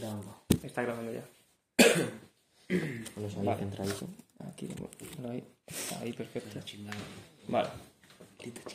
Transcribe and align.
Grabando. 0.00 0.34
Está 0.62 0.82
grabando 0.82 1.12
ya. 1.12 1.24
Vale. 3.42 3.66
Aquí, 4.48 4.66
bueno, 5.18 5.30
ahí, 5.30 5.44
ahí, 6.00 6.12
perfecto. 6.14 6.58
Vale. 7.48 7.68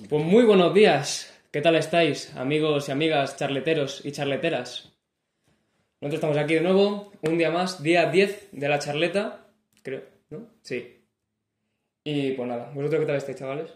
Pues 0.08 0.24
muy 0.24 0.44
buenos 0.44 0.74
días. 0.74 1.34
¿Qué 1.52 1.62
tal 1.62 1.76
estáis, 1.78 2.36
amigos 2.36 2.90
y 2.90 2.92
amigas 2.92 3.38
charleteros 3.38 4.06
y 4.06 4.12
charleteras? 4.12 4.92
Nosotros 6.00 6.16
estamos 6.16 6.38
aquí 6.38 6.56
de 6.56 6.62
nuevo, 6.62 7.12
un 7.22 7.38
día 7.40 7.50
más, 7.50 7.82
día 7.82 8.12
10 8.12 8.50
de 8.52 8.70
la 8.70 8.78
charleta, 8.78 9.48
creo, 9.82 10.04
¿no? 10.30 10.46
Sí. 10.62 11.02
Y 12.04 12.34
pues 12.34 12.48
nada, 12.48 12.72
¿vosotros 12.76 13.00
qué 13.00 13.06
tal 13.08 13.16
estáis, 13.16 13.38
chavales? 13.40 13.74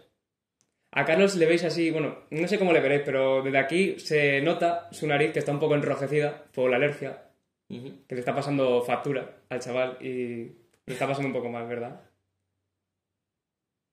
A 0.92 1.06
Carlos 1.06 1.36
le 1.36 1.46
veis 1.48 1.64
así, 1.64 1.90
bueno, 1.90 2.26
no 2.30 2.48
sé 2.48 2.60
cómo 2.60 2.74
le 2.74 2.82
veréis, 2.82 3.02
pero 3.06 3.42
desde 3.42 3.58
aquí 3.58 4.00
se 4.00 4.42
nota 4.42 4.90
su 4.92 5.08
nariz 5.08 5.32
que 5.32 5.40
está 5.40 5.52
un 5.52 5.60
poco 5.60 5.76
enrojecida 5.76 6.44
por 6.54 6.70
la 6.70 6.78
alergia, 6.78 7.29
Que 8.08 8.16
le 8.16 8.20
está 8.20 8.36
pasando 8.36 8.82
factura 8.84 9.42
al 9.50 9.60
chaval 9.60 9.98
y 10.02 10.52
le 10.86 10.94
está 10.94 11.08
pasando 11.08 11.28
un 11.28 11.34
poco 11.34 11.50
mal, 11.50 11.68
¿verdad? 11.68 12.02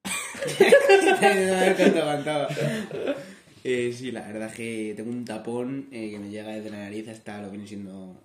Eh, 3.65 3.92
sí, 3.92 4.12
la 4.12 4.24
verdad 4.27 4.48
es 4.48 4.54
que 4.54 4.95
tengo 4.96 5.10
un 5.10 5.24
tapón 5.24 5.88
eh, 5.91 6.10
que 6.12 6.18
me 6.20 6.30
llega 6.30 6.52
desde 6.52 6.70
la 6.70 6.78
nariz 6.78 7.09
hasta 7.09 7.38
lo 7.38 7.45
que 7.46 7.51
viene 7.52 7.66
siendo 7.66 8.23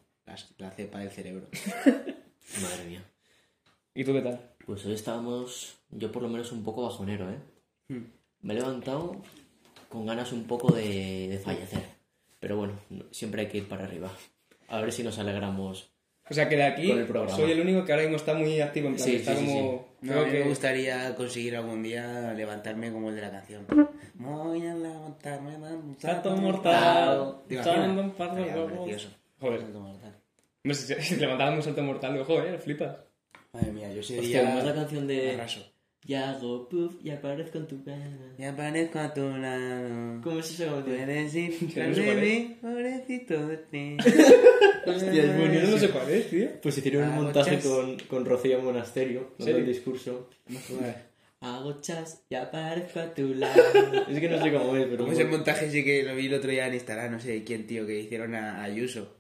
la 0.60 0.70
cepa 0.72 1.00
del 1.00 1.10
cerebro. 1.10 1.48
Madre 2.62 2.84
mía. 2.88 3.04
¿Y 3.96 4.04
tú 4.04 4.14
qué 4.14 4.22
tal? 4.22 4.40
Pues 4.66 4.86
hoy 4.86 4.94
estábamos, 4.94 5.80
yo 5.90 6.12
por 6.12 6.22
lo 6.22 6.30
menos 6.30 6.52
un 6.52 6.64
poco 6.64 6.84
bajonero, 6.84 7.30
¿eh? 7.32 7.40
Hmm. 7.90 8.04
Me 8.42 8.54
he 8.54 8.58
levantado 8.58 9.20
con 9.90 10.06
ganas 10.06 10.32
un 10.32 10.44
poco 10.46 10.72
de, 10.74 11.28
de 11.30 11.40
fallecer. 11.40 11.84
Pero 12.40 12.58
bueno, 12.58 12.74
no- 12.92 13.06
siempre 13.12 13.42
hay 13.42 13.48
que 13.48 13.58
ir 13.58 13.68
para 13.68 13.86
arriba. 13.86 14.12
A 14.72 14.82
ver 14.82 14.92
si 14.92 15.04
nos 15.04 15.18
alegramos. 15.20 15.92
O 16.30 16.34
sea 16.34 16.48
que 16.48 16.56
de 16.56 16.64
aquí 16.64 16.90
el 16.92 17.08
soy 17.30 17.52
el 17.52 17.60
único 17.60 17.84
que 17.84 17.92
ahora 17.92 18.04
mismo 18.04 18.16
está 18.18 18.34
muy 18.34 18.62
activo 18.62 18.88
en 18.88 18.96
plan, 18.96 19.06
Sí, 19.08 19.16
está 19.18 19.36
sí, 19.36 19.46
sí, 19.46 19.54
como... 19.54 19.88
No, 20.02 20.12
creo 20.14 20.22
a 20.22 20.26
mí 20.26 20.32
que- 20.32 20.40
me 20.40 20.46
gustaría 20.50 21.16
conseguir 21.16 21.56
algún 21.58 21.84
día 21.84 22.34
levantarme 22.34 22.92
como 22.92 23.10
el 23.10 23.16
de 23.16 23.22
la 23.22 23.32
canción. 23.32 23.66
Voy 24.14 24.66
a 24.66 24.74
levantarme, 24.74 25.58
Salto 25.98 26.36
mortal, 26.38 27.36
¿Te 27.48 27.56
echando 27.56 27.84
imaginas? 27.84 28.06
un 28.06 28.12
par 28.12 28.36
de 28.36 28.42
huevos. 28.44 29.10
Joder. 29.42 29.62
Salto 29.62 29.80
mortal. 29.82 30.14
Hombre, 30.64 30.76
si, 30.76 30.94
si 31.02 31.16
te 31.16 31.22
levantaban 31.22 31.56
un 31.56 31.64
salto 31.64 31.84
mortal, 31.84 32.14
digo, 32.14 32.26
joder, 32.26 32.60
flipas. 32.60 32.98
Madre 33.52 33.72
mía, 33.74 33.92
yo 33.94 34.02
sería... 34.02 34.22
Hostia, 34.22 34.44
¿cómo 34.46 34.60
es 34.60 34.66
la 34.66 34.76
canción 34.76 35.08
de... 35.08 35.32
arraso. 35.34 35.71
Y 36.04 36.16
hago 36.16 36.68
puff 36.68 36.96
y 37.04 37.12
aparezco 37.12 37.60
en 37.60 37.68
tu 37.68 37.84
cama? 37.84 38.34
Y 38.38 38.44
aparezco 38.44 39.00
a 39.00 39.14
tu 39.14 39.22
lado. 39.22 40.22
¿Cómo 40.24 40.40
es 40.40 40.50
esa 40.52 40.66
canción? 40.66 40.88
Puedes 40.96 41.36
ir 41.36 42.16
mí, 42.16 42.58
pobrecito 42.60 43.48
de 43.48 43.58
ti. 43.58 43.98
Hostia, 44.88 45.24
es 45.24 45.64
Yo 45.64 45.72
no 45.72 45.78
sé 45.78 45.90
cuál 45.90 46.10
es, 46.10 46.30
tío. 46.30 46.50
Pues 46.62 46.78
hicieron 46.80 47.04
un 47.04 47.10
Hago 47.12 47.24
montaje 47.24 47.52
chas. 47.58 47.66
con, 47.66 48.00
con 48.08 48.26
Rocío 48.26 48.62
Monasterio, 48.62 49.20
dando 49.38 49.46
el 49.46 49.54
¿Serio? 49.58 49.66
discurso. 49.66 50.30
Hago 51.40 51.82
chas 51.82 52.24
y 52.30 52.36
aparezco 52.36 53.00
a 53.00 53.14
tu 53.14 53.34
lado. 53.36 53.62
es 54.10 54.20
que 54.20 54.30
no 54.30 54.44
sé 54.44 54.52
cómo 54.52 54.76
es, 54.76 54.86
pero... 54.86 54.98
Como 54.98 55.12
ese 55.14 55.26
montaje 55.26 55.70
sí 55.70 55.84
que 55.84 56.04
lo 56.04 56.16
vi 56.16 56.26
el 56.28 56.34
otro 56.34 56.50
día 56.52 56.68
en 56.68 56.74
Instagram, 56.74 57.12
no 57.14 57.20
sé 57.20 57.44
quién, 57.44 57.68
tío, 57.68 57.86
que 57.86 58.00
hicieron 58.00 58.34
a 58.36 58.64
Ayuso 58.64 59.18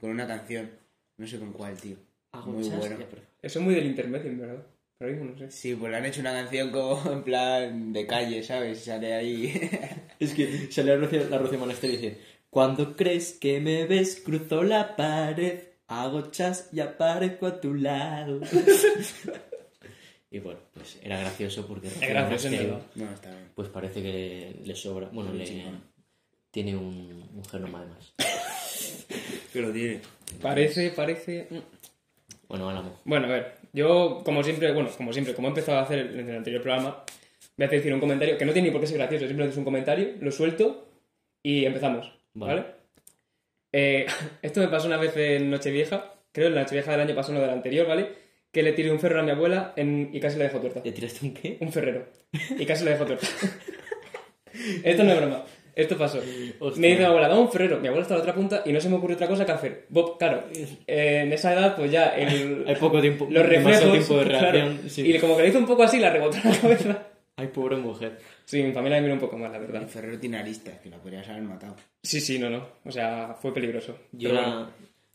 con 0.00 0.10
una 0.10 0.26
canción. 0.28 0.70
No 1.16 1.26
sé 1.26 1.38
con 1.38 1.52
cuál, 1.52 1.76
tío. 1.76 1.96
Hago 2.32 2.52
Muy 2.52 2.62
chas 2.64 2.78
bueno. 2.78 2.96
y 2.98 3.02
aparezco. 3.02 3.30
Eso 3.42 3.58
es 3.58 3.64
muy 3.64 3.74
del 3.74 3.86
intermedio, 3.86 4.30
en 4.30 4.38
verdad. 4.38 4.66
Pero 5.00 5.12
mismo 5.12 5.30
no 5.32 5.38
sé. 5.38 5.50
Sí, 5.50 5.74
pues 5.74 5.90
le 5.90 5.96
han 5.96 6.04
hecho 6.04 6.20
una 6.20 6.32
canción 6.32 6.70
como 6.70 7.00
en 7.12 7.22
plan 7.24 7.92
de 7.94 8.06
calle, 8.06 8.42
¿sabes? 8.42 8.82
Y 8.82 8.84
sale 8.84 9.14
ahí. 9.14 9.70
Es 10.20 10.34
que 10.34 10.70
sale 10.70 10.90
la 10.94 10.96
Rocío, 10.98 11.26
la 11.30 11.38
Rocío 11.38 11.58
Monasterio 11.58 11.98
y 11.98 12.02
dice 12.02 12.18
Cuando 12.50 12.94
crees 12.94 13.32
que 13.32 13.58
me 13.60 13.86
ves, 13.86 14.20
cruzo 14.22 14.62
la 14.62 14.94
pared 14.94 15.60
Hago 15.86 16.30
chas 16.30 16.68
y 16.74 16.80
aparezco 16.80 17.46
a 17.46 17.58
tu 17.60 17.72
lado 17.72 18.40
Y 20.30 20.38
bueno, 20.40 20.60
pues 20.74 20.98
era 21.02 21.18
gracioso 21.18 21.66
porque 21.66 21.88
Rocío 21.88 22.08
gracioso, 22.10 22.48
Monasterio, 22.50 22.80
no, 22.96 23.10
está 23.12 23.30
bien. 23.30 23.48
Pues 23.54 23.68
parece 23.70 24.02
que 24.02 24.12
le, 24.12 24.66
le 24.66 24.76
sobra 24.76 25.08
Bueno, 25.10 25.32
le, 25.32 25.44
chingón. 25.44 25.82
tiene 26.50 26.76
un, 26.76 27.26
un 27.34 27.44
genoma 27.50 27.78
además 27.80 28.12
Que 29.52 29.62
lo 29.62 29.72
tiene. 29.72 30.02
Parece, 30.42 30.90
parece... 30.90 31.46
mm. 31.50 31.58
Bueno, 32.46 32.68
Álamo 32.68 33.00
Bueno, 33.06 33.26
a 33.26 33.30
ver, 33.30 33.54
yo 33.72 34.22
como 34.24 34.42
siempre, 34.42 34.72
bueno, 34.72 34.90
como 34.96 35.12
siempre, 35.12 35.34
como 35.34 35.48
he 35.48 35.50
empezado 35.50 35.78
a 35.78 35.82
hacer 35.82 35.98
en 36.14 36.28
el 36.28 36.36
anterior 36.36 36.62
programa, 36.62 37.04
voy 37.56 37.66
a 37.66 37.70
decir 37.70 37.92
un 37.92 38.00
comentario 38.00 38.36
que 38.38 38.44
no 38.44 38.52
tiene 38.52 38.68
ni 38.68 38.72
por 38.72 38.80
qué 38.80 38.86
ser 38.86 38.98
gracioso, 38.98 39.26
simplemente 39.26 39.52
es 39.52 39.58
un 39.58 39.64
comentario, 39.64 40.08
lo 40.20 40.30
suelto 40.32 40.88
y 41.42 41.64
empezamos, 41.64 42.12
¿vale? 42.34 42.60
Vale. 42.62 42.66
Eh, 43.72 44.06
esto 44.42 44.60
me 44.60 44.68
pasó 44.68 44.86
una 44.88 44.96
vez 44.96 45.16
en 45.16 45.50
Nochevieja, 45.50 46.14
creo 46.32 46.48
en 46.48 46.54
la 46.54 46.62
Nochevieja 46.62 46.90
del 46.92 47.00
año 47.00 47.14
pasado, 47.14 47.34
no 47.34 47.40
del 47.40 47.50
anterior, 47.50 47.86
¿vale? 47.86 48.08
Que 48.52 48.62
le 48.64 48.72
tiré 48.72 48.90
un 48.90 48.98
ferro 48.98 49.20
a 49.20 49.22
mi 49.22 49.30
abuela 49.30 49.72
en- 49.76 50.10
y 50.12 50.18
casi 50.20 50.36
la 50.38 50.44
dejó 50.44 50.58
tuerta. 50.58 50.80
¿Le 50.84 50.90
tiraste 50.92 51.24
un 51.24 51.34
qué? 51.34 51.56
Un 51.60 51.72
ferrero. 51.72 52.06
Y 52.58 52.66
casi 52.66 52.84
la 52.84 52.90
dejó 52.92 53.04
tuerta. 53.06 53.26
Esto 54.84 55.04
no 55.04 55.12
es 55.12 55.16
broma. 55.18 55.44
Esto 55.74 55.96
pasó. 55.96 56.18
Hostia. 56.58 56.80
Me 56.80 56.88
dice 56.88 57.00
mi 57.00 57.04
abuela, 57.04 57.28
da 57.28 57.38
un 57.38 57.50
ferrero. 57.50 57.80
Mi 57.80 57.88
abuela 57.88 58.02
está 58.02 58.14
a 58.14 58.18
la 58.18 58.22
otra 58.22 58.34
punta 58.34 58.62
y 58.64 58.72
no 58.72 58.80
se 58.80 58.88
me 58.88 58.96
ocurre 58.96 59.14
otra 59.14 59.28
cosa 59.28 59.46
que 59.46 59.52
hacer. 59.52 59.86
Bob, 59.88 60.18
claro, 60.18 60.44
eh, 60.86 61.22
en 61.24 61.32
esa 61.32 61.52
edad, 61.52 61.76
pues 61.76 61.90
ya 61.90 62.08
el, 62.16 62.64
Hay 62.68 62.76
poco 62.76 63.00
tiempo 63.00 63.26
los 63.30 63.46
reflejos. 63.46 63.92
tiempo 63.92 64.18
de 64.18 64.24
claro, 64.26 64.52
reacción 64.52 64.90
sí. 64.90 65.02
Y 65.10 65.18
como 65.18 65.36
que 65.36 65.42
le 65.42 65.48
hizo 65.48 65.58
un 65.58 65.66
poco 65.66 65.82
así, 65.82 65.98
la 65.98 66.10
rebotó 66.10 66.36
en 66.42 66.50
la 66.50 66.58
cabeza. 66.58 67.06
Ay, 67.36 67.46
pobre 67.46 67.76
mujer 67.76 68.18
Sí, 68.44 68.62
mi 68.62 68.72
familia 68.72 68.98
me 68.98 69.02
miró 69.02 69.14
un 69.14 69.20
poco 69.20 69.38
mal, 69.38 69.50
la 69.50 69.58
El 69.58 69.66
verdad. 69.66 69.88
Ferrero 69.88 70.18
tiene 70.18 70.38
aristas, 70.38 70.78
que 70.80 70.90
la 70.90 70.98
podrías 70.98 71.28
haber 71.28 71.42
matado. 71.42 71.76
Sí, 72.02 72.20
sí, 72.20 72.38
no, 72.38 72.50
no. 72.50 72.66
O 72.84 72.90
sea, 72.90 73.36
fue 73.40 73.54
peligroso. 73.54 73.96
Yo 74.12 74.32
la, 74.32 74.42
bueno. 74.42 74.70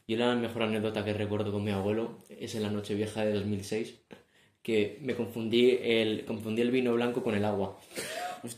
yo 0.07 0.17
la 0.17 0.35
mejor 0.35 0.63
anécdota 0.63 1.03
que 1.05 1.13
recuerdo 1.13 1.51
con 1.51 1.63
mi 1.63 1.71
abuelo 1.71 2.17
es 2.29 2.55
en 2.55 2.63
la 2.63 2.71
noche 2.71 2.95
vieja 2.95 3.23
de 3.25 3.33
2006 3.33 3.99
que 4.65 4.97
me 5.01 5.13
confundí 5.13 5.77
el, 5.79 6.25
confundí 6.25 6.63
el 6.63 6.71
vino 6.71 6.95
blanco 6.95 7.21
con 7.21 7.35
el 7.35 7.45
agua. 7.45 7.77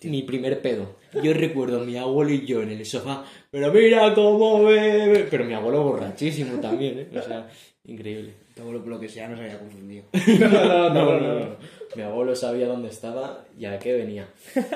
Mi 0.04 0.24
primer 0.24 0.62
pedo. 0.62 0.98
Yo 1.24 1.34
recuerdo 1.34 1.82
a 1.82 1.84
mi 1.86 1.98
abuelo 1.98 2.32
y 2.32 2.46
yo 2.46 2.62
en 2.62 2.72
el 2.72 2.86
sofá, 2.86 3.24
pero 3.52 3.72
mira 3.72 4.14
cómo 4.14 4.64
bebe. 4.66 5.28
Pero 5.30 5.46
mi 5.46 5.54
abuelo 5.54 5.84
borrachísimo 5.84 6.60
también, 6.60 7.00
¿eh? 7.00 7.10
O 7.18 7.22
sea, 7.22 7.50
increíble. 7.86 8.34
Tu 8.56 8.62
abuelo, 8.62 8.82
por 8.82 8.90
lo 8.90 9.00
que 9.00 9.08
sea, 9.08 9.28
no 9.30 9.38
se 9.38 9.44
había 9.44 9.60
confundido. 9.60 10.06
No, 10.40 10.50
no, 10.50 10.90
no, 10.90 11.20
no, 11.20 11.40
no. 11.40 11.56
Mi 11.96 12.02
abuelo 12.02 12.36
sabía 12.36 12.68
dónde 12.68 12.90
estaba 12.90 13.46
y 13.58 13.66
a 13.66 13.80
qué 13.80 13.94
venía. 13.94 14.28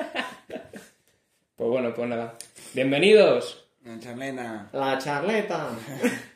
Pues 1.54 1.70
bueno, 1.70 1.94
pues 1.94 2.08
nada. 2.08 2.36
Bienvenidos. 2.74 3.66
La 3.84 4.00
charlena. 4.00 4.68
¡La 4.72 4.98
charleta! 4.98 5.68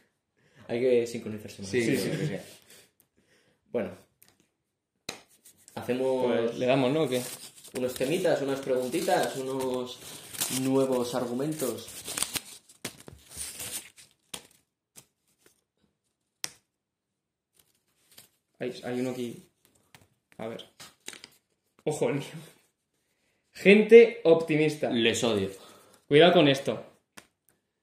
Hay 0.69 0.79
que 0.79 1.07
sincronizarse 1.07 1.63
más. 1.63 1.71
Sí, 1.71 1.83
Sí, 1.83 1.97
sí. 1.97 2.37
Bueno. 3.73 3.91
Hacemos 5.75 6.27
Pues 6.27 6.59
le 6.59 6.67
damos, 6.67 6.93
¿no? 6.93 7.03
¿O 7.05 7.09
qué? 7.09 7.21
Unos 7.77 7.95
temitas, 7.95 8.41
unas 8.43 8.61
preguntitas, 8.61 9.37
unos 9.37 9.99
nuevos 10.63 11.15
argumentos. 11.15 11.89
Hay, 18.59 18.81
hay 18.85 19.01
uno 19.01 19.11
aquí. 19.11 19.49
A 20.39 20.49
ver. 20.49 20.65
Ojo, 21.85 22.09
el 22.09 22.17
mío. 22.17 22.27
Gente 23.53 24.21
optimista. 24.25 24.91
Les 24.91 25.23
odio. 25.23 25.51
Cuidado 26.09 26.33
con 26.33 26.49
esto. 26.49 26.85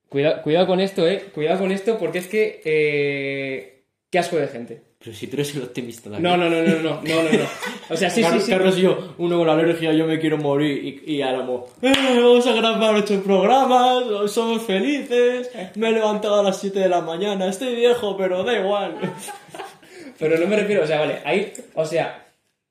Cuidado, 0.10 0.42
cuidado 0.44 0.68
con 0.68 0.80
esto, 0.80 1.08
eh. 1.08 1.31
Cuidado 1.34 1.60
con 1.60 1.72
esto 1.72 1.98
porque 1.98 2.20
es 2.20 2.28
que. 2.28 2.62
Eh... 2.66 3.86
Qué 4.10 4.20
asco 4.20 4.38
de 4.38 4.48
gente. 4.48 4.84
Pero 5.03 5.16
si 5.16 5.28
tú 5.28 5.36
eres 5.36 5.53
el 5.56 5.64
optimista 5.64 6.09
aquí. 6.09 6.22
No, 6.22 6.38
no, 6.38 6.50
no, 6.50 6.62
no, 6.62 6.75
no, 6.75 6.80
no, 6.81 7.02
no, 7.02 7.24
no. 7.24 7.46
O 7.90 7.97
sea, 7.97 8.09
sí, 8.09 8.16
sí, 8.18 8.22
Carlos, 8.22 8.44
sí. 8.46 8.52
Carlos 8.52 8.78
y 8.78 8.81
yo, 8.81 9.16
uno 9.18 9.38
con 9.38 9.47
la 9.47 9.53
alergia, 9.53 9.91
yo 9.91 10.06
me 10.08 10.18
quiero 10.18 10.38
morir. 10.38 11.02
Y, 11.06 11.16
y 11.16 11.22
Álamo, 11.22 11.68
"Eh, 11.81 11.91
vamos 12.22 12.47
a 12.47 12.53
grabar 12.53 12.96
ocho 12.96 13.22
programas, 13.22 14.31
somos 14.31 14.62
felices. 14.62 15.52
Me 15.75 15.90
he 15.90 15.92
levantado 15.92 16.40
a 16.40 16.44
las 16.44 16.58
7 16.59 16.80
de 16.80 16.88
la 16.88 17.02
mañana, 17.02 17.48
estoy 17.48 17.75
viejo, 17.75 18.16
pero 18.16 18.44
da 18.45 18.57
igual. 18.57 18.95
Pero 20.19 20.38
no 20.38 20.45
me 20.48 20.56
refiero, 20.56 20.83
o 20.83 20.88
sea, 20.88 21.00
vale, 21.00 21.18
hay, 21.25 21.51
o 21.74 21.83
sea, 21.86 22.24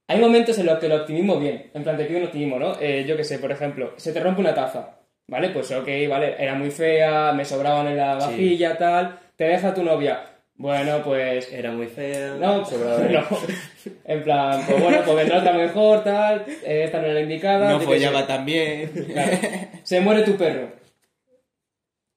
hay 0.07 0.19
momentos 0.21 0.57
en 0.59 0.67
los 0.67 0.79
que 0.79 0.87
el 0.87 0.93
optimismo 0.93 1.39
bien, 1.39 1.71
en 1.75 1.83
plan 1.83 1.97
te 1.97 2.05
pido 2.05 2.21
un 2.21 2.27
optimismo, 2.27 2.59
¿no? 2.59 2.77
Eh, 2.81 3.05
yo 3.07 3.17
qué 3.17 3.25
sé, 3.25 3.39
por 3.41 3.51
ejemplo, 3.51 3.93
se 3.97 4.13
te 4.13 4.21
rompe 4.21 4.41
una 4.41 4.55
taza, 4.55 5.01
¿vale? 5.27 5.51
Pues 5.51 5.71
ok, 5.73 5.89
vale, 6.09 6.37
era 6.39 6.55
muy 6.55 6.71
fea, 6.71 7.33
me 7.33 7.45
sobraban 7.45 7.89
en 7.89 7.97
la 7.97 8.15
vajilla, 8.15 8.79
tal, 8.79 9.19
te 9.37 9.45
deja 9.45 9.75
tu 9.75 9.83
novia, 9.83 10.32
bueno, 10.57 11.03
pues... 11.03 11.53
Era 11.53 11.73
muy 11.73 11.87
fea. 11.87 12.35
No, 12.35 12.65
sobraba- 12.65 12.99
no, 13.11 13.27
en 14.05 14.23
plan, 14.23 14.63
pues 14.67 14.83
bueno, 14.83 14.99
pues 15.05 15.17
vendrá 15.17 15.39
otra 15.39 15.53
mejor, 15.53 16.05
tal, 16.05 16.45
esta 16.65 16.99
no 16.99 17.05
era 17.07 17.15
la 17.15 17.21
indicada. 17.21 17.71
No 17.71 17.81
follaba 17.81 18.27
tan 18.27 18.45
bien. 18.45 18.91
Claro. 19.13 19.39
Se 19.83 20.01
muere 20.01 20.23
tu 20.23 20.37
perro. 20.37 20.71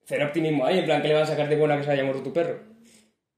Cero 0.04 0.26
optimismo 0.26 0.64
ahí, 0.64 0.78
en 0.78 0.84
plan, 0.84 1.02
¿qué 1.02 1.08
le 1.08 1.14
vas 1.14 1.24
a 1.28 1.32
sacar 1.32 1.48
de 1.48 1.56
buena 1.56 1.76
que 1.76 1.82
se 1.84 1.90
haya 1.90 2.04
muerto 2.04 2.22
tu 2.22 2.32
perro? 2.32 2.60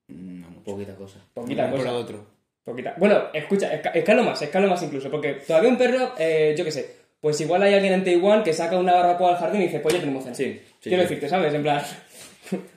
No, 0.08 0.48
mucho. 0.50 0.64
Poquita 0.64 0.94
cosa. 0.94 1.18
Poquita 1.32 1.70
Por 1.70 1.78
cosa. 1.80 1.92
otro. 1.94 2.26
Poquita. 2.62 2.94
Bueno, 2.98 3.24
escucha, 3.32 3.72
esca- 3.72 3.92
escalo 3.94 4.22
más, 4.22 4.42
escalo 4.42 4.68
más 4.68 4.82
incluso, 4.82 5.10
porque 5.10 5.34
todavía 5.46 5.70
un 5.70 5.78
perro, 5.78 6.12
eh, 6.18 6.54
yo 6.58 6.64
qué 6.64 6.70
sé, 6.70 6.96
pues 7.20 7.40
igual 7.40 7.62
hay 7.62 7.72
alguien 7.72 7.94
en 7.94 8.04
Taiwán 8.04 8.42
que 8.42 8.52
saca 8.52 8.76
una 8.76 8.92
barbacoa 8.92 9.30
al 9.30 9.36
jardín 9.38 9.62
y 9.62 9.64
dice, 9.64 9.80
pues 9.80 9.94
ya 9.94 10.00
tenemos 10.00 10.22
cena. 10.24 10.34
Sí, 10.34 10.60
sí, 10.80 10.90
Quiero 10.90 10.98
sí. 11.04 11.08
decirte, 11.08 11.28
¿sabes? 11.30 11.54
En 11.54 11.62
plan... 11.62 11.82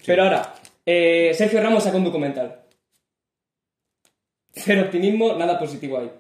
Pero 0.06 0.24
ahora, 0.24 0.54
Eh, 0.86 1.32
Sergio 1.36 1.62
Ramos 1.62 1.84
sacó 1.84 1.98
un 1.98 2.04
documental. 2.06 2.64
Cero 4.54 4.82
optimismo, 4.84 5.34
nada 5.36 5.58
positivo 5.58 5.98
ahí. 6.00 6.12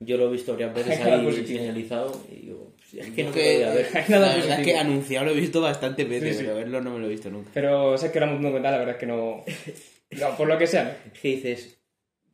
Yo 0.00 0.16
lo 0.16 0.28
he 0.28 0.32
visto 0.32 0.52
varias 0.52 0.74
veces 0.74 1.00
ahí 1.00 1.24
positivo. 1.24 1.58
señalizado 1.60 2.20
y 2.30 2.34
digo, 2.40 2.72
es 2.92 3.10
que 3.10 3.24
no 3.24 3.32
que- 3.32 3.40
me 3.40 3.52
podía 3.54 3.70
ver. 3.70 3.86
Hay 3.94 4.04
nada 4.08 4.26
la 4.28 4.34
verdad 4.36 4.60
es 4.60 4.66
que 4.66 4.76
anunciado 4.76 5.24
lo 5.26 5.32
he 5.32 5.34
visto 5.40 5.60
bastantes 5.60 6.08
veces, 6.08 6.30
Sí, 6.30 6.38
sí. 6.38 6.44
pero 6.44 6.56
verlo 6.56 6.80
no 6.80 6.90
me 6.90 6.98
lo 6.98 7.06
he 7.06 7.10
visto 7.10 7.30
nunca. 7.30 7.50
Pero 7.54 7.96
Sergio 7.96 8.20
Ramos 8.20 8.36
un 8.36 8.42
documental, 8.42 8.72
la 8.72 8.78
verdad 8.78 8.94
es 8.96 9.00
que 9.00 9.06
no. 9.06 9.44
No, 10.10 10.36
por 10.36 10.48
lo 10.48 10.58
que 10.58 10.66
sea. 10.66 10.98
¿Qué 11.20 11.28
dices? 11.28 11.78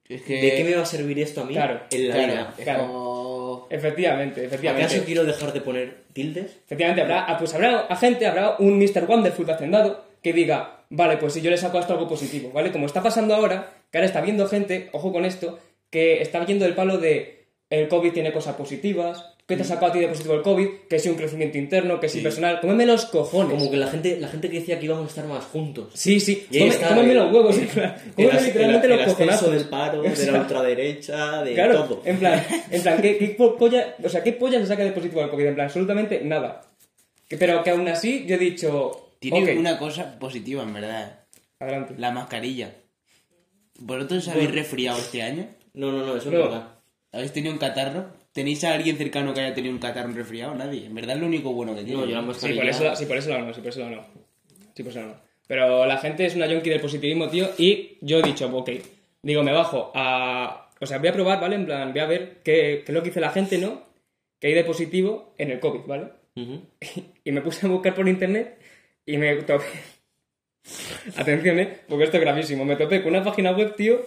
Es 0.09 0.23
que... 0.23 0.35
¿De 0.43 0.55
qué 0.57 0.65
me 0.65 0.75
va 0.75 0.83
a 0.83 0.87
servir 0.87 1.19
esto 1.21 1.41
a 1.43 1.45
mí 1.45 1.55
Claro, 1.55 1.81
en 1.91 2.09
la 2.09 2.15
Claro, 2.15 2.33
vida? 2.33 2.55
claro. 2.65 2.87
como- 2.89 3.67
Efectivamente, 3.71 4.45
efectivamente. 4.45 4.87
¿Acaso 4.87 5.07
quiero 5.07 5.25
dejar 5.25 5.53
de 5.53 5.61
poner 5.63 6.03
tildes? 6.13 6.57
Efectivamente, 6.67 7.01
habrá, 7.03 7.25
ah, 7.25 7.39
pues 7.39 7.55
habrá 7.55 7.81
a 7.81 7.97
gente, 7.97 8.27
habrá 8.27 8.57
un 8.59 8.77
Mr. 8.79 9.05
Wonderful 9.09 9.47
de 9.47 9.53
Hacendado 9.53 10.05
que 10.23 10.33
diga, 10.35 10.82
vale, 10.93 11.17
pues 11.17 11.33
si 11.35 11.41
yo 11.41 11.51
le 11.51 11.57
saco 11.57 11.79
a 11.79 11.81
esto 11.81 11.93
algo 11.95 12.09
positivo, 12.09 12.51
¿vale? 12.53 12.71
Como 12.73 12.87
está 12.87 13.03
pasando 13.03 13.35
ahora, 13.35 13.73
que 13.91 13.99
ahora 13.99 14.07
está 14.07 14.21
viendo 14.21 14.47
gente, 14.47 14.89
ojo 14.93 15.13
con 15.13 15.25
esto, 15.25 15.59
que 15.91 16.23
está 16.23 16.45
yendo 16.47 16.65
el 16.67 16.75
palo 16.75 16.99
de 16.99 17.43
el 17.71 17.89
COVID 17.89 18.13
tiene 18.13 18.33
cosas 18.33 18.55
positivas, 18.55 19.25
¿qué 19.47 19.57
te 19.57 19.63
ha 19.63 19.65
sacado 19.65 19.87
a 19.87 19.93
ti 19.93 19.99
de 20.01 20.09
positivo 20.09 20.35
el 20.35 20.43
COVID? 20.43 20.69
Que 20.91 20.99
si 20.99 21.09
un 21.09 21.15
crecimiento 21.17 21.57
interno, 21.57 21.99
que 22.01 22.09
si 22.11 22.21
personal, 22.21 22.61
cómeme 22.61 22.85
los 22.85 23.07
cojones. 23.07 23.55
Como 23.59 23.71
que 23.71 23.79
la 23.79 23.87
gente, 23.87 24.19
la 24.21 24.29
gente 24.29 24.51
que 24.51 24.61
decía 24.61 24.79
que 24.79 24.85
íbamos 24.85 25.07
a 25.07 25.09
estar 25.09 25.25
más 25.27 25.45
juntos. 25.45 25.87
Sí, 25.95 26.21
sí, 26.21 26.47
está, 26.51 26.89
cómeme 26.89 27.13
el- 27.13 27.17
los 27.19 27.33
huevos, 27.33 27.57
en 27.57 27.67
plan, 27.69 27.97
cómeme 28.15 28.39
El- 28.39 28.45
literalmente 28.45 28.87
el- 28.87 28.93
los 28.93 29.01
el 29.01 29.03
ascenso 29.05 29.17
cojonazos. 29.17 29.51
del 29.53 29.65
paro, 29.71 30.03
de 30.03 30.27
la 30.33 30.41
ultraderecha, 30.41 31.43
de 31.43 31.55
Claro, 31.55 31.85
todo. 31.85 32.03
en 32.05 32.19
plan, 32.19 32.45
en 32.71 32.83
plan, 32.83 33.01
¿qué, 33.03 33.17
qué 33.17 33.29
po- 33.29 33.57
polla, 33.57 33.97
o 34.05 34.09
sea, 34.11 34.23
¿qué 34.23 34.33
polla 34.33 34.61
se 34.61 34.67
saca 34.67 34.85
de 34.85 34.93
positivo 34.93 35.23
al 35.23 35.31
COVID? 35.31 35.47
En 35.47 35.55
plan, 35.55 35.67
absolutamente 35.67 36.21
nada. 36.23 36.63
Pero 37.39 37.63
que 37.63 37.71
aún 37.71 37.89
así 37.89 38.25
yo 38.27 38.35
he 38.37 38.39
dicho, 38.39 39.12
Tiene 39.31 39.53
ok, 39.53 39.59
una 39.59 39.79
cosa 39.79 40.19
positiva, 40.19 40.63
en 40.65 40.75
verdad. 40.75 41.25
adelante. 41.61 41.95
La 41.97 42.11
mascarilla. 42.11 42.75
¿Vosotros 43.79 44.29
habéis 44.29 44.51
resfriado 44.51 44.99
este 44.99 45.23
año? 45.23 45.47
No, 45.75 45.91
no, 45.93 46.05
no, 46.07 46.17
eso 46.17 46.31
No. 46.31 46.39
es 46.39 46.45
verdad. 46.45 46.69
¿Habéis 47.13 47.33
tenido 47.33 47.53
un 47.53 47.59
catarro? 47.59 48.07
¿Tenéis 48.33 48.65
a 48.65 48.73
alguien 48.75 48.97
cercano 48.97 49.35
que 49.35 49.41
haya 49.41 49.55
tenido 49.55 49.73
un 49.75 49.81
catarro 49.81 50.09
un 50.09 50.15
resfriado? 50.17 50.55
Nadie. 50.55 50.87
En 50.87 50.95
verdad 50.95 51.17
es 51.17 51.21
lo 51.21 51.27
único 51.29 51.53
bueno 51.53 51.75
que 51.75 51.83
tiene. 51.85 52.01
No, 52.01 52.07
yo 52.07 52.15
la 52.15 52.21
Sí, 52.23 52.27
mascarilla... 52.27 52.61
por 52.61 52.69
eso, 52.71 52.97
sí, 52.97 53.05
por 53.07 53.17
eso 53.17 53.39
no, 53.39 53.53
sí, 53.55 53.61
por 53.61 53.69
eso 53.71 53.89
no. 53.91 54.03
Sí, 54.75 54.83
por 54.83 54.93
eso 54.93 55.01
no. 55.03 55.15
Pero 55.47 55.87
la 55.87 55.99
gente 55.99 56.25
es 56.25 56.35
una 56.35 56.47
junkie 56.49 56.71
del 56.71 56.81
positivismo, 56.81 57.29
tío, 57.29 57.49
y 57.59 57.99
yo 58.01 58.19
he 58.19 58.23
dicho, 58.23 58.47
ok, 58.57 58.71
digo, 59.23 59.43
me 59.43 59.53
bajo 59.53 59.93
a... 59.95 60.71
O 60.81 60.87
sea, 60.87 60.99
voy 60.99 61.09
a 61.09 61.13
probar, 61.13 61.41
¿vale? 61.41 61.57
En 61.57 61.67
plan, 61.67 61.93
voy 61.93 62.01
a 62.01 62.07
ver 62.07 62.41
qué, 62.43 62.83
qué 62.85 62.93
es 62.93 62.95
lo 62.95 63.03
que 63.03 63.11
dice 63.11 63.21
la 63.21 63.31
gente, 63.31 63.59
¿no? 63.59 63.83
Que 64.41 64.49
hay 64.49 64.55
de 64.55 64.65
positivo 64.65 65.35
en 65.39 65.51
el 65.51 65.61
COVID, 65.61 65.81
¿vale? 65.87 66.09
Ujú. 66.37 66.63
Y 67.25 67.31
me 67.33 67.41
puse 67.43 67.67
a 67.67 67.69
buscar 67.69 67.95
por 67.95 68.09
internet 68.09 68.59
y 69.07 69.17
me 69.19 69.35
topé... 69.43 69.65
Atención, 71.17 71.59
¿eh? 71.59 71.79
Porque 71.89 72.05
esto 72.05 72.17
es 72.17 72.23
gravísimo. 72.23 72.65
Me 72.65 72.77
topé 72.77 73.03
con 73.03 73.15
una 73.15 73.25
página 73.25 73.53
web, 73.53 73.75
tío, 73.75 74.07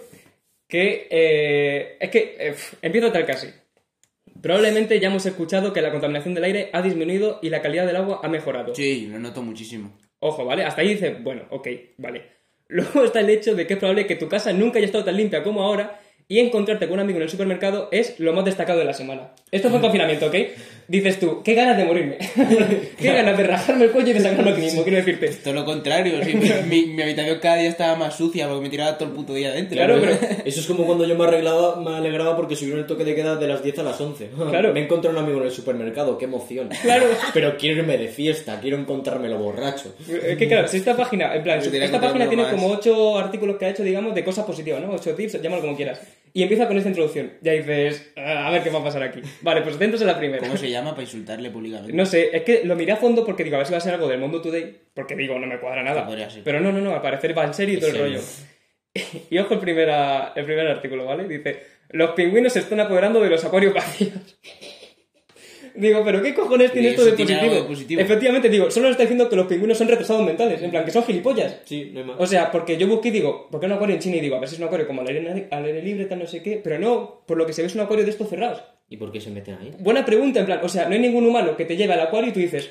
que... 0.68 1.06
eh, 1.10 1.96
es 2.00 2.10
que... 2.10 2.36
eh, 2.38 2.54
empiezo 2.82 3.12
tal 3.12 3.26
casi. 3.26 3.48
Probablemente 4.40 5.00
ya 5.00 5.08
hemos 5.08 5.26
escuchado 5.26 5.72
que 5.72 5.82
la 5.82 5.90
contaminación 5.90 6.34
del 6.34 6.44
aire 6.44 6.70
ha 6.72 6.82
disminuido 6.82 7.38
y 7.42 7.50
la 7.50 7.62
calidad 7.62 7.86
del 7.86 7.96
agua 7.96 8.20
ha 8.22 8.28
mejorado. 8.28 8.74
Sí, 8.74 9.06
lo 9.06 9.18
noto 9.18 9.42
muchísimo. 9.42 9.96
Ojo, 10.18 10.44
¿vale? 10.44 10.64
Hasta 10.64 10.82
ahí 10.82 10.88
dice, 10.88 11.16
bueno, 11.20 11.46
ok, 11.50 11.68
vale. 11.98 12.36
Luego 12.68 13.04
está 13.04 13.20
el 13.20 13.30
hecho 13.30 13.54
de 13.54 13.66
que 13.66 13.74
es 13.74 13.78
probable 13.78 14.06
que 14.06 14.16
tu 14.16 14.28
casa 14.28 14.52
nunca 14.52 14.78
haya 14.78 14.86
estado 14.86 15.04
tan 15.04 15.16
limpia 15.16 15.42
como 15.42 15.62
ahora 15.62 16.00
y 16.28 16.40
encontrarte 16.40 16.86
con 16.86 16.94
un 16.94 17.00
amigo 17.00 17.18
en 17.18 17.22
el 17.24 17.28
supermercado 17.30 17.88
es 17.92 18.18
lo 18.18 18.32
más 18.32 18.44
destacado 18.44 18.78
de 18.80 18.84
la 18.84 18.94
semana. 18.94 19.30
Esto 19.52 19.68
fue 19.68 19.76
en 19.76 19.82
confinamiento, 19.82 20.26
¿ok? 20.26 20.34
Dices 20.88 21.18
tú, 21.20 21.40
qué 21.44 21.54
ganas 21.54 21.76
de 21.76 21.84
morirme. 21.84 22.16
qué 22.98 23.12
ganas 23.12 23.36
de 23.36 23.44
rajarme 23.44 23.84
el 23.86 23.90
cuello 23.92 24.10
y 24.10 24.14
de 24.14 24.20
sacarlo 24.20 24.50
aquí 24.50 24.60
mismo, 24.60 24.82
quiero 24.82 24.98
decirte. 24.98 25.28
Todo 25.28 25.54
lo 25.54 25.64
contrario, 25.64 26.14
sí, 26.24 26.34
mi, 26.34 26.48
mi- 26.68 26.86
mi 26.94 27.02
habitación 27.02 27.38
cada 27.40 27.56
día 27.56 27.68
estaba 27.70 27.94
más 27.96 28.16
sucia 28.16 28.46
porque 28.48 28.62
me 28.62 28.68
tiraba 28.70 28.96
todo 28.98 29.08
el 29.08 29.14
puto 29.14 29.34
día 29.34 29.52
dentro. 29.52 29.76
Claro, 29.76 29.98
pero... 30.00 30.16
Eso 30.44 30.60
es 30.60 30.66
como 30.66 30.84
cuando 30.84 31.04
yo 31.06 31.14
me 31.16 31.24
arreglaba, 31.24 31.80
me 31.80 31.90
alegraba 31.96 32.36
porque 32.36 32.56
subieron 32.56 32.80
el 32.80 32.86
toque 32.86 33.04
de 33.04 33.14
queda 33.14 33.36
de 33.36 33.46
las 33.48 33.62
10 33.62 33.78
a 33.78 33.82
las 33.84 34.00
11. 34.00 34.30
Claro. 34.50 34.72
Me 34.72 34.80
encontré 34.84 35.10
un 35.10 35.18
amigo 35.18 35.38
en 35.40 35.46
el 35.46 35.50
supermercado, 35.52 36.18
qué 36.18 36.24
emoción. 36.24 36.68
Claro. 36.82 37.06
Pero 37.34 37.56
quiero 37.56 37.80
irme 37.80 37.98
de 37.98 38.08
fiesta, 38.08 38.58
quiero 38.60 38.78
encontrármelo 38.78 39.38
borracho. 39.38 39.94
Es 40.08 40.36
que 40.36 40.48
claro, 40.48 40.66
si 40.68 40.78
esta 40.78 40.96
página, 40.96 41.34
en 41.34 41.42
plan, 41.42 41.60
esta 41.60 42.00
página 42.00 42.28
tiene 42.28 42.44
más. 42.44 42.52
como 42.52 42.68
ocho 42.68 43.18
artículos 43.18 43.56
que 43.56 43.66
ha 43.66 43.70
hecho, 43.70 43.82
digamos, 43.82 44.14
de 44.14 44.24
cosas 44.24 44.44
positivas, 44.44 44.80
¿no? 44.82 44.92
Ocho 44.92 45.14
tips, 45.14 45.40
llámalo 45.42 45.62
como 45.62 45.76
quieras. 45.76 46.00
Y 46.36 46.42
empieza 46.42 46.68
con 46.68 46.76
esta 46.76 46.90
introducción. 46.90 47.32
Ya 47.40 47.52
dices, 47.52 48.12
"Ah, 48.14 48.46
a 48.46 48.50
ver 48.50 48.62
qué 48.62 48.68
va 48.68 48.80
a 48.80 48.84
pasar 48.84 49.02
aquí. 49.02 49.22
Vale, 49.40 49.62
pues 49.62 49.76
atentos 49.76 50.02
a 50.02 50.04
la 50.04 50.18
primera. 50.18 50.42
¿Cómo 50.42 50.58
se 50.58 50.68
llama 50.68 50.90
para 50.90 51.00
insultarle 51.00 51.48
públicamente? 51.48 51.94
No 51.94 52.04
sé, 52.04 52.28
es 52.36 52.42
que 52.42 52.60
lo 52.64 52.76
miré 52.76 52.92
a 52.92 52.96
fondo 52.96 53.24
porque 53.24 53.42
digo, 53.42 53.56
a 53.56 53.60
ver 53.60 53.66
si 53.66 53.72
va 53.72 53.78
a 53.78 53.80
ser 53.80 53.94
algo 53.94 54.06
del 54.06 54.20
mundo 54.20 54.42
today, 54.42 54.76
porque 54.92 55.16
digo, 55.16 55.38
no 55.38 55.46
me 55.46 55.58
cuadra 55.58 55.82
nada. 55.82 56.02
Pero 56.44 56.60
no, 56.60 56.72
no, 56.72 56.80
no, 56.82 56.94
al 56.94 57.00
parecer 57.00 57.36
va 57.36 57.44
en 57.44 57.54
serio 57.54 57.78
y 57.78 57.80
todo 57.80 57.88
el 57.90 57.98
rollo. 57.98 58.20
Y 59.30 59.38
ojo 59.38 59.54
el 59.54 59.60
primer, 59.60 59.90
ah, 59.90 60.32
el 60.36 60.44
primer 60.44 60.66
artículo, 60.66 61.06
¿vale? 61.06 61.26
Dice, 61.26 61.62
los 61.90 62.10
pingüinos 62.10 62.52
se 62.52 62.58
están 62.58 62.80
apoderando 62.80 63.20
de 63.20 63.30
los 63.30 63.42
acuarios 63.42 63.72
vacíos. 63.72 64.38
Digo, 65.76 66.02
pero 66.04 66.22
¿qué 66.22 66.34
cojones 66.34 66.72
tiene 66.72 66.88
¿Y 66.88 66.90
esto 66.92 67.04
de 67.04 67.12
positivo? 67.12 67.66
positivo? 67.66 68.00
Efectivamente, 68.00 68.48
digo, 68.48 68.70
solo 68.70 68.88
está 68.88 69.02
diciendo 69.02 69.28
que 69.28 69.36
los 69.36 69.46
pingüinos 69.46 69.76
son 69.76 69.88
retrasados 69.88 70.24
mentales, 70.24 70.62
en 70.62 70.70
plan, 70.70 70.84
que 70.84 70.90
son 70.90 71.04
gilipollas. 71.04 71.60
Sí, 71.64 71.90
no 71.92 72.00
hay 72.00 72.06
más. 72.06 72.16
O 72.18 72.26
sea, 72.26 72.50
porque 72.50 72.76
yo 72.76 72.88
busqué 72.88 73.08
y 73.08 73.12
digo, 73.12 73.48
¿por 73.50 73.60
qué 73.60 73.66
un 73.66 73.72
acuario 73.72 73.94
en 73.94 74.00
China? 74.00 74.16
Y 74.16 74.20
digo, 74.20 74.36
a 74.36 74.40
ver 74.40 74.48
si 74.48 74.54
es 74.54 74.60
un 74.60 74.66
acuario 74.66 74.86
como 74.86 75.02
al 75.02 75.08
aire, 75.08 75.48
al 75.50 75.64
aire 75.64 75.82
libre, 75.82 76.06
tal, 76.06 76.18
no 76.18 76.26
sé 76.26 76.42
qué. 76.42 76.60
Pero 76.62 76.78
no, 76.78 77.22
por 77.26 77.36
lo 77.36 77.46
que 77.46 77.52
se 77.52 77.62
ve 77.62 77.68
es 77.68 77.74
un 77.74 77.82
acuario 77.82 78.04
de 78.04 78.10
estos 78.10 78.28
cerrados. 78.28 78.62
¿Y 78.88 78.96
por 78.96 79.12
qué 79.12 79.20
se 79.20 79.30
meten 79.30 79.58
ahí? 79.60 79.72
Buena 79.80 80.04
pregunta, 80.04 80.40
en 80.40 80.46
plan, 80.46 80.60
o 80.62 80.68
sea, 80.68 80.86
no 80.88 80.94
hay 80.94 81.00
ningún 81.00 81.26
humano 81.26 81.56
que 81.56 81.64
te 81.64 81.76
lleve 81.76 81.92
al 81.94 82.00
acuario 82.00 82.30
y 82.30 82.32
tú 82.32 82.40
dices, 82.40 82.70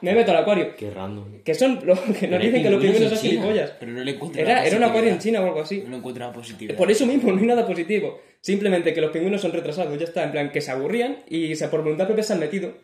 me 0.00 0.14
meto 0.14 0.30
al 0.32 0.38
acuario. 0.38 0.76
Qué 0.76 0.90
random. 0.90 1.42
Que 1.42 1.54
son 1.54 1.80
lo 1.84 1.94
que 2.20 2.28
nos 2.28 2.40
dicen 2.40 2.62
que 2.62 2.70
los 2.70 2.80
pingüinos 2.80 3.10
son 3.10 3.18
gilipollas. 3.18 3.70
Pero 3.80 3.92
no 3.92 4.04
le 4.04 4.10
encuentro 4.12 4.42
Era, 4.42 4.64
era 4.64 4.76
un 4.76 4.84
acuario 4.84 5.10
en. 5.10 5.18
China 5.18 5.40
o 5.40 5.46
algo 5.46 5.60
así. 5.60 5.82
No 5.82 5.90
le 5.90 5.96
encuentro 5.96 6.26
la 6.26 6.32
positividad. 6.32 6.76
Por 6.76 6.90
eso 6.90 7.06
mismo, 7.06 7.32
no 7.32 7.40
hay 7.40 7.46
nada 7.46 7.66
positivo. 7.66 8.20
Simplemente 8.44 8.92
que 8.92 9.00
los 9.00 9.10
pingüinos 9.10 9.40
son 9.40 9.52
retrasados, 9.52 9.98
ya 9.98 10.04
está. 10.04 10.22
En 10.22 10.30
plan, 10.30 10.52
que 10.52 10.60
se 10.60 10.70
aburrían 10.70 11.20
y 11.30 11.56
se, 11.56 11.66
por 11.68 11.82
voluntad 11.82 12.04
propia 12.04 12.22
se 12.22 12.34
han 12.34 12.40
metido. 12.40 12.74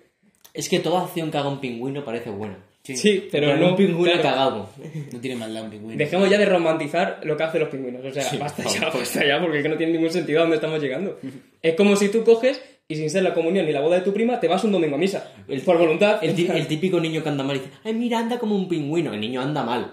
Es 0.55 0.71
que 0.71 0.79
toda 0.79 1.03
acción 1.03 1.31
que 1.31 1.37
haga 1.37 1.51
un 1.51 1.61
pingüino 1.61 2.03
parece 2.03 2.31
buena. 2.31 2.57
Sí, 2.83 3.29
pero 3.31 3.55
no. 3.59 3.69
un 3.73 3.77
pingüino 3.77 4.19
claro. 4.19 4.23
cagado. 4.23 4.71
No 5.13 5.21
tiene 5.21 5.37
maldad 5.37 5.65
un 5.65 5.71
pingüino. 5.71 5.99
Dejemos 5.99 6.31
ya 6.31 6.39
de 6.39 6.47
romantizar 6.47 7.21
lo 7.25 7.37
que 7.37 7.43
hacen 7.43 7.61
los 7.61 7.69
pingüinos. 7.69 8.03
O 8.03 8.11
sea, 8.11 8.27
basta 8.39 8.65
ya, 8.67 8.89
basta 8.89 9.23
ya, 9.23 9.39
porque 9.39 9.59
es 9.59 9.63
que 9.63 9.69
no 9.69 9.77
tiene 9.77 9.93
ningún 9.93 10.11
sentido 10.11 10.39
a 10.39 10.43
dónde 10.45 10.57
estamos 10.57 10.81
llegando. 10.81 11.21
es 11.61 11.75
como 11.75 11.95
si 11.95 12.09
tú 12.09 12.25
coges 12.25 12.63
y 12.91 12.97
sin 12.97 13.09
ser 13.09 13.23
la 13.23 13.33
comunión 13.33 13.67
ni 13.67 13.73
la 13.73 13.81
boda 13.81 13.95
de 13.99 14.03
tu 14.03 14.13
prima, 14.13 14.41
te 14.41 14.49
vas 14.49 14.65
un 14.65 14.73
domingo 14.73 14.97
a 14.97 14.99
misa. 14.99 15.33
por 15.65 15.79
voluntad. 15.79 16.19
El, 16.23 16.31
el 16.51 16.67
típico 16.67 16.99
niño 16.99 17.23
que 17.23 17.29
anda 17.29 17.45
mal 17.45 17.55
y 17.55 17.61
dice, 17.61 17.71
ay, 17.85 17.95
mira, 17.95 18.19
anda 18.19 18.37
como 18.37 18.57
un 18.57 18.69
pingüino. 18.69 19.15
El 19.15 19.21
niño 19.21 19.41
anda 19.41 19.63
mal. 19.63 19.93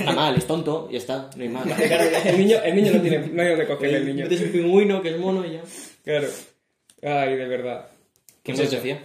Anda 0.00 0.12
mal, 0.12 0.36
es 0.36 0.46
tonto, 0.46 0.90
ya 0.90 0.98
está, 0.98 1.30
no 1.36 1.42
hay 1.42 1.48
más. 1.48 1.66
Claro, 1.88 2.04
el 2.26 2.38
niño, 2.38 2.58
el 2.62 2.76
niño 2.76 2.92
no 2.92 3.00
tiene, 3.00 3.18
no 3.28 3.42
hay 3.42 3.48
dónde 3.48 3.66
cogerle 3.66 3.96
el 3.96 4.06
niño. 4.08 4.24
Metes 4.24 4.42
un 4.42 4.52
pingüino 4.52 5.00
que 5.00 5.08
es 5.08 5.18
mono 5.18 5.42
y 5.46 5.52
ya. 5.52 5.62
Claro. 6.04 6.28
Ay, 7.02 7.34
de 7.34 7.48
verdad. 7.48 7.86
¿Qué 8.42 8.52
Pues 8.52 8.58
más 8.60 8.70
decía? 8.70 9.02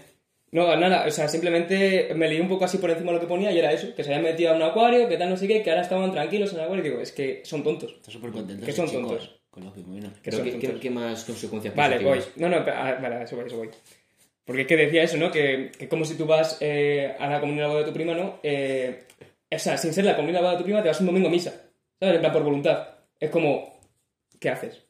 No, 0.52 0.76
nada, 0.76 1.06
o 1.08 1.12
sea, 1.12 1.30
simplemente 1.30 2.12
me 2.14 2.28
leí 2.28 2.42
un 2.42 2.50
poco 2.50 2.66
así 2.66 2.78
por 2.78 2.92
encima 2.92 3.12
de 3.12 3.16
lo 3.16 3.22
que 3.22 3.28
ponía 3.28 3.54
y 3.54 3.58
era 3.58 3.72
eso, 3.72 3.96
que 3.96 4.04
se 4.04 4.14
habían 4.14 4.32
metido 4.32 4.52
a 4.52 4.56
un 4.58 4.64
acuario, 4.64 5.08
que 5.08 5.16
tal, 5.16 5.30
no 5.30 5.38
sé 5.38 5.48
qué, 5.48 5.64
que 5.64 5.70
ahora 5.70 5.82
estaban 5.82 6.12
tranquilos 6.12 6.52
en 6.52 6.60
el 6.60 6.66
acuario 6.66 6.84
y 6.86 6.90
digo, 6.90 7.02
es 7.02 7.14
que 7.14 7.42
son 7.46 7.64
tontos. 7.64 7.94
Está 7.94 8.12
súper 8.12 8.32
contento. 8.32 8.66
Que 8.66 8.74
son 8.74 8.92
tontos. 8.92 9.40
Con 9.54 9.64
los 9.66 9.74
pingüinos. 9.74 10.14
Que 10.14 10.32
Pero 10.32 10.38
son 10.38 10.46
¿qué, 10.46 10.52
qué- 10.58 10.66
tontos. 10.68 10.82
qué 10.82 10.90
más 10.90 11.24
consecuencias 11.26 11.76
Vale, 11.76 12.00
voy. 12.00 12.20
No, 12.38 12.50
no, 12.50 12.58
ah, 12.58 12.98
vale, 13.02 13.16
a 13.18 13.24
eso 13.24 13.36
voy, 13.36 13.44
a 13.46 13.48
eso 13.48 13.58
voy. 13.58 13.70
Porque 14.46 14.62
es 14.64 14.68
que 14.68 14.76
decía 14.76 15.04
eso, 15.04 15.18
¿no? 15.18 15.32
Que, 15.32 15.72
que 15.78 15.88
como 15.88 16.04
si 16.06 16.16
tú 16.16 16.26
vas 16.26 16.58
eh, 16.60 17.16
a 17.20 17.28
la 17.30 17.40
comunidad 17.40 17.74
de 17.78 17.84
tu 17.84 17.94
prima, 17.94 18.14
¿no? 18.16 18.40
Eh, 18.42 19.04
o 19.52 19.60
sea, 19.60 19.78
sin 19.78 19.94
ser 19.94 20.06
la 20.06 20.16
comunidad 20.16 20.52
de 20.52 20.58
tu 20.58 20.64
prima, 20.64 20.82
te 20.82 20.88
vas 20.90 21.00
un 21.02 21.06
domingo 21.06 21.28
a 21.28 21.32
misa. 21.32 21.52
¿Sabes? 22.00 22.16
En 22.16 22.22
plan, 22.22 22.34
por 22.34 22.44
voluntad. 22.44 22.88
Es 23.20 23.30
como, 23.30 23.80
¿qué 24.40 24.50
haces? 24.50 24.82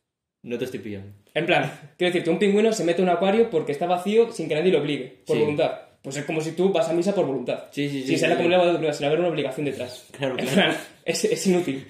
No 0.44 0.58
te 0.58 0.66
estoy 0.66 0.80
pillando. 0.80 1.12
En 1.34 1.46
plan, 1.46 1.64
quiero 1.98 2.12
decirte, 2.14 2.30
un 2.30 2.40
pingüino 2.40 2.72
se 2.72 2.84
mete 2.86 3.02
en 3.02 3.10
un 3.10 3.14
acuario 3.16 3.50
porque 3.50 3.74
está 3.74 3.86
vacío 3.86 4.32
sin 4.32 4.48
que 4.48 4.56
nadie 4.56 4.72
lo 4.72 4.80
obligue, 4.80 5.22
por 5.26 5.36
Sí. 5.36 5.42
voluntad. 5.42 5.80
Pues 6.02 6.16
es 6.18 6.26
como 6.26 6.42
si 6.42 6.52
tú 6.54 6.72
vas 6.72 6.88
a 6.90 6.94
misa 6.94 7.14
por 7.14 7.26
voluntad. 7.26 7.66
Sí, 7.72 7.90
sí, 7.90 8.02
sí, 8.02 8.08
Sin 8.08 8.20
ser 8.20 8.28
sí, 8.30 8.30
la 8.30 8.36
sí. 8.36 8.38
comunidad 8.38 8.66
de 8.66 8.72
tu 8.72 8.78
prima, 8.78 8.94
sin 8.94 9.06
haber 9.06 9.20
una 9.20 9.28
obligación 9.30 9.66
detrás. 9.66 10.08
Claro, 10.12 10.38
En 10.38 10.46
claro. 10.46 10.72
plan, 10.72 10.78
es, 11.06 11.26
es 11.26 11.48
inútil. 11.48 11.86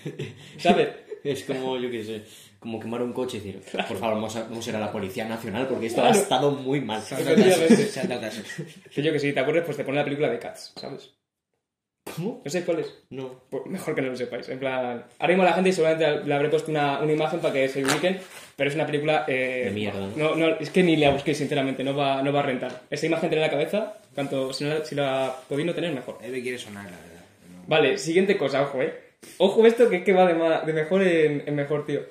¿Sabes? 0.58 0.90
Es 1.24 1.44
como, 1.46 1.78
yo 1.78 1.90
qué 1.90 2.04
sé, 2.04 2.22
como 2.64 2.80
quemar 2.80 3.04
un 3.04 3.14
coche 3.14 3.38
y 3.38 3.42
decir, 3.42 3.62
por 3.88 3.98
favor, 3.98 4.16
vamos 4.16 4.36
a, 4.36 4.44
vamos 4.44 4.66
a 4.66 4.70
ir 4.72 4.76
a 4.76 4.80
la 4.80 4.92
Policía 4.92 5.26
Nacional 5.26 5.68
porque 5.68 5.86
esto 5.86 6.02
Claro. 6.02 6.18
ha 6.18 6.20
estado 6.20 6.52
muy 6.52 6.82
mal. 6.82 7.02
Se 7.02 7.14
han 7.16 7.24
dado 7.26 7.36
casos, 7.38 7.78
se 7.78 8.00
han 8.00 8.08
dado 8.10 8.22
casos. 8.22 8.46
Que 8.96 9.04
yo 9.04 9.12
que 9.14 9.20
si 9.20 9.32
te 9.34 9.40
acuerdas, 9.40 9.66
pues 9.66 9.78
te 9.78 9.84
pone 9.84 9.98
la 9.98 10.04
película 10.04 10.30
de 10.30 10.40
Cats, 10.40 10.74
¿sabes? 10.76 11.12
¿Cómo? 12.16 12.42
No 12.44 12.52
sé 12.52 12.64
cuál 12.66 12.80
es. 12.80 12.94
No. 13.12 13.44
Pues 13.50 13.66
mejor 13.66 13.96
que 13.96 14.02
no 14.02 14.10
lo 14.10 14.16
sepáis. 14.18 14.50
En 14.50 14.60
plan, 14.60 15.06
ahora 15.20 15.28
mismo 15.34 15.44
la 15.46 15.54
gente 15.54 15.72
seguramente 15.72 16.26
le 16.28 16.34
habré 16.34 16.50
puesto 16.50 16.70
una, 16.70 17.00
una 17.00 17.14
imagen 17.14 17.40
para 17.40 17.54
que 17.54 17.70
se 17.70 17.82
ubiquen, 17.84 18.20
pero 18.58 18.70
es 18.70 18.76
una 18.76 18.86
película... 18.86 19.24
eh, 19.28 19.64
De 19.66 19.72
mierda, 19.72 20.10
No, 20.18 20.36
no, 20.36 20.48
es 20.60 20.70
que 20.70 20.84
ni 20.84 20.98
la 20.98 21.12
busquéis, 21.12 21.38
sinceramente, 21.38 21.84
no 21.84 21.96
va, 21.96 22.22
no 22.22 22.34
va 22.34 22.42
a 22.42 22.44
rentar. 22.44 22.82
Esa 22.90 23.06
imagen 23.06 23.30
tener 23.30 23.44
en 23.46 23.50
la 23.50 23.58
cabeza, 23.58 23.98
tanto 24.14 24.52
si, 24.52 24.66
no 24.66 24.74
la- 24.80 24.86
si 24.86 24.96
la 24.96 25.34
podéis 25.48 25.66
no 25.66 25.74
tener, 25.74 25.94
mejor. 25.94 26.20
Me 26.22 26.42
quiere 26.42 26.58
sonar, 26.58 26.84
la 26.86 26.92
verdad. 26.92 27.24
No. 27.56 27.64
Vale, 27.68 27.98
siguiente 27.98 28.38
cosa, 28.38 28.62
ojo, 28.64 28.82
eh. 28.82 28.94
Ojo 29.38 29.66
esto 29.66 29.90
que 29.90 29.98
es 29.98 30.04
que 30.04 30.12
va 30.12 30.26
de, 30.28 30.34
ma- 30.34 30.60
de 30.62 30.74
mejor 30.74 31.02
en, 31.04 31.44
en 31.48 31.56
mejor, 31.56 31.86
tío. 31.86 32.02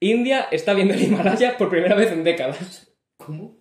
India 0.00 0.48
está 0.50 0.74
viendo 0.74 0.94
el 0.94 1.02
Himalaya 1.02 1.56
por 1.58 1.68
primera 1.68 1.94
vez 1.94 2.10
en 2.10 2.24
décadas. 2.24 2.92
¿Cómo? 3.18 3.59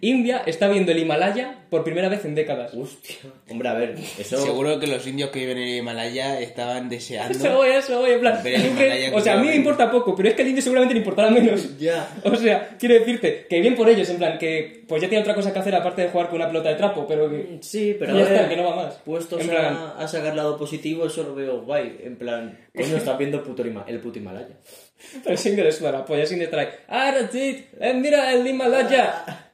India 0.00 0.42
está 0.46 0.68
viendo 0.68 0.92
el 0.92 0.98
Himalaya 0.98 1.58
por 1.70 1.82
primera 1.84 2.08
vez 2.08 2.24
en 2.24 2.34
décadas. 2.34 2.72
Hostia. 2.74 3.16
Hombre, 3.50 3.68
a 3.68 3.74
ver, 3.74 3.94
eso... 4.18 4.36
Seguro 4.38 4.78
que 4.78 4.86
los 4.86 5.06
indios 5.06 5.30
que 5.30 5.40
viven 5.40 5.58
en 5.58 5.68
el 5.68 5.76
Himalaya 5.78 6.40
estaban 6.40 6.88
deseando. 6.88 7.36
Eso 7.38 7.56
voy, 7.56 7.70
eso 7.70 7.98
voy, 8.00 8.10
en 8.12 8.20
plan. 8.20 8.40
Ver 8.42 8.54
el 8.54 8.66
Himalaya 8.66 9.10
o 9.16 9.20
sea, 9.20 9.34
a 9.34 9.36
mí 9.38 9.46
me 9.48 9.56
importa 9.56 9.90
poco, 9.90 10.14
pero 10.14 10.28
es 10.28 10.34
que 10.34 10.42
al 10.42 10.48
indio 10.48 10.62
seguramente 10.62 10.94
le 10.94 10.98
importará 11.00 11.30
menos. 11.30 11.78
Ya. 11.78 12.08
O 12.24 12.36
sea, 12.36 12.76
quiero 12.78 12.94
decirte 12.94 13.46
que 13.48 13.60
bien 13.60 13.74
por 13.74 13.88
ellos, 13.88 14.08
en 14.10 14.16
plan, 14.18 14.38
que 14.38 14.84
pues 14.88 15.00
ya 15.02 15.08
tiene 15.08 15.22
otra 15.22 15.34
cosa 15.34 15.52
que 15.52 15.58
hacer 15.58 15.74
aparte 15.74 16.02
de 16.02 16.08
jugar 16.08 16.28
con 16.28 16.36
una 16.36 16.48
pelota 16.48 16.68
de 16.70 16.74
trapo, 16.76 17.06
pero 17.06 17.28
que. 17.30 17.58
Sí, 17.60 17.96
pero 17.98 18.16
Ya 18.16 18.22
está, 18.24 18.48
que 18.48 18.56
no 18.56 18.64
va 18.64 18.76
más. 18.76 18.94
Puestos 19.04 19.40
En 19.40 19.48
plan- 19.48 19.74
a, 19.74 19.98
a 19.98 20.08
sacar 20.08 20.34
lado 20.36 20.56
positivo, 20.58 21.06
eso 21.06 21.22
lo 21.22 21.34
veo 21.34 21.62
guay. 21.62 21.98
En 22.04 22.16
plan, 22.16 22.58
coño, 22.74 22.96
estás 22.96 23.18
viendo 23.18 23.42
puto 23.42 23.64
Hima- 23.64 23.84
el 23.86 24.00
puto 24.00 24.18
Himalaya. 24.18 24.56
Pero 25.24 25.36
sin 25.36 25.56
que 25.56 25.62
le 25.64 25.72
suda 25.72 25.90
la 25.92 26.04
polla, 26.04 26.24
sin 26.26 26.38
que 26.38 26.46
trae. 26.46 26.68
¡Ah, 26.88 27.10
Rachid! 27.12 27.56
¡Eh, 27.80 27.94
mira 27.94 28.32
el 28.32 28.46
Himalaya! 28.46 29.48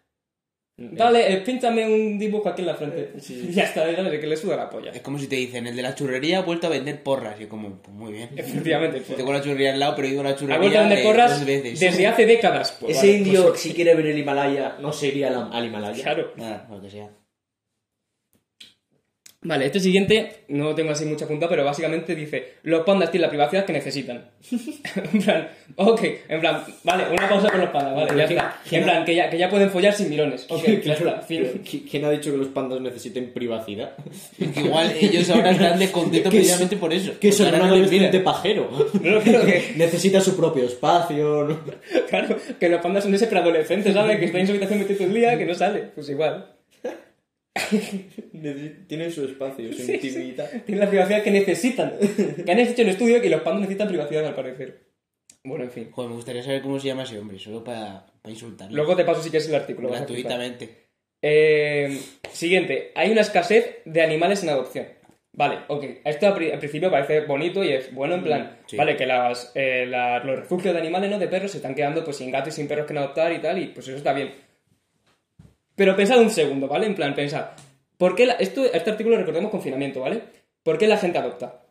Dale, 0.81 1.33
eh, 1.33 1.37
píntame 1.39 1.85
un 1.93 2.21
dibujo 2.21 2.49
aquí 2.49 2.63
en 2.63 2.67
la 2.69 2.75
frente. 2.77 3.13
Ya 3.51 3.65
está, 3.65 3.85
¿sabes? 3.85 4.21
Que 4.21 4.27
le 4.29 4.37
suda 4.37 4.57
la 4.57 4.71
polla. 4.71 4.93
Es 4.93 5.01
como 5.01 5.19
si 5.19 5.27
te 5.27 5.35
dicen, 5.35 5.67
el 5.67 5.75
de 5.75 5.83
la 5.83 5.95
churrería 5.95 6.39
ha 6.39 6.43
vuelto 6.43 6.69
a 6.69 6.71
vender 6.71 7.03
porras. 7.03 7.35
Y 7.41 7.43
es 7.45 7.49
como, 7.49 7.79
pues 7.83 7.97
muy 7.97 8.13
bien. 8.13 8.29
Efectivamente. 8.37 9.01
pues. 9.05 9.17
Tengo 9.17 9.33
la 9.33 9.43
churrería 9.43 9.73
al 9.73 9.81
lado, 9.81 9.95
pero 9.97 10.07
he 10.07 10.13
ido 10.13 10.21
a 10.21 10.25
la 10.25 10.31
Ha 10.31 10.37
churrería 10.37 10.59
vuelto 10.61 10.79
a 10.79 10.83
vender 10.83 10.99
eh, 11.01 11.03
porras 11.03 11.45
veces. 11.45 11.81
desde 11.81 12.07
hace 12.07 12.27
décadas. 12.27 12.77
Pues 12.81 12.97
Ese 12.97 13.09
vale, 13.09 13.19
indio, 13.19 13.49
pues, 13.49 13.61
si 13.61 13.75
quiere 13.75 13.95
ver 13.97 14.07
el 14.07 14.19
Himalaya, 14.19 14.77
no 14.81 14.93
se 14.93 15.09
iría 15.09 15.29
al, 15.29 15.51
al 15.53 15.67
Himalaya. 15.67 16.03
Claro. 16.03 16.33
Nada, 16.37 16.69
lo 16.71 16.81
que 16.81 16.91
sea. 16.91 17.09
Vale, 19.41 19.67
este 19.67 19.79
siguiente 19.79 20.45
no 20.49 20.75
tengo 20.75 20.91
así 20.91 21.05
mucha 21.05 21.29
punta, 21.29 21.49
pero 21.49 21.65
básicamente 21.65 22.17
dice: 22.17 22.55
Los 22.65 22.83
pandas 22.85 23.13
tienen 23.13 23.27
la 23.27 23.29
privacidad 23.29 23.65
que 23.65 23.73
necesitan. 23.73 24.25
en 25.13 25.23
plan, 25.23 25.49
ok, 25.77 26.01
en 26.29 26.41
plan, 26.41 26.65
vale, 26.83 27.05
una 27.17 27.29
pausa 27.29 27.49
con 27.49 27.61
los 27.61 27.71
pandas, 27.71 27.95
vale, 27.95 28.17
ya 28.19 28.25
está. 28.25 28.61
En 28.73 28.83
plan, 28.83 29.05
que 29.05 29.15
ya, 29.15 29.31
que 29.31 29.39
ya 29.39 29.49
pueden 29.49 29.71
follar 29.71 29.95
sin 29.95 30.11
mirones. 30.11 30.45
Ok, 30.49 30.65
ya 30.85 30.95
está, 30.95 31.21
fin. 31.23 31.45
¿Qui- 31.65 31.89
¿Quién 31.89 32.05
ha 32.05 32.11
dicho 32.11 32.33
que 32.33 32.37
los 32.37 32.49
pandas 32.49 32.81
necesiten 32.81 33.33
privacidad? 33.33 33.93
Igual 34.57 34.93
ellos 35.01 35.31
ahora 35.31 35.53
están 35.53 35.79
descontentos 35.79 36.33
precisamente 36.35 36.77
por 36.77 36.93
eso. 36.93 37.13
Que 37.21 37.31
son 37.31 37.47
Porque 37.47 37.61
un 37.61 37.63
ahora 37.63 37.77
no 37.77 37.81
les 37.81 37.87
adolescente 37.93 38.19
miran. 38.19 38.35
pajero. 38.35 38.71
No, 39.03 39.21
creo 39.21 39.47
que, 39.47 39.73
Necesita 39.77 40.21
su 40.21 40.37
propio 40.37 40.65
espacio. 40.65 41.61
claro, 42.11 42.37
que 42.59 42.69
los 42.69 42.81
pandas 42.81 43.05
son 43.05 43.15
ese 43.15 43.29
preadolescente, 43.29 43.93
¿sabes? 43.93 44.19
Que 44.19 44.25
está 44.25 44.39
en 44.41 44.47
su 44.47 44.53
habitación 44.53 44.81
metido 44.81 44.99
todo 44.99 45.07
el 45.09 45.15
día, 45.15 45.39
que 45.39 45.45
no 45.47 45.55
sale. 45.55 45.81
Pues 45.95 46.09
igual. 46.09 46.55
Tienen 48.87 49.13
su 49.13 49.25
espacio, 49.25 49.73
su 49.73 49.83
Sí. 49.83 49.99
Tienen 49.99 50.81
la 50.81 50.89
privacidad 50.89 51.23
que 51.23 51.31
necesitan. 51.31 51.95
Que 52.45 52.51
han 52.53 52.59
hecho 52.59 52.83
un 52.83 52.89
estudio 52.89 53.21
que 53.21 53.31
los 53.31 53.41
pandas 53.43 53.63
necesitan 53.63 53.89
privacidad, 53.89 54.27
al 54.27 54.35
parecer. 54.35 54.87
Bueno, 55.45 55.65
en 55.65 55.71
fin. 55.71 55.91
Joder, 55.91 56.11
me 56.11 56.17
gustaría 56.17 56.43
saber 56.43 56.63
cómo 56.63 56.79
se 56.79 56.89
llama 56.89 57.05
ese 57.05 57.19
hombre, 57.19 57.39
solo 57.39 57.63
para, 57.65 58.07
para 58.23 58.33
insultarlo. 58.33 58.75
Luego 58.77 58.97
te 58.97 59.05
paso 59.05 59.23
si 59.23 59.31
quieres 59.31 59.49
el 59.49 59.55
artículo. 59.55 59.89
gratuitamente. 59.91 60.89
Eh, 61.23 61.99
siguiente, 62.33 62.93
hay 62.95 63.11
una 63.11 63.23
escasez 63.23 63.79
de 63.85 64.03
animales 64.03 64.43
en 64.43 64.51
adopción. 64.51 64.87
Vale, 65.33 65.59
ok. 65.69 65.85
Esto 66.05 66.27
al 66.27 66.35
pri- 66.35 66.51
al 66.51 66.59
principio 66.59 66.91
parece 66.91 67.21
bonito 67.21 67.63
y 67.63 67.73
es 67.73 67.93
bueno 67.95 68.15
en 68.17 68.23
plan, 68.25 68.59
sí. 68.67 68.77
vale, 68.77 68.97
que 68.97 69.07
las, 69.07 69.53
eh, 69.55 69.87
la- 69.87 70.19
los 70.25 70.41
refugios 70.41 70.75
de 70.75 70.81
animales, 70.81 71.11
¿no? 71.11 71.19
De 71.19 71.29
perros 71.29 71.53
se 71.53 71.59
están 71.59 71.75
quedando 71.75 72.03
pues 72.05 72.17
sin 72.17 72.31
gatos 72.31 72.55
y 72.55 72.57
sin 72.57 72.67
perros 72.69 72.87
que 72.87 72.95
no 72.95 73.01
adoptar 73.01 73.33
y 73.33 73.39
tal, 73.39 73.59
y 73.63 73.67
pues 73.69 73.87
eso 73.87 73.97
está 73.97 74.13
bien. 74.13 74.33
Pero 75.79 75.95
pensad 75.97 76.19
un 76.21 76.29
segundo, 76.31 76.67
¿vale? 76.67 76.87
En 76.87 76.97
plan, 76.97 77.15
pensad, 77.15 77.51
¿por 77.97 78.17
qué 78.17 78.27
la- 78.27 78.35
esto, 78.35 78.65
este 78.65 78.91
artículo 78.91 79.17
recordemos 79.17 79.51
confinamiento, 79.53 80.01
¿vale? 80.01 80.21
¿Por 80.65 80.77
qué 80.77 80.89
la 80.89 80.99
gente 80.99 81.19
adopta? 81.19 81.63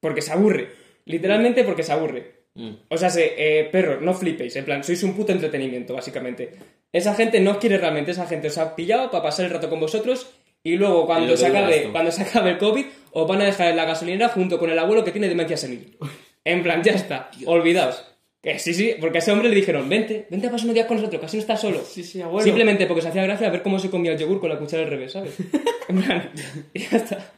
Porque 0.00 0.20
se 0.20 0.32
aburre. 0.32 0.68
Literalmente 1.06 1.64
porque 1.64 1.82
se 1.82 1.92
aburre. 1.92 2.44
Mm. 2.54 2.72
O 2.90 2.98
sea, 2.98 3.08
se, 3.08 3.34
eh, 3.38 3.64
perros, 3.64 4.02
no 4.02 4.12
flipéis, 4.12 4.54
en 4.56 4.66
plan, 4.66 4.84
sois 4.84 5.02
un 5.02 5.14
puto 5.14 5.32
entretenimiento, 5.32 5.94
básicamente. 5.94 6.52
Esa 6.92 7.14
gente 7.14 7.40
no 7.40 7.52
os 7.52 7.56
quiere 7.56 7.78
realmente, 7.78 8.10
esa 8.10 8.26
gente 8.26 8.48
os 8.48 8.58
ha 8.58 8.76
pillado 8.76 9.10
para 9.10 9.22
pasar 9.22 9.46
el 9.46 9.52
rato 9.52 9.70
con 9.70 9.80
vosotros 9.80 10.30
y 10.62 10.76
luego 10.76 11.06
cuando 11.06 11.34
se, 11.36 11.46
acabe, 11.46 11.88
cuando 11.92 12.10
se 12.10 12.22
acabe 12.22 12.50
el 12.50 12.58
COVID 12.58 12.84
os 13.12 13.26
van 13.26 13.40
a 13.40 13.44
dejar 13.46 13.68
en 13.68 13.76
la 13.76 13.86
gasolinera 13.86 14.28
junto 14.28 14.58
con 14.58 14.68
el 14.70 14.78
abuelo 14.78 15.04
que 15.04 15.12
tiene 15.12 15.28
demencia 15.28 15.56
senil. 15.56 15.96
En 16.44 16.62
plan, 16.62 16.82
ya 16.82 16.92
está, 16.92 17.30
olvidaos. 17.46 18.04
Que 18.48 18.58
sí, 18.58 18.72
sí, 18.72 18.94
porque 18.98 19.18
a 19.18 19.20
ese 19.20 19.30
hombre 19.30 19.50
le 19.50 19.54
dijeron, 19.54 19.86
vente, 19.90 20.26
vente 20.30 20.46
a 20.46 20.50
pasar 20.50 20.64
unos 20.64 20.74
días 20.74 20.86
con 20.86 20.96
nosotros, 20.96 21.20
casi 21.20 21.36
no 21.36 21.42
estás 21.42 21.60
solo. 21.60 21.84
Sí, 21.84 22.02
sí, 22.02 22.22
abuelo. 22.22 22.42
Simplemente 22.42 22.86
porque 22.86 23.02
se 23.02 23.08
hacía 23.08 23.22
gracia 23.24 23.50
ver 23.50 23.62
cómo 23.62 23.78
se 23.78 23.90
comía 23.90 24.12
el 24.12 24.18
yogur 24.18 24.40
con 24.40 24.48
la 24.48 24.58
cuchara 24.58 24.84
al 24.84 24.88
revés, 24.88 25.12
¿sabes? 25.12 25.34
En 25.88 26.02
plan, 26.02 26.30
y 26.72 26.78
ya 26.78 26.96
está. 26.96 27.32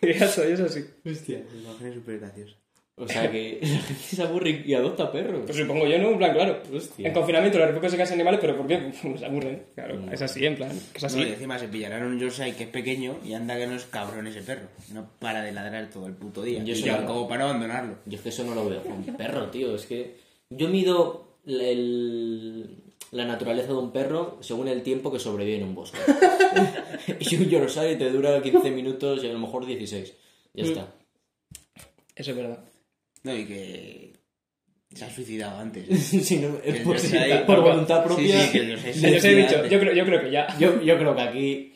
Y 0.00 0.12
ya 0.12 0.24
está, 0.24 0.48
y 0.48 0.52
eso 0.52 0.68
sí. 0.68 0.84
Hostia. 1.04 1.42
Me 1.52 1.60
imaginé 1.60 1.94
súper 1.94 2.18
gracioso. 2.18 2.56
O 2.96 3.06
sea 3.06 3.30
que 3.30 3.60
la 3.62 3.78
gente 3.78 4.02
se 4.02 4.22
aburre 4.22 4.62
y 4.66 4.74
adopta 4.74 5.12
perros. 5.12 5.42
Pues 5.46 5.56
supongo 5.56 5.86
yo, 5.86 5.98
¿no? 5.98 6.10
En 6.10 6.18
plan, 6.18 6.32
claro. 6.32 6.60
Hostia. 6.74 7.06
En 7.06 7.14
confinamiento 7.14 7.58
los 7.58 7.68
refugios 7.68 7.92
se 7.92 7.98
casan 7.98 8.14
animales, 8.14 8.40
pero 8.40 8.56
¿por 8.56 8.66
qué? 8.66 8.78
Pues 8.78 9.20
se 9.20 9.26
aburren. 9.26 9.62
Claro, 9.76 10.10
es 10.10 10.22
así, 10.22 10.44
en 10.44 10.56
plan. 10.56 10.72
Es 10.92 11.04
así. 11.04 11.20
No, 11.20 11.26
y 11.26 11.30
encima 11.30 11.56
se 11.58 11.68
pillarán 11.68 12.02
un 12.02 12.18
Yorkshire 12.18 12.54
que 12.54 12.64
es 12.64 12.68
pequeño 12.68 13.18
y 13.24 13.34
anda 13.34 13.56
que 13.56 13.68
no 13.68 13.76
es 13.76 13.84
cabrón 13.84 14.26
ese 14.26 14.42
perro. 14.42 14.66
No 14.92 15.08
para 15.20 15.42
de 15.42 15.52
ladrar 15.52 15.88
todo 15.88 16.06
el 16.06 16.14
puto 16.14 16.42
día. 16.42 16.64
Yo 16.64 16.74
soy 16.74 16.90
como 17.06 17.28
para 17.28 17.44
abandonarlo. 17.44 17.98
Yo 18.06 18.16
es 18.16 18.22
que 18.22 18.28
eso 18.30 18.42
no 18.42 18.56
lo 18.56 18.68
veo 18.68 18.82
con 18.82 19.02
perro, 19.04 19.50
tío. 19.50 19.74
Es 19.74 19.86
que 19.86 20.21
yo 20.56 20.68
mido 20.68 21.36
el- 21.46 22.76
la 23.10 23.26
naturaleza 23.26 23.68
de 23.68 23.74
un 23.74 23.92
perro 23.92 24.38
según 24.40 24.68
el 24.68 24.82
tiempo 24.82 25.12
que 25.12 25.18
sobrevive 25.18 25.58
en 25.58 25.64
un 25.64 25.74
bosque. 25.74 25.98
y 27.20 27.36
un 27.36 27.48
Yorkshire 27.48 27.96
te 27.96 28.10
dura 28.10 28.40
15 28.42 28.70
minutos 28.70 29.22
y 29.22 29.28
a 29.28 29.32
lo 29.32 29.38
mejor 29.38 29.66
16. 29.66 30.14
Ya 30.54 30.64
está. 30.64 30.88
Eso 32.14 32.30
es 32.30 32.36
verdad. 32.36 32.58
No, 33.24 33.34
y 33.36 33.44
que 33.46 34.12
se 34.94 35.04
ha 35.04 35.10
suicidado 35.10 35.58
antes. 35.60 35.86
Si 36.00 36.38
no, 36.38 36.58
el 36.64 36.82
por, 36.82 36.96
Yorkshire- 36.96 37.44
por 37.46 37.60
voluntad 37.60 38.02
propia. 38.04 38.40
Sí, 38.40 38.46
sí, 38.46 38.52
que 38.52 38.58
el 38.58 38.68
Yorkshire 38.70 38.94
se 38.94 39.10
Ya 39.10 39.16
os 39.18 39.24
he 39.24 39.34
dicho, 39.34 39.66
yo 39.66 39.80
creo, 39.80 39.94
yo 39.94 40.04
creo 40.06 40.22
que 40.22 40.30
ya. 40.30 40.46
yo, 40.58 40.80
yo 40.82 40.96
creo 40.98 41.14
que 41.14 41.22
aquí, 41.22 41.72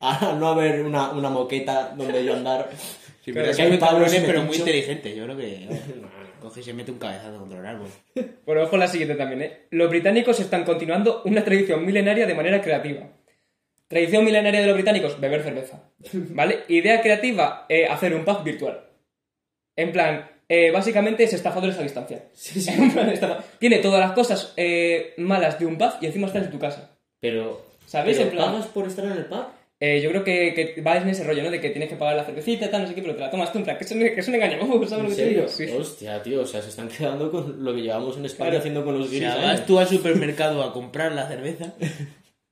a 0.00 0.36
no 0.38 0.48
haber 0.48 0.84
una, 0.84 1.10
una 1.12 1.30
moqueta 1.30 1.94
donde 1.96 2.24
yo 2.24 2.34
andar, 2.34 2.70
Sí, 3.24 3.32
pero 3.32 3.50
es 3.50 3.56
que 3.56 3.62
hay 3.62 3.68
en 3.68 3.74
el 3.74 4.24
pero 4.24 4.42
muy 4.44 4.56
inteligente. 4.56 5.16
Yo 5.16 5.24
creo 5.24 5.36
que 5.36 5.66
coge 6.48 6.60
y 6.60 6.64
se 6.64 6.72
mete 6.72 6.90
un 6.92 6.98
cabezazo 6.98 7.38
contra 7.38 7.58
el 7.60 7.66
árbol. 7.66 7.88
Bueno, 8.46 8.62
ojo 8.62 8.76
la 8.76 8.86
siguiente 8.86 9.16
también, 9.16 9.42
¿eh? 9.42 9.66
Los 9.70 9.90
británicos 9.90 10.38
están 10.40 10.64
continuando 10.64 11.22
una 11.24 11.44
tradición 11.44 11.84
milenaria 11.84 12.26
de 12.26 12.34
manera 12.34 12.60
creativa. 12.62 13.08
Tradición 13.88 14.24
milenaria 14.24 14.60
de 14.60 14.66
los 14.66 14.74
británicos, 14.76 15.20
beber 15.20 15.42
cerveza. 15.42 15.82
¿Vale? 16.12 16.60
Idea 16.68 17.00
creativa, 17.02 17.66
eh, 17.68 17.86
hacer 17.86 18.14
un 18.14 18.24
pub 18.24 18.42
virtual. 18.44 18.84
En 19.76 19.92
plan, 19.92 20.30
eh, 20.48 20.70
básicamente 20.70 21.24
es 21.24 21.32
estafadores 21.32 21.76
a 21.78 21.82
distancia. 21.82 22.24
En 22.68 22.92
plan, 22.92 23.10
estafa- 23.10 23.42
Tiene 23.58 23.78
todas 23.78 24.00
las 24.00 24.12
cosas 24.12 24.52
eh, 24.56 25.14
malas 25.18 25.58
de 25.58 25.66
un 25.66 25.76
pub 25.76 25.92
y 26.00 26.06
encima 26.06 26.28
estás 26.28 26.44
en 26.44 26.50
tu 26.52 26.58
casa. 26.58 26.96
pero... 27.20 27.64
¿Sabéis? 27.86 28.16
¿pero 28.16 28.30
En 28.30 28.34
plan- 28.36 28.50
¿Pagas 28.52 28.66
por 28.66 28.86
estar 28.86 29.04
en 29.04 29.12
el 29.12 29.26
pub? 29.26 29.44
Eh, 29.78 30.00
yo 30.02 30.08
creo 30.08 30.24
que, 30.24 30.54
que 30.74 30.80
va 30.80 30.96
en 30.96 31.08
ese 31.08 31.22
rollo, 31.22 31.42
¿no? 31.42 31.50
De 31.50 31.60
que 31.60 31.68
tienes 31.68 31.90
que 31.90 31.96
pagar 31.96 32.16
la 32.16 32.24
cervecita 32.24 32.70
tal, 32.70 32.82
no 32.82 32.88
sé 32.88 32.94
qué, 32.94 33.02
pero 33.02 33.14
te 33.14 33.20
la 33.20 33.30
tomas 33.30 33.52
tú, 33.52 33.58
en 33.58 33.64
plan, 33.64 33.76
que 33.76 33.84
es 33.84 33.90
un, 33.92 33.98
que 33.98 34.20
es 34.20 34.28
un 34.28 34.34
engaño, 34.34 34.58
¿sabes 34.88 34.90
lo 34.90 35.10
¿En 35.10 35.16
que 35.16 35.22
te 35.22 35.28
digo? 35.28 35.48
Sí. 35.48 35.64
Hostia, 35.78 36.22
tío, 36.22 36.40
o 36.40 36.46
sea, 36.46 36.62
se 36.62 36.70
están 36.70 36.88
quedando 36.88 37.30
con 37.30 37.62
lo 37.62 37.74
que 37.74 37.82
llevamos 37.82 38.16
en 38.16 38.24
España 38.24 38.50
Claro. 38.50 38.58
haciendo 38.60 38.84
con 38.86 38.98
los 38.98 39.08
O 39.08 39.10
guiris. 39.10 39.28
sea, 39.28 39.34
años. 39.34 39.58
vas 39.58 39.66
tú 39.66 39.78
al 39.78 39.86
supermercado 39.86 40.62
a 40.62 40.72
comprar 40.72 41.12
la 41.12 41.28
cerveza, 41.28 41.74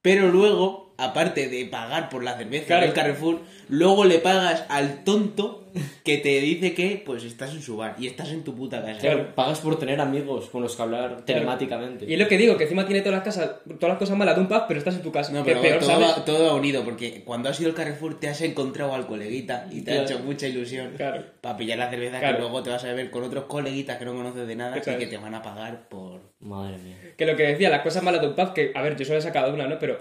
pero 0.03 0.29
luego, 0.29 0.94
aparte 0.97 1.49
de 1.49 1.65
pagar 1.67 2.09
por 2.09 2.23
la 2.23 2.37
cerveza 2.37 2.67
Claro. 2.67 2.83
del 2.87 2.93
Carrefour, 2.95 3.41
luego 3.69 4.05
le 4.05 4.19
pagas 4.19 4.65
al 4.69 5.03
tonto 5.05 5.61
que 6.05 6.19
te 6.19 6.41
dice 6.41 6.73
que 6.73 7.03
pues 7.05 7.25
estás 7.25 7.51
en 7.53 7.61
su 7.61 7.77
bar 7.77 7.97
y 7.99 8.07
estás 8.07 8.29
en 8.31 8.45
tu 8.45 8.55
puta 8.55 8.81
casa. 8.85 9.01
Claro, 9.01 9.35
pagas 9.35 9.59
por 9.59 9.77
tener 9.77 10.01
amigos 10.01 10.49
con 10.51 10.63
los 10.63 10.77
que 10.77 10.83
hablar 10.83 11.23
telemáticamente. 11.25 12.05
Y 12.07 12.13
es 12.13 12.19
lo 12.21 12.29
que 12.29 12.39
digo, 12.39 12.57
que 12.57 12.63
encima 12.65 12.87
tiene 12.87 13.01
todas 13.03 13.17
las 13.17 13.25
casas, 13.25 13.57
todas 13.81 13.89
las 13.95 13.99
cosas 13.99 14.17
malas 14.17 14.37
de 14.37 14.43
un 14.43 14.47
pub, 14.49 14.63
pero 14.69 14.79
estás 14.79 14.95
en 14.95 15.03
tu 15.03 15.11
casa. 15.11 15.33
No, 15.33 15.45
pero 15.45 15.61
peor, 15.61 15.81
todo, 15.81 15.91
¿sabes? 15.91 16.09
va, 16.11 16.25
todo 16.25 16.47
va 16.47 16.55
unido, 16.55 16.85
porque 16.85 17.25
cuando 17.25 17.49
has 17.49 17.59
ido 17.59 17.71
al 17.71 17.75
Carrefour 17.75 18.21
te 18.21 18.29
has 18.29 18.41
encontrado 18.43 18.95
al 18.95 19.07
coleguita 19.09 19.67
y 19.73 19.81
te 19.81 19.91
ha 19.91 19.95
Claro. 20.05 20.09
hecho 20.11 20.19
mucha 20.25 20.47
ilusión 20.47 20.93
Claro. 20.97 21.25
para 21.41 21.57
pillar 21.57 21.79
la 21.79 21.91
cerveza 21.91 22.21
Claro. 22.21 22.37
que 22.37 22.41
luego 22.43 22.63
te 22.63 22.71
vas 22.71 22.85
a 22.85 22.87
beber 22.87 23.11
con 23.11 23.25
otros 23.25 23.45
coleguitas 23.47 23.97
que 23.99 24.05
no 24.05 24.15
conoces 24.15 24.47
de 24.47 24.55
nada 24.55 24.79
y 24.79 24.81
que 24.81 25.07
te 25.09 25.17
van 25.19 25.35
a 25.35 25.43
pagar 25.43 25.89
por... 25.89 26.21
Madre 26.39 26.79
mía. 26.79 26.97
Que 27.17 27.27
lo 27.27 27.35
que 27.37 27.43
decía, 27.45 27.69
las 27.71 27.81
cosas 27.83 28.03
malas 28.05 28.21
de 28.21 28.29
un 28.29 28.35
pub, 28.37 28.53
que, 28.53 28.71
a 28.77 28.83
ver, 28.83 28.97
yo 28.97 29.05
solo 29.05 29.19
he 29.19 29.23
sacado 29.23 29.53
una, 29.53 29.67
¿no? 29.67 29.79
Pero 29.81 29.99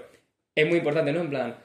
es 0.55 0.67
muy 0.67 0.77
importante, 0.77 1.11
¿no? 1.11 1.21
En 1.21 1.29
plan, 1.29 1.55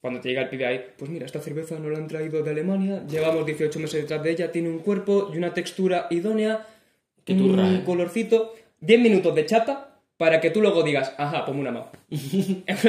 cuando 0.00 0.20
te 0.20 0.28
llega 0.28 0.42
el 0.42 0.48
pibe 0.48 0.66
ahí, 0.66 0.84
pues 0.96 1.10
mira, 1.10 1.26
esta 1.26 1.40
cerveza 1.40 1.78
no 1.78 1.90
la 1.90 1.98
han 1.98 2.06
traído 2.08 2.42
de 2.42 2.50
Alemania, 2.50 3.04
llevamos 3.06 3.44
18 3.44 3.78
meses 3.80 4.02
detrás 4.02 4.22
de 4.22 4.30
ella, 4.30 4.52
tiene 4.52 4.68
un 4.68 4.78
cuerpo 4.78 5.30
y 5.32 5.38
una 5.38 5.52
textura 5.54 6.06
idónea, 6.10 6.66
Qué 7.24 7.34
turra, 7.34 7.64
un 7.64 7.76
¿eh? 7.76 7.82
colorcito, 7.84 8.54
10 8.80 9.00
minutos 9.00 9.34
de 9.34 9.44
chapa 9.44 10.00
para 10.16 10.40
que 10.40 10.50
tú 10.50 10.60
luego 10.60 10.82
digas, 10.82 11.14
ajá, 11.18 11.44
ponme 11.44 11.60
una 11.60 11.70
mano. 11.72 11.90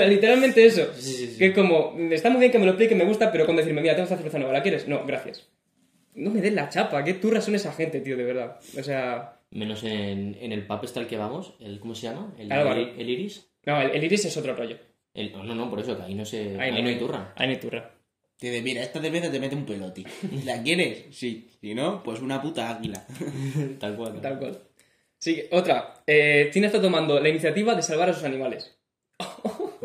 Literalmente 0.08 0.66
eso. 0.66 0.88
Sí, 0.96 1.12
sí, 1.14 1.28
sí. 1.28 1.38
Que 1.38 1.48
es 1.48 1.54
como, 1.54 1.96
está 2.12 2.30
muy 2.30 2.40
bien 2.40 2.52
que 2.52 2.58
me 2.60 2.66
lo 2.66 2.72
explique, 2.72 2.96
me 2.96 3.06
gusta, 3.06 3.32
pero 3.32 3.46
con 3.46 3.56
decirme, 3.56 3.82
mira, 3.82 3.96
tengo 3.96 4.06
esta 4.06 4.16
cerveza 4.18 4.40
nueva, 4.40 4.54
¿la 4.54 4.64
quieres? 4.64 4.88
No, 4.88 5.06
gracias. 5.06 5.48
No 6.16 6.32
me 6.32 6.42
des 6.42 6.54
la 6.54 6.70
chapa, 6.70 7.04
qué 7.04 7.14
turras 7.14 7.46
son 7.46 7.56
esa 7.56 7.72
gente, 7.72 8.02
tío, 8.02 8.18
de 8.18 8.24
verdad. 8.24 8.60
O 8.78 8.84
sea, 8.84 9.40
Menos 9.52 9.84
en, 9.84 10.38
en 10.40 10.52
el 10.52 10.66
pub 10.66 10.84
está 10.84 11.00
el 11.00 11.08
que 11.08 11.18
vamos, 11.18 11.56
el, 11.60 11.80
¿cómo 11.80 11.96
se 11.96 12.08
llama? 12.08 12.34
El, 12.38 12.52
Álvaro. 12.52 12.80
el, 12.80 13.00
el 13.00 13.10
iris. 13.10 13.48
no, 13.66 13.82
el, 13.82 13.92
el 13.92 14.04
iris 14.04 14.26
es 14.26 14.38
otro 14.38 14.56
rollo. 14.56 14.78
El- 15.20 15.32
no, 15.34 15.56
no, 15.56 15.70
por 15.70 15.80
eso, 15.80 15.98
que 15.98 16.04
ahí 16.04 16.16
no, 16.16 16.26
se, 16.26 16.60
ahí 16.60 16.72
no 16.82 16.88
hay 16.90 16.98
turra. 16.98 17.34
Ahí 17.36 17.48
no 17.48 17.54
hay 17.54 17.60
turra. 17.60 17.92
Te 18.38 18.50
dice, 18.50 18.62
mira, 18.62 18.82
esta 18.82 19.02
cerveza 19.02 19.30
te 19.30 19.40
mete 19.40 19.56
un 19.56 19.66
peloti. 19.66 20.06
¿La 20.46 20.64
quieres? 20.64 21.06
Sí. 21.12 21.50
Si 21.60 21.76
no, 21.76 22.02
pues 22.04 22.22
una 22.22 22.42
puta 22.42 22.70
águila. 22.70 23.06
Tal 23.80 23.96
cual. 23.98 24.22
Tal 24.22 24.40
cual. 24.40 24.58
Sí, 25.18 25.44
otra. 25.52 25.96
Eh, 26.08 26.50
China 26.54 26.68
está 26.68 26.82
tomando 26.82 27.20
la 27.20 27.28
iniciativa 27.28 27.76
de 27.76 27.82
salvar 27.82 28.10
a 28.10 28.14
sus 28.14 28.24
animales. 28.24 28.76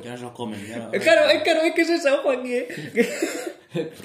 Ya 0.05 0.11
no 0.11 0.17
se 0.19 0.23
los 0.25 0.33
comen. 0.33 0.61
Ya 0.67 0.91
Claro, 1.01 1.31
es 1.31 1.43
claro, 1.43 1.63
es 1.63 1.73
que 1.73 1.81
es 1.83 1.89
esa 1.89 2.15
aquí. 2.15 2.55
¿eh? 2.57 2.69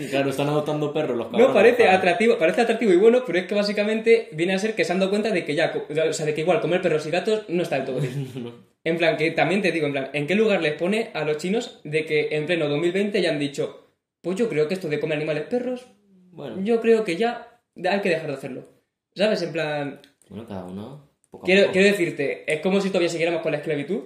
Claro, 0.09 0.29
están 0.29 0.47
adoptando 0.47 0.93
perros 0.93 1.17
los 1.17 1.25
cabrones. 1.27 1.47
No, 1.49 1.53
parece 1.53 1.87
atractivo, 1.89 2.37
parece 2.37 2.61
atractivo 2.61 2.93
y 2.93 2.97
bueno, 2.97 3.23
pero 3.25 3.39
es 3.39 3.45
que 3.47 3.55
básicamente 3.55 4.29
viene 4.31 4.53
a 4.53 4.59
ser 4.59 4.75
que 4.75 4.85
se 4.85 4.93
han 4.93 4.99
dado 4.99 5.09
cuenta 5.09 5.31
de 5.31 5.43
que 5.43 5.55
ya, 5.55 5.73
o 6.09 6.13
sea, 6.13 6.25
de 6.25 6.33
que 6.33 6.41
igual 6.41 6.61
comer 6.61 6.81
perros 6.81 7.05
y 7.05 7.11
gatos 7.11 7.43
no 7.49 7.63
está 7.63 7.75
del 7.77 7.85
todo 7.85 7.99
bien. 7.99 8.63
En 8.83 8.97
plan, 8.97 9.17
que 9.17 9.31
también 9.31 9.61
te 9.61 9.71
digo, 9.71 9.87
en 9.87 9.91
plan, 9.91 10.09
¿en 10.13 10.25
qué 10.27 10.35
lugar 10.35 10.61
les 10.61 10.73
pone 10.73 11.09
a 11.13 11.25
los 11.25 11.37
chinos 11.37 11.81
de 11.83 12.05
que 12.05 12.29
en 12.31 12.45
pleno 12.45 12.69
2020 12.69 13.21
ya 13.21 13.29
han 13.29 13.39
dicho, 13.39 13.93
pues 14.21 14.37
yo 14.37 14.47
creo 14.49 14.67
que 14.67 14.73
esto 14.73 14.87
de 14.87 14.99
comer 14.99 15.17
animales 15.17 15.43
perros, 15.43 15.87
Bueno, 16.31 16.61
yo 16.63 16.79
creo 16.81 17.03
que 17.03 17.17
ya 17.17 17.61
hay 17.75 17.99
que 18.01 18.09
dejar 18.09 18.27
de 18.27 18.33
hacerlo. 18.33 18.67
¿Sabes? 19.15 19.41
En 19.41 19.51
plan, 19.51 19.99
bueno, 20.29 20.47
cada 20.47 20.65
uno. 20.65 21.09
poco 21.29 21.45
quiero, 21.45 21.63
poco. 21.63 21.73
quiero 21.73 21.87
decirte, 21.87 22.43
es 22.51 22.61
como 22.61 22.79
si 22.79 22.89
todavía 22.89 23.09
siguiéramos 23.09 23.41
con 23.41 23.51
la 23.51 23.57
esclavitud. 23.57 24.03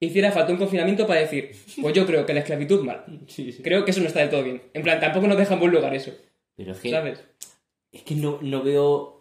Hiciera 0.00 0.32
falta 0.32 0.52
un 0.52 0.58
confinamiento 0.58 1.06
para 1.06 1.20
decir, 1.20 1.52
pues 1.80 1.94
yo 1.94 2.06
creo 2.06 2.26
que 2.26 2.34
la 2.34 2.40
esclavitud 2.40 2.82
mal. 2.82 3.04
Sí, 3.26 3.52
sí. 3.52 3.62
Creo 3.62 3.84
que 3.84 3.90
eso 3.90 4.00
no 4.00 4.06
está 4.06 4.20
del 4.20 4.30
todo 4.30 4.42
bien. 4.42 4.62
En 4.72 4.82
plan, 4.82 5.00
tampoco 5.00 5.26
nos 5.26 5.36
deja 5.36 5.54
en 5.54 5.60
buen 5.60 5.72
lugar 5.72 5.94
eso. 5.94 6.12
Pero 6.56 6.72
es 6.72 6.80
que, 6.80 6.90
¿Sabes? 6.90 7.24
es 7.92 8.02
que 8.02 8.14
no, 8.14 8.38
no 8.42 8.62
veo 8.62 9.13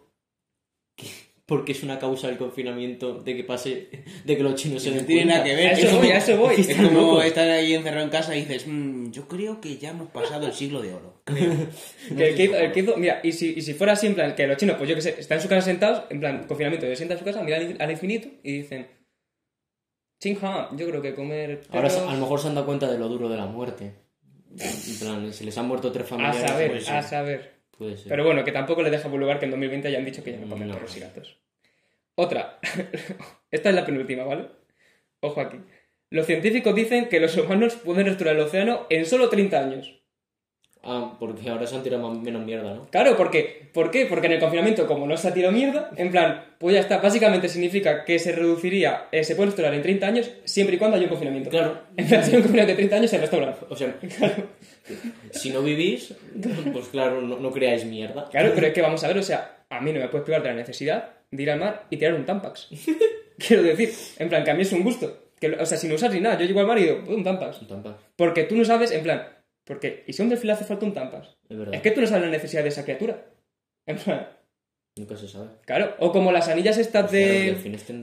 que- 1.45 1.53
por 1.53 1.65
qué 1.65 1.73
es 1.73 1.83
una 1.83 1.99
causa 1.99 2.29
el 2.29 2.37
confinamiento 2.37 3.15
de 3.15 3.35
que 3.35 3.43
pase, 3.43 3.89
de 4.23 4.37
que 4.37 4.43
los 4.43 4.55
chinos 4.55 4.81
se 4.81 4.91
den 4.91 5.05
tiene 5.05 5.25
nada 5.25 5.43
que 5.43 5.55
ver. 5.55 5.67
A 5.67 5.71
eso 5.73 5.87
es 5.87 5.91
voy, 5.91 6.01
como- 6.01 6.13
a 6.13 6.17
eso 6.17 6.37
voy. 6.37 6.55
Es 6.57 6.67
como 6.75 6.91
locos. 6.91 7.25
estar 7.25 7.49
ahí 7.49 7.73
encerrado 7.73 8.03
en 8.05 8.09
casa 8.09 8.35
y 8.35 8.39
dices, 8.41 8.65
"Mm, 8.67 9.11
yo 9.11 9.27
creo 9.27 9.59
que 9.59 9.77
ya 9.77 9.89
hemos 9.89 10.09
pasado 10.09 10.47
el 10.47 10.53
siglo 10.53 10.81
de 10.81 10.93
oro. 10.93 11.21
Que 12.17 12.29
el 12.29 12.35
que 12.35 12.43
hizo, 12.45 12.55
el 12.57 12.71
que 12.71 12.79
hizo- 12.81 12.97
mira, 12.97 13.19
y 13.23 13.31
si, 13.33 13.53
y 13.57 13.61
si 13.61 13.73
fuera 13.73 13.93
así, 13.93 14.07
en 14.07 14.15
plan, 14.15 14.35
que 14.35 14.47
los 14.47 14.57
chinos, 14.57 14.77
pues 14.77 14.89
yo 14.89 14.95
que 14.95 15.01
sé, 15.01 15.15
están 15.19 15.37
en 15.37 15.41
su 15.41 15.49
casa 15.49 15.61
sentados, 15.61 16.03
en 16.09 16.19
plan, 16.19 16.45
confinamiento, 16.47 16.85
se 16.87 16.95
sientan 16.95 17.17
en 17.17 17.19
su 17.19 17.25
casa, 17.25 17.43
miran 17.43 17.75
al- 17.81 17.91
infinito 17.91 18.29
y 18.43 18.59
dicen, 18.59 18.87
Chingha, 20.21 20.69
yo 20.77 20.87
creo 20.87 21.01
que 21.01 21.13
comer 21.13 21.61
Ahora 21.71 21.89
a 21.89 22.13
lo 22.13 22.19
mejor 22.21 22.39
se 22.39 22.47
han 22.47 22.55
dado 22.55 22.65
cuenta 22.65 22.89
de 22.89 22.97
lo 22.97 23.09
duro 23.09 23.27
de 23.27 23.35
la 23.37 23.45
muerte. 23.45 23.91
En 24.57 24.99
plan, 24.99 25.33
se 25.33 25.43
les 25.43 25.57
han 25.57 25.67
muerto 25.67 25.91
tres 25.91 26.05
a 26.05 26.09
familiares. 26.09 26.49
saber, 26.49 26.67
puede 26.69 26.81
ser. 26.81 26.93
a 26.95 27.03
saber. 27.03 27.52
Puede 27.77 27.97
ser. 27.97 28.07
Pero 28.09 28.23
bueno, 28.23 28.43
que 28.43 28.51
tampoco 28.51 28.81
les 28.83 28.91
deja 28.91 29.09
por 29.09 29.19
lugar 29.19 29.39
que 29.39 29.45
en 29.45 29.51
2020 29.51 29.87
hayan 29.87 30.05
dicho 30.05 30.23
que 30.23 30.31
ya 30.31 30.37
no 30.39 30.47
comen 30.47 30.67
No. 30.67 30.73
perros 30.75 30.95
y 30.97 30.99
gatos. 30.99 31.37
Otra. 32.15 32.59
Esta 33.51 33.69
es 33.69 33.75
la 33.75 33.85
penúltima, 33.85 34.23
¿vale? 34.23 34.47
Ojo 35.21 35.41
aquí. 35.41 35.57
Los 36.09 36.27
científicos 36.27 36.75
dicen 36.75 37.09
que 37.09 37.19
los 37.19 37.35
humanos 37.37 37.75
pueden 37.75 38.05
restaurar 38.05 38.35
el 38.35 38.41
océano 38.41 38.85
en 38.89 39.05
solo 39.05 39.29
30 39.29 39.59
años. 39.59 40.02
Ah, 40.85 41.15
porque 41.17 41.49
ahora 41.49 41.65
se 41.65 41.75
han 41.77 41.83
tirado 41.83 42.09
más- 42.09 42.21
menos 42.21 42.43
mierda, 42.45 42.73
¿no? 42.73 42.85
Claro, 42.89 43.15
porque, 43.15 43.69
¿por 43.73 43.89
qué? 43.89 44.05
Porque 44.05 44.27
en 44.27 44.33
el 44.33 44.39
confinamiento, 44.41 44.85
como 44.85 45.07
no 45.07 45.15
se 45.15 45.29
ha 45.29 45.33
tirado 45.33 45.53
mierda, 45.53 45.91
en 45.95 46.11
plan, 46.11 46.43
pues 46.57 46.75
ya 46.75 46.81
está, 46.81 46.97
básicamente 46.97 47.47
significa 47.47 48.03
que 48.03 48.19
se 48.19 48.33
reduciría, 48.33 49.05
eh, 49.13 49.23
se 49.23 49.35
puede 49.35 49.47
restaurar 49.47 49.73
en 49.75 49.81
30 49.81 50.07
años 50.07 50.29
siempre 50.43 50.75
y 50.75 50.79
cuando 50.79 50.97
haya 50.97 51.05
un 51.05 51.09
confinamiento. 51.11 51.49
Claro. 51.49 51.79
En 51.97 52.05
plan, 52.07 52.21
si 52.23 52.31
hay 52.31 52.35
un 52.37 52.41
confinamiento 52.43 52.71
de 52.71 52.75
30 52.75 52.95
años, 52.97 53.09
se 53.11 53.17
restaura. 53.17 53.57
O 53.69 53.75
sea, 53.77 53.95
si 55.31 55.49
no 55.51 55.61
vivís, 55.61 56.13
pues 56.73 56.87
claro, 56.89 57.21
no, 57.21 57.37
no 57.39 57.51
creáis 57.51 57.85
mierda. 57.85 58.27
Claro, 58.29 58.51
pero 58.53 58.67
es 58.67 58.73
que 58.73 58.81
vamos 58.81 59.03
a 59.03 59.07
ver, 59.07 59.17
o 59.17 59.23
sea, 59.23 59.59
a 59.69 59.79
mí 59.79 59.93
no 59.93 59.99
me 59.99 60.09
puedes 60.09 60.25
privar 60.25 60.43
de 60.43 60.49
la 60.49 60.55
necesidad 60.55 61.11
de 61.31 61.43
ir 61.43 61.49
al 61.51 61.59
mar 61.59 61.85
y 61.89 61.97
tirar 61.97 62.13
un 62.13 62.25
Tampax. 62.25 62.67
Quiero 63.37 63.63
decir, 63.63 63.89
en 64.19 64.29
plan, 64.29 64.43
que 64.43 64.51
a 64.51 64.53
mí 64.53 64.61
es 64.61 64.71
un 64.73 64.83
gusto. 64.83 65.19
Que, 65.39 65.49
o 65.51 65.65
sea, 65.65 65.77
sin 65.77 65.91
usar 65.91 66.11
ni 66.13 66.19
nada, 66.19 66.37
yo 66.37 66.45
llego 66.45 66.59
al 66.59 66.67
mar 66.67 66.77
y 66.77 66.83
digo, 66.83 67.01
"Pues 67.05 67.17
un 67.17 67.23
Tampax. 67.23 67.67
Tampa, 67.67 67.97
Porque 68.15 68.43
tú 68.43 68.55
no 68.55 68.63
sabes, 68.65 68.91
en 68.91 69.03
plan, 69.03 69.23
porque, 69.65 70.03
¿y 70.07 70.13
si 70.13 70.21
un 70.21 70.29
delfín 70.29 70.47
le 70.47 70.53
hace 70.53 70.65
falta 70.65 70.85
un 70.85 70.93
Tampax? 70.93 71.29
es 71.49 71.57
verdad. 71.57 71.73
Es 71.75 71.81
que 71.81 71.91
tú 71.91 72.01
no 72.01 72.07
sabes 72.07 72.23
la 72.25 72.31
necesidad 72.31 72.63
de 72.63 72.69
esa 72.69 72.83
criatura. 72.83 73.25
En 73.85 73.97
plan, 73.97 74.27
Nunca 74.95 75.17
se 75.17 75.27
sabe. 75.27 75.47
claro, 75.65 75.95
o 75.99 76.11
como 76.11 76.31
las 76.31 76.47
anillas 76.49 76.77
estas 76.77 77.11
de... 77.11 77.57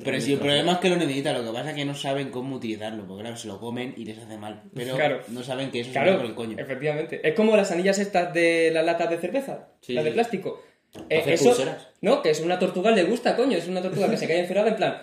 Pero 0.04 0.20
si 0.20 0.32
el 0.32 0.40
problema 0.40 0.72
es 0.72 0.78
que 0.78 0.88
lo 0.88 0.96
necesitan, 0.96 1.36
lo 1.38 1.44
que 1.48 1.56
pasa 1.56 1.70
es 1.70 1.76
que 1.76 1.84
no 1.84 1.94
saben 1.94 2.30
cómo 2.30 2.56
utilizarlo, 2.56 3.06
porque 3.06 3.22
claro, 3.22 3.36
se 3.36 3.46
lo 3.46 3.60
comen 3.60 3.94
y 3.96 4.04
les 4.04 4.18
hace 4.18 4.36
mal. 4.36 4.64
Pero 4.74 4.96
Claro. 4.96 5.20
no 5.28 5.42
saben 5.44 5.70
que 5.70 5.80
eso 5.80 5.92
Claro, 5.92 6.10
es 6.12 6.16
por 6.16 6.26
el 6.26 6.34
coño. 6.34 6.56
efectivamente. 6.58 7.20
Es 7.26 7.34
como 7.36 7.56
las 7.56 7.70
anillas 7.70 8.00
estas 8.00 8.34
de 8.34 8.70
las 8.72 8.84
latas 8.84 9.08
de 9.08 9.18
cerveza, 9.18 9.68
Sí, 9.80 9.92
las 9.92 10.02
de 10.02 10.10
sí. 10.10 10.14
plástico. 10.14 10.62
Eh, 11.08 11.22
eso, 11.28 11.44
pulseras. 11.50 11.88
no, 12.00 12.20
que 12.22 12.30
es 12.30 12.40
una 12.40 12.58
tortuga 12.58 12.90
le 12.90 13.04
gusta, 13.04 13.36
coño, 13.36 13.56
es 13.56 13.68
una 13.68 13.80
tortuga 13.80 14.10
que 14.10 14.16
se 14.16 14.26
queda 14.26 14.40
encerrada 14.40 14.70
en 14.70 14.76
plan, 14.76 15.02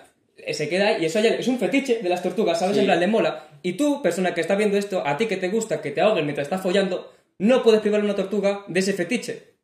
se 0.51 0.69
queda 0.69 0.89
ahí, 0.89 1.03
y 1.03 1.05
eso 1.05 1.19
ya 1.19 1.29
es 1.29 1.47
un 1.47 1.59
fetiche 1.59 2.01
de 2.01 2.09
las 2.09 2.23
tortugas, 2.23 2.59
¿sabes? 2.59 2.75
Sí. 2.75 2.81
En 2.81 2.85
plan, 2.85 2.99
le 2.99 3.07
mola. 3.07 3.47
Y 3.63 3.73
tú, 3.73 4.01
persona 4.01 4.33
que 4.33 4.41
está 4.41 4.55
viendo 4.55 4.77
esto, 4.77 5.05
a 5.05 5.17
ti 5.17 5.27
que 5.27 5.37
te 5.37 5.49
gusta 5.49 5.81
que 5.81 5.91
te 5.91 6.01
ahoguen 6.01 6.25
mientras 6.25 6.45
estás 6.45 6.61
follando, 6.61 7.13
no 7.39 7.63
puedes 7.63 7.81
privar 7.81 8.01
a 8.01 8.03
una 8.03 8.15
tortuga 8.15 8.63
de 8.67 8.79
ese 8.79 8.93
fetiche. 8.93 9.55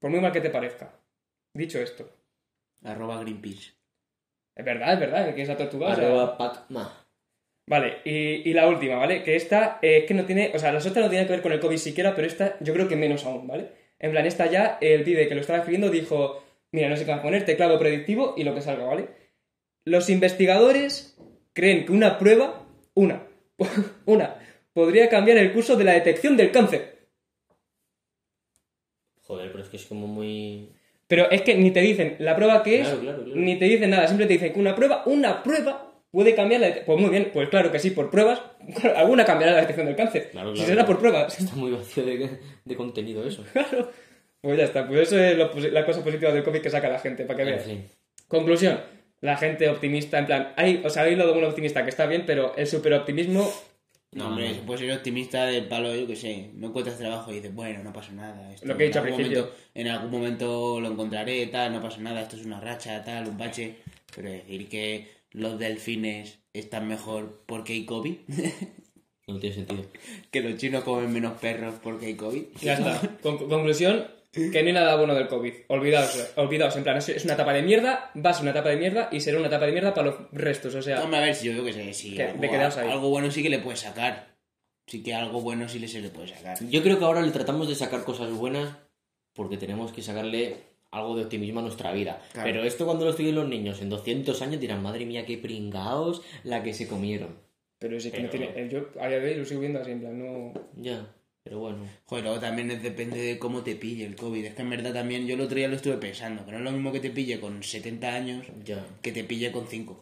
Por 0.00 0.10
muy 0.10 0.20
mal 0.20 0.32
que 0.32 0.40
te 0.40 0.50
parezca. 0.50 0.92
Dicho 1.54 1.78
esto. 1.78 2.10
Arroba 2.84 3.20
Greenpeace. 3.20 3.72
Es 4.56 4.64
verdad, 4.64 4.94
es 4.94 5.00
verdad, 5.00 5.34
que 5.34 5.42
esa 5.42 5.56
tortuga... 5.56 5.88
o 5.88 5.94
sea, 5.94 6.06
Arroba 6.06 6.38
Pacma. 6.38 7.06
Vale, 7.68 7.98
y, 8.04 8.48
y 8.50 8.52
la 8.52 8.66
última, 8.66 8.96
¿vale? 8.96 9.22
Que 9.22 9.36
esta 9.36 9.78
eh, 9.80 9.98
es 9.98 10.04
que 10.04 10.14
no 10.14 10.24
tiene, 10.24 10.50
o 10.54 10.58
sea, 10.58 10.72
las 10.72 10.86
otras 10.86 11.04
no 11.04 11.10
tienen 11.10 11.26
que 11.26 11.34
ver 11.34 11.42
con 11.42 11.52
el 11.52 11.60
COVID 11.60 11.76
siquiera, 11.76 12.14
pero 12.14 12.26
esta 12.26 12.56
yo 12.60 12.72
creo 12.72 12.88
que 12.88 12.96
menos 12.96 13.24
aún, 13.24 13.46
¿vale? 13.46 13.68
En 13.98 14.10
plan, 14.10 14.26
esta 14.26 14.46
ya, 14.46 14.78
el 14.80 15.04
pibe 15.04 15.28
que 15.28 15.34
lo 15.34 15.40
estaba 15.40 15.58
escribiendo 15.58 15.90
dijo, 15.90 16.42
mira, 16.72 16.88
no 16.88 16.96
sé 16.96 17.04
qué 17.04 17.12
va 17.12 17.18
a 17.18 17.22
poner, 17.22 17.44
teclado 17.44 17.78
predictivo 17.78 18.34
y 18.36 18.44
lo 18.44 18.54
que 18.54 18.62
salga, 18.62 18.86
¿vale? 18.86 19.19
Los 19.90 20.08
investigadores 20.08 21.16
creen 21.52 21.84
que 21.84 21.90
una 21.92 22.16
prueba, 22.16 22.64
una, 22.94 23.26
una, 24.06 24.36
podría 24.72 25.08
cambiar 25.08 25.36
el 25.38 25.52
curso 25.52 25.74
de 25.76 25.82
la 25.82 25.92
detección 25.94 26.36
del 26.36 26.52
cáncer. 26.52 27.08
Joder, 29.22 29.50
pero 29.50 29.64
es 29.64 29.68
que 29.68 29.76
es 29.78 29.86
como 29.86 30.06
muy... 30.06 30.70
Pero 31.08 31.28
es 31.30 31.42
que 31.42 31.56
ni 31.56 31.72
te 31.72 31.80
dicen 31.80 32.14
la 32.20 32.36
prueba 32.36 32.62
que 32.62 32.82
es, 32.82 32.86
Claro, 32.86 33.00
claro, 33.02 33.24
claro. 33.24 33.40
ni 33.40 33.58
te 33.58 33.64
dicen 33.64 33.90
nada, 33.90 34.06
siempre 34.06 34.26
te 34.26 34.34
dicen 34.34 34.52
que 34.52 34.60
una 34.60 34.76
prueba, 34.76 35.02
una 35.06 35.42
prueba 35.42 35.92
puede 36.12 36.36
cambiar 36.36 36.60
la 36.60 36.66
detección. 36.68 36.86
Pues 36.86 37.00
muy 37.00 37.10
bien, 37.10 37.30
pues 37.32 37.48
claro 37.48 37.72
que 37.72 37.80
sí, 37.80 37.90
por 37.90 38.10
pruebas, 38.10 38.40
alguna 38.96 39.24
cambiará 39.24 39.54
la 39.54 39.60
detección 39.62 39.86
del 39.86 39.96
cáncer. 39.96 40.28
Claro, 40.30 40.54
si 40.54 40.62
será 40.64 40.86
por 40.86 41.00
pruebas. 41.00 41.36
Está 41.36 41.56
muy 41.56 41.72
vacío 41.72 42.04
de, 42.04 42.38
de 42.64 42.76
contenido 42.76 43.26
eso. 43.26 43.44
Claro. 43.52 43.90
Pues 44.40 44.56
ya 44.56 44.64
está, 44.64 44.86
pues 44.88 45.00
eso 45.08 45.18
es 45.18 45.36
lo 45.36 45.50
la 45.70 45.84
cosa 45.84 46.02
positiva 46.02 46.32
del 46.32 46.42
COVID 46.44 46.62
que 46.62 46.70
saca 46.70 46.88
la 46.88 46.98
gente, 47.00 47.24
para 47.24 47.36
que 47.36 47.42
En 47.42 47.48
veas. 47.48 47.64
fin. 47.64 47.84
Conclusión, 48.26 48.80
la 49.20 49.36
gente 49.36 49.68
optimista, 49.68 50.18
en 50.18 50.26
plan, 50.26 50.52
hay, 50.56 50.82
o 50.84 50.90
sea, 50.90 51.02
hay 51.04 51.14
lo 51.16 51.26
de 51.26 51.32
un 51.38 51.44
optimista 51.44 51.82
que 51.84 51.90
está 51.90 52.06
bien, 52.06 52.24
pero 52.26 52.54
el 52.56 52.66
superoptimismo, 52.66 53.50
No, 54.12 54.24
No, 54.24 54.30
hombre, 54.30 54.48
no. 54.48 54.54
se 54.56 54.60
puede 54.62 54.78
ser 54.80 54.92
optimista 54.92 55.46
del 55.46 55.66
palo, 55.68 55.94
yo 55.94 56.06
que 56.06 56.16
sé, 56.16 56.50
no 56.54 56.68
encuentras 56.68 56.98
trabajo 56.98 57.30
y 57.30 57.36
dices, 57.36 57.54
bueno, 57.54 57.84
no 57.84 57.92
pasa 57.92 58.10
nada. 58.12 58.52
Esto 58.52 58.66
Lo 58.66 58.76
que 58.76 58.82
he 58.82 58.86
en 58.86 58.90
dicho 58.90 58.98
al 59.00 59.04
algún 59.06 59.16
principio. 59.18 59.42
momento- 59.44 59.62
en 59.74 59.86
algún 59.88 60.10
momento 60.10 60.80
lo 60.80 60.88
encontraré, 60.88 61.46
tal, 61.46 61.72
no 61.72 61.80
pasa 61.80 61.98
nada, 62.00 62.20
esto 62.22 62.34
es 62.36 62.44
una 62.44 62.60
racha, 62.60 63.04
tal, 63.04 63.28
un 63.28 63.38
bache. 63.38 63.76
Pero 64.14 64.28
decir 64.30 64.68
que 64.68 65.06
los 65.30 65.58
delfines 65.60 66.38
están 66.52 66.88
mejor 66.88 67.42
porque 67.46 67.74
hay 67.74 67.84
COVID, 67.84 68.16
No 69.28 69.38
tiene 69.38 69.54
sentido. 69.54 69.84
que 70.32 70.40
los 70.40 70.56
chinos 70.58 70.82
comen 70.82 71.12
menos 71.12 71.38
perros 71.38 71.74
porque 71.80 72.06
hay 72.06 72.14
COVID. 72.16 72.42
ya 72.60 72.74
está. 72.74 73.00
Con- 73.22 73.38
conclusión, 73.48 74.06
que 74.32 74.62
no 74.62 74.68
hay 74.68 74.72
nada 74.72 74.96
bueno 74.96 75.14
del 75.14 75.26
COVID. 75.28 75.52
Olvidaos, 75.68 76.32
olvidaos, 76.36 76.76
en 76.76 76.84
plan, 76.84 76.96
es, 76.98 77.24
una 77.24 77.34
etapa 77.34 77.52
de 77.52 77.62
mierda, 77.62 78.10
va 78.24 78.30
a 78.30 78.34
ser 78.34 78.42
una 78.42 78.52
etapa 78.52 78.68
de 78.68 78.76
mierda 78.76 79.08
y 79.10 79.20
será 79.20 79.38
una 79.38 79.48
etapa 79.48 79.66
de 79.66 79.72
mierda 79.72 79.92
para 79.92 80.08
los 80.10 80.16
restos, 80.32 80.74
o 80.74 80.82
sea... 80.82 81.02
Hombre, 81.02 81.18
a 81.18 81.22
ver, 81.22 81.34
si 81.34 81.46
yo 81.46 81.52
creo 81.52 81.64
que 81.64 81.72
sé, 81.72 81.92
si 81.94 82.14
Que- 82.14 82.24
algo, 82.24 82.42
ahí. 82.80 82.90
algo 82.90 83.08
bueno 83.10 83.30
sí 83.30 83.42
que 83.42 83.50
le 83.50 83.58
puedes 83.58 83.80
sacar. 83.80 84.36
Sí 84.86 85.02
que 85.02 85.14
algo 85.14 85.40
bueno 85.40 85.68
sí 85.68 85.78
le 85.78 85.88
se 85.88 86.00
le 86.00 86.08
puede 86.10 86.28
sacar. 86.28 86.58
Yo 86.68 86.82
creo 86.82 86.98
que 86.98 87.04
ahora 87.04 87.22
le 87.22 87.30
tratamos 87.32 87.68
de 87.68 87.74
sacar 87.74 88.04
cosas 88.04 88.30
buenas 88.32 88.76
porque 89.34 89.56
tenemos 89.56 89.92
que 89.92 90.02
sacarle 90.02 90.56
algo 90.90 91.16
de 91.16 91.24
optimismo 91.24 91.60
a 91.60 91.62
nuestra 91.62 91.92
vida. 91.92 92.20
Claro. 92.32 92.48
Pero 92.50 92.64
esto 92.64 92.84
cuando 92.86 93.04
lo 93.04 93.12
estudien 93.12 93.36
los 93.36 93.48
niños 93.48 93.80
en 93.80 93.88
200 93.90 94.42
años 94.42 94.60
dirán, 94.60 94.82
madre 94.82 95.06
mía, 95.06 95.24
qué 95.26 95.38
pringaos 95.38 96.22
la 96.42 96.62
que 96.64 96.74
se 96.74 96.88
comieron. 96.88 97.36
Pero 97.78 97.96
es 97.96 98.04
que 98.10 98.20
no 98.22 98.28
Pero- 98.30 98.52
tiene... 98.52 98.68
Yo 98.68 98.88
a 99.00 99.08
día 99.08 99.20
de 99.20 99.30
hoy 99.30 99.34
lo 99.36 99.44
sigo 99.44 99.60
viendo 99.60 99.80
así, 99.80 99.92
en 99.92 100.00
plan, 100.00 100.18
no... 100.18 100.52
Ya, 100.76 101.06
pero 101.50 101.62
bueno. 101.62 101.78
Joder, 102.06 102.22
luego 102.24 102.38
también 102.38 102.68
depende 102.80 103.18
de 103.20 103.36
cómo 103.40 103.64
te 103.64 103.74
pille 103.74 104.06
el 104.06 104.14
COVID. 104.14 104.44
Es 104.44 104.54
que 104.54 104.62
en 104.62 104.70
verdad 104.70 104.92
también 104.94 105.26
yo 105.26 105.34
el 105.34 105.40
otro 105.40 105.56
día 105.56 105.66
lo 105.66 105.74
estuve 105.74 105.96
pensando, 105.96 106.44
que 106.46 106.52
no 106.52 106.58
es 106.58 106.62
lo 106.62 106.70
mismo 106.70 106.92
que 106.92 107.00
te 107.00 107.10
pille 107.10 107.40
con 107.40 107.60
70 107.64 108.14
años 108.14 108.46
Ya, 108.64 108.86
que 109.02 109.10
te 109.10 109.24
pille 109.24 109.50
con 109.50 109.66
5. 109.66 110.00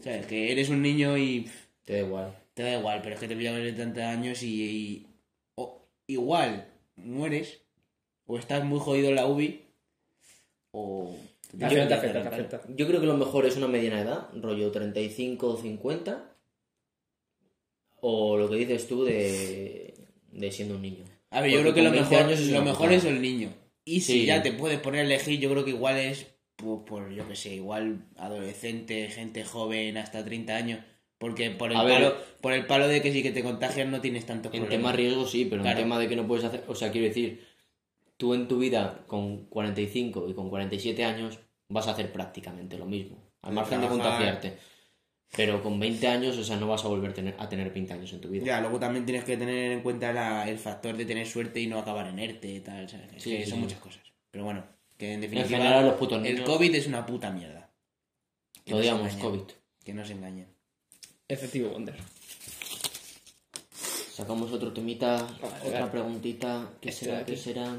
O 0.00 0.02
sea, 0.02 0.16
es 0.18 0.26
que 0.26 0.50
eres 0.50 0.70
un 0.70 0.82
niño 0.82 1.16
y 1.16 1.48
te 1.84 1.92
da 1.92 1.98
igual. 2.00 2.36
te 2.54 2.64
da 2.64 2.78
igual, 2.80 3.00
pero 3.00 3.14
es 3.14 3.20
que 3.20 3.28
te 3.28 3.36
pilla 3.36 3.52
con 3.52 3.62
70 3.62 4.10
años 4.10 4.42
y, 4.42 4.64
y- 4.64 5.06
o 5.54 5.86
igual 6.08 6.66
mueres 6.96 7.60
o 8.26 8.36
estás 8.36 8.64
muy 8.64 8.80
jodido 8.80 9.10
en 9.10 9.14
la 9.14 9.26
UBI 9.28 9.60
o... 10.72 11.16
Afecta, 11.62 11.94
afecta, 11.94 12.28
afecta. 12.28 12.60
Yo 12.76 12.88
creo 12.88 13.00
que 13.00 13.06
lo 13.06 13.16
mejor 13.16 13.46
es 13.46 13.56
una 13.56 13.68
mediana 13.68 14.00
edad, 14.02 14.28
rollo 14.34 14.72
35 14.72 15.46
o 15.46 15.56
50. 15.56 16.34
O 18.00 18.36
lo 18.36 18.50
que 18.50 18.56
dices 18.56 18.86
tú 18.88 19.04
de, 19.04 19.87
de 20.32 20.50
siendo 20.52 20.74
un 20.76 20.82
niño. 20.82 21.04
A 21.30 21.40
ver, 21.40 21.50
yo 21.50 21.60
creo 21.60 21.74
que 21.74 21.82
lo 21.82 21.90
con 21.90 21.98
20 22.08 22.24
mejor, 22.24 22.40
lo 22.52 22.62
mejor 22.62 22.92
es 22.92 23.04
el 23.04 23.20
niño. 23.20 23.50
Y 23.84 24.00
si 24.00 24.12
Sí. 24.20 24.26
ya 24.26 24.42
te 24.42 24.52
puedes 24.52 24.78
poner 24.80 25.00
a 25.00 25.04
elegir, 25.04 25.38
yo 25.40 25.50
creo 25.50 25.64
que 25.64 25.70
igual 25.70 25.96
es 25.98 26.26
por, 26.56 26.84
por, 26.84 27.10
yo 27.12 27.26
que 27.28 27.36
sé, 27.36 27.54
igual 27.54 28.06
adolescente, 28.16 29.08
gente 29.10 29.44
joven 29.44 29.96
hasta 29.96 30.24
30 30.24 30.56
años. 30.56 30.80
Porque 31.18 31.50
por 31.50 31.70
el, 31.72 31.76
A 31.76 31.82
ver. 31.82 31.94
palo, 32.02 32.16
por 32.40 32.52
el 32.52 32.66
palo 32.66 32.86
de 32.86 33.02
que 33.02 33.12
si 33.12 33.22
que 33.22 33.32
te 33.32 33.42
contagias 33.42 33.88
no 33.88 34.00
tienes 34.00 34.24
tantos 34.24 34.52
En 34.54 34.60
problemas. 34.60 34.70
tema 34.70 34.92
riesgo 34.96 35.26
sí, 35.26 35.46
pero 35.46 35.62
Claro. 35.62 35.78
en 35.78 35.84
tema 35.84 35.98
de 35.98 36.08
que 36.08 36.14
no 36.16 36.26
puedes 36.28 36.44
hacer... 36.44 36.62
O 36.68 36.74
sea, 36.76 36.92
quiero 36.92 37.08
decir, 37.08 37.44
tú 38.16 38.34
en 38.34 38.46
tu 38.46 38.58
vida 38.58 39.04
con 39.08 39.46
45 39.46 40.28
y 40.28 40.34
con 40.34 40.48
47 40.48 41.04
años 41.04 41.38
vas 41.68 41.88
a 41.88 41.92
hacer 41.92 42.12
prácticamente 42.12 42.78
lo 42.78 42.86
mismo. 42.86 43.16
Al 43.42 43.52
margen 43.52 43.80
de 43.80 43.88
contagiarte. 43.88 44.58
Pero 45.36 45.62
con 45.62 45.78
20 45.78 46.08
años, 46.08 46.36
o 46.38 46.42
sea, 46.44 46.56
no 46.56 46.66
vas 46.66 46.84
a 46.84 46.88
volver 46.88 47.12
tener- 47.12 47.36
a 47.38 47.48
tener 47.48 47.70
20 47.72 47.92
años 47.92 48.12
en 48.12 48.20
tu 48.20 48.28
vida. 48.28 48.44
Ya, 48.44 48.60
luego 48.60 48.78
también 48.78 49.04
tienes 49.04 49.24
que 49.24 49.36
tener 49.36 49.72
en 49.72 49.82
cuenta 49.82 50.12
la- 50.12 50.48
el 50.48 50.58
factor 50.58 50.96
de 50.96 51.04
tener 51.04 51.26
suerte 51.26 51.60
y 51.60 51.66
no 51.66 51.78
acabar 51.78 52.06
en 52.08 52.18
ERTE 52.18 52.48
y 52.54 52.60
tal, 52.60 52.88
¿sabes? 52.88 53.08
Es 53.16 53.22
Sí, 53.22 53.30
que 53.36 53.44
sí, 53.44 53.50
son 53.50 53.58
sí. 53.58 53.64
muchas 53.64 53.78
cosas. 53.78 54.02
Pero 54.30 54.44
bueno, 54.44 54.64
que 54.96 55.08
en 55.08 55.14
En 55.14 55.20
definitiva 55.20 55.58
general, 55.58 55.84
los 55.86 55.94
putos 55.96 56.18
el 56.24 56.34
niños 56.34 56.48
COVID 56.48 56.74
es 56.74 56.86
una 56.86 57.04
puta 57.06 57.30
mierda. 57.30 57.68
Que 58.64 58.74
odiamos 58.74 59.02
engañen, 59.12 59.20
COVID. 59.22 59.52
Que 59.84 59.94
no 59.94 60.04
se 60.04 60.12
engañen. 60.14 60.46
Efectivo 61.28 61.70
Wonder. 61.70 61.94
Sacamos 64.12 64.50
otro 64.52 64.72
temita, 64.72 65.16
Vale, 65.40 65.54
otra 65.68 65.80
vale. 65.80 65.92
preguntita. 65.92 66.70
¿Qué 66.80 66.88
Este 66.88 67.04
será? 67.06 67.24
¿Qué 67.24 67.36
será? 67.36 67.76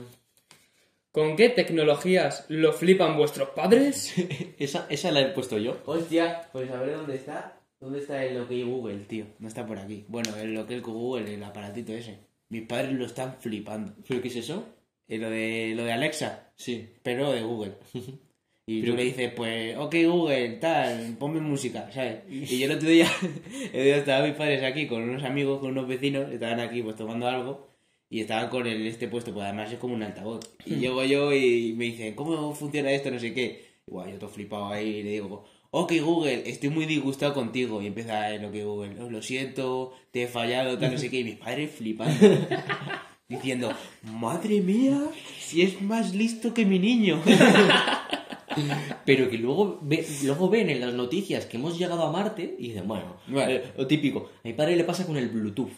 ¿Con 1.11 1.35
qué 1.35 1.49
tecnologías 1.49 2.45
lo 2.49 2.71
flipan 2.73 3.17
vuestros 3.17 3.49
padres? 3.49 4.13
esa, 4.59 4.85
esa 4.89 5.11
la 5.11 5.21
he 5.21 5.25
puesto 5.29 5.57
yo. 5.57 5.81
Hostia, 5.85 6.47
pues 6.51 6.69
a 6.71 6.79
ver 6.81 6.97
dónde 6.97 7.15
está. 7.15 7.55
¿Dónde 7.79 7.99
está 7.99 8.23
el 8.25 8.39
OK 8.41 8.49
Google, 8.65 8.97
tío? 9.07 9.25
No 9.39 9.47
está 9.47 9.65
por 9.65 9.79
aquí. 9.79 10.05
Bueno, 10.07 10.35
el 10.37 10.55
OK 10.57 10.71
Google, 10.81 11.33
el 11.33 11.43
aparatito 11.43 11.93
ese. 11.93 12.19
Mis 12.49 12.63
padres 12.63 12.91
lo 12.93 13.05
están 13.05 13.37
flipando. 13.39 13.93
¿Pero 14.07 14.21
qué 14.21 14.27
es 14.27 14.35
eso? 14.35 14.65
Eh, 15.07 15.17
lo, 15.17 15.29
de, 15.29 15.73
lo 15.75 15.83
de 15.85 15.93
Alexa, 15.93 16.51
Sí. 16.55 16.89
pero 17.03 17.31
de 17.31 17.41
Google. 17.41 17.73
Y 18.67 18.81
Pero- 18.81 18.91
tú 18.93 18.97
le 18.97 19.03
dices, 19.05 19.33
pues, 19.35 19.75
ok 19.77 19.95
Google, 20.05 20.49
tal, 20.57 21.15
ponme 21.17 21.39
música, 21.39 21.91
¿sabes? 21.91 22.19
Y 22.29 22.59
yo 22.59 22.67
el 22.67 22.73
otro 22.73 22.87
día, 22.87 23.07
el 23.23 23.67
otro 23.69 23.81
día 23.81 23.97
estaban 23.97 24.29
mis 24.29 24.37
padres 24.37 24.61
aquí 24.63 24.85
con 24.85 25.01
unos 25.01 25.23
amigos, 25.23 25.59
con 25.59 25.71
unos 25.71 25.87
vecinos, 25.87 26.31
estaban 26.31 26.59
aquí 26.59 26.83
pues 26.83 26.95
tomando 26.95 27.25
algo 27.27 27.68
y 28.09 28.21
estaban 28.21 28.49
con 28.49 28.65
el, 28.67 28.85
este 28.87 29.07
puesto, 29.07 29.33
pues 29.33 29.45
además 29.45 29.71
es 29.71 29.77
como 29.79 29.93
un 29.93 30.03
altavoz. 30.03 30.39
Y 30.65 30.75
llego 30.75 31.03
yo 31.03 31.33
y 31.33 31.73
me 31.77 31.85
dicen, 31.85 32.15
¿cómo 32.15 32.53
funciona 32.55 32.91
esto? 32.91 33.11
No 33.11 33.19
sé 33.19 33.33
qué. 33.33 33.65
Igual 33.87 34.11
yo 34.11 34.17
todo 34.19 34.29
flipado 34.29 34.67
ahí 34.69 34.87
y 34.97 35.03
le 35.03 35.11
digo, 35.11 35.45
ok 35.71 35.93
Google, 36.03 36.43
estoy 36.49 36.69
muy 36.69 36.85
disgustado 36.85 37.33
contigo. 37.33 37.81
Y 37.81 37.87
empieza 37.87 38.29
el 38.33 38.45
ok 38.45 38.53
Google, 38.63 39.01
"Oh, 39.01 39.09
lo 39.09 39.21
siento, 39.21 39.93
te 40.11 40.23
he 40.23 40.27
fallado, 40.27 40.77
tal, 40.77 40.91
no 40.93 40.97
sé 40.97 41.09
qué. 41.09 41.19
Y 41.19 41.23
mis 41.23 41.35
padres 41.35 41.71
flipando. 41.71 42.13
Diciendo, 43.29 43.71
madre 44.03 44.59
mía, 44.61 44.99
si 45.39 45.61
es 45.61 45.79
más 45.83 46.15
listo 46.15 46.51
que 46.51 46.65
mi 46.65 46.79
niño. 46.79 47.21
Pero 49.05 49.29
que 49.29 49.37
luego, 49.37 49.79
ve- 49.83 50.05
luego 50.23 50.49
ven 50.49 50.69
en 50.69 50.81
las 50.81 50.93
noticias 50.93 51.45
que 51.45 51.57
hemos 51.57 51.77
llegado 51.77 52.03
a 52.03 52.11
Marte 52.11 52.55
y 52.57 52.69
dicen, 52.69 52.87
bueno, 52.87 53.17
Bueno. 53.27 53.51
eh, 53.51 53.63
lo 53.77 53.87
típico. 53.87 54.29
A 54.43 54.47
mi 54.47 54.53
padre 54.53 54.75
le 54.75 54.83
pasa 54.83 55.05
con 55.05 55.15
el 55.17 55.29
Bluetooth. 55.29 55.69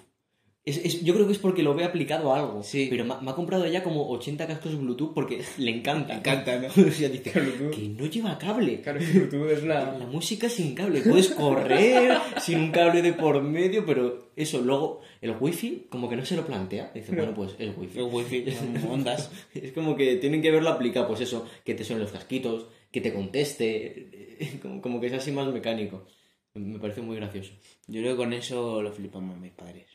Es, 0.63 0.77
es- 0.77 1.03
yo 1.03 1.15
creo 1.15 1.25
que 1.25 1.33
es 1.33 1.39
porque 1.39 1.63
lo 1.63 1.73
ve 1.73 1.83
aplicado 1.85 2.33
a 2.33 2.39
algo. 2.39 2.61
Sí. 2.61 2.87
Pero 2.89 3.03
me, 3.03 3.15
me 3.21 3.31
ha 3.31 3.33
comprado 3.35 3.65
ya 3.67 3.81
como 3.81 4.07
80 4.11 4.45
cascos 4.45 4.77
Bluetooth 4.79 5.13
porque 5.15 5.41
le 5.57 5.71
encanta. 5.71 6.13
Le 6.13 6.19
encanta, 6.19 6.59
¿no? 6.59 6.67
o 6.87 6.91
sea, 6.91 7.09
dice 7.09 7.31
Bluetooth. 7.31 7.71
que 7.75 7.87
no 7.89 8.05
lleva 8.05 8.37
cable. 8.37 8.79
Claro, 8.81 8.99
Bluetooth 8.99 9.49
es 9.51 9.63
una... 9.63 9.97
La 9.97 10.05
música 10.05 10.49
sin 10.49 10.75
cable. 10.75 11.01
Puedes 11.01 11.29
correr 11.29 12.15
sin 12.41 12.59
un 12.59 12.71
cable 12.71 13.01
de 13.01 13.13
por 13.13 13.41
medio, 13.41 13.85
pero 13.85 14.29
eso, 14.35 14.61
luego 14.61 15.01
el 15.21 15.35
wifi 15.39 15.87
como 15.89 16.07
que 16.09 16.15
no 16.15 16.25
se 16.25 16.35
lo 16.35 16.45
plantea. 16.45 16.91
Dice, 16.93 17.15
bueno, 17.15 17.33
pues 17.33 17.55
el 17.57 17.73
wifi. 17.75 17.97
El 17.97 18.05
wifi, 18.05 18.45
ondas. 18.87 19.31
Es 19.55 19.71
como 19.71 19.95
que 19.95 20.17
tienen 20.17 20.41
que 20.43 20.51
verlo 20.51 20.69
aplicado, 20.69 21.07
pues 21.07 21.21
eso, 21.21 21.47
que 21.65 21.73
te 21.73 21.83
suenen 21.83 22.03
los 22.03 22.11
casquitos, 22.11 22.67
que 22.91 23.01
te 23.01 23.13
conteste, 23.13 24.59
como, 24.61 24.81
como 24.81 25.01
que 25.01 25.07
es 25.07 25.13
así 25.13 25.31
más 25.31 25.51
mecánico. 25.51 26.05
Me 26.53 26.77
parece 26.79 27.01
muy 27.01 27.15
gracioso. 27.15 27.53
Yo 27.87 28.01
creo 28.01 28.13
que 28.13 28.17
con 28.17 28.33
eso 28.33 28.81
lo 28.81 28.91
flipamos 28.91 29.37
mis 29.39 29.51
padres. 29.53 29.85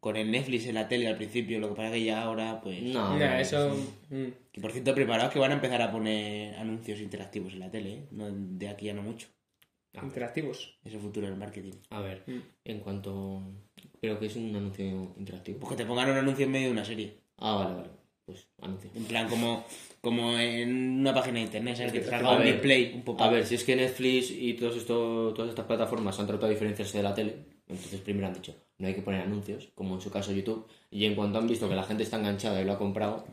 Con 0.00 0.16
el 0.16 0.30
Netflix 0.30 0.66
en 0.66 0.74
la 0.76 0.88
tele 0.88 1.08
al 1.08 1.16
principio, 1.16 1.58
lo 1.60 1.68
que 1.68 1.74
pasa 1.74 1.92
que 1.92 2.02
ya 2.02 2.22
ahora, 2.22 2.60
pues... 2.62 2.80
No, 2.82 3.18
no, 3.18 3.24
eso... 3.38 3.76
mm. 4.08 4.24
Que 4.50 4.60
por 4.60 4.72
cierto, 4.72 4.94
preparados 4.94 5.30
que 5.32 5.38
van 5.38 5.50
a 5.50 5.54
empezar 5.54 5.82
a 5.82 5.92
poner 5.92 6.54
anuncios 6.56 7.00
interactivos 7.00 7.52
en 7.52 7.58
la 7.60 7.70
tele, 7.70 7.92
¿eh? 7.92 8.06
No, 8.10 8.28
de 8.30 8.68
aquí 8.68 8.86
ya 8.86 8.94
no 8.94 9.02
mucho. 9.02 9.28
A 9.94 9.98
ver, 10.00 10.04
Interactivos. 10.06 10.78
Es 10.84 10.94
el 10.94 11.00
futuro 11.00 11.26
del 11.26 11.36
marketing. 11.36 11.72
a 11.90 12.00
ver, 12.00 12.22
Mm. 12.26 12.38
en 12.64 12.80
cuanto... 12.80 13.42
Creo 14.00 14.18
que 14.18 14.26
es 14.26 14.36
un 14.36 14.56
anuncio 14.56 14.84
interactivo. 15.18 15.58
Pues 15.60 15.70
que 15.72 15.76
te 15.76 15.84
pongan 15.86 16.10
un 16.10 16.16
anuncio 16.16 16.46
en 16.46 16.52
medio 16.52 16.66
de 16.68 16.72
una 16.72 16.84
serie. 16.86 17.18
Ah, 17.36 17.56
vale, 17.56 17.74
vale. 17.74 17.88
Pues 18.24 18.46
anuncio. 18.62 18.90
En 18.94 19.04
plan, 19.04 19.28
como, 19.28 19.66
como 20.00 20.38
en 20.38 21.00
una 21.00 21.12
página 21.12 21.34
de 21.40 21.44
internet, 21.46 21.76
¿sabes? 21.76 21.92
Que 21.92 22.00
te 22.00 22.06
salga 22.08 22.28
A 22.28 22.32
un 22.32 22.38
ver, 22.38 22.52
display, 22.54 22.92
un 22.94 23.02
poco. 23.02 23.22
A 23.22 23.28
ver, 23.28 23.44
si 23.44 23.56
es 23.56 23.64
que 23.64 23.76
Netflix 23.76 24.30
y 24.30 24.54
todos 24.54 24.76
esto, 24.76 25.34
todas 25.34 25.50
estas 25.50 25.66
plataformas 25.66 26.18
han 26.18 26.26
tratado 26.26 26.46
de 26.48 26.54
diferenciarse 26.54 26.96
de 26.98 27.02
la 27.02 27.14
tele, 27.14 27.34
entonces 27.70 28.00
primero 28.00 28.26
han 28.26 28.34
dicho, 28.34 28.54
no 28.78 28.86
hay 28.86 28.94
que 28.94 29.02
poner 29.02 29.22
anuncios, 29.22 29.68
como 29.74 29.94
en 29.94 30.00
su 30.00 30.10
caso 30.10 30.32
YouTube, 30.32 30.66
y 30.90 31.04
en 31.06 31.14
cuanto 31.14 31.38
han 31.38 31.46
visto 31.48 31.68
que 31.68 31.74
la 31.74 31.82
gente 31.84 32.02
está 32.02 32.18
enganchada 32.18 32.60
y 32.60 32.64
lo 32.64 32.72
ha 32.72 32.78
comprado, 32.78 33.24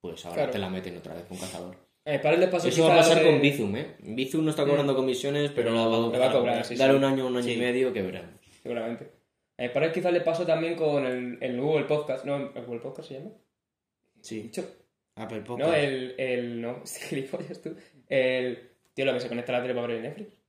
pues 0.00 0.24
ahora 0.24 0.36
Claro. 0.36 0.52
te 0.52 0.58
la 0.58 0.68
meten 0.70 0.96
otra 0.96 1.14
vez 1.14 1.24
con 1.24 1.38
cazador. 1.38 1.76
A 2.04 2.10
mis 2.12 2.20
padres 2.20 2.40
les 2.40 2.48
pasó 2.48 2.68
Eso 2.68 2.86
va 2.88 2.94
a 2.94 2.96
pasar 2.98 3.18
de- 3.22 3.30
con 3.30 3.40
Bizum, 3.40 3.76
¿eh? 3.76 3.96
Bizum 4.00 4.44
no 4.44 4.50
está 4.50 4.64
cobrando 4.66 4.94
comisiones, 4.96 5.50
pero 5.52 5.70
la 5.72 5.84
le 6.08 6.18
va 6.18 6.28
a 6.28 6.32
cobrar, 6.32 6.64
sí, 6.64 6.74
Dale 6.74 6.92
sí. 6.92 6.98
un 6.98 7.04
año, 7.04 7.26
un 7.28 7.36
año 7.36 7.44
Sí. 7.44 7.52
y 7.52 7.56
medio 7.58 7.92
que 7.92 8.02
veremos. 8.02 8.30
Seguramente. 8.62 9.12
A 9.58 9.62
mis 9.62 9.70
padres 9.70 9.92
quizás 9.92 10.12
le 10.12 10.20
pasó 10.22 10.44
también 10.44 10.74
con 10.74 11.06
el, 11.06 11.38
el 11.40 11.60
Google 11.60 11.84
Podcast. 11.84 12.24
¿No? 12.24 12.36
¿El 12.54 12.64
Google 12.64 12.80
Podcast 12.80 13.08
se 13.08 13.14
llama? 13.14 13.30
Sí. 14.20 14.40
Dicho. 14.42 14.64
Apple 15.14 15.42
Podcast. 15.42 15.70
No, 15.70 15.76
el, 15.76 16.14
el... 16.18 16.60
No, 16.60 16.80
este 16.84 17.00
gilipollas 17.06 17.60
tú. 17.62 17.76
El... 18.08 18.70
Tío, 18.94 19.04
lo 19.04 19.12
que 19.14 19.20
se 19.20 19.28
conecta 19.28 19.52
a 19.54 19.58
la 19.58 19.62
tele 19.62 19.74
para 19.74 19.86
ver 19.86 19.96
el 19.96 20.02
Netflix. 20.02 20.41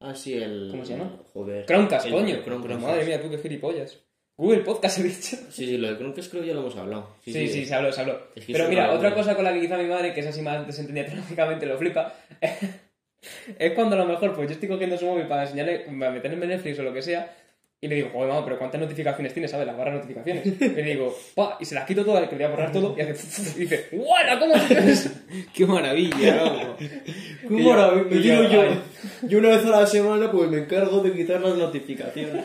Ah, 0.00 0.14
sí, 0.14 0.34
el... 0.34 0.68
¿Cómo 0.70 0.84
se 0.84 0.96
llama? 0.96 1.10
Joder. 1.32 1.66
Chromecast, 1.66 2.06
El 2.06 2.12
coño. 2.12 2.78
Madre 2.78 3.04
mía, 3.04 3.20
tú 3.20 3.30
qué 3.30 3.38
gilipollas. 3.38 3.98
Google 4.36 4.60
Podcast 4.60 4.98
he 4.98 5.02
dicho. 5.02 5.36
Sí, 5.50 5.66
sí, 5.66 5.76
lo 5.78 5.88
de 5.88 5.96
Chromecast 5.96 6.30
creo 6.30 6.42
que 6.42 6.48
ya 6.48 6.54
lo 6.54 6.60
hemos 6.60 6.76
hablado. 6.76 7.16
Sí, 7.24 7.48
sí, 7.48 7.66
se 7.66 7.74
habló, 7.74 7.90
se 7.90 8.02
habló. 8.02 8.20
Es 8.36 8.46
que 8.46 8.52
Pero 8.52 8.68
mira, 8.68 8.92
otra 8.92 9.12
cosa 9.12 9.34
con 9.34 9.44
la 9.44 9.52
que 9.52 9.60
quizá 9.60 9.76
mi 9.76 9.88
madre, 9.88 10.14
que 10.14 10.20
es 10.20 10.26
así 10.26 10.42
más 10.42 10.64
desentendida 10.64 11.06
tecnológicamente, 11.06 11.66
lo 11.66 11.76
flipa, 11.76 12.14
es 13.58 13.72
cuando 13.72 13.96
a 13.96 13.98
lo 13.98 14.06
mejor 14.06 14.34
pues 14.34 14.48
yo 14.48 14.54
estoy 14.54 14.68
cogiendo 14.68 14.96
su 14.96 15.06
móvil 15.06 15.26
para 15.26 15.42
enseñarle, 15.42 15.80
para 15.98 16.12
meterme 16.12 16.44
en 16.44 16.50
Netflix 16.50 16.78
o 16.78 16.84
lo 16.84 16.92
que 16.92 17.02
sea, 17.02 17.34
y 17.80 17.86
le 17.86 17.94
digo, 17.94 18.10
joder, 18.12 18.28
mamá, 18.30 18.44
pero 18.44 18.58
¿cuántas 18.58 18.80
notificaciones 18.80 19.32
tienes? 19.32 19.50
¿Sabes? 19.52 19.66
La 19.66 19.72
barra 19.72 19.92
de 19.92 19.98
notificaciones. 19.98 20.44
Y 20.46 20.50
le 20.66 20.82
digo, 20.82 21.16
pa, 21.34 21.56
y 21.60 21.64
se 21.64 21.74
las 21.76 21.84
quito 21.86 22.04
todas, 22.04 22.28
que 22.28 22.34
le 22.36 22.44
voy 22.44 22.52
a 22.52 22.56
borrar 22.56 22.72
todo, 22.72 22.94
y 22.98 23.00
hace, 23.00 23.52
y 23.56 23.60
dice, 23.60 23.88
¡Guala! 23.92 24.38
¿Cómo 24.40 24.54
haces? 24.56 25.12
¡Qué 25.54 25.64
maravilla, 25.66 26.36
loco! 26.44 26.76
¡Qué 26.78 26.90
Y 27.54 27.62
yo- 27.62 27.70
maravilla! 27.70 28.16
y 28.48 28.52
yo, 28.52 28.62
ay. 28.62 28.80
yo 29.28 29.38
una 29.38 29.50
vez 29.50 29.64
a 29.64 29.68
la 29.70 29.86
semana 29.86 30.30
pues 30.32 30.50
me 30.50 30.58
encargo 30.58 31.00
de 31.02 31.12
quitar 31.12 31.40
las 31.40 31.56
notificaciones. 31.56 32.44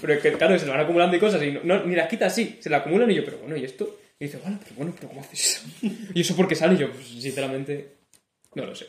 Pero 0.00 0.12
es 0.12 0.20
que, 0.20 0.32
claro, 0.34 0.58
se 0.58 0.66
van 0.66 0.80
acumulando 0.80 1.16
y 1.16 1.20
cosas, 1.20 1.42
y 1.42 1.52
no, 1.52 1.60
no- 1.64 1.84
ni 1.84 1.94
las 1.96 2.08
quita 2.08 2.26
así, 2.26 2.58
se 2.60 2.68
la 2.68 2.78
acumulan, 2.78 3.10
y 3.10 3.14
yo, 3.14 3.24
pero 3.24 3.38
bueno, 3.38 3.56
¿y 3.56 3.64
esto? 3.64 3.98
Y 4.18 4.26
dice, 4.26 4.36
bueno, 4.42 4.58
pero 4.62 4.74
bueno, 4.76 4.92
pero 4.94 5.08
¿cómo 5.08 5.22
haces 5.22 5.64
eso? 5.80 5.94
¿Y 6.14 6.20
eso 6.20 6.36
por 6.36 6.46
qué 6.46 6.54
sale? 6.54 6.74
Y 6.74 6.78
yo, 6.78 6.92
pues 6.92 7.06
sinceramente, 7.06 7.94
no 8.54 8.66
lo 8.66 8.74
sé. 8.74 8.86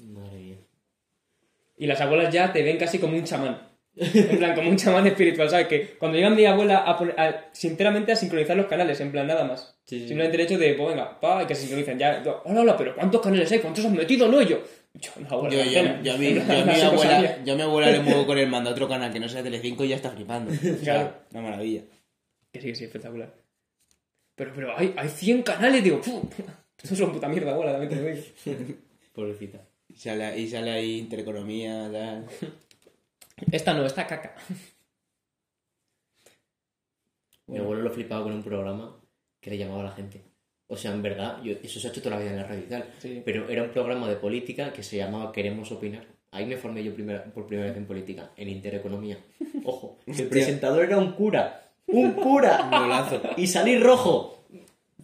Madre 0.00 0.38
mía. 0.38 0.56
Y 1.78 1.86
las 1.86 2.00
abuelas 2.02 2.32
ya 2.32 2.52
te 2.52 2.62
ven 2.62 2.76
casi 2.76 2.98
como 2.98 3.16
un 3.16 3.24
chamán. 3.24 3.73
En 3.96 4.38
plan, 4.38 4.54
como 4.56 4.70
un 4.70 4.76
chamán 4.76 5.06
espiritual, 5.06 5.48
¿sabes? 5.48 5.68
Que 5.68 5.90
cuando 5.98 6.16
llega 6.18 6.28
mi 6.30 6.44
abuela 6.44 6.78
a, 6.78 6.90
a- 6.92 7.44
sinceramente 7.52 8.10
a 8.10 8.16
sincronizar 8.16 8.56
los 8.56 8.66
canales, 8.66 8.98
en 9.00 9.12
plan, 9.12 9.26
nada 9.26 9.44
más. 9.44 9.76
Sí, 9.84 10.00
sí. 10.00 10.08
Simplemente 10.08 10.36
el 10.36 10.42
hecho 10.42 10.58
de, 10.58 10.74
pues 10.74 10.88
venga, 10.88 11.20
pa, 11.20 11.46
que 11.46 11.54
se 11.54 11.62
sincronicen. 11.62 11.98
Ya, 11.98 12.22
yo, 12.24 12.42
hola, 12.44 12.62
hola, 12.62 12.76
pero 12.76 12.94
¿cuántos 12.96 13.20
canales 13.20 13.50
hay? 13.52 13.60
¿Cuántos 13.60 13.84
has 13.84 13.92
metido? 13.92 14.26
No, 14.26 14.42
y 14.42 14.46
yo. 14.46 14.58
Yo, 14.94 15.10
no, 15.20 15.28
abuela, 15.28 15.54
Yo, 15.56 15.58
la 15.58 15.64
yo, 15.66 15.72
cena. 15.72 16.00
yo 16.02 16.14
a 16.14 16.16
mi, 16.18 16.34
yo 16.34 16.40
a 16.42 16.86
abuela, 16.86 17.44
yo 17.44 17.52
a 17.52 17.56
mi 17.56 17.62
abuela 17.62 17.90
le 17.90 18.00
muevo 18.00 18.26
con 18.26 18.38
el 18.38 18.48
mando 18.48 18.70
a 18.70 18.72
otro 18.72 18.88
canal 18.88 19.12
que 19.12 19.20
no 19.20 19.28
sea 19.28 19.42
Telecinco 19.42 19.84
y 19.84 19.88
ya 19.88 19.96
está 19.96 20.10
flipando. 20.10 20.50
O 20.52 20.54
sea, 20.56 20.76
Claro. 20.82 21.14
Una 21.32 21.40
maravilla. 21.42 21.82
Que 22.52 22.60
sí, 22.60 22.66
que 22.68 22.74
sí, 22.74 22.84
espectacular. 22.84 23.32
Pero, 24.36 24.52
pero 24.54 24.76
hay, 24.76 24.92
hay 24.96 25.08
100 25.08 25.42
canales, 25.42 25.82
digo, 25.84 26.00
¡pum! 26.00 26.28
Eso 26.82 26.94
es 26.94 27.00
una 27.00 27.12
puta 27.12 27.28
mierda, 27.28 27.52
abuela, 27.52 27.72
también 27.72 27.90
te 27.90 27.96
lo 27.96 28.56
digo. 28.56 28.74
Pobrecita. 29.12 29.58
Y 29.88 29.96
sale, 29.96 30.36
y 30.38 30.48
sale 30.48 30.70
ahí 30.72 30.98
intereconomía, 30.98 31.88
tal. 31.92 32.26
Esta 33.50 33.74
no, 33.74 33.84
esta 33.84 34.06
caca. 34.06 34.34
Mi 37.46 37.58
abuelo 37.58 37.82
lo 37.82 37.90
flipaba 37.90 38.22
con 38.22 38.32
un 38.32 38.42
programa 38.42 38.96
que 39.40 39.50
le 39.50 39.58
llamaba 39.58 39.80
a 39.80 39.84
la 39.84 39.92
gente. 39.92 40.22
O 40.66 40.76
sea, 40.76 40.92
en 40.92 41.02
verdad, 41.02 41.42
yo, 41.42 41.52
eso 41.62 41.78
se 41.78 41.86
ha 41.86 41.90
hecho 41.90 42.00
toda 42.02 42.16
la 42.16 42.22
vida 42.22 42.30
en 42.30 42.38
la 42.38 42.44
radio 42.44 42.60
y 42.64 42.68
tal. 42.68 42.90
Sí. 42.98 43.22
Pero 43.24 43.48
era 43.50 43.62
un 43.62 43.70
programa 43.70 44.08
de 44.08 44.16
política 44.16 44.72
que 44.72 44.82
se 44.82 44.96
llamaba 44.96 45.30
Queremos 45.30 45.70
Opinar. 45.70 46.06
Ahí 46.30 46.46
me 46.46 46.56
formé 46.56 46.82
yo 46.82 46.94
primera- 46.94 47.24
por 47.32 47.46
primera 47.46 47.68
vez 47.68 47.76
en 47.76 47.86
política, 47.86 48.30
en 48.36 48.48
intereconomía. 48.48 49.18
Ojo, 49.64 49.98
el 50.06 50.28
presentador 50.28 50.84
era 50.84 50.96
un 50.98 51.12
cura. 51.12 51.70
¡Un 51.86 52.12
cura! 52.14 52.66
Y 53.36 53.46
salí 53.46 53.78
rojo. 53.78 54.33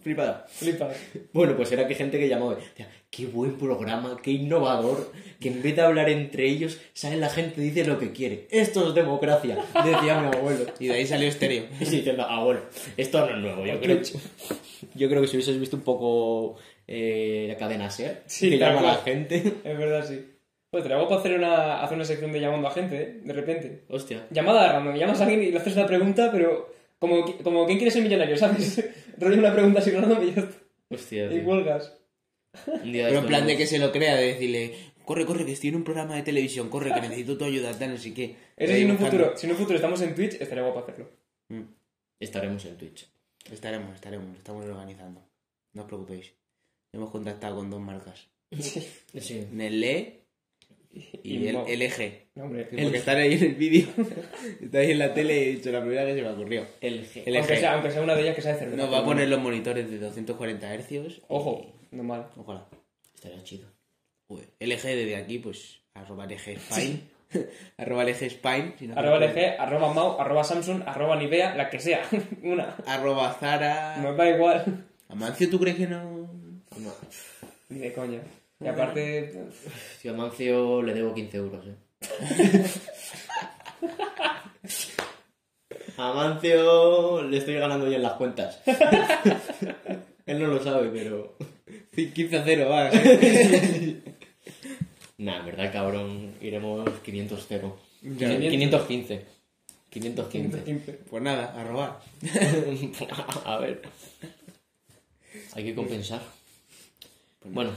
Flipada. 0.01 0.45
Flipa. 0.49 0.89
Bueno, 1.33 1.55
pues 1.55 1.71
era 1.71 1.87
que 1.87 1.95
gente 1.95 2.19
que 2.19 2.27
llamaba. 2.27 2.55
decía, 2.55 2.89
qué 3.09 3.25
buen 3.25 3.57
programa, 3.57 4.17
qué 4.21 4.31
innovador. 4.31 5.11
Que 5.39 5.49
en 5.49 5.61
vez 5.61 5.75
de 5.75 5.81
hablar 5.81 6.09
entre 6.09 6.47
ellos, 6.47 6.79
sale 6.93 7.17
la 7.17 7.29
gente 7.29 7.61
y 7.61 7.65
dice 7.65 7.85
lo 7.85 7.99
que 7.99 8.11
quiere. 8.11 8.47
Esto 8.51 8.89
es 8.89 8.95
democracia, 8.95 9.57
decía 9.83 10.21
mi 10.21 10.35
abuelo. 10.35 10.65
Y 10.79 10.87
de 10.87 10.93
ahí 10.95 11.07
salió 11.07 11.27
estéreo. 11.27 11.65
Y 11.79 11.85
diciendo, 11.85 12.27
bueno, 12.43 12.61
esto 12.97 13.25
no 13.25 13.35
es 13.35 13.37
nuevo. 13.37 13.65
Yo 13.65 13.79
creo, 13.79 14.01
yo 14.95 15.09
creo 15.09 15.21
que 15.21 15.27
si 15.27 15.37
hubieses 15.37 15.59
visto 15.59 15.77
un 15.77 15.83
poco 15.83 16.57
eh, 16.87 17.45
la 17.47 17.57
cadena 17.57 17.89
SER, 17.89 18.23
Sí, 18.25 18.49
que 18.49 18.57
llama 18.57 18.79
a 18.79 18.83
la 18.83 18.95
gente. 18.95 19.37
Es 19.63 19.77
verdad, 19.77 20.05
sí. 20.07 20.27
Pues 20.69 20.83
te 20.83 20.89
la 20.89 20.95
hago 20.95 21.09
para 21.09 21.19
hacer 21.19 21.37
una, 21.37 21.81
hacer 21.83 21.95
una 21.97 22.05
sección 22.05 22.31
de 22.31 22.39
llamando 22.39 22.67
a 22.67 22.71
gente, 22.71 22.95
¿eh? 23.01 23.19
De 23.23 23.33
repente. 23.33 23.83
Hostia. 23.89 24.25
Llamada 24.31 24.71
random, 24.71 24.95
llamas 24.95 25.19
a 25.19 25.23
alguien 25.23 25.43
y 25.43 25.51
le 25.51 25.57
haces 25.57 25.75
una 25.75 25.85
pregunta, 25.85 26.29
pero 26.31 26.73
como, 26.97 27.25
como 27.43 27.65
¿quién 27.65 27.77
quiere 27.77 27.91
ser 27.91 28.03
millonario? 28.03 28.37
¿Sabes? 28.37 28.81
Rollo 29.21 29.39
una 29.39 29.53
pregunta 29.53 29.79
así 29.79 29.91
random 29.91 30.23
y 30.23 30.33
ya 30.33 30.41
está. 30.41 30.57
Hostia. 30.89 31.25
Y 31.27 31.29
tío. 31.29 31.45
cuelgas. 31.45 31.97
Un 32.67 32.91
día 32.91 33.05
Pero 33.05 33.07
en 33.07 33.15
esto 33.15 33.27
plan 33.27 33.47
de 33.47 33.55
que 33.55 33.67
se 33.67 33.79
lo 33.79 33.91
crea, 33.91 34.15
de 34.15 34.33
decirle, 34.33 34.75
corre, 35.05 35.25
corre, 35.25 35.45
que 35.45 35.53
estoy 35.53 35.69
en 35.69 35.77
un 35.77 35.83
programa 35.83 36.15
de 36.15 36.23
televisión, 36.23 36.69
corre, 36.69 36.93
que 36.93 37.01
necesito 37.01 37.37
tu 37.37 37.45
ayuda, 37.45 37.77
tal, 37.77 37.91
no 37.91 37.97
sé 37.97 38.13
qué. 38.13 38.35
Eso 38.57 38.73
si 38.73 38.81
en 38.81 38.91
un 38.91 38.97
futuro, 38.97 39.37
si 39.37 39.45
en 39.45 39.51
un 39.53 39.57
futuro 39.57 39.75
estamos 39.75 40.01
en 40.01 40.15
Twitch, 40.15 40.33
estaría 40.41 40.63
guapo 40.63 40.79
hacerlo. 40.79 41.09
Mm. 41.49 41.61
Estaremos 42.19 42.65
en 42.65 42.77
Twitch. 42.77 43.07
Estaremos, 43.51 43.95
estaremos, 43.95 44.37
estamos 44.37 44.65
organizando. 44.65 45.23
No 45.73 45.83
os 45.83 45.87
preocupéis. 45.87 46.33
Hemos 46.93 47.09
contactado 47.09 47.55
con 47.55 47.69
dos 47.69 47.81
marcas. 47.81 48.27
Sí. 49.19 49.47
Nelé 49.51 49.89
y, 49.99 50.20
Y 51.23 51.47
el 51.47 51.53
Mo. 51.53 51.65
LG. 51.67 52.27
No, 52.35 52.43
hombre. 52.43 52.65
Porque 52.65 52.97
están 52.97 53.17
ahí 53.17 53.33
en 53.33 53.43
el 53.43 53.55
vídeo. 53.55 53.87
Está 54.61 54.79
ahí 54.79 54.91
en 54.91 54.99
la 54.99 55.13
tele 55.13 55.35
y 55.35 55.39
he 55.43 55.51
dicho 55.55 55.71
la 55.71 55.79
primera 55.81 56.05
que 56.05 56.15
se 56.15 56.21
me 56.21 56.29
ocurrió. 56.29 56.65
El 56.81 57.07
G. 57.07 57.23
El 57.25 57.37
Aunque 57.37 57.57
sea, 57.57 57.73
aunque 57.73 57.91
sea 57.91 58.01
una 58.01 58.15
de 58.15 58.21
ellas 58.23 58.35
que 58.35 58.41
sea 58.41 58.53
de 58.53 58.59
cerveza. 58.59 58.83
Nos 58.83 58.93
va 58.93 58.99
a 58.99 59.05
poner 59.05 59.27
los 59.29 59.39
monitores 59.39 59.89
de 59.89 59.99
240 59.99 60.77
Hz. 60.77 61.21
Ojo, 61.29 61.73
no 61.91 62.03
mal. 62.03 62.27
Ojalá. 62.35 62.67
Estaría 63.15 63.41
chido. 63.43 63.67
Uy, 64.27 64.41
LG 64.59 64.81
desde 64.81 65.15
aquí, 65.15 65.39
pues, 65.39 65.79
arroba 65.93 66.25
LG 66.25 66.57
Spine. 66.59 66.99
arroba 67.77 68.03
LG 68.03 68.29
Spine. 68.29 68.73
si 68.77 68.87
no 68.87 68.97
Arroba 68.97 69.19
recuerdo. 69.19 69.49
LG, 69.49 69.59
arroba 69.61 69.93
Mau, 69.93 70.19
arroba 70.19 70.43
Samsung, 70.43 70.83
arroba 70.85 71.15
Nivea, 71.15 71.55
la 71.55 71.69
que 71.69 71.79
sea. 71.79 72.01
una. 72.43 72.75
Arroba 72.85 73.33
Zara. 73.39 73.97
Nos 73.97 74.17
da 74.17 74.29
igual. 74.29 74.85
Amancio, 75.09 75.49
¿tú 75.49 75.59
crees 75.59 75.77
que 75.77 75.87
no...? 75.87 76.29
No. 76.77 76.91
Ni 77.69 77.79
de 77.79 77.93
coña. 77.93 78.21
Y 78.63 78.67
aparte, 78.67 79.31
Tío, 80.01 80.11
a 80.11 80.15
Mancio 80.15 80.81
le 80.81 80.93
debo 80.93 81.13
15 81.13 81.37
euros, 81.37 81.65
eh. 81.67 81.75
A 85.97 86.13
Mancio 86.13 87.23
le 87.23 87.37
estoy 87.37 87.55
ganando 87.55 87.89
ya 87.89 87.97
en 87.97 88.03
las 88.03 88.13
cuentas. 88.13 88.61
Él 90.25 90.39
no 90.39 90.47
lo 90.47 90.63
sabe, 90.63 90.89
pero... 90.89 91.35
15 91.93 92.37
a 92.37 92.43
0, 92.43 92.69
va. 92.69 92.89
Nah, 95.17 95.39
en 95.39 95.45
verdad, 95.45 95.71
cabrón, 95.71 96.33
iremos 96.41 96.89
500-0. 97.05 97.75
Ya. 98.17 98.39
515. 98.39 99.25
515. 99.91 100.63
15. 100.63 100.93
Pues 100.93 101.21
nada, 101.21 101.53
a 101.55 101.63
robar. 101.63 101.99
A 103.45 103.57
ver. 103.59 103.83
Hay 105.53 105.63
que 105.63 105.75
compensar. 105.75 106.23
Bueno, 107.43 107.71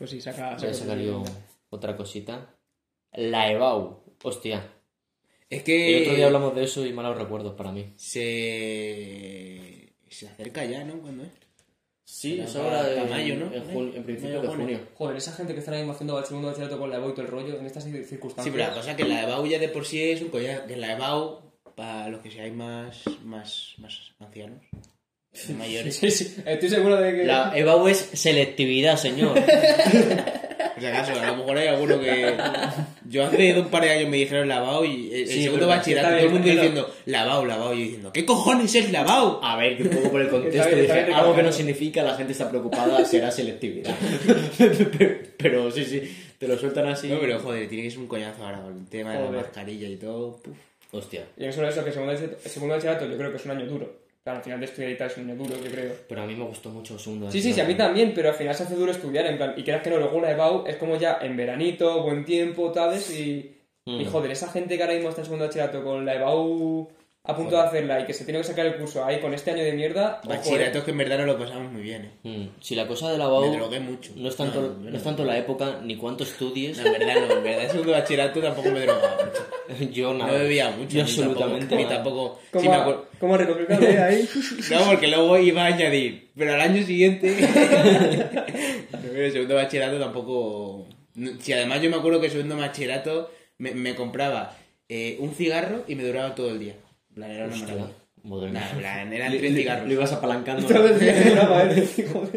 Pues 0.00 0.10
sí, 0.10 0.20
saca. 0.20 0.56
voy 0.58 0.68
a 0.68 0.74
sacar 0.74 0.98
yo 0.98 1.22
otra 1.68 1.94
cosita. 1.96 2.56
La 3.12 3.50
EBAU. 3.52 4.02
Hostia. 4.24 4.66
Es 5.48 5.62
que... 5.62 5.96
El 5.98 6.02
otro 6.02 6.14
día 6.16 6.26
hablamos 6.26 6.54
de 6.54 6.64
eso 6.64 6.84
y 6.86 6.92
malos 6.92 7.16
recuerdos 7.18 7.54
para 7.54 7.70
mí. 7.70 7.92
Se... 7.96 9.92
Se 10.08 10.26
acerca 10.28 10.64
ya, 10.64 10.84
¿no? 10.84 10.94
¿Cuándo 11.00 11.24
es? 11.24 11.30
Sí, 12.04 12.40
es 12.40 12.56
ahora 12.56 12.90
en, 12.92 13.08
mayo, 13.10 13.36
¿no? 13.36 13.52
en, 13.54 13.62
jun- 13.72 13.94
en 13.94 14.02
principio 14.04 14.40
de 14.42 14.48
junio. 14.48 14.64
junio. 14.64 14.80
Joder, 14.94 15.16
esa 15.16 15.32
gente 15.32 15.52
que 15.52 15.60
está 15.60 15.70
ahora 15.70 15.82
mismo 15.82 15.92
haciendo 15.92 16.24
segundo 16.24 16.48
bachillerato 16.48 16.78
con 16.78 16.90
la 16.90 16.96
EBAU 16.96 17.10
y 17.10 17.12
todo 17.12 17.22
el 17.26 17.30
rollo, 17.30 17.58
en 17.58 17.66
estas 17.66 17.84
circunstancias. 17.84 18.44
Sí, 18.44 18.50
pero 18.50 18.64
la 18.68 18.74
cosa 18.74 18.90
es 18.92 18.96
que 18.96 19.04
la 19.04 19.22
EBAU 19.22 19.46
ya 19.46 19.58
de 19.60 19.68
por 19.68 19.84
sí 19.86 20.02
es 20.02 20.20
un 20.22 20.28
collar. 20.30 20.66
Que 20.66 20.76
la 20.76 20.92
EBAU, 20.94 21.40
para 21.76 22.08
los 22.08 22.20
que 22.20 22.30
seáis 22.32 22.52
más, 22.52 23.04
más, 23.24 23.74
más 23.78 24.12
ancianos, 24.18 24.60
mayores. 25.56 25.96
Sí, 25.96 26.10
sí, 26.10 26.36
estoy 26.44 26.68
seguro 26.68 26.96
de 26.96 27.14
que. 27.14 27.24
La 27.24 27.52
EBAU 27.54 27.88
es 27.88 28.08
selectividad, 28.12 28.96
señor. 28.96 29.34
Por 30.80 30.80
si 30.80 30.86
acaso, 30.86 31.12
a 31.20 31.26
lo 31.26 31.36
mejor 31.36 31.58
hay 31.58 31.68
alguno 31.68 32.00
que. 32.00 32.36
Yo 33.08 33.24
hace 33.24 33.58
un 33.58 33.68
par 33.68 33.82
de 33.82 33.90
años 33.90 34.08
me 34.08 34.18
dijeron 34.18 34.48
lavao 34.48 34.84
y 34.84 35.12
el, 35.12 35.26
Sí, 35.26 35.42
segundo 35.42 35.66
bachillerato, 35.66 36.08
todo 36.08 36.18
el 36.18 36.30
mundo 36.30 36.48
diciendo 36.48 36.94
lavao, 37.06 37.44
lavao, 37.44 37.74
y 37.74 37.78
yo 37.78 37.84
diciendo, 37.84 38.12
¿qué 38.12 38.24
cojones 38.24 38.74
es 38.74 38.90
lavao? 38.92 39.40
A 39.42 39.56
ver, 39.56 39.76
que 39.76 39.82
un 39.84 39.90
poco 39.90 40.10
por 40.10 40.20
el 40.20 40.28
contexto 40.30 40.68
bien, 40.68 40.82
dije, 40.82 41.12
algo 41.12 41.34
que 41.34 41.42
no 41.42 41.52
significa 41.52 42.02
la 42.02 42.14
gente 42.14 42.32
está 42.32 42.48
preocupada 42.48 43.04
será 43.04 43.30
selectividad. 43.30 43.94
pero, 44.98 45.18
pero 45.36 45.70
sí, 45.70 45.84
sí, 45.84 46.16
te 46.38 46.48
lo 46.48 46.56
sueltan 46.58 46.88
así. 46.88 47.08
No, 47.08 47.20
pero 47.20 47.38
joder, 47.40 47.68
tiene 47.68 47.84
que 47.84 47.90
ser 47.90 48.00
un 48.00 48.08
coñazo 48.08 48.44
ahora 48.44 48.60
con 48.60 48.78
el 48.78 48.88
tema 48.88 49.14
de 49.14 49.24
la 49.24 49.30
mascarilla 49.30 49.88
y 49.88 49.96
todo. 49.96 50.36
Puf. 50.38 50.56
Hostia. 50.92 51.24
Y 51.36 51.46
no 51.46 51.52
solo 51.52 51.68
eso, 51.68 51.84
que 51.84 51.92
segundo 51.92 52.16
segundo 52.44 52.74
bachillerato 52.74 53.06
yo 53.06 53.16
creo 53.16 53.30
que 53.30 53.36
es 53.36 53.44
un 53.44 53.50
año 53.52 53.66
duro. 53.66 53.99
Claro, 54.22 54.38
al 54.38 54.44
final 54.44 54.60
de 54.60 54.66
estudiar 54.66 54.90
y 54.90 54.96
tal 54.98 55.06
es 55.10 55.16
un 55.16 55.38
duro, 55.38 55.56
yo 55.56 55.70
creo. 55.70 55.94
Pero 56.08 56.22
a 56.22 56.26
mí 56.26 56.34
me 56.34 56.44
gustó 56.44 56.68
mucho 56.68 56.94
el 56.94 57.00
segundo. 57.00 57.30
Sí, 57.30 57.40
sí, 57.40 57.54
sí, 57.54 57.60
a 57.60 57.64
mí 57.64 57.74
también, 57.74 58.12
pero 58.14 58.28
al 58.28 58.34
final 58.34 58.54
se 58.54 58.64
hace 58.64 58.74
duro 58.74 58.92
estudiar, 58.92 59.24
en 59.26 59.38
plan, 59.38 59.54
y 59.56 59.62
creas 59.64 59.82
que 59.82 59.88
no, 59.90 59.96
luego 59.96 60.16
una 60.18 60.30
EBAU 60.30 60.66
es 60.66 60.76
como 60.76 60.96
ya 60.96 61.18
en 61.22 61.36
veranito, 61.36 62.02
buen 62.02 62.24
tiempo, 62.26 62.72
¿sabes? 62.74 63.10
Y, 63.10 63.56
y 63.86 64.04
Mm. 64.04 64.06
joder, 64.10 64.30
esa 64.30 64.48
gente 64.50 64.76
que 64.76 64.82
ahora 64.82 64.94
mismo 64.94 65.08
está 65.08 65.22
en 65.22 65.24
segundo 65.24 65.46
bachillerato 65.46 65.82
con 65.82 66.04
la 66.04 66.14
EBAU 66.16 66.88
a 67.22 67.36
punto 67.36 67.54
de 67.56 67.62
hacerla 67.62 68.00
y 68.00 68.06
que 68.06 68.14
se 68.14 68.24
tiene 68.24 68.38
que 68.40 68.44
sacar 68.46 68.64
el 68.66 68.76
curso 68.76 69.04
ahí 69.04 69.20
con 69.20 69.34
este 69.34 69.50
año 69.50 69.62
de 69.62 69.72
mierda, 69.74 70.20
ojo, 70.24 70.32
eh. 70.32 70.36
Bachilleratos 70.38 70.84
que 70.84 70.90
en 70.90 70.98
verdad 70.98 71.18
no 71.18 71.26
lo 71.26 71.38
pasamos 71.38 71.70
muy 71.70 71.82
bien, 71.82 72.04
eh. 72.24 72.28
Mm, 72.28 72.62
Si 72.62 72.74
la 72.74 72.86
cosa 72.86 73.12
de 73.12 73.18
la 73.18 73.26
Me 73.26 73.30
BAU 73.30 73.52
drogué 73.52 73.78
mucho. 73.78 74.12
no 74.16 74.28
es 74.28 74.36
tanto, 74.36 74.60
No, 74.80 74.90
no, 74.90 74.96
es 74.96 75.02
tanto 75.02 75.24
la 75.24 75.36
época 75.36 75.80
ni 75.84 75.96
cuánto 75.96 76.24
estudies. 76.24 76.78
No, 76.78 76.86
en 76.86 76.92
verdad 76.94 77.14
no, 77.28 77.34
en 77.36 77.42
verdad 77.44 77.64
el 77.64 77.70
segundo 77.70 77.92
bachillerato 77.92 78.40
tampoco 78.40 78.70
me 78.70 78.80
drogaba 78.80 79.16
mucho. 79.24 79.90
yo 79.92 80.14
nada. 80.14 80.32
No 80.32 80.38
bebía 80.38 80.70
mucho. 80.70 80.88
Yo 80.88 80.94
ni 80.94 81.00
absolutamente 81.02 81.76
Tampoco, 81.76 81.94
tampoco. 81.94 82.40
¿Cómo, 82.52 82.62
sí, 82.62 82.68
me 82.70 82.74
acuerdo- 82.76 83.06
¿Cómo 83.20 83.36
recoger 83.36 83.66
cable 83.66 83.98
ahí? 83.98 84.28
No, 84.70 84.80
porque 84.86 85.08
luego 85.08 85.38
iba 85.38 85.62
a 85.62 85.66
añadir. 85.66 86.30
Pero 86.36 86.54
al 86.54 86.60
año 86.62 86.82
siguiente. 86.84 87.36
el 89.14 89.32
segundo 89.32 89.54
bachillerato 89.56 89.98
tampoco. 89.98 90.86
Si 91.40 91.52
además 91.52 91.82
yo 91.82 91.90
me 91.90 91.96
acuerdo 91.96 92.18
que 92.20 92.26
el 92.26 92.32
segundo 92.32 92.56
bachillerato 92.56 93.30
me, 93.58 93.72
me 93.72 93.94
compraba 93.94 94.56
eh, 94.88 95.16
un 95.20 95.34
cigarro 95.34 95.84
y 95.86 95.94
me 95.96 96.04
duraba 96.04 96.34
todo 96.34 96.48
el 96.50 96.58
día. 96.58 96.74
En 97.10 97.14
plan, 97.14 97.30
era 97.30 97.46
una 97.46 97.56
maravilla. 97.56 97.90
moderno. 98.22 98.60
Nah, 98.60 98.70
en 98.70 98.78
plan, 98.78 99.12
eran 99.12 99.32
tres 99.38 99.54
cigarros. 99.54 99.86
Lo 99.88 99.92
ibas 99.94 100.12
apalancando. 100.12 100.66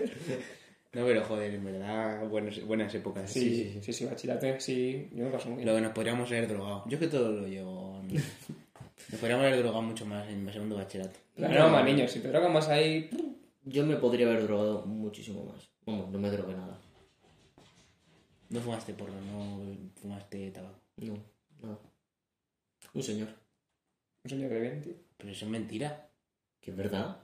No, 0.94 1.04
pero 1.06 1.24
joder, 1.24 1.56
en 1.56 1.66
verdad, 1.66 2.28
buenas, 2.28 2.64
buenas 2.64 2.94
épocas. 2.94 3.28
Sí, 3.32 3.40
sí, 3.40 3.72
sí, 3.74 3.80
sí, 3.82 3.94
sí, 3.94 4.06
bachillerato, 4.06 4.46
sí, 4.60 5.10
yo 5.12 5.24
me 5.26 5.32
paso 5.32 5.48
muy 5.50 5.58
bien. 5.58 5.70
Lo 5.70 5.74
que 5.76 5.82
nos 5.82 5.92
podríamos 5.92 6.30
haber 6.30 6.48
drogado. 6.48 6.84
Yo 6.88 6.98
es 6.98 7.00
que 7.00 7.08
todo 7.08 7.32
lo 7.32 7.48
llevo. 7.48 7.98
a 7.98 8.04
mí. 8.04 8.14
Nos 8.14 9.20
podríamos 9.20 9.44
haber 9.44 9.58
drogado 9.58 9.82
mucho 9.82 10.06
más 10.06 10.30
en 10.30 10.48
el 10.48 10.54
segundo 10.54 10.76
bachillerato. 10.76 11.20
Claro, 11.36 11.60
no, 11.62 11.70
más 11.70 11.84
niños, 11.84 12.12
si 12.12 12.20
te 12.20 12.28
drogan 12.28 12.54
más 12.54 12.70
ahí... 12.70 13.10
Yo 13.66 13.84
me 13.88 13.96
podría 13.96 14.28
haber 14.28 14.44
drogado 14.44 14.86
muchísimo 14.86 15.44
más. 15.46 15.68
Vamos, 15.88 16.12
no 16.12 16.20
me 16.20 16.30
drogué 16.30 16.54
nada. 16.54 16.80
No 18.50 18.60
fumaste 18.62 18.94
porro, 18.94 19.14
no 19.14 19.64
fumaste 20.00 20.52
tabaco. 20.52 20.80
No, 20.98 21.18
nada. 21.64 21.80
Un 22.94 23.02
señor. 23.02 23.30
Un 24.24 24.30
señor 24.30 24.50
de 24.52 24.60
bien, 24.60 24.82
tío. 24.82 24.94
Pero 25.18 25.32
eso 25.32 25.46
es 25.46 25.52
mentira. 25.52 26.10
Que 26.62 26.72
es 26.72 26.78
verdad. 26.78 27.18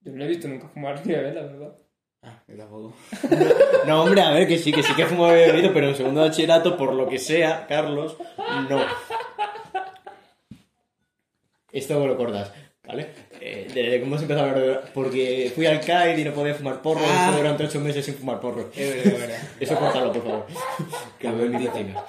Yo 0.00 0.12
no 0.12 0.18
le 0.18 0.24
he 0.24 0.28
visto 0.28 0.48
nunca 0.48 0.68
fumar 0.68 1.04
ni 1.06 1.14
beber, 1.14 1.34
la 1.34 1.42
verdad. 1.42 1.76
Ah, 2.22 2.42
yo 2.46 2.56
tampoco. 2.56 2.94
No, 3.86 4.02
hombre, 4.04 4.20
a 4.22 4.30
ver, 4.32 4.46
que 4.46 4.58
sí, 4.58 4.70
que 4.72 4.82
sí 4.82 4.94
que 4.94 5.06
fumaba 5.06 5.32
y 5.32 5.46
bebido, 5.50 5.72
pero 5.72 5.88
en 5.88 5.96
segundo 5.96 6.20
bachillerato, 6.20 6.76
por 6.76 6.92
lo 6.92 7.08
que 7.08 7.18
sea, 7.18 7.66
Carlos, 7.66 8.16
no. 8.68 8.84
Esto 11.72 11.98
me 12.00 12.06
lo 12.06 12.12
acordas, 12.14 12.52
¿vale? 12.86 13.08
Eh, 13.40 13.64
desde 13.66 13.82
que 13.98 14.02
hemos 14.02 14.20
empezado 14.22 14.46
a 14.46 14.50
hablar 14.50 14.66
de... 14.66 14.90
Porque 14.92 15.50
fui 15.54 15.66
al 15.66 15.80
CAID 15.80 16.18
y 16.18 16.24
no 16.24 16.32
podía 16.34 16.54
fumar 16.54 16.80
porro, 16.82 17.00
y 17.00 17.04
Ah. 17.08 17.24
estuve 17.24 17.38
durante 17.38 17.64
ocho 17.64 17.80
meses 17.80 18.04
sin 18.04 18.14
fumar 18.14 18.40
porro. 18.40 18.70
Eso 18.76 19.76
cortalo, 19.76 20.12
por 20.12 20.22
favor. 20.22 20.46
Que 21.18 21.28
lo 21.28 21.36
veo 21.38 21.46
en 21.46 21.52
medicina. 21.52 22.04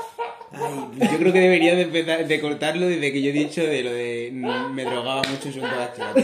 Ay, 0.53 1.09
yo 1.11 1.17
creo 1.17 1.33
que 1.33 1.39
debería 1.39 1.75
de, 1.75 1.81
empezar, 1.83 2.27
de 2.27 2.39
cortarlo 2.41 2.87
desde 2.87 3.11
que 3.11 3.21
yo 3.21 3.29
he 3.29 3.33
dicho 3.33 3.63
de 3.63 3.83
lo 3.83 3.91
de 3.91 4.29
me 4.31 4.83
drogaba 4.83 5.21
mucho 5.29 5.47
en 5.47 5.53
segundo 5.53 5.75
bachillerato. 5.75 6.19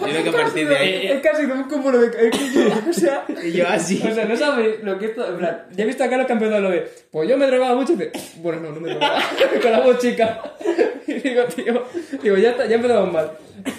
Yo 0.00 0.06
creo 0.06 0.22
que 0.24 0.28
a 0.28 0.32
partir 0.32 0.68
de 0.68 0.76
ahí... 0.76 1.06
Es 1.06 1.20
casi 1.20 1.46
como 1.46 1.92
lo 1.92 1.98
de... 1.98 2.06
es 2.06 2.36
que 2.36 2.52
yo- 2.52 2.90
o 2.90 2.92
sea... 2.92 3.24
Y 3.44 3.52
yo 3.52 3.68
así... 3.68 4.02
O 4.04 4.12
sea, 4.12 4.24
no 4.24 4.36
sabes 4.36 4.82
lo 4.82 4.98
que 4.98 5.06
esto. 5.06 5.24
En 5.28 5.36
plan, 5.38 5.62
ya 5.72 5.84
he 5.84 5.86
visto 5.86 6.02
acá 6.02 6.16
los 6.16 6.26
que 6.26 6.32
han 6.32 6.38
empezado 6.38 6.62
lo 6.62 6.70
de. 6.70 6.88
Pues 7.12 7.28
yo 7.28 7.38
me 7.38 7.46
drogaba 7.46 7.76
mucho 7.76 7.92
y 7.92 7.96
dice. 7.96 8.10
Bueno, 8.38 8.60
no, 8.60 8.72
no 8.72 8.80
me 8.80 8.90
drogaba. 8.90 9.22
Con 9.62 9.70
la 9.72 9.80
voz 9.80 9.98
chica. 10.00 10.42
Y 11.06 11.12
digo, 11.20 11.44
tío. 11.44 11.84
Digo, 12.22 12.36
ya, 12.38 12.50
está, 12.50 12.66
ya 12.66 12.76
empezamos 12.76 13.12
mal. 13.12 13.30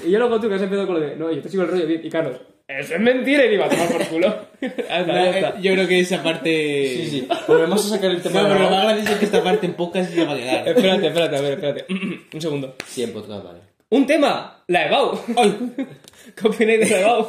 Y 0.06 0.12
yo 0.12 0.20
luego 0.20 0.40
tú 0.40 0.48
que 0.48 0.56
has 0.56 0.62
empezado 0.62 0.86
con 0.86 1.00
lo 1.00 1.02
de. 1.02 1.16
No, 1.16 1.32
yo 1.32 1.42
te 1.42 1.50
sigo 1.50 1.64
el 1.64 1.70
rollo 1.70 1.88
bien. 1.88 2.02
Y 2.04 2.10
Carlos. 2.10 2.40
Eso 2.68 2.96
es 2.96 3.00
mentira. 3.00 3.46
Y 3.46 3.50
digo, 3.50 3.64
a 3.64 3.70
tomar 3.70 3.88
por 3.90 4.06
culo. 4.08 4.28
Anda, 4.90 5.14
ya 5.14 5.30
está. 5.30 5.60
Yo 5.60 5.74
creo 5.74 5.88
que 5.88 6.00
esa 6.00 6.24
parte... 6.24 6.88
Sí, 6.96 7.10
sí. 7.10 7.28
Volvemos 7.48 7.86
a 7.86 7.90
sacar 7.96 8.10
el 8.12 8.18
No, 8.24 8.24
tema 8.24 8.42
de 8.44 8.48
pero 8.50 8.60
lo 8.60 8.70
la 8.72 8.72
más 8.72 8.84
gracioso 8.86 9.12
es 9.14 9.20
que 9.20 9.26
esta 9.26 9.44
parte 9.44 9.66
en 9.68 9.74
podcast 9.74 10.10
sí 10.10 10.16
se 10.16 10.26
va 10.26 10.34
a 10.34 10.38
quedar. 10.38 10.68
Espérate, 10.68 11.08
espérate, 11.08 11.36
a 11.38 11.42
ver, 11.42 11.54
espérate. 11.54 11.86
Un 12.34 12.42
segundo. 12.42 12.76
Sí, 12.88 13.04
en 13.04 13.14
podcast, 13.14 13.44
vale. 13.44 13.60
Un 13.90 14.08
tema. 14.08 14.64
La 14.68 14.88
EBAU. 14.88 15.20
¿Qué 16.36 16.48
opináis 16.48 16.80
de 16.80 16.90
la 16.90 17.00
EBAU? 17.02 17.28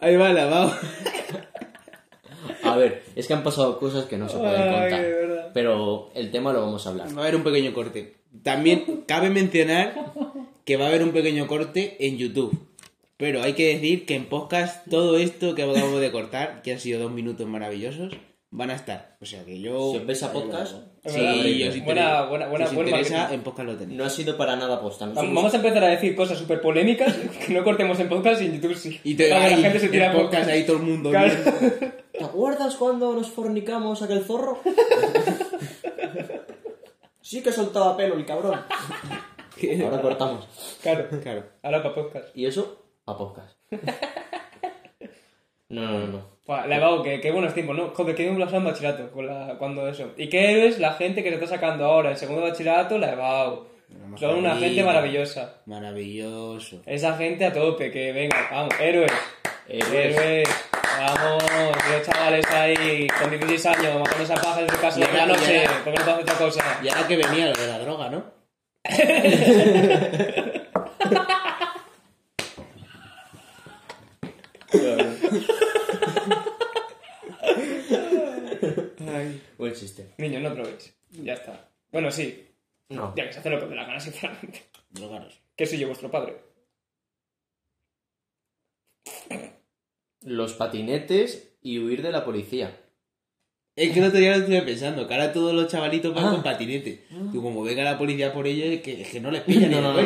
Ahí 0.00 0.16
va, 0.16 0.32
lavado. 0.32 0.72
A 2.62 2.76
ver, 2.76 3.02
es 3.14 3.26
que 3.26 3.34
han 3.34 3.42
pasado 3.42 3.78
cosas 3.78 4.06
que 4.06 4.16
no 4.16 4.28
se 4.28 4.38
pueden 4.38 4.60
Ay, 4.60 4.80
contar. 4.80 5.02
de 5.02 5.12
verdad. 5.12 5.50
Pero 5.52 6.10
el 6.14 6.30
tema 6.30 6.52
lo 6.52 6.62
vamos 6.62 6.86
a 6.86 6.90
hablar. 6.90 7.08
Va 7.08 7.18
a 7.20 7.24
haber 7.24 7.36
un 7.36 7.44
pequeño 7.44 7.72
corte. 7.74 8.14
También 8.42 9.04
cabe 9.06 9.30
mencionar 9.30 9.94
que 10.64 10.76
va 10.76 10.86
a 10.86 10.88
haber 10.88 11.02
un 11.02 11.12
pequeño 11.12 11.46
corte 11.46 11.96
en 12.00 12.16
YouTube. 12.18 12.58
Pero 13.16 13.42
hay 13.42 13.54
que 13.54 13.74
decir 13.74 14.04
que 14.04 14.14
en 14.14 14.26
podcast 14.26 14.86
todo 14.90 15.16
esto 15.16 15.54
que 15.54 15.62
acabamos 15.62 16.00
de 16.00 16.12
cortar, 16.12 16.60
que 16.62 16.72
han 16.72 16.80
sido 16.80 17.00
dos 17.00 17.10
minutos 17.12 17.46
maravillosos, 17.46 18.12
van 18.50 18.70
a 18.70 18.74
estar. 18.74 19.16
O 19.22 19.26
sea 19.26 19.42
que 19.44 19.58
yo... 19.58 19.92
Si 19.92 19.96
os 19.98 20.06
ves 20.06 20.22
a 20.22 20.32
podcast, 20.32 20.74
Sí, 21.06 21.20
Buena- 21.84 22.24
buena- 22.26 22.48
buena- 22.48 22.66
si 22.66 22.70
os 22.70 22.74
buen 22.74 22.88
interesa, 22.88 23.32
en 23.32 23.42
podcast 23.42 23.68
lo 23.68 23.76
tenéis. 23.76 23.96
no 23.98 24.04
ha 24.04 24.10
sido 24.10 24.36
para 24.36 24.56
nada 24.56 24.80
posta. 24.80 25.06
Vamos 25.06 25.34
vamos 25.34 25.54
a 25.54 25.56
empezar 25.56 25.84
a 25.84 25.88
decir 25.88 26.14
cosas 26.16 26.36
súper 26.38 26.60
polémicas 26.60 27.14
que 27.46 27.54
no 27.54 27.62
cortemos 27.64 27.98
en 28.00 28.08
podcast 28.08 28.42
y 28.42 28.46
en 28.46 28.54
YouTube 28.60 28.76
sí. 28.76 29.00
Y 29.04 29.14
te, 29.14 29.32
ahí, 29.32 29.52
la 29.56 29.62
gente 29.70 29.80
se 29.80 29.88
tira 29.88 30.12
en 30.12 30.18
podcast 30.20 30.50
ahí 30.50 30.64
todo 30.66 30.76
el 30.78 30.82
mundo 30.82 31.10
Claro. 31.10 31.32
¿Te 32.12 32.24
acuerdas 32.24 32.74
cuando 32.76 33.14
nos 33.14 33.30
fornicamos 33.30 34.02
aquel 34.02 34.24
zorro? 34.24 34.60
sí 37.20 37.42
que 37.42 37.52
soltaba 37.52 37.96
pelo 37.96 38.14
el 38.16 38.24
cabrón. 38.26 38.60
Ahora 39.84 40.02
cortamos. 40.02 40.46
Claro. 40.82 41.06
Claro. 41.22 41.44
Ahora 41.62 41.82
para 41.82 41.94
podcast. 41.94 42.36
Y 42.36 42.46
eso 42.46 42.85
a 43.06 43.16
podcast. 43.16 43.56
No, 45.68 45.82
no, 45.82 46.06
no. 46.06 46.22
Buah, 46.46 46.64
La 46.68 46.76
Ebao, 46.76 47.02
que 47.02 47.20
qué 47.20 47.32
buenos 47.32 47.52
tiempos, 47.52 47.76
¿no? 47.76 47.88
Joder, 47.88 48.14
qué 48.14 48.22
bien 48.22 48.38
lo 48.38 48.48
en 48.48 48.64
bachillerato 48.64 49.10
con 49.10 49.26
la, 49.26 49.56
cuando 49.58 49.88
eso. 49.88 50.12
¿Y 50.16 50.28
qué 50.28 50.68
es 50.68 50.78
la 50.78 50.92
gente 50.92 51.24
que 51.24 51.28
se 51.30 51.34
está 51.34 51.48
sacando 51.48 51.84
ahora? 51.84 52.10
El 52.10 52.16
segundo 52.16 52.42
bachillerato, 52.42 52.98
la 52.98 53.10
Ebao. 53.10 53.66
Una 53.90 54.16
Son 54.16 54.38
una 54.38 54.54
gente 54.56 54.84
maravillosa. 54.84 55.62
Maravilloso. 55.66 56.82
Esa 56.86 57.16
gente 57.16 57.46
a 57.46 57.52
tope, 57.52 57.90
que 57.90 58.12
venga, 58.12 58.48
vamos, 58.48 58.74
héroes. 58.78 59.10
Héroes. 59.66 60.16
Héroes. 60.16 60.48
Vamos, 61.00 61.42
los 61.90 62.02
chavales 62.06 62.46
ahí 62.52 63.08
con 63.08 63.28
16 63.28 63.66
años, 63.66 63.98
matando 63.98 64.22
esa 64.22 64.36
paja 64.36 64.60
en 64.60 64.70
su 64.70 64.80
casa 64.80 65.00
de 65.00 65.12
la 65.12 65.26
noche, 65.26 65.64
porque 65.82 65.98
no 65.98 66.04
hacer 66.04 66.22
otra 66.22 66.34
cosa. 66.36 66.80
Y 66.80 66.88
ahora 66.88 67.08
que 67.08 67.16
venía 67.16 67.46
lo 67.46 67.52
de 67.52 67.66
la 67.66 67.78
droga, 67.80 68.08
¿no? 68.08 68.24
Buen 79.58 79.72
chiste. 79.74 80.14
Niños, 80.18 80.42
no 80.42 80.54
probéis. 80.54 80.94
Ya 81.22 81.34
está. 81.34 81.70
Bueno, 81.92 82.10
sí, 82.10 82.46
No. 82.88 83.14
ya 83.16 83.26
que 83.26 83.32
se 83.32 83.38
hace 83.40 83.50
lo 83.50 83.60
que 83.60 83.66
dé 83.66 83.74
la 83.76 83.84
gana, 83.86 84.00
sinceramente. 84.00 84.62
Drogaros. 84.90 85.40
¿Qué 85.56 85.66
soy 85.66 85.78
yo, 85.78 85.86
vuestro 85.88 86.10
padre? 86.10 86.36
Los 90.22 90.54
patinetes 90.54 91.56
y 91.62 91.78
huir 91.78 92.02
de 92.02 92.10
la 92.12 92.24
policía. 92.24 92.80
Es 93.76 93.92
que 93.92 93.98
el 94.00 94.06
otro 94.06 94.18
día 94.18 94.30
lo 94.30 94.38
estuve 94.38 94.62
pensando, 94.62 95.06
que 95.06 95.12
ahora 95.14 95.32
todos 95.34 95.52
los 95.54 95.68
chavalitos 95.70 96.14
van 96.14 96.24
Ah. 96.26 96.30
con 96.32 96.42
patinete. 96.42 97.04
Y 97.32 97.36
como 97.36 97.62
venga 97.62 97.84
la 97.84 97.98
policía 97.98 98.32
por 98.32 98.46
ellos, 98.46 98.68
es 98.68 98.80
que, 98.80 99.02
es 99.02 99.08
que 99.08 99.20
no 99.20 99.30
les 99.30 99.42
pilla 99.42 99.60
ni 99.68 99.74
No, 99.74 99.82
no, 99.82 99.92
no, 99.92 100.02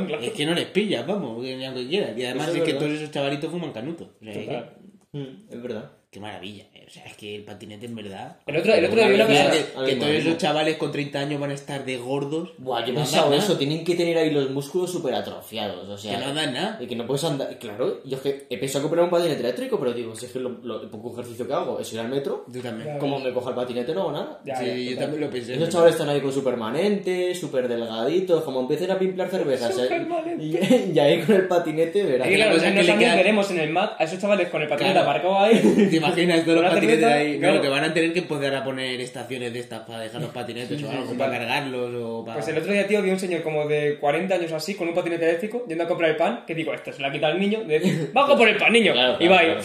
¿no? 0.00 0.06
Claro. 0.06 0.22
Es 0.22 0.32
que 0.32 0.44
no 0.44 0.54
les 0.54 0.66
pilla, 0.66 1.02
vamos, 1.04 1.40
que 1.42 1.56
ni 1.56 1.64
aunque 1.64 1.86
quieran. 1.88 2.18
Y 2.18 2.24
además 2.24 2.48
es, 2.48 2.56
es 2.56 2.62
que 2.64 2.74
todos 2.74 2.90
esos 2.90 3.10
chavalitos 3.12 3.50
fuman 3.50 3.72
canuto. 3.72 4.16
O 4.20 4.24
sea, 4.24 4.32
es 4.32 4.38
que- 4.38 4.44
Total. 4.46 4.76
Mm, 5.12 5.52
es 5.52 5.62
verdad. 5.62 5.92
Qué 6.12 6.20
maravilla. 6.20 6.64
eh. 6.74 6.84
O 6.86 6.90
sea, 6.92 7.06
es 7.06 7.16
que 7.16 7.34
el 7.36 7.42
patinete 7.42 7.86
en 7.86 7.94
verdad. 7.96 8.36
El 8.46 8.58
otro, 8.58 8.74
el 8.74 8.84
otro 8.84 8.96
día 8.96 9.08
vi 9.08 9.14
una 9.14 9.26
cosa... 9.26 9.50
que, 9.86 9.96
todos 9.96 10.12
esos 10.12 10.36
chavales 10.36 10.76
con 10.76 10.92
30 10.92 11.18
años 11.18 11.40
van 11.40 11.50
a 11.52 11.54
estar 11.54 11.86
de 11.86 11.96
gordos. 11.96 12.50
Buah, 12.58 12.80
yo 12.84 12.88
he 12.88 12.92
No 12.92 13.00
pensado 13.00 13.32
eso, 13.32 13.56
tienen 13.56 13.82
que 13.82 13.94
tener 13.94 14.18
ahí 14.18 14.30
los 14.30 14.50
músculos 14.50 14.92
súper 14.92 15.14
atrofiados, 15.14 15.88
o 15.88 15.96
sea... 15.96 16.18
Que 16.18 16.26
no 16.26 16.34
dan 16.34 16.52
nada. 16.52 16.78
Y 16.82 16.86
que 16.86 16.96
no 16.96 17.06
puedes 17.06 17.24
andar... 17.24 17.58
Claro, 17.58 18.02
yo 18.04 18.16
es 18.18 18.22
que 18.22 18.46
he 18.50 18.58
pensado 18.58 18.82
comprar 18.82 19.04
un 19.04 19.10
patinete 19.10 19.40
eléctrico, 19.40 19.78
pero 19.80 19.94
digo, 19.94 20.14
si 20.14 20.26
es 20.26 20.32
que 20.32 20.38
lo, 20.40 20.50
lo- 20.62 20.82
el 20.82 20.90
poco 20.90 21.14
ejercicio 21.14 21.46
que 21.46 21.54
hago 21.54 21.80
es 21.80 21.90
ir 21.94 22.00
al 22.00 22.08
metro, 22.10 22.44
Tú 22.52 22.60
también. 22.60 22.98
Como 22.98 23.18
me 23.18 23.32
coja 23.32 23.48
el 23.48 23.56
patinete 23.56 23.94
no 23.94 24.02
hago 24.02 24.12
nada. 24.12 24.40
Ya, 24.44 24.56
sí, 24.56 24.66
ya, 24.66 24.74
yo 24.74 24.90
total. 24.90 24.98
también 25.04 25.20
lo 25.22 25.30
pensé. 25.30 25.54
Esos 25.54 25.68
chavales 25.70 25.94
están 25.94 26.10
ahí 26.10 26.20
con 26.20 26.32
su 26.32 26.44
permanente, 26.44 27.34
súper 27.34 27.68
delgaditos, 27.68 28.44
como 28.44 28.60
empiecen 28.60 28.90
a 28.90 28.98
pimplar 28.98 29.30
cervezas. 29.30 29.70
¿eh? 29.78 29.82
Supermanente. 29.84 30.44
Y, 30.44 30.92
y 30.94 30.98
ahí 30.98 31.22
con 31.22 31.36
el 31.36 31.48
patinete 31.48 32.02
verás. 32.04 32.28
Y 32.30 32.34
claro, 32.34 32.52
cosa 32.56 32.68
en 32.68 32.74
que 32.74 32.80
años 32.80 32.98
queda- 32.98 33.16
veremos 33.16 33.50
en 33.50 33.60
el 33.60 33.70
MAT 33.70 33.98
a 33.98 34.04
esos 34.04 34.18
chavales 34.18 34.48
con 34.50 34.60
el 34.60 34.68
patinete 34.68 34.92
Claro. 34.92 35.08
aparcado 35.10 35.38
ahí. 35.38 35.52
¿Te 36.02 36.22
imaginas 36.22 36.44
todos 36.44 36.62
los 36.62 36.74
patinetes 36.74 37.04
ahí? 37.04 37.38
claro. 37.38 37.60
Que 37.60 37.68
van 37.68 37.84
a 37.84 37.94
tener 37.94 38.12
que 38.12 38.18
empezar 38.20 38.54
a 38.54 38.64
poner 38.64 39.00
estaciones 39.00 39.52
de 39.52 39.60
estas 39.60 39.80
para 39.80 40.00
dejar 40.00 40.20
los 40.20 40.30
patinetes 40.30 40.82
o 40.82 40.90
algo, 40.90 41.10
sí, 41.10 41.14
para 41.16 41.38
cargarlos 41.38 41.94
o 42.02 42.24
para... 42.24 42.38
Pues 42.38 42.48
el 42.48 42.58
otro 42.58 42.72
día, 42.72 42.86
tío, 42.86 43.02
vi 43.02 43.10
un 43.10 43.18
señor 43.18 43.42
como 43.42 43.66
de 43.66 43.98
40 43.98 44.34
años 44.34 44.52
así, 44.52 44.74
con 44.74 44.88
un 44.88 44.94
patinete 44.94 45.24
eléctrico, 45.24 45.64
yendo 45.68 45.84
a 45.84 45.88
comprar 45.88 46.10
el 46.10 46.16
pan, 46.16 46.44
que 46.46 46.54
digo, 46.54 46.72
esto 46.74 46.92
se 46.92 47.02
la 47.02 47.10
quita 47.12 47.28
al 47.28 47.38
niño, 47.40 47.64
de 47.64 47.78
decir, 47.78 48.10
bajo 48.12 48.36
por 48.36 48.48
el 48.48 48.56
pan, 48.56 48.72
niño. 48.72 48.92
Claro, 48.92 49.18
claro, 49.18 49.24
iba 49.24 49.38
ahí, 49.38 49.46
claro. 49.46 49.62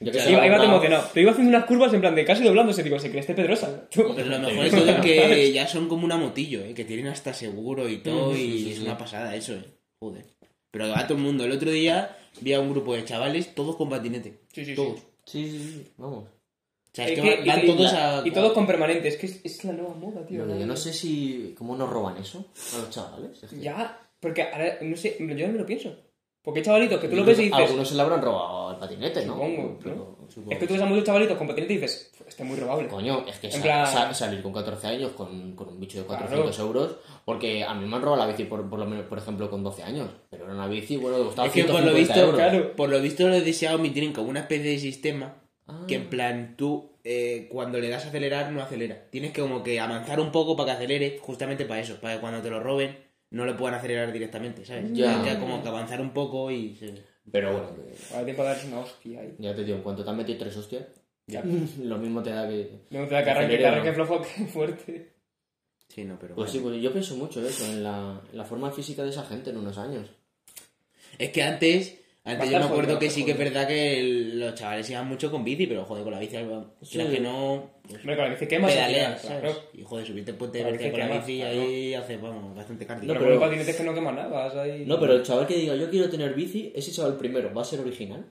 Yo 0.00 0.10
que 0.10 0.30
iba, 0.30 0.46
iba 0.46 0.64
emocionado. 0.64 1.10
Pero 1.12 1.22
iba 1.22 1.30
haciendo 1.30 1.56
unas 1.56 1.64
curvas 1.64 1.94
en 1.94 2.00
plan 2.00 2.14
de 2.14 2.24
casi 2.24 2.42
doblándose, 2.42 2.82
digo, 2.82 2.98
se 2.98 3.08
cree 3.08 3.20
este 3.20 3.34
Pedrosa. 3.34 3.88
Pero 3.94 4.24
lo 4.24 4.38
mejor 4.38 4.64
de 4.64 4.70
todo 4.70 4.90
es 4.90 5.00
que 5.00 5.52
ya 5.54 5.66
son 5.68 5.88
como 5.88 6.04
una 6.04 6.16
motillo, 6.16 6.64
¿eh? 6.64 6.74
que 6.74 6.84
tienen 6.84 7.06
hasta 7.06 7.32
seguro 7.32 7.88
y 7.88 7.98
todo, 7.98 8.34
Sí, 8.34 8.42
y 8.42 8.64
sí, 8.64 8.70
es 8.72 8.78
sí. 8.78 8.84
una 8.84 8.98
pasada 8.98 9.34
eso, 9.36 9.54
¿eh? 9.54 9.64
Joder. 10.00 10.24
Pero 10.70 10.88
va 10.88 11.06
todo 11.06 11.18
el 11.18 11.24
mundo. 11.24 11.44
El 11.44 11.52
otro 11.52 11.70
día 11.70 12.16
vi 12.40 12.52
a 12.54 12.60
un 12.60 12.70
grupo 12.70 12.94
de 12.94 13.04
chavales, 13.04 13.54
todos 13.54 13.76
con 13.76 13.88
patinete. 13.88 14.40
Sí, 14.52 14.64
sí, 14.64 14.66
sí. 14.66 14.74
Todos. 14.74 14.98
Sí, 14.98 15.06
sí, 15.24 15.50
sí, 15.50 15.92
vamos. 15.96 16.24
O 16.24 16.94
sea, 16.94 17.08
es 17.08 17.18
que 17.18 17.22
que- 17.22 17.44
van, 17.48 17.64
y- 17.64 17.66
todos 17.66 17.92
y- 17.92 17.96
a... 17.96 18.22
Y 18.24 18.30
todos 18.32 18.52
con 18.52 18.66
permanentes, 18.66 19.16
que 19.16 19.26
es, 19.26 19.40
es 19.44 19.64
la 19.64 19.72
nueva 19.72 19.94
moda, 19.94 20.26
tío. 20.26 20.46
De 20.46 20.60
yo 20.60 20.66
no 20.66 20.76
sé 20.76 20.92
si... 20.92 21.54
¿Cómo 21.56 21.74
nos 21.74 21.88
roban 21.88 22.18
eso 22.18 22.44
a 22.74 22.78
los 22.78 22.90
chavales? 22.90 23.42
Es 23.42 23.48
que- 23.50 23.60
Ya, 23.60 23.98
porque 24.20 24.42
ahora, 24.42 24.76
no 24.82 24.94
sé, 24.96 25.16
yo 25.18 25.26
no 25.46 25.52
me 25.52 25.58
lo 25.58 25.66
pienso. 25.66 25.96
Porque 26.42 26.58
hay 26.60 26.64
chavalitos 26.66 27.00
que 27.00 27.08
tú 27.08 27.16
lo 27.16 27.24
ves 27.24 27.38
y 27.38 27.42
dices, 27.44 27.58
Algunos 27.58 27.88
se 27.88 27.94
le 27.94 28.02
habrán 28.02 28.20
robado 28.20 28.72
el 28.72 28.76
patinete, 28.78 29.24
¿no? 29.24 29.34
Supongo, 29.34 29.78
Pero- 29.82 29.94
¿no? 30.20 30.30
supongo. 30.30 30.52
es 30.52 30.58
que 30.58 30.66
tú 30.66 30.72
ves 30.74 30.82
a 30.82 30.86
muchos 30.86 31.04
chavalitos 31.04 31.38
con 31.38 31.46
patinete 31.46 31.72
y 31.72 31.76
dices, 31.78 32.11
"Pf, 32.32 32.42
este 32.42 32.42
es 32.42 32.48
muy 32.48 32.58
robable. 32.58 32.88
Coño, 32.88 33.24
es 33.28 33.38
que 33.38 33.48
plan- 33.48 34.14
salir 34.14 34.42
con 34.42 34.52
14 34.52 34.86
años 34.86 35.12
con, 35.12 35.54
con 35.54 35.68
un 35.68 35.78
bicho 35.80 35.98
de 35.98 36.04
400 36.04 36.58
euros, 36.58 36.96
porque 37.24 37.62
a 37.64 37.74
mí 37.74 37.86
me 37.86 37.96
han 37.96 38.02
robado 38.02 38.22
la 38.24 38.26
bici, 38.32 38.44
por, 38.44 38.68
por 38.68 38.78
lo 38.78 38.86
menos, 38.86 39.06
por 39.06 39.18
ejemplo, 39.18 39.48
con 39.50 39.62
12 39.62 39.82
años. 39.82 40.08
Pero 40.30 40.44
era 40.44 40.54
una 40.54 40.66
bici, 40.66 40.96
bueno, 40.96 41.18
que 41.18 41.24
costaba 41.24 41.48
Es 41.48 41.54
que 41.54 41.64
por 41.64 41.82
lo 41.82 41.92
150 41.92 41.98
visto, 42.14 42.20
euros. 42.20 42.34
claro. 42.40 42.76
por 42.76 42.88
lo 42.90 43.00
visto 43.00 43.28
los 43.28 43.44
de 43.44 43.52
Xiaomi 43.52 43.90
tienen 43.90 44.12
como 44.12 44.28
una 44.30 44.40
especie 44.40 44.70
de 44.70 44.78
sistema 44.78 45.36
Ah. 45.68 45.84
que 45.86 45.94
en 45.94 46.10
plan 46.10 46.54
tú 46.56 46.90
eh, 47.04 47.48
cuando 47.50 47.78
le 47.78 47.88
das 47.88 48.04
a 48.04 48.08
acelerar 48.08 48.50
no 48.50 48.60
acelera. 48.62 49.08
Tienes 49.10 49.30
que 49.32 49.40
como 49.40 49.62
que 49.62 49.78
avanzar 49.78 50.18
un 50.20 50.32
poco 50.32 50.56
para 50.56 50.72
que 50.72 50.76
acelere, 50.78 51.18
justamente 51.22 51.64
para 51.66 51.80
eso, 51.80 51.96
para 52.00 52.14
que 52.14 52.20
cuando 52.20 52.42
te 52.42 52.50
lo 52.50 52.58
roben 52.60 52.96
no 53.30 53.44
lo 53.44 53.56
puedan 53.56 53.76
acelerar 53.76 54.12
directamente, 54.12 54.64
¿sabes? 54.64 54.92
Ya. 54.92 55.14
Tienes 55.22 55.34
que 55.34 55.40
como 55.40 55.62
que 55.62 55.68
avanzar 55.68 56.00
un 56.00 56.10
poco 56.10 56.50
y... 56.50 56.74
se- 56.76 57.02
Pero 57.30 57.52
bueno, 57.52 57.68
Ahora 58.12 58.24
de 58.24 58.32
darse 58.34 58.66
una 58.66 58.80
hostia 58.80 59.20
ahí. 59.20 59.34
ya 59.38 59.54
te 59.54 59.62
digo, 59.64 59.76
en 59.78 59.82
cuanto 59.84 60.02
te 60.04 60.10
han 60.10 60.16
metido 60.16 60.38
tres 60.40 60.56
hostias, 60.56 60.84
Ya. 61.26 61.42
lo 61.82 61.98
mismo 61.98 62.22
te 62.22 62.30
da 62.30 62.48
que... 62.48 62.70
No 62.90 63.06
te 63.06 63.14
da 63.14 63.24
que 63.24 63.30
arranque, 63.30 63.58
que 63.58 63.66
arranque 63.66 63.92
flojo, 63.92 64.22
que 64.22 64.44
fuerte. 64.46 65.12
Sí, 65.88 66.04
no, 66.04 66.18
pero... 66.18 66.34
Pues 66.34 66.50
sí, 66.50 66.58
bueno. 66.58 66.74
pues 66.76 66.82
yo 66.84 66.92
pienso 66.92 67.16
mucho 67.16 67.46
eso, 67.46 67.66
en 67.66 67.82
la, 67.84 68.20
en 68.30 68.38
la 68.38 68.44
forma 68.44 68.70
física 68.70 69.02
de 69.04 69.10
esa 69.10 69.24
gente 69.24 69.50
en 69.50 69.58
unos 69.58 69.78
años. 69.78 70.08
Es 71.18 71.30
que 71.30 71.42
antes... 71.42 71.98
Antes 72.24 72.50
yo 72.50 72.58
me 72.60 72.66
acuerdo 72.66 73.00
que 73.00 73.10
sí 73.10 73.24
que 73.24 73.32
es 73.32 73.38
verdad 73.38 73.66
que 73.66 73.98
el- 73.98 74.38
los 74.38 74.54
chavales 74.54 74.88
iban 74.88 75.08
mucho 75.08 75.28
con 75.28 75.42
bici, 75.42 75.66
pero 75.66 75.84
joder, 75.84 76.04
con 76.04 76.12
la 76.12 76.20
bici, 76.20 76.36
Sí. 76.82 76.98
que 76.98 77.18
no... 77.18 77.68
pues, 77.82 77.98
Hombre, 78.00 78.14
con 78.16 78.24
la 78.26 78.30
bici 78.30 78.46
quemas 78.46 78.72
pedaleas, 78.72 79.20
claro. 79.22 79.40
¿sabes? 79.50 79.62
Y 79.74 79.82
joder, 79.82 80.06
subirte 80.06 80.30
el 80.30 80.36
puente 80.36 80.58
de 80.58 80.64
Con 80.64 80.72
la 80.72 80.78
Bercia 80.78 80.90
con 80.92 81.00
la 81.00 81.18
bici 81.18 81.38
quemas, 81.38 81.52
ahí 81.52 81.94
hace, 81.94 82.16
vamos, 82.18 82.54
bastante 82.54 82.86
cardio. 82.86 83.08
Pero, 83.08 83.14
No, 83.14 83.18
con 83.20 83.26
pero- 83.26 83.34
un 83.34 83.40
patinete 83.48 83.70
es 83.72 83.76
que 83.76 83.82
no 83.82 83.94
quemas 83.94 84.14
nada, 84.14 84.28
vas 84.28 84.54
ahí... 84.54 84.84
No, 84.86 85.00
pero 85.00 85.14
el 85.14 85.22
chaval 85.24 85.46
que 85.48 85.56
diga 85.56 85.74
yo 85.74 85.90
quiero 85.90 86.08
tener 86.08 86.32
bici, 86.34 86.72
ese 86.76 86.92
chaval 86.92 87.16
primero 87.16 87.52
va 87.52 87.62
a 87.62 87.64
ser 87.64 87.80
original. 87.80 88.24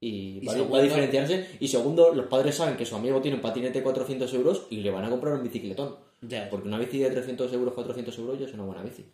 Y, 0.00 0.40
Y 0.42 0.46
va, 0.46 0.52
segundo- 0.52 0.76
a 0.76 0.82
diferenciarse. 0.82 1.46
Y 1.58 1.68
segundo, 1.68 2.12
los 2.14 2.26
padres 2.26 2.54
saben 2.54 2.76
que 2.76 2.84
su 2.84 2.94
amigo 2.96 3.20
tiene 3.20 3.36
un 3.36 3.42
patinete 3.42 3.78
de 3.78 3.82
400 3.82 4.32
euros 4.34 4.66
y 4.70 4.76
le 4.78 4.90
van 4.90 5.04
a 5.04 5.10
comprar 5.10 5.34
un 5.34 5.42
bicicletón. 5.42 5.96
Ya. 6.20 6.48
Porque 6.50 6.68
una 6.68 6.78
bici 6.78 6.98
de 6.98 7.10
300 7.10 7.52
euros, 7.52 7.72
400 7.74 8.18
euros 8.18 8.38
ya 8.38 8.46
es 8.46 8.52
una 8.54 8.64
buena 8.64 8.82
bici. 8.82 9.04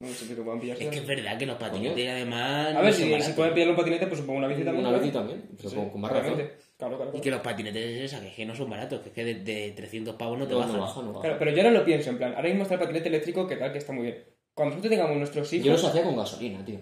No 0.00 0.08
sé, 0.08 0.26
pero 0.28 0.44
pueden 0.44 0.60
pillarse. 0.60 0.84
Es 0.84 0.90
que 0.90 0.98
es 0.98 1.06
verdad 1.06 1.36
que 1.36 1.44
los 1.46 1.56
patinetes 1.56 2.08
además... 2.08 2.74
A 2.76 2.80
ver, 2.82 2.92
si, 2.94 3.02
baratos. 3.10 3.26
si 3.26 3.32
pueden 3.32 3.52
pillar 3.52 3.68
un 3.70 3.76
patinete, 3.76 4.06
pues 4.06 4.20
supongo 4.20 4.38
una 4.38 4.46
bici 4.48 4.62
también. 4.64 4.86
Una 4.86 4.96
bici 4.98 5.12
también, 5.12 5.44
pero 5.56 5.68
Sí, 5.70 5.74
con, 5.76 5.90
con 5.90 6.00
más 6.00 6.12
razón. 6.12 6.36
Claro, 6.78 6.96
claro, 6.96 7.12
Y 7.16 7.20
que 7.20 7.30
los 7.32 7.40
patinetes 7.40 7.84
es 7.84 8.12
esa, 8.12 8.20
que 8.20 8.28
es 8.28 8.34
que 8.34 8.46
no 8.46 8.54
son 8.54 8.70
baratos, 8.70 9.00
que 9.00 9.08
es 9.08 9.14
que 9.14 9.24
de, 9.24 9.34
de 9.42 9.72
300 9.72 10.14
pavos 10.14 10.38
no 10.38 10.46
te 10.46 10.52
No, 10.52 10.60
bajan. 10.60 10.74
no 10.76 10.80
baja, 10.82 11.02
no 11.02 11.08
baja. 11.08 11.20
Claro, 11.22 11.36
pero 11.40 11.50
yo 11.50 11.56
ahora 11.58 11.70
lo 11.72 11.84
pienso, 11.84 12.10
en 12.10 12.18
plan, 12.18 12.34
ahora 12.36 12.48
mismo 12.48 12.62
está 12.62 12.74
el 12.74 12.80
patinete 12.80 13.08
eléctrico, 13.08 13.46
que 13.48 13.56
tal, 13.56 13.72
que 13.72 13.78
está 13.78 13.92
muy 13.92 14.04
bien. 14.04 14.24
Cuando 14.54 14.76
nosotros 14.76 14.90
tengamos 14.96 15.16
nuestros 15.16 15.52
hijos... 15.52 15.66
Yo 15.66 15.72
los 15.72 15.84
hacía 15.84 16.04
con 16.04 16.16
gasolina, 16.16 16.64
tío. 16.64 16.78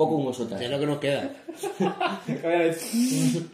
Poco 0.00 0.14
humoso 0.14 0.44
O 0.44 0.48
sea, 0.48 0.58
es 0.58 0.70
lo 0.70 0.80
que 0.80 0.86
nos 0.86 0.98
queda. 0.98 1.30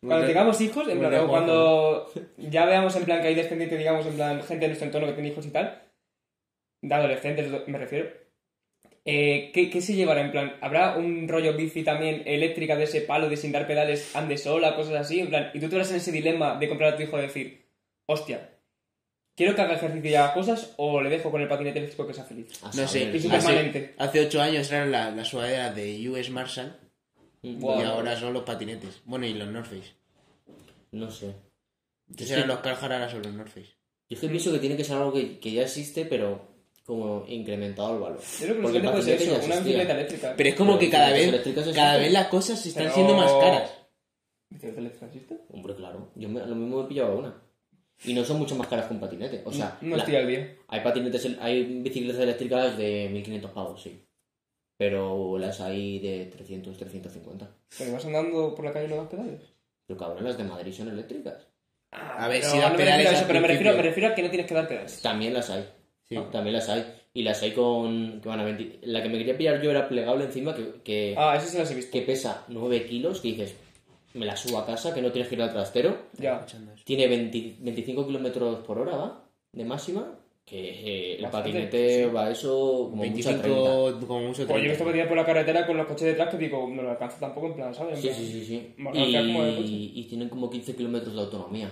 Cuando 0.00 0.26
tengamos 0.26 0.60
hijos, 0.62 0.88
en 0.88 0.98
plan, 0.98 1.28
cuando 1.28 2.10
ya 2.38 2.64
veamos 2.64 2.96
en 2.96 3.04
plan 3.04 3.20
que 3.20 3.28
hay 3.28 3.36
descendientes, 3.36 3.78
digamos, 3.78 4.04
en 4.06 4.14
plan, 4.14 4.42
gente 4.42 4.62
de 4.62 4.68
nuestro 4.68 4.86
entorno 4.86 5.06
que 5.06 5.12
tiene 5.12 5.28
hijos 5.28 5.46
y 5.46 5.50
tal, 5.50 5.82
de 6.82 6.94
adolescentes 6.94 7.68
me 7.68 7.78
refiero, 7.78 8.08
eh, 9.04 9.52
¿qué, 9.54 9.70
qué 9.70 9.80
se 9.80 9.94
llevará? 9.94 10.22
En 10.22 10.32
plan, 10.32 10.56
¿habrá 10.60 10.96
un 10.96 11.28
rollo 11.28 11.54
bici 11.54 11.84
también 11.84 12.22
eléctrica 12.26 12.74
de 12.74 12.84
ese 12.84 13.02
palo 13.02 13.28
de 13.28 13.36
sin 13.36 13.52
dar 13.52 13.68
pedales, 13.68 14.16
ande 14.16 14.38
sola, 14.38 14.74
cosas 14.74 14.94
así? 14.94 15.20
En 15.20 15.28
plan, 15.28 15.50
y 15.54 15.60
tú 15.60 15.68
te 15.68 15.76
verás 15.76 15.90
en 15.90 15.98
ese 15.98 16.10
dilema 16.10 16.56
de 16.58 16.68
comprar 16.68 16.94
a 16.94 16.96
tu 16.96 17.02
hijo 17.04 17.16
y 17.16 17.22
decir, 17.22 17.66
hostia, 18.06 18.58
¿quiero 19.36 19.54
que 19.54 19.60
haga 19.62 19.74
ejercicio 19.74 20.10
y 20.10 20.14
haga 20.14 20.34
cosas 20.34 20.74
o 20.76 21.00
le 21.00 21.10
dejo 21.10 21.30
con 21.30 21.40
el 21.40 21.48
patinete 21.48 21.78
eléctrico 21.78 22.06
que 22.06 22.14
sea 22.14 22.24
feliz? 22.24 22.46
A 22.62 22.66
No 22.68 22.86
sé, 22.88 23.20
saber. 23.30 23.66
Hace, 23.68 23.94
hace 23.98 24.20
8 24.26 24.40
años 24.42 24.70
eran 24.72 24.90
la- 24.92 25.10
las 25.10 25.28
sudaderas 25.28 25.74
de 25.74 26.08
US 26.08 26.30
Marshall 26.30 26.76
y 27.42 27.62
ahora 27.64 28.16
son 28.18 28.32
los 28.34 28.42
patinetes. 28.44 29.00
Bueno, 29.04 29.26
y 29.26 29.34
los 29.34 29.48
North 29.48 29.66
Face. 29.66 29.92
No 30.92 31.10
sé. 31.10 31.34
Entonces 32.08 32.28
Sí. 32.28 32.34
eran 32.34 32.48
los 32.48 32.58
Carhartt, 32.58 32.82
ahora 32.92 33.08
son 33.10 33.22
los 33.22 33.32
North 33.32 33.48
Face. 33.50 33.70
Yo 34.08 34.16
es 34.16 34.20
que 34.20 34.28
pienso 34.28 34.52
que 34.52 34.58
tiene 34.58 34.76
que 34.76 34.84
ser 34.84 34.96
algo 34.96 35.12
que, 35.12 35.38
que 35.38 35.52
ya 35.52 35.62
existe, 35.62 36.04
pero 36.04 36.48
como 36.84 37.24
incrementado 37.28 37.94
el 37.94 38.00
valor. 38.00 38.18
Yo 38.20 38.38
creo 38.38 38.48
que 38.48 38.54
lo 38.54 38.62
Porque 38.62 38.74
siguiente 38.80 38.90
puede 38.90 39.02
ser 39.04 39.14
patinete 39.18 39.36
eso, 39.36 39.46
una 39.46 39.56
bicicleta 39.60 39.92
eléctrica. 39.92 40.34
Pero 40.36 40.48
es 40.48 40.54
como 40.56 40.70
Pero 40.72 40.80
que 40.80 40.90
cada 40.90 41.10
vez, 41.12 41.74
cada 41.74 41.96
vez 41.98 42.12
las 42.12 42.26
cosas 42.26 42.60
se 42.60 42.68
están 42.70 42.82
Pero- 42.84 42.94
siendo 42.94 43.14
más 43.14 43.32
caras. 43.34 43.70
¿Bicicleta 44.50 44.80
eléctrica 44.80 45.06
existe? 45.06 45.38
Hombre, 45.52 45.74
claro. 45.76 46.10
Yo 46.16 46.28
me- 46.28 46.44
lo 46.44 46.56
mismo 46.56 46.82
he 46.82 46.88
pillado 46.88 47.16
una. 47.16 47.40
Y 48.04 48.14
no 48.14 48.24
son 48.24 48.38
mucho 48.38 48.54
más 48.56 48.66
caras 48.66 48.86
que 48.86 48.94
un 48.94 49.00
patinete. 49.00 49.42
O 49.44 49.52
sea, 49.52 49.76
no 49.82 49.96
la- 49.96 50.02
estoy 50.02 50.16
al 50.16 50.26
día. 50.26 50.56
hay 50.68 50.80
patinetes, 50.80 51.28
hay 51.40 51.64
bicicletas 51.82 52.22
eléctricas 52.22 52.76
de 52.78 53.08
1500 53.12 53.50
pavos, 53.50 53.82
sí. 53.82 54.02
Pero 54.78 55.36
las 55.38 55.60
hay 55.60 55.98
de 55.98 56.26
300, 56.26 56.76
350. 56.78 57.48
Pero 57.78 57.92
vas 57.92 58.04
andando 58.06 58.54
por 58.54 58.64
la 58.64 58.72
calle 58.72 58.86
y 58.86 58.88
no 58.88 58.96
das 58.96 59.08
pedales. 59.08 59.42
Pero 59.86 59.98
cabrón, 59.98 60.24
las 60.24 60.38
de 60.38 60.44
Madrid 60.44 60.72
son 60.72 60.88
eléctricas. 60.88 61.46
A 61.92 62.28
ver, 62.28 62.40
Pero 62.40 62.50
si 62.52 62.56
no 62.56 62.62
las 62.62 62.72
me 62.72 62.76
pedales 62.78 62.96
refiero 62.96 63.10
a 63.10 63.12
eso, 63.12 63.20
al 63.22 63.26
pero 63.26 63.40
me 63.40 63.48
refiero, 63.48 63.76
me 63.76 63.82
refiero 63.82 64.08
a 64.08 64.14
que 64.14 64.22
no 64.22 64.30
tienes 64.30 64.46
que 64.46 64.54
dar 64.54 64.68
pedales. 64.68 65.02
También 65.02 65.34
las 65.34 65.50
hay. 65.50 65.68
Sí. 66.08 66.16
También 66.32 66.54
las 66.54 66.68
hay. 66.68 66.86
Y 67.12 67.22
las 67.24 67.42
hay 67.42 67.52
con. 67.52 68.20
que 68.22 68.28
van 68.28 68.40
a 68.40 68.44
20 68.44 68.78
La 68.82 69.02
que 69.02 69.08
me 69.08 69.18
quería 69.18 69.36
pillar 69.36 69.60
yo 69.60 69.70
era 69.70 69.88
plegable 69.88 70.24
encima, 70.24 70.54
que, 70.54 70.80
que, 70.84 71.14
Ah, 71.18 71.34
eso 71.36 71.48
sí 71.48 71.58
las 71.58 71.70
he 71.70 71.74
visto. 71.74 71.90
que 71.92 72.02
pesa 72.02 72.44
9 72.48 72.86
kilos, 72.86 73.20
que 73.20 73.28
dices, 73.28 73.54
me 74.14 74.26
la 74.26 74.36
subo 74.36 74.58
a 74.58 74.66
casa, 74.66 74.92
que 74.94 75.02
no 75.02 75.10
tienes 75.12 75.28
que 75.28 75.34
ir 75.36 75.42
al 75.42 75.52
trastero. 75.52 75.96
Ya. 76.18 76.44
Tiene 76.84 77.06
20 77.08 77.56
25 77.60 78.06
kilómetros 78.06 78.58
por 78.64 78.78
hora, 78.78 78.96
¿va? 78.96 79.24
De 79.52 79.64
máxima. 79.64 80.16
Que 80.44 80.58
eh, 80.70 81.16
el 81.16 81.22
Bastante, 81.22 81.50
patinete 81.50 82.06
va 82.06 82.26
a 82.26 82.30
eso 82.32 82.88
como 82.90 83.04
mucho 83.04 83.28
a 83.28 83.32
30. 83.40 83.48
25 83.48 84.06
como 84.08 84.20
mucho 84.28 84.46
Pues 84.46 84.48
yo 84.48 84.70
he 84.70 84.74
30. 84.74 84.84
visto 84.94 85.08
por 85.08 85.16
la 85.16 85.24
carretera 85.26 85.64
con 85.66 85.76
los 85.76 85.86
coches 85.86 86.08
detrás 86.08 86.28
que 86.28 86.38
digo, 86.38 86.68
no 86.68 86.82
lo 86.82 86.90
alcanzo 86.90 87.18
tampoco 87.20 87.46
en 87.48 87.54
plan, 87.54 87.72
¿sabes? 87.72 87.96
En 87.96 88.02
Sí, 88.02 88.08
plan, 88.08 88.18
sí, 88.20 88.32
sí, 88.32 88.44
sí. 88.46 88.74
Y, 89.64 89.92
y 90.00 90.04
tienen 90.04 90.28
como 90.28 90.50
15 90.50 90.74
kilómetros 90.74 91.14
de 91.14 91.20
autonomía. 91.20 91.70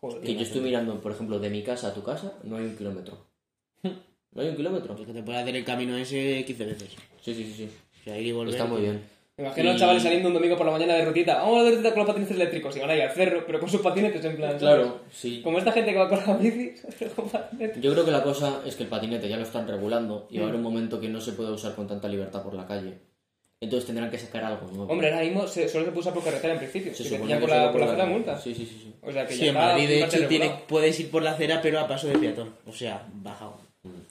Joder. 0.00 0.20
Que 0.20 0.34
yo 0.34 0.42
estoy 0.42 0.60
mirando, 0.60 1.00
por 1.00 1.12
ejemplo, 1.12 1.38
de 1.38 1.48
mi 1.48 1.62
casa 1.62 1.88
a 1.88 1.94
tu 1.94 2.02
casa, 2.02 2.34
no 2.44 2.56
hay 2.56 2.64
un 2.64 2.76
kilómetro. 2.76 3.16
No 4.30 4.42
hay 4.42 4.48
un 4.50 4.56
kilómetro. 4.56 4.94
Pues 4.94 5.06
que 5.06 5.14
te 5.14 5.22
puede 5.22 5.38
hacer 5.38 5.56
el 5.56 5.64
camino 5.64 5.96
ese 5.96 6.44
15 6.44 6.64
veces. 6.66 6.90
Sí, 7.22 7.34
sí, 7.34 7.44
sí, 7.44 7.52
sí. 7.54 7.70
O 8.00 8.04
sea, 8.04 8.18
ir 8.20 8.26
y 8.26 8.32
volver. 8.32 8.52
Está 8.54 8.66
muy 8.66 8.82
bien. 8.82 9.02
Me 9.38 9.44
imagino 9.44 9.70
a 9.70 9.72
los 9.72 9.80
chavales 9.80 10.02
saliendo 10.02 10.28
un 10.28 10.34
domingo 10.34 10.56
por 10.56 10.66
la 10.66 10.72
mañana 10.72 10.94
de 10.94 11.04
rutita. 11.04 11.36
Vamos 11.36 11.60
a 11.60 11.62
dar 11.62 11.70
rutita 11.72 11.90
con 11.90 11.98
los 12.00 12.06
patinetes 12.08 12.34
eléctricos. 12.36 12.76
Y 12.76 12.80
van 12.80 12.90
ahí 12.90 13.00
al 13.00 13.12
cerro, 13.12 13.44
pero 13.46 13.60
con 13.60 13.68
sus 13.70 13.80
patinetes 13.80 14.24
en 14.24 14.36
plan. 14.36 14.50
¿sabes? 14.58 14.62
Claro, 14.62 15.00
sí. 15.12 15.40
Como 15.42 15.58
esta 15.58 15.70
gente 15.72 15.92
que 15.92 15.98
va 15.98 16.08
con 16.08 16.18
la 16.26 16.34
bici, 16.36 16.74
con 17.16 17.28
patinetes. 17.28 17.80
Yo 17.80 17.92
creo 17.92 18.04
que 18.04 18.10
la 18.10 18.22
cosa 18.24 18.60
es 18.66 18.74
que 18.74 18.82
el 18.82 18.88
patinete 18.88 19.28
ya 19.28 19.36
lo 19.36 19.44
están 19.44 19.66
regulando 19.68 20.26
y 20.28 20.38
va 20.38 20.44
a 20.44 20.48
haber 20.48 20.56
un 20.56 20.62
momento 20.64 21.00
que 21.00 21.08
no 21.08 21.20
se 21.20 21.32
puede 21.32 21.52
usar 21.52 21.74
con 21.76 21.86
tanta 21.86 22.08
libertad 22.08 22.42
por 22.42 22.54
la 22.54 22.66
calle. 22.66 22.94
Entonces 23.60 23.86
tendrán 23.86 24.10
que 24.10 24.18
sacar 24.18 24.44
algo 24.44 24.66
nuevo. 24.72 24.92
Hombre, 24.92 25.12
ahora 25.12 25.24
mismo 25.24 25.46
se, 25.46 25.68
solo 25.68 25.84
se 25.84 25.90
puede 25.90 26.00
usar 26.00 26.14
por 26.14 26.24
carretera 26.24 26.54
en 26.54 26.58
principio. 26.60 26.94
se 26.94 27.04
pillan 27.04 27.38
que 27.40 27.46
por 27.46 27.50
la, 27.50 27.70
por 27.72 27.80
la 27.80 27.86
acera 27.86 28.06
multa. 28.06 28.38
Sí, 28.40 28.54
sí, 28.54 28.64
sí. 28.66 28.78
sí. 28.82 28.94
O 29.02 29.12
sea 29.12 29.26
que 29.26 29.34
Sí, 29.34 29.40
ya 29.40 29.46
en 29.50 29.56
está 29.56 29.66
Madrid 29.68 29.88
de 29.88 30.04
hecho 30.04 30.26
tiene, 30.28 30.52
puedes 30.68 30.98
ir 31.00 31.10
por 31.10 31.22
la 31.22 31.32
acera 31.32 31.60
pero 31.62 31.78
a 31.80 31.86
paso 31.88 32.06
de 32.08 32.18
peatón. 32.18 32.54
O 32.66 32.72
sea, 32.72 33.06
bajado. 33.14 33.56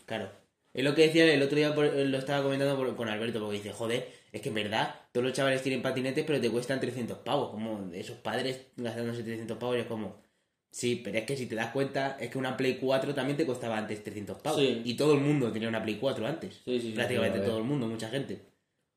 Claro. 0.05 0.29
Es 0.73 0.83
lo 0.83 0.93
que 0.95 1.03
decía 1.03 1.25
el 1.33 1.41
otro 1.41 1.57
día, 1.57 1.73
por- 1.73 1.91
lo 1.93 2.17
estaba 2.17 2.43
comentando 2.43 2.75
por- 2.77 2.95
con 2.95 3.09
Alberto, 3.09 3.39
porque 3.39 3.57
dice, 3.57 3.71
joder, 3.71 4.07
es 4.37 4.41
que 4.41 4.49
en 4.49 4.55
verdad, 4.55 4.95
todos 5.11 5.25
los 5.25 5.33
chavales 5.33 5.61
tienen 5.61 5.81
patinetes 5.81 6.25
pero 6.25 6.39
te 6.39 6.49
cuestan 6.49 6.79
300 6.79 7.19
pavos. 7.19 7.51
Como 7.51 7.89
esos 7.93 8.17
padres 8.17 8.67
gastándose 8.75 9.23
300 9.23 9.57
pavos 9.57 9.77
y 9.77 9.81
es 9.81 9.85
como... 9.87 10.21
Sí, 10.69 11.01
pero 11.03 11.17
es 11.17 11.25
que 11.25 11.35
si 11.35 11.47
te 11.47 11.55
das 11.55 11.71
cuenta, 11.71 12.17
es 12.19 12.29
que 12.29 12.37
una 12.37 12.55
Play 12.55 12.77
4 12.77 13.13
también 13.15 13.37
te 13.37 13.45
costaba 13.45 13.77
antes 13.77 14.03
300 14.03 14.41
pavos. 14.41 14.59
Sí. 14.59 14.81
Y 14.85 14.93
todo 14.95 15.13
el 15.13 15.21
mundo 15.21 15.51
tenía 15.51 15.69
una 15.69 15.81
Play 15.81 15.95
4 15.95 16.27
antes. 16.27 16.61
Sí, 16.65 16.79
sí, 16.79 16.91
Prácticamente 16.91 17.39
todo 17.39 17.57
el 17.57 17.63
mundo, 17.63 17.87
mucha 17.87 18.09
gente. 18.09 18.41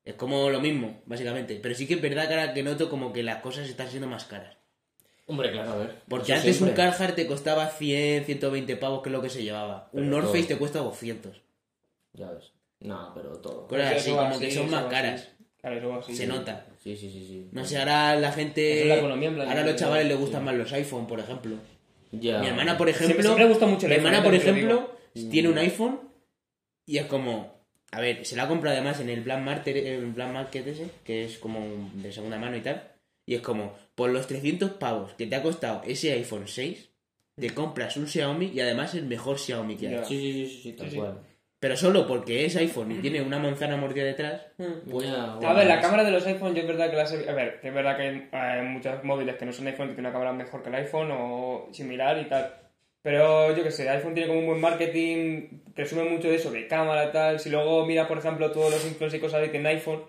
Es 0.05 0.15
como 0.15 0.51
lo 0.51 0.61
mismo, 0.61 1.03
básicamente. 1.07 1.59
Pero 1.63 1.75
sí 1.75 1.87
que 1.87 1.95
es 1.95 2.03
verdad 2.03 2.27
ahora 2.31 2.53
que 2.53 2.63
noto 2.63 2.91
como 2.91 3.13
que 3.13 3.23
las 3.23 3.41
cosas 3.41 3.69
están 3.69 3.89
siendo 3.89 4.09
más 4.09 4.25
caras. 4.25 4.57
Hombre, 5.27 5.53
claro, 5.53 5.73
a 5.73 5.77
ver. 5.77 6.03
Porque 6.09 6.35
antes 6.35 6.61
un. 6.61 6.71
Carhartt 6.71 7.15
te 7.15 7.27
costaba 7.27 7.69
100, 7.69 8.25
120 8.25 8.77
pavos, 8.77 9.03
que 9.03 9.11
es 9.11 9.13
lo 9.13 9.23
que 9.23 9.31
se 9.31 9.43
llevaba. 9.45 9.89
Pero 9.93 10.03
un 10.03 10.11
North 10.11 10.25
todo. 10.25 10.35
Face 10.35 10.49
te 10.49 10.59
cuesta 10.59 10.81
200. 10.81 11.41
Ya 12.15 12.31
ves. 12.33 12.51
No, 12.81 13.13
pero 13.15 13.31
todo. 13.39 13.67
Cosas 13.69 13.97
así, 13.97 14.11
como 14.11 14.23
así, 14.23 14.41
que 14.41 14.51
son 14.51 14.71
más 14.71 14.85
caras. 14.85 15.21
así. 15.23 15.45
Claro, 15.61 15.77
eso 15.77 15.89
va 15.91 15.99
así. 15.99 16.17
Se 16.17 16.27
nota. 16.27 16.67
Sí, 16.83 16.97
sí, 16.97 17.11
sí, 17.11 17.27
sí. 17.27 17.49
No 17.53 17.65
sé, 17.65 17.79
ahora 17.79 18.17
la 18.17 18.33
gente... 18.33 18.73
Eso 18.73 18.83
es 18.85 18.89
la 18.89 18.97
economía, 18.97 19.29
en 19.29 19.35
plan, 19.35 19.49
ahora 19.49 19.61
a 19.61 19.67
los 19.67 19.77
chavales 19.77 20.07
les 20.09 20.17
gustan 20.19 20.45
más 20.45 20.55
los 20.55 20.73
iPhone, 20.73 21.07
por 21.07 21.21
ejemplo. 21.21 21.57
Ya. 22.13 22.39
Mi 22.41 22.47
hermana, 22.49 22.79
por 22.79 22.87
Siempre- 22.89 23.05
ejemplo... 23.07 23.23
siempre 23.25 23.45
me 23.45 23.51
gusta 23.51 23.67
mucho 23.67 23.87
el 23.87 23.91
Mi 23.91 23.95
iPhone, 23.97 24.07
hermana, 24.15 24.25
por 24.25 24.35
ejemplo, 24.35 24.97
tiene 25.31 25.49
un 25.51 25.59
iPhone 25.59 26.01
y 26.87 26.97
es 26.99 27.07
como... 27.07 27.61
A 27.93 28.01
ver, 28.01 28.25
se 28.25 28.37
la 28.37 28.45
ha 28.45 28.49
comprado 28.49 28.77
además 28.77 29.01
en 29.01 29.11
el 29.11 29.21
Black 29.23 29.41
Market, 29.43 29.77
en 29.77 29.87
el 29.87 30.07
Black 30.13 30.33
Market 30.33 30.67
ese, 30.69 30.87
que 31.05 31.25
es 31.25 31.39
como 31.39 31.59
un- 31.59 32.03
de 32.03 32.13
segunda 32.13 32.39
mano 32.39 32.57
y 32.57 32.61
tal. 32.63 32.83
Y 33.27 33.35
es 33.35 33.43
como, 33.43 33.75
por 33.95 34.11
los 34.11 34.27
300 34.27 34.71
pavos 34.73 35.13
que 35.15 35.27
te 35.27 35.37
ha 35.37 35.43
costado 35.43 35.83
ese 35.85 36.13
iPhone 36.13 36.45
6, 36.49 36.89
te 37.39 37.51
compras 37.51 37.97
un 37.97 38.07
Xiaomi 38.07 38.47
y 38.55 38.61
además 38.61 38.95
el 38.95 39.05
mejor 39.07 39.39
Xiaomi 39.39 39.77
que 39.77 39.89
hay. 39.89 40.05
Sí, 40.07 40.19
sí, 40.19 40.47
sí, 40.47 40.61
sí, 40.63 40.73
tal 40.73 40.87
Sí, 40.87 40.93
sí. 40.93 40.99
cual. 40.99 41.19
Pero 41.61 41.77
solo 41.77 42.07
porque 42.07 42.47
es 42.47 42.57
iPhone 42.57 42.91
y 42.91 42.95
tiene 43.03 43.21
una 43.21 43.39
manzana 43.39 43.77
mordida 43.77 44.05
detrás. 44.05 44.47
Voy 44.87 45.07
a, 45.07 45.37
Mm. 45.37 45.45
A 45.45 45.53
ver, 45.53 45.67
la 45.67 45.81
cámara 45.81 46.05
de 46.05 46.11
los 46.11 46.27
iPhone, 46.27 46.55
yo 46.55 46.63
es 46.63 46.67
verdad 46.67 46.91
que 46.91 46.97
las 46.97 47.13
he... 47.13 47.29
A 47.29 47.35
ver, 47.35 47.61
que 47.61 47.69
es 47.69 47.75
verdad 47.75 47.97
que 47.99 48.03
hay, 48.03 48.29
hay 48.33 48.63
muchos 48.63 49.05
móviles 49.05 49.37
que 49.37 49.45
no 49.45 49.53
son 49.53 49.67
iPhone 49.67 49.89
que 49.89 49.95
tienen 49.95 50.07
una 50.07 50.13
cámara 50.13 50.33
mejor 50.33 50.63
que 50.63 50.71
el 50.71 50.75
iPhone 50.77 51.11
o 51.13 51.69
similar 51.71 52.19
y 52.19 52.25
tal. 52.25 52.55
Pero 53.03 53.55
yo 53.55 53.63
qué 53.63 53.71
sé, 53.71 53.89
iPhone 53.91 54.15
tiene 54.15 54.29
como 54.29 54.41
un 54.41 54.47
buen 54.47 54.61
marketing, 54.61 55.61
presume 55.75 56.05
mucho 56.05 56.29
de 56.29 56.37
eso, 56.37 56.51
de 56.51 56.67
cámara 56.67 57.07
y 57.07 57.13
tal. 57.13 57.39
Si 57.41 57.51
luego 57.51 57.85
mira, 57.87 58.09
por 58.09 58.19
ejemplo, 58.19 58.51
todos 58.53 58.71
los 58.71 58.85
influencers 58.87 59.15
y 59.15 59.21
cosas 59.21 59.43
que 59.43 59.49
tienen 59.49 59.67
iPhone, 59.75 60.03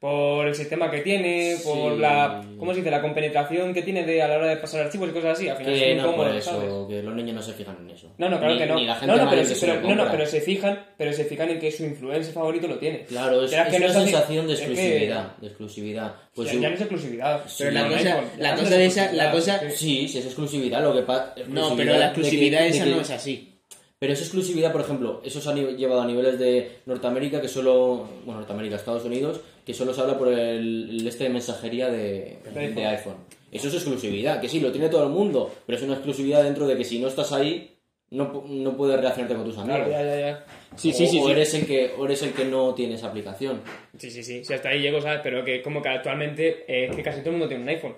por 0.00 0.46
el 0.48 0.54
sistema 0.54 0.90
que 0.90 1.00
tiene, 1.02 1.56
por 1.62 1.92
Sí. 1.94 2.00
la... 2.00 2.42
¿Cómo 2.58 2.72
se 2.72 2.78
dice? 2.78 2.90
La 2.90 3.02
compenetración 3.02 3.74
que 3.74 3.82
tiene 3.82 4.02
de, 4.04 4.22
a 4.22 4.28
la 4.28 4.38
hora 4.38 4.46
de 4.48 4.56
pasar 4.56 4.80
archivos 4.80 5.10
y 5.10 5.12
cosas 5.12 5.32
así. 5.38 5.48
Al 5.50 5.58
final 5.58 5.74
Que 5.74 5.90
es 5.90 5.96
no 5.96 6.02
incómodo, 6.04 6.26
por 6.28 6.36
eso, 6.36 6.50
¿sabes? 6.52 6.70
que 6.88 7.02
los 7.02 7.14
niños 7.14 7.34
no 7.36 7.42
se 7.42 7.52
fijan 7.52 7.76
en 7.82 7.90
eso. 7.90 8.10
No, 8.16 8.30
no, 8.30 8.38
claro 8.38 8.54
Ni- 8.54 8.60
que 8.60 8.66
no. 8.66 8.74
Ni 8.76 8.86
la 8.86 8.94
gente 8.96 9.14
no, 9.14 9.24
no, 9.24 9.30
pero, 9.30 9.44
se 9.44 9.66
pero- 9.66 9.80
no, 9.82 9.94
no, 9.94 10.10
pero 10.10 10.26
se 10.26 10.40
fijan, 10.40 10.86
pero 10.96 11.12
se 11.12 11.24
fijan 11.26 11.50
en 11.50 11.58
que 11.60 11.70
su 11.70 11.84
influencer 11.84 12.32
favorito 12.32 12.66
lo 12.66 12.78
tiene. 12.78 13.04
Claro, 13.04 13.44
es, 13.44 13.52
es 13.52 13.62
que 13.68 13.78
no 13.78 13.84
una 13.86 13.94
sensación 13.94 14.46
de 14.46 14.54
es 14.54 14.60
que- 14.60 14.66
exclusividad. 14.72 15.36
De 15.36 15.46
exclusividad. 15.48 16.14
Pues 16.34 16.48
ya, 16.48 16.54
yo- 16.54 16.60
ya 16.60 16.68
no 16.70 16.74
es 16.76 16.80
exclusividad. 16.80 17.36
Pero 17.58 17.70
Sí, 17.70 17.74
la 17.76 17.82
no, 17.82 17.92
cosa, 17.94 18.20
la 18.38 18.54
cosa 18.56 18.76
de 18.76 18.86
esa, 18.86 19.12
la 19.12 19.24
exclusividad, 19.24 19.60
cosa... 19.60 19.70
sí. 19.76 20.08
Sí, 20.08 20.18
es 20.18 20.24
exclusividad. 20.24 20.82
Lo 20.82 20.94
que 20.94 21.02
pa- 21.02 21.34
No, 21.48 21.76
pero 21.76 21.92
la 21.92 21.98
de 21.98 22.00
que- 22.00 22.06
exclusividad 22.06 22.60
de 22.60 22.68
esa 22.68 22.84
que- 22.84 22.90
no 22.90 23.00
es 23.02 23.10
así. 23.10 23.59
Pero 24.00 24.14
es 24.14 24.20
exclusividad, 24.20 24.72
por 24.72 24.80
ejemplo, 24.80 25.20
eso 25.22 25.42
se 25.42 25.50
ha 25.50 25.54
llevado 25.54 26.00
a 26.00 26.06
niveles 26.06 26.38
de 26.38 26.78
Norteamérica, 26.86 27.42
que 27.42 27.48
solo. 27.48 28.08
Bueno, 28.24 28.40
Norteamérica, 28.40 28.76
Estados 28.76 29.04
Unidos, 29.04 29.42
que 29.66 29.74
solo 29.74 29.92
se 29.92 30.00
habla 30.00 30.16
por 30.16 30.28
el, 30.28 30.88
el 30.90 31.06
este 31.06 31.24
de 31.24 31.30
mensajería 31.30 31.90
de, 31.90 32.38
de 32.54 32.60
iPhone. 32.60 32.86
iPhone. 32.86 33.16
Eso 33.52 33.68
es 33.68 33.74
exclusividad, 33.74 34.40
que 34.40 34.48
sí, 34.48 34.58
lo 34.58 34.72
tiene 34.72 34.88
todo 34.88 35.04
el 35.04 35.10
mundo, 35.10 35.52
pero 35.66 35.76
es 35.76 35.84
una 35.84 35.94
exclusividad 35.94 36.42
dentro 36.42 36.66
de 36.66 36.78
que 36.78 36.84
si 36.84 36.98
no 36.98 37.08
estás 37.08 37.30
ahí, 37.32 37.76
no, 38.10 38.44
no 38.48 38.76
puedes 38.76 38.96
relacionarte 38.96 39.34
con 39.34 39.44
tus 39.44 39.58
amigos. 39.58 39.86
Claro, 39.86 39.90
ya, 39.90 40.02
ya, 40.02 40.20
ya. 40.20 40.44
Sí, 40.76 40.92
sí, 40.92 41.06
sí. 41.06 41.20
O, 41.22 41.28
Eres 41.28 41.52
el 41.52 41.66
que, 41.66 41.92
o 41.98 42.06
eres 42.06 42.22
el 42.22 42.32
que 42.32 42.44
no 42.46 42.74
tiene 42.74 42.94
esa 42.94 43.08
aplicación. 43.08 43.60
Sí, 43.98 44.10
sí, 44.10 44.22
sí, 44.22 44.44
sí, 44.44 44.54
hasta 44.54 44.70
ahí 44.70 44.80
llego, 44.80 45.00
¿sabes? 45.02 45.20
Pero 45.22 45.44
que 45.44 45.60
como 45.62 45.82
que 45.82 45.90
actualmente 45.90 46.64
eh, 46.66 46.86
es 46.88 46.96
que 46.96 47.02
casi 47.02 47.20
todo 47.20 47.30
el 47.30 47.36
mundo 47.36 47.48
tiene 47.48 47.64
un 47.64 47.68
iPhone. 47.68 47.94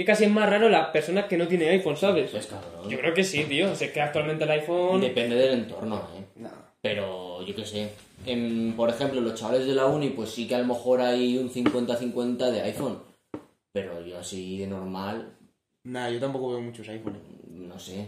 Que 0.00 0.06
casi 0.06 0.24
es 0.24 0.30
más 0.30 0.48
raro 0.48 0.70
la 0.70 0.90
persona 0.92 1.28
que 1.28 1.36
no 1.36 1.46
tiene 1.46 1.68
iPhone, 1.68 1.94
¿sabes? 1.94 2.30
Pues 2.30 2.46
cabrón. 2.46 2.88
Yo 2.88 2.98
creo 2.98 3.12
que 3.12 3.22
sí, 3.22 3.44
tío. 3.44 3.70
O 3.70 3.74
sea, 3.74 3.86
es 3.88 3.92
que 3.92 4.00
actualmente 4.00 4.44
el 4.44 4.50
iPhone... 4.50 4.98
Depende 4.98 5.36
del 5.36 5.52
entorno, 5.52 6.08
¿eh? 6.16 6.24
No. 6.36 6.50
Pero 6.80 7.44
yo 7.44 7.54
qué 7.54 7.66
sé. 7.66 7.90
En, 8.24 8.72
por 8.78 8.88
ejemplo, 8.88 9.20
los 9.20 9.38
chavales 9.38 9.66
de 9.66 9.74
la 9.74 9.84
uni, 9.84 10.08
pues 10.08 10.30
sí 10.30 10.48
que 10.48 10.54
a 10.54 10.58
lo 10.60 10.64
mejor 10.64 11.02
hay 11.02 11.36
un 11.36 11.50
50-50 11.52 12.50
de 12.50 12.62
iPhone. 12.62 12.98
Pero 13.74 14.00
yo 14.06 14.18
así 14.20 14.56
de 14.56 14.68
normal, 14.68 15.36
Nada, 15.84 16.08
yo 16.10 16.18
tampoco 16.18 16.48
veo 16.52 16.62
muchos 16.62 16.88
iPhones. 16.88 17.20
no 17.50 17.78
sé. 17.78 18.06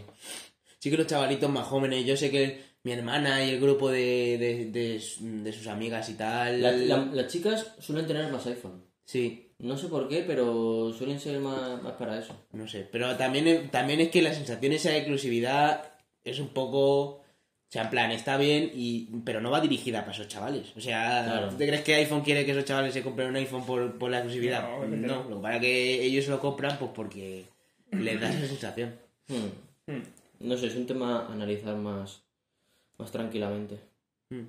Sí 0.79 0.89
que 0.89 0.97
los 0.97 1.05
chavalitos 1.05 1.51
más 1.51 1.67
jóvenes, 1.67 2.03
yo 2.07 2.17
sé 2.17 2.31
que 2.31 2.59
mi 2.83 2.91
hermana 2.93 3.45
y 3.45 3.51
el 3.51 3.59
grupo 3.61 3.91
de, 3.91 4.37
de, 4.39 4.65
de, 4.71 4.99
de 5.43 5.53
sus 5.53 5.67
amigas 5.67 6.09
y 6.09 6.15
tal... 6.15 6.59
La- 6.59 6.71
la- 6.71 7.05
las 7.13 7.31
chicas 7.31 7.75
suelen 7.77 8.07
tener 8.07 8.31
más 8.31 8.47
iPhone. 8.47 8.83
Sí, 9.05 9.42
No 9.63 9.77
sé 9.77 9.87
por 9.87 10.07
qué, 10.09 10.23
pero 10.27 10.91
suelen 10.93 11.19
ser 11.19 11.39
más, 11.39 11.81
más 11.81 11.93
para 11.93 12.19
eso. 12.19 12.35
no 12.51 12.67
sé. 12.67 12.87
Pero 12.91 13.15
también, 13.15 13.69
también 13.69 14.01
es 14.01 14.09
que 14.09 14.21
la 14.21 14.33
sensación 14.33 14.73
esa 14.73 14.89
de 14.89 14.97
exclusividad 14.97 15.93
es 16.23 16.39
un 16.39 16.49
poco... 16.49 17.01
O 17.03 17.21
sea, 17.73 17.83
en 17.83 17.89
plan, 17.89 18.11
está 18.11 18.37
bien, 18.37 18.69
y, 18.75 19.07
pero 19.25 19.41
no 19.41 19.49
va 19.49 19.59
dirigida 19.59 20.01
para 20.01 20.11
esos 20.11 20.27
chavales. 20.27 20.71
O 20.77 20.81
sea, 20.81 21.23
Claro. 21.25 21.49
¿tú 21.49 21.55
te 21.55 21.65
crees 21.65 21.81
que 21.81 21.95
iPhone 21.95 22.21
quiere 22.21 22.45
que 22.45 22.51
esos 22.51 22.65
chavales 22.65 22.93
se 22.93 23.01
compren 23.01 23.29
un 23.29 23.35
iPhone 23.37 23.65
por, 23.65 23.97
por 23.97 24.11
la 24.11 24.17
exclusividad? 24.17 24.61
No, 24.61 24.85
No, 24.85 25.23
lo 25.29 25.37
que 25.37 25.41
pasa 25.41 25.55
es 25.55 25.61
que 25.61 26.03
ellos 26.03 26.27
lo 26.27 26.39
compran 26.39 26.77
pues 26.77 26.91
porque 26.93 27.45
les 27.91 28.21
da 28.21 28.29
esa 28.29 28.45
sensación. 28.47 28.93
Hmm. 29.27 29.91
Hmm. 29.91 30.03
No 30.41 30.55
sé, 30.57 30.67
es 30.67 30.75
un 30.75 30.85
tema 30.85 31.21
a 31.25 31.31
analizar 31.33 31.75
más, 31.75 32.21
más 32.99 33.11
tranquilamente. 33.11 33.79
Mm. 34.29 34.41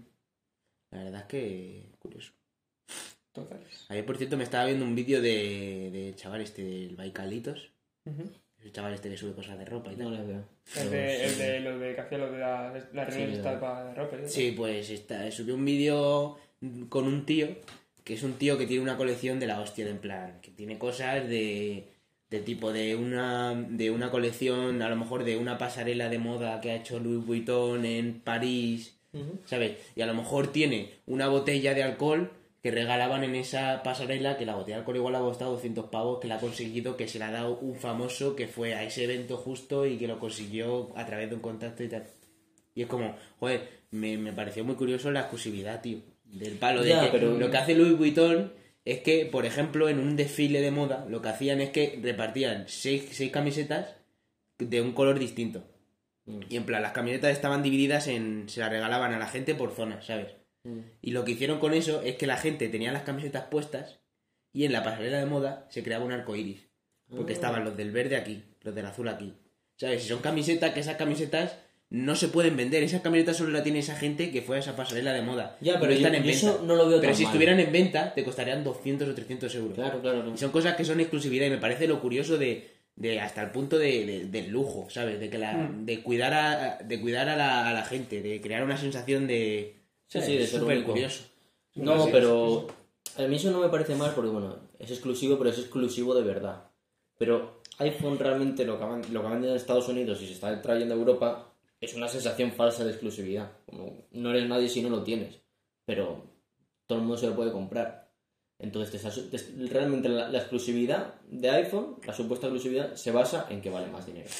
La 0.91 1.05
verdad 1.05 1.21
es 1.23 1.27
que 1.29 1.83
curioso. 2.01 2.33
Entonces... 3.37 3.87
Ayer, 3.89 4.05
por 4.07 4.17
cierto, 4.17 4.37
me 4.37 4.45
estaba 4.45 4.67
viendo 4.67 4.85
un 4.85 4.95
vídeo 4.95 5.21
de, 5.21 5.91
de 5.93 6.13
chaval 6.17 6.41
este 6.41 6.63
del 6.63 6.97
Baikalitos. 6.97 7.71
ujú. 8.07 8.31
El 8.63 8.73
chaval 8.73 8.95
este 8.95 9.11
que 9.11 9.17
sube 9.19 9.35
cosas 9.35 9.59
de 9.59 9.67
ropa 9.67 9.93
y 9.93 9.97
No 9.97 10.05
tal. 10.11 10.13
les 10.19 10.27
veo. 10.27 10.45
El 10.77 10.91
de, 10.91 11.25
el 11.27 11.39
de 11.39 11.61
lo 11.61 11.79
de 11.79 11.95
que 11.95 12.01
hacía 12.01 12.17
lo 12.17 12.33
de 12.33 12.39
las 12.39 12.73
las 12.95 13.09
Sí, 13.13 13.19
reuniones 13.21 13.35
ya. 13.45 13.51
estas 13.51 13.61
para 13.61 13.95
ropa. 13.95 14.17
¿sí? 14.25 14.29
Sí, 14.29 14.55
pues 14.57 14.89
está, 14.89 15.31
subió 15.31 15.55
un 15.55 15.65
vídeo 15.67 16.39
con 16.89 17.07
un 17.07 17.27
tío, 17.27 17.49
que 18.05 18.15
es 18.15 18.23
un 18.23 18.35
tío 18.35 18.57
que 18.57 18.67
tiene 18.67 18.83
una 18.83 18.97
colección 18.97 19.39
de 19.39 19.49
la 19.49 19.61
hostia, 19.61 19.85
de 19.85 19.91
en 19.91 19.99
plan, 19.99 20.39
que 20.41 20.51
tiene 20.51 20.79
cosas 20.79 21.29
de, 21.29 21.89
de 22.31 22.41
tipo 22.41 22.73
de 22.73 22.97
una, 22.97 23.55
de 23.55 23.91
una 23.91 24.11
colección, 24.11 24.81
a 24.81 24.89
lo 24.89 24.97
mejor 24.97 25.25
de 25.25 25.37
una 25.37 25.59
pasarela 25.59 26.09
de 26.09 26.19
moda 26.19 26.63
que 26.63 26.71
ha 26.71 26.77
hecho 26.77 26.99
Louis 27.01 27.23
Vuitton 27.27 27.85
en 27.85 28.21
París, 28.21 28.97
¿sabes? 29.45 29.77
Y 29.95 30.01
a 30.01 30.07
lo 30.07 30.15
mejor 30.15 30.51
tiene 30.53 30.89
una 31.05 31.29
botella 31.29 31.75
de 31.75 31.83
alcohol 31.83 32.31
que 32.65 32.71
regalaban 32.71 33.25
en 33.25 33.35
esa 33.35 33.83
pasarela, 33.83 34.39
que 34.39 34.47
la 34.47 34.55
botella 34.55 34.77
de 34.77 34.81
alcohol 34.81 34.97
igual 34.97 35.15
ha 35.17 35.21
costado 35.21 35.53
200 35.53 35.91
pavos, 35.91 36.19
que 36.19 36.29
la 36.29 36.37
ha 36.37 36.41
conseguido, 36.41 36.97
que 36.97 37.07
se 37.09 37.19
la 37.19 37.29
ha 37.29 37.31
dado 37.31 37.59
un 37.59 37.77
famoso 37.77 38.35
que 38.35 38.49
fue 38.49 38.75
a 38.75 38.85
ese 38.85 39.05
evento 39.05 39.37
justo 39.37 39.85
y 39.85 39.99
que 39.99 40.09
lo 40.09 40.19
consiguió 40.19 40.91
a 40.97 41.05
través 41.05 41.29
de 41.29 41.35
un 41.35 41.43
contacto 41.43 41.85
y 41.85 41.89
tal. 41.89 42.05
Y 42.75 42.81
es 42.81 42.89
como, 42.89 43.17
joder, 43.39 43.69
me, 43.91 44.17
me 44.17 44.33
pareció 44.33 44.65
muy 44.65 44.77
curioso 44.77 45.11
la 45.11 45.21
exclusividad, 45.21 45.83
tío. 45.83 45.99
Del 46.25 46.55
palo 46.55 46.83
de 46.83 46.89
que 46.89 47.09
pero- 47.13 47.39
lo 47.39 47.51
que 47.51 47.57
hace 47.59 47.75
Louis 47.75 47.99
Vuitton 47.99 48.55
es 48.87 49.01
que, 49.01 49.27
por 49.27 49.45
ejemplo, 49.45 49.91
en 49.91 49.99
un 49.99 50.17
desfile 50.17 50.63
de 50.63 50.71
moda, 50.71 51.05
lo 51.07 51.21
que 51.21 51.29
hacían 51.29 51.61
es 51.61 51.69
que 51.69 51.99
repartían 52.03 52.65
seis, 52.67 53.11
seis 53.13 53.31
camisetas 53.31 53.95
de 54.57 54.81
un 54.81 54.93
color 54.93 55.19
distinto. 55.19 55.65
Mm. 56.25 56.41
Y 56.49 56.57
en 56.57 56.65
plan, 56.65 56.81
las 56.81 56.93
camisetas 56.93 57.31
estaban 57.33 57.63
divididas 57.63 58.09
en. 58.09 58.49
se 58.49 58.61
las 58.61 58.71
regalaban 58.71 59.13
a 59.13 59.19
la 59.19 59.27
gente 59.27 59.55
por 59.55 59.73
zonas, 59.73 60.07
¿sabes? 60.07 60.29
Mm. 60.65 60.79
Y 61.03 61.11
lo 61.13 61.25
que 61.25 61.33
hicieron 61.33 61.59
con 61.61 61.75
eso 61.75 62.03
es 62.03 62.17
que 62.17 62.27
la 62.27 62.37
gente 62.37 62.69
tenía 62.69 62.93
las 62.93 63.03
camisetas 63.03 63.45
puestas 63.45 64.01
y 64.53 64.65
en 64.65 64.73
la 64.73 64.83
pasarela 64.83 65.19
de 65.19 65.27
moda 65.27 65.67
se 65.71 65.83
creaba 65.83 66.05
un 66.05 66.13
arco 66.13 66.35
iris. 66.37 66.67
Porque 67.15 67.33
Ah. 67.33 67.37
estaban 67.37 67.65
los 67.65 67.77
del 67.77 67.91
verde 67.93 68.17
aquí, 68.17 68.43
los 68.63 68.75
del 68.75 68.87
azul 68.87 69.09
aquí. 69.09 69.35
¿Sabes? 69.77 70.05
Y 70.05 70.09
son 70.09 70.21
camisetas 70.21 70.73
que 70.73 70.81
esas 70.81 70.97
camisetas 70.97 71.57
no 71.91 72.17
se 72.17 72.29
pueden 72.29 72.57
vender. 72.57 72.83
Esas 72.83 73.03
camisetas 73.03 73.37
solo 73.37 73.51
la 73.51 73.63
tiene 73.63 73.81
esa 73.81 73.95
gente 73.97 74.31
que 74.31 74.41
fue 74.43 74.57
a 74.57 74.61
esa 74.61 74.75
pasarela 74.75 75.13
de 75.13 75.23
moda. 75.23 75.57
Ya, 75.61 75.75
pero 75.75 75.87
no 75.87 75.91
yo- 75.91 75.97
están 75.99 76.15
en 76.15 76.23
yo 76.23 76.29
venta. 76.31 76.47
eso 76.49 76.63
no 76.65 76.77
lo 76.77 76.89
veo 76.89 77.01
Pero 77.01 77.11
tan 77.13 77.17
si 77.17 77.25
mal. 77.25 77.31
estuvieran 77.33 77.61
en 77.61 77.73
venta, 77.73 78.15
te 78.15 78.25
costarían 78.25 78.65
200 78.65 79.09
o 79.09 79.15
300 79.15 79.55
euros. 79.55 79.75
Claro, 79.75 80.01
claro. 80.01 80.21
claro. 80.23 80.35
Y 80.35 80.39
son 80.39 80.51
cosas 80.51 80.77
que 80.77 80.85
son 80.85 80.99
exclusividad 81.01 81.47
y 81.47 81.51
me 81.51 81.59
parece 81.59 81.87
lo 81.87 82.01
curioso 82.01 82.39
de, 82.39 82.71
de 82.97 83.21
hasta 83.21 83.43
el 83.43 83.51
punto 83.51 83.79
de, 83.79 84.07
de- 84.07 84.25
del 84.27 84.49
lujo, 84.51 84.89
¿sabes? 84.89 85.21
De 85.21 85.29
que 85.29 85.39
la, 85.39 85.53
Hmm. 85.55 85.85
de 85.85 86.01
cuidar 86.03 86.33
a 86.33 86.79
de 86.83 87.01
cuidar 87.01 87.29
a 87.29 87.37
la, 87.37 87.69
a 87.69 87.73
la 87.75 87.85
gente, 87.85 88.23
de 88.23 88.41
crear 88.41 88.65
una 88.65 88.77
sensación 88.79 89.27
de 89.27 89.75
Sí, 90.09 90.21
sí, 90.23 90.37
de 90.37 90.47
ser 90.47 90.63
único. 90.65 90.93
curioso. 90.93 91.25
No, 91.77 92.07
pero 92.13 92.67
a 93.17 93.23
mí 93.23 93.37
eso 93.37 93.51
no 93.51 93.61
me 93.61 93.69
parece 93.69 93.95
mal 93.97 94.13
porque, 94.15 94.31
bueno, 94.31 94.57
es 94.79 94.91
exclusivo, 94.91 95.37
pero 95.39 95.51
es 95.51 95.59
exclusivo 95.59 96.15
de 96.15 96.23
verdad. 96.23 96.71
Pero 97.19 97.61
iPhone 97.79 98.19
realmente 98.19 98.65
lo 98.65 98.79
que, 98.79 98.85
ha- 98.85 99.01
lo 99.11 99.21
que 99.23 99.27
en 99.29 99.45
Estados 99.45 99.89
Unidos 99.89 100.21
y 100.23 100.27
se 100.27 100.35
está 100.35 100.61
trayendo 100.63 100.95
a 100.95 100.99
Europa 100.99 101.53
es 101.81 101.95
una 101.95 102.09
sensación 102.09 102.53
falsa 102.53 102.85
de 102.85 102.91
exclusividad. 102.91 103.51
Como 103.67 104.07
no 104.13 104.31
eres 104.31 104.49
nadie 104.49 104.69
si 104.69 104.83
no 104.83 104.91
lo 104.91 105.03
tienes, 105.03 105.41
pero 105.85 106.25
todo 106.87 106.99
el 106.99 107.05
mundo 107.05 107.19
se 107.19 107.27
lo 107.29 107.35
puede 107.37 107.51
comprar. 107.53 108.05
Entonces, 108.59 109.03
te 109.31 109.67
realmente 109.69 110.09
la, 110.09 110.29
la 110.29 110.39
exclusividad 110.39 111.21
de 111.29 111.51
iPhone, 111.51 111.97
la 112.07 112.15
supuesta 112.15 112.47
exclusividad, 112.47 112.95
se 112.95 113.11
basa 113.11 113.47
en 113.51 113.61
que 113.61 113.69
vale 113.71 113.89
más 113.89 114.07
dinero. 114.07 114.31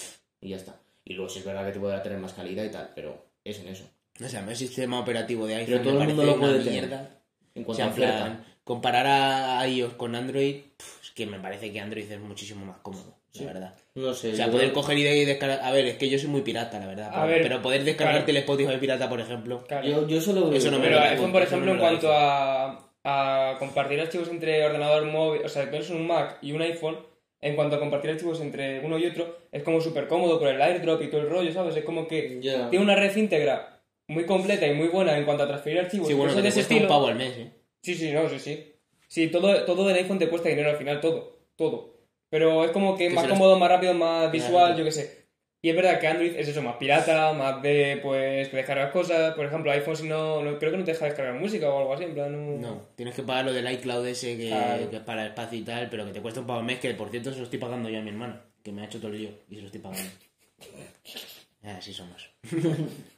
Y 0.41 0.51
ya 0.51 0.57
está. 0.57 0.81
Y 1.05 1.15
luego 1.15 1.29
sí 1.29 1.41
es 1.41 1.45
verdad 1.45 1.67
que 1.67 1.73
te 1.73 1.81
puede 1.81 1.99
tener 2.01 2.19
más 2.19 2.33
calidad 2.33 2.65
y 2.65 2.71
tal, 2.71 2.93
pero 2.95 3.25
es 3.43 3.59
en 3.59 3.69
eso. 3.69 3.85
O 4.23 4.29
sea, 4.29 4.45
el 4.49 4.57
sistema 4.57 5.01
operativo 5.01 5.47
de 5.47 5.57
iPhone 5.57 5.79
Pero 5.79 5.85
todo 5.91 5.95
me 5.99 6.01
el 6.03 6.09
mundo 6.09 6.25
lo 6.25 6.39
puede 6.39 6.55
una 6.55 6.65
tener. 6.65 6.81
mierda. 6.83 7.11
En 7.55 7.63
O 7.63 7.67
cuanto 7.67 7.83
sea, 7.83 7.87
a 7.87 7.95
plan, 7.95 8.45
comparar 8.65 9.07
a 9.07 9.67
iOS 9.69 9.95
con 9.95 10.15
Android, 10.15 10.57
es 11.03 11.11
que 11.15 11.27
me 11.27 11.39
parece 11.39 11.73
que 11.73 11.81
Android 11.81 12.11
es 12.11 12.21
muchísimo 12.21 12.65
más 12.65 12.77
cómodo, 12.83 13.17
la 13.35 13.47
verdad. 13.47 13.75
No 13.95 14.13
sé. 14.15 14.33
O 14.33 14.37
sea, 14.37 14.47
poder 14.51 14.67
creo- 14.73 14.75
coger 14.75 14.99
y 14.99 15.25
descargar... 15.25 15.61
A 15.63 15.71
ver, 15.71 15.87
es 15.87 15.97
que 15.97 16.09
yo 16.09 16.19
soy 16.19 16.29
muy 16.29 16.43
pirata, 16.43 16.79
la 16.81 16.87
verdad. 16.87 17.09
A 17.09 17.13
pero, 17.23 17.27
ver, 17.27 17.43
pero 17.43 17.63
poder 17.63 17.85
descargarte 17.85 18.25
claro. 18.33 18.39
el 18.39 18.45
Spotify 18.45 18.77
pirata, 18.81 19.09
por 19.09 19.21
ejemplo... 19.21 19.65
Claro. 19.69 19.87
Yo, 19.87 20.09
yo 20.09 20.21
solo 20.21 20.53
Eso 20.53 20.71
no 20.73 20.79
me 20.79 20.85
Pero 20.89 20.97
lo- 20.99 21.03
iPhone, 21.07 21.33
por 21.33 21.43
ejemplo, 21.43 21.71
en 21.71 21.77
me 21.77 21.81
cuanto 21.83 22.13
a, 22.13 22.91
a 23.05 23.57
compartir 23.59 24.01
archivos 24.01 24.29
entre 24.29 24.65
ordenador 24.65 25.05
móvil, 25.07 25.43
o 25.45 25.49
sea, 25.49 25.71
que 25.71 25.79
es 25.79 25.91
un 25.91 26.07
Mac 26.07 26.39
y 26.43 26.53
un 26.53 26.63
iPhone, 26.63 26.99
en 27.41 27.55
cuanto 27.55 27.77
a 27.77 27.79
compartir 27.81 28.11
archivos 28.13 28.41
entre 28.41 28.81
uno 28.81 28.99
y 28.99 29.07
otro, 29.07 29.39
es 29.53 29.63
como 29.63 29.81
súper 29.81 30.09
cómodo 30.09 30.39
por 30.41 30.49
el 30.49 30.61
airdrop 30.61 31.01
y 31.03 31.09
todo 31.11 31.21
el 31.21 31.29
rollo, 31.31 31.53
¿sabes? 31.53 31.77
Es 31.77 31.85
como 31.85 32.09
que 32.09 32.39
Ya. 32.41 32.71
tiene 32.71 32.85
una 32.85 32.97
red 32.97 33.15
íntegra 33.15 33.74
muy 34.09 34.25
completa 34.27 34.67
y 34.67 34.75
muy 34.75 34.89
buena 34.89 35.17
en 35.17 35.25
cuanto 35.25 35.45
a 35.45 35.49
transferir 35.49 35.81
archivos. 35.81 36.09
Sí, 36.09 36.15
bueno, 36.15 36.33
que 36.33 36.37
de 36.39 36.43
te 36.43 36.49
ese 36.49 36.59
cuesta 36.61 36.75
un 36.75 36.79
estilo. 36.81 36.89
pavo 36.95 37.07
al 37.09 37.15
mes, 37.17 37.37
¿eh? 37.39 37.51
Sí, 37.83 37.95
sí, 37.95 38.13
no, 38.13 38.29
sí, 38.29 38.39
sí. 38.39 38.73
Sí, 39.09 39.29
todo, 39.29 39.65
todo 39.65 39.89
en 39.91 39.97
iPhone 39.97 40.19
te 40.19 40.29
cuesta 40.29 40.49
dinero 40.49 40.71
al 40.71 40.77
final, 40.77 41.01
todo. 41.01 41.39
Todo. 41.57 41.95
Pero 42.31 42.65
es 42.65 42.71
como 42.73 42.97
que 42.97 43.09
Que 43.09 43.15
más 43.15 43.25
los- 43.29 43.33
cómodo, 43.39 43.59
más 43.59 43.69
rápido, 43.69 43.95
más 43.95 44.31
visual, 44.33 44.69
Claro. 44.69 44.79
yo 44.79 44.85
qué 44.85 44.93
sé. 44.93 45.25
Y 45.63 45.71
es 45.71 45.77
verdad 45.77 45.99
que 45.99 46.07
Android 46.09 46.37
es 46.37 46.47
eso, 46.49 46.61
más 46.61 46.77
pirata, 46.77 47.33
más 47.33 47.63
de, 47.63 47.99
pues, 48.03 48.49
que 48.49 48.57
descargas 48.59 48.91
cosas. 48.93 49.35
Por 49.35 49.47
ejemplo, 49.47 49.71
iPhone, 49.71 49.97
si 49.97 50.07
no, 50.09 50.43
no- 50.43 50.59
creo 50.59 50.71
que 50.73 50.77
no 50.77 50.85
te 50.85 50.93
deja 50.93 51.07
descargar 51.07 51.35
música 51.41 51.71
o 51.71 51.79
algo 51.79 51.95
así, 51.95 52.05
en 52.05 52.13
plan, 52.15 52.61
no... 52.61 52.69
No, 52.69 52.83
tienes 52.97 53.15
que 53.15 53.23
pagar 53.23 53.47
lo 53.47 53.53
del 53.55 53.71
iCloud 53.73 54.07
ese 54.07 54.37
que, 54.37 54.49
Claro. 54.49 54.91
que 54.91 54.97
es 54.97 55.03
para 55.03 55.23
el 55.23 55.29
espacio 55.29 55.59
y 55.59 55.63
tal, 55.63 55.89
pero 55.89 56.05
que 56.05 56.13
te 56.13 56.21
cuesta 56.21 56.41
un 56.41 56.47
pavo 56.47 56.59
al 56.59 56.67
mes, 56.67 56.81
que 56.81 56.93
por 56.93 57.09
cierto 57.11 57.31
se 57.33 57.39
lo 57.39 57.45
estoy 57.45 57.59
pagando 57.59 57.89
yo 57.89 57.99
a 57.99 58.03
mi 58.03 58.11
hermano, 58.11 58.41
que 58.63 58.73
me 58.73 58.83
ha 58.83 58.85
hecho 58.85 58.99
todo 58.99 59.13
el 59.13 59.19
lío 59.19 59.31
y 59.49 59.55
se 59.55 59.61
lo 59.63 59.67
estoy 59.69 59.81
pagando. 59.81 60.11
Así 61.63 61.95
somos. 61.95 62.29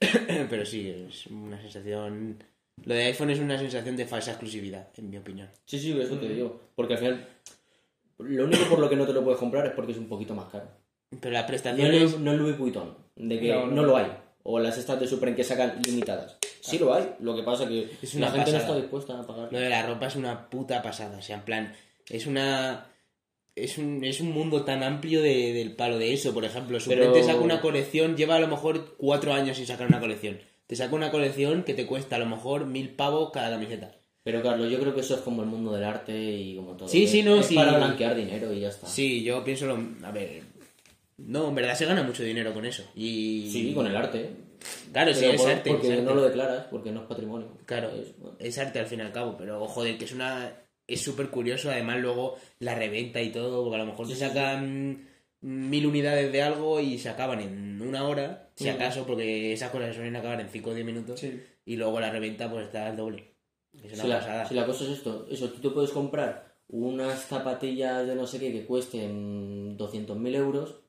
pero 0.50 0.64
sí, 0.66 0.88
es 1.08 1.26
una 1.26 1.60
sensación... 1.60 2.42
Lo 2.84 2.94
de 2.94 3.04
iPhone 3.04 3.30
es 3.30 3.38
una 3.38 3.58
sensación 3.58 3.96
de 3.96 4.04
falsa 4.06 4.32
exclusividad, 4.32 4.88
en 4.98 5.08
mi 5.08 5.16
opinión. 5.16 5.48
Sí, 5.64 5.78
sí, 5.78 5.98
eso 5.98 6.18
te 6.18 6.28
digo. 6.28 6.60
Porque 6.74 6.92
al 6.94 6.98
final, 6.98 7.28
lo 8.18 8.44
único 8.44 8.64
por 8.68 8.78
lo 8.78 8.88
que 8.90 8.96
no 8.96 9.06
te 9.06 9.14
lo 9.14 9.24
puedes 9.24 9.38
comprar 9.40 9.66
es 9.66 9.72
porque 9.72 9.92
es 9.92 9.98
un 9.98 10.08
poquito 10.08 10.34
más 10.34 10.50
caro. 10.50 10.68
Pero 11.20 11.32
las 11.32 11.44
No 11.44 11.46
prestaciones... 11.48 12.02
es, 12.02 12.18
no 12.20 12.32
es 12.32 12.38
Louis 12.38 12.58
Vuitton, 12.58 12.94
de 13.16 13.40
que 13.40 13.48
No, 13.52 13.66
no, 13.66 13.76
no. 13.76 13.82
lo 13.84 13.96
hay. 13.96 14.12
O 14.42 14.58
las 14.60 14.76
estas 14.76 15.00
de 15.00 15.06
Super 15.08 15.30
en 15.30 15.36
que 15.36 15.42
sacan 15.44 15.80
limitadas. 15.84 16.36
Sí 16.60 16.78
lo 16.78 16.92
hay, 16.92 17.14
lo 17.20 17.34
que 17.34 17.42
pasa 17.42 17.66
que 17.66 17.88
Es 18.02 18.14
una 18.14 18.26
la 18.26 18.32
gente 18.32 18.52
no 18.52 18.58
está 18.58 18.76
dispuesta 18.76 19.18
a 19.18 19.26
pagar. 19.26 19.48
Lo 19.50 19.58
de 19.58 19.68
la 19.70 19.86
ropa 19.86 20.06
es 20.06 20.16
una 20.16 20.48
puta 20.50 20.82
pasada. 20.82 21.18
O 21.18 21.22
sea, 21.22 21.36
en 21.36 21.42
plan, 21.42 21.72
es 22.10 22.26
una. 22.26 22.86
Es 23.56 23.78
un, 23.78 24.04
es 24.04 24.20
un 24.20 24.32
mundo 24.32 24.64
tan 24.64 24.82
amplio 24.82 25.22
de- 25.22 25.52
del 25.54 25.74
palo 25.74 25.98
de 25.98 26.12
eso. 26.12 26.32
Por 26.34 26.44
ejemplo, 26.44 26.78
Supreme 26.78 27.02
Pero- 27.06 27.14
te 27.14 27.22
saca 27.24 27.40
una 27.40 27.60
colección, 27.60 28.16
lleva 28.16 28.36
a 28.36 28.40
lo 28.40 28.48
mejor 28.48 28.94
cuatro 28.98 29.32
años 29.32 29.56
sin 29.56 29.66
sacar 29.66 29.88
una 29.88 29.98
colección. 29.98 30.38
Te 30.66 30.76
saca 30.76 30.94
una 30.94 31.10
colección 31.10 31.62
que 31.64 31.72
te 31.74 31.86
cuesta 31.86 32.16
a 32.16 32.18
lo 32.18 32.26
mejor 32.26 32.66
mil 32.66 32.90
pavos 32.90 33.30
cada 33.32 33.50
camiseta. 33.50 33.92
Pero 34.24 34.42
Carlos, 34.42 34.70
yo 34.70 34.78
creo 34.80 34.94
que 34.94 35.00
eso 35.00 35.14
es 35.14 35.20
como 35.20 35.42
el 35.42 35.48
mundo 35.48 35.72
del 35.72 35.84
arte 35.84 36.12
y 36.20 36.56
como 36.56 36.72
todo. 36.76 36.88
Sí, 36.88 37.04
Es- 37.04 37.10
sí, 37.10 37.22
no, 37.22 37.36
es 37.40 37.46
sí. 37.46 37.54
para 37.54 37.76
blanquear 37.76 38.14
dinero 38.14 38.52
y 38.52 38.60
ya 38.60 38.68
está. 38.68 38.86
Sí, 38.86 39.22
yo 39.22 39.42
pienso 39.42 39.66
lo. 39.66 39.78
A 40.02 40.10
ver. 40.10 40.42
No, 41.18 41.48
en 41.48 41.54
verdad 41.54 41.74
se 41.76 41.86
gana 41.86 42.02
mucho 42.02 42.22
dinero 42.24 42.52
con 42.52 42.66
eso. 42.66 42.82
Y. 42.94 43.48
Sí, 43.50 43.72
con 43.72 43.86
el 43.86 43.96
arte. 43.96 44.30
Claro, 44.92 45.14
sí, 45.14 45.24
es 45.24 45.40
por- 45.40 45.50
arte. 45.50 45.70
Porque 45.70 45.86
es 45.86 45.92
arte. 45.94 46.04
no 46.04 46.14
lo 46.14 46.22
declaras, 46.24 46.66
porque 46.70 46.90
no 46.90 47.02
es 47.02 47.06
patrimonio. 47.06 47.48
Claro, 47.64 47.90
Es- 47.90 48.18
bueno. 48.18 48.36
es 48.38 48.58
arte 48.58 48.80
al 48.80 48.86
fin 48.86 48.98
y 48.98 49.02
al 49.02 49.12
cabo, 49.12 49.36
pero 49.38 49.64
joder, 49.66 49.96
que 49.96 50.04
es 50.04 50.12
una 50.12 50.52
es 50.86 51.00
súper 51.02 51.30
curioso, 51.30 51.70
además 51.70 51.98
luego 52.00 52.36
la 52.58 52.74
reventa 52.74 53.20
y 53.22 53.30
todo, 53.30 53.62
porque 53.62 53.76
a 53.76 53.84
lo 53.84 53.86
mejor 53.90 54.06
sí, 54.06 54.14
sacan 54.14 55.08
mil 55.40 55.86
unidades 55.86 56.32
de 56.32 56.42
algo 56.42 56.80
y 56.80 56.98
se 56.98 57.08
acaban 57.08 57.40
en 57.40 57.80
una 57.82 58.06
hora, 58.08 58.50
si 58.54 58.68
acaso, 58.68 59.06
porque 59.06 59.52
esas 59.52 59.70
cosas 59.70 59.88
se 59.88 59.94
suelen 59.96 60.16
acabar 60.16 60.40
en 60.40 60.48
5 60.48 60.70
o 60.70 60.74
10 60.74 60.86
minutos, 60.86 61.20
Sí. 61.20 61.42
y 61.64 61.76
luego 61.76 62.00
la 62.00 62.10
reventa 62.10 62.50
pues 62.50 62.66
está 62.66 62.86
al 62.86 62.96
doble. 62.96 63.34
Es 63.74 63.92
una 63.94 64.02
Si 64.02 64.08
la, 64.08 64.18
pasada. 64.20 64.46
si 64.46 64.54
la 64.54 64.66
cosa 64.66 64.84
es 64.84 64.90
esto, 64.90 65.26
eso, 65.30 65.50
tú 65.50 65.60
te 65.60 65.70
puedes 65.70 65.90
comprar 65.90 66.54
unas 66.68 67.20
zapatillas 67.26 68.06
de 68.06 68.14
no 68.16 68.26
sé 68.26 68.38
qué 68.40 68.50
que 68.52 68.64
cuesten 68.64 69.76
200.000 69.76 70.34
euros, 70.34 70.80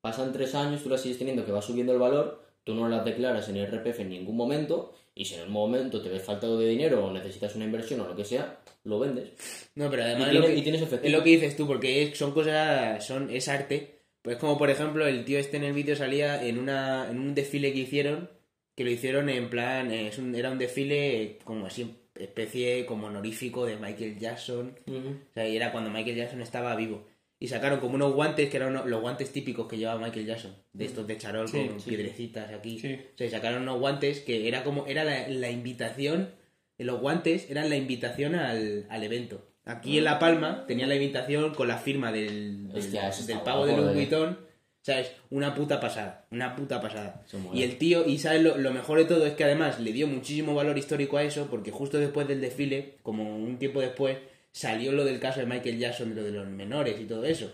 pasan 0.00 0.32
tres 0.32 0.54
años, 0.54 0.82
tú 0.82 0.88
las 0.88 1.00
sigues 1.02 1.18
teniendo 1.18 1.44
que 1.44 1.52
va 1.52 1.62
subiendo 1.62 1.92
el 1.92 1.98
valor, 1.98 2.42
tú 2.64 2.74
no 2.74 2.88
las 2.88 3.04
declaras 3.04 3.48
en 3.48 3.56
IRPF 3.58 4.00
en 4.00 4.08
ningún 4.08 4.36
momento, 4.36 4.94
y 5.14 5.24
si 5.24 5.34
en 5.34 5.42
un 5.42 5.50
momento 5.52 6.00
te 6.00 6.08
ves 6.08 6.22
faltado 6.22 6.58
de 6.58 6.68
dinero 6.68 7.04
o 7.06 7.12
necesitas 7.12 7.54
una 7.56 7.64
inversión 7.66 8.00
o 8.00 8.08
lo 8.08 8.16
que 8.16 8.24
sea, 8.24 8.60
lo 8.84 8.98
vendes. 8.98 9.30
No, 9.74 9.90
pero 9.90 10.04
además 10.04 10.28
Y 10.28 10.30
es, 10.30 10.34
lo 10.34 10.40
tiene- 10.40 10.54
que, 10.54 10.60
y 10.60 10.62
tienes 10.62 10.82
efectivo. 10.82 11.06
es 11.06 11.12
lo 11.12 11.24
que 11.24 11.30
dices 11.30 11.56
tú, 11.56 11.66
porque 11.66 12.02
es- 12.02 12.16
son 12.18 12.32
cosas, 12.32 13.04
son, 13.06 13.30
es 13.30 13.48
arte. 13.48 13.98
Pues 14.22 14.36
como 14.36 14.56
por 14.56 14.70
ejemplo 14.70 15.06
el 15.06 15.24
tío 15.24 15.38
este 15.38 15.56
en 15.56 15.64
el 15.64 15.72
vídeo 15.72 15.96
salía 15.96 16.44
en 16.46 16.58
una 16.58 17.08
en 17.10 17.18
un 17.18 17.34
desfile 17.34 17.72
que 17.72 17.80
hicieron, 17.80 18.30
que 18.76 18.84
lo 18.84 18.90
hicieron 18.90 19.28
en 19.28 19.50
plan, 19.50 19.90
es 19.90 20.16
un- 20.18 20.34
era 20.34 20.50
un 20.50 20.58
desfile 20.58 21.38
como 21.44 21.66
así, 21.66 21.94
especie 22.14 22.86
como 22.86 23.08
honorífico 23.08 23.66
de 23.66 23.76
Michael 23.76 24.18
Jackson. 24.18 24.74
Ujú. 24.86 25.08
O 25.30 25.34
sea, 25.34 25.48
y 25.48 25.56
era 25.56 25.72
cuando 25.72 25.90
Michael 25.90 26.16
Jackson 26.16 26.40
estaba 26.40 26.74
vivo. 26.76 27.04
Y 27.42 27.48
sacaron 27.48 27.80
como 27.80 27.96
unos 27.96 28.12
guantes 28.14 28.48
que 28.48 28.56
eran 28.56 28.88
los 28.88 29.00
guantes 29.00 29.32
típicos 29.32 29.66
que 29.66 29.76
llevaba 29.76 29.98
Michael 30.00 30.26
Jackson, 30.26 30.54
de 30.72 30.84
estos 30.84 31.08
de 31.08 31.18
charol 31.18 31.48
Sí, 31.48 31.66
con 31.66 31.80
sí. 31.80 31.90
piedrecitas 31.90 32.52
aquí. 32.52 32.78
Sí. 32.78 32.94
O 32.94 33.18
sea, 33.18 33.26
y 33.26 33.30
sacaron 33.30 33.62
unos 33.62 33.80
guantes 33.80 34.20
que 34.20 34.46
era 34.46 34.62
como, 34.62 34.86
era 34.86 35.02
la, 35.02 35.26
la 35.26 35.50
invitación, 35.50 36.30
los 36.78 37.00
guantes 37.00 37.50
eran 37.50 37.68
la 37.68 37.74
invitación 37.74 38.36
al, 38.36 38.86
al 38.88 39.02
evento. 39.02 39.44
Aquí 39.64 39.98
en 39.98 40.04
La 40.04 40.20
Palma 40.20 40.66
tenía 40.68 40.86
la 40.86 40.94
invitación 40.94 41.52
con 41.52 41.66
la 41.66 41.78
firma 41.78 42.12
del, 42.12 42.68
del, 42.68 42.76
Hostia, 42.76 43.10
del 43.26 43.40
pavo 43.40 43.66
de 43.66 43.76
Louis 43.76 43.90
eh. 43.90 43.94
Vuitton. 43.94 44.38
¿Sabes? 44.82 45.10
Una 45.30 45.52
puta 45.54 45.80
pasada, 45.80 46.26
una 46.30 46.54
puta 46.54 46.80
pasada. 46.80 47.24
Y 47.52 47.64
el 47.64 47.76
tío, 47.78 48.06
y 48.06 48.18
sabes, 48.18 48.42
lo, 48.42 48.56
lo 48.56 48.72
mejor 48.72 48.98
de 48.98 49.04
todo 49.04 49.26
es 49.26 49.34
que 49.34 49.42
además 49.42 49.80
le 49.80 49.92
dio 49.92 50.06
muchísimo 50.06 50.54
valor 50.54 50.78
histórico 50.78 51.16
a 51.16 51.24
eso, 51.24 51.48
porque 51.50 51.72
justo 51.72 51.98
después 51.98 52.28
del 52.28 52.40
desfile, 52.40 52.98
como 53.02 53.36
un 53.36 53.58
tiempo 53.58 53.80
después, 53.80 54.18
salió 54.52 54.92
lo 54.92 55.04
del 55.04 55.18
caso 55.18 55.40
de 55.40 55.46
Michael 55.46 55.78
Jackson, 55.78 56.14
lo 56.14 56.22
de 56.22 56.30
los 56.30 56.46
menores 56.46 57.00
y 57.00 57.04
todo 57.04 57.24
eso. 57.24 57.50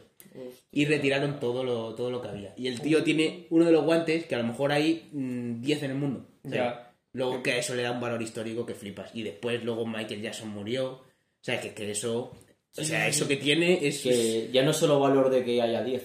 Y 0.71 0.85
retiraron 0.85 1.41
todo 1.41 1.65
lo, 1.65 1.95
todo 1.95 2.11
lo 2.11 2.21
que 2.21 2.29
había. 2.29 2.55
Y 2.57 2.69
el 2.69 2.81
tío 2.81 3.03
tiene 3.03 3.47
uno 3.51 3.65
de 3.65 3.73
los 3.73 3.85
guantes 3.85 4.27
que 4.27 4.35
a 4.35 4.39
lo 4.39 4.45
mejor 4.45 4.73
hay 4.73 5.09
mm, 5.13 5.61
10 5.61 5.83
en 5.85 5.91
el 5.91 5.97
mundo. 5.97 6.27
Ya. 6.45 6.93
Luego 7.13 7.43
que 7.43 7.53
a 7.53 7.59
eso 7.59 7.75
le 7.75 7.83
da 7.83 7.93
un 7.93 8.01
valor 8.01 8.21
histórico 8.21 8.67
que 8.67 8.75
flipas. 8.75 9.11
Y 9.15 9.23
después 9.23 9.65
luego 9.65 9.87
Michael 9.87 10.23
Jackson 10.23 10.51
murió. 10.51 10.91
O 10.93 11.05
sea, 11.41 11.61
que, 11.61 11.73
que 11.73 11.91
eso... 11.91 12.33
O 12.77 12.85
sea, 12.85 13.09
eso 13.09 13.27
que 13.27 13.37
tiene 13.37 13.87
es... 13.87 14.03
Que 14.03 14.51
ya 14.53 14.63
no 14.63 14.71
es 14.71 14.77
solo 14.77 15.01
valor 15.01 15.31
de 15.31 15.45
que 15.45 15.61
haya 15.61 15.83
10, 15.83 16.03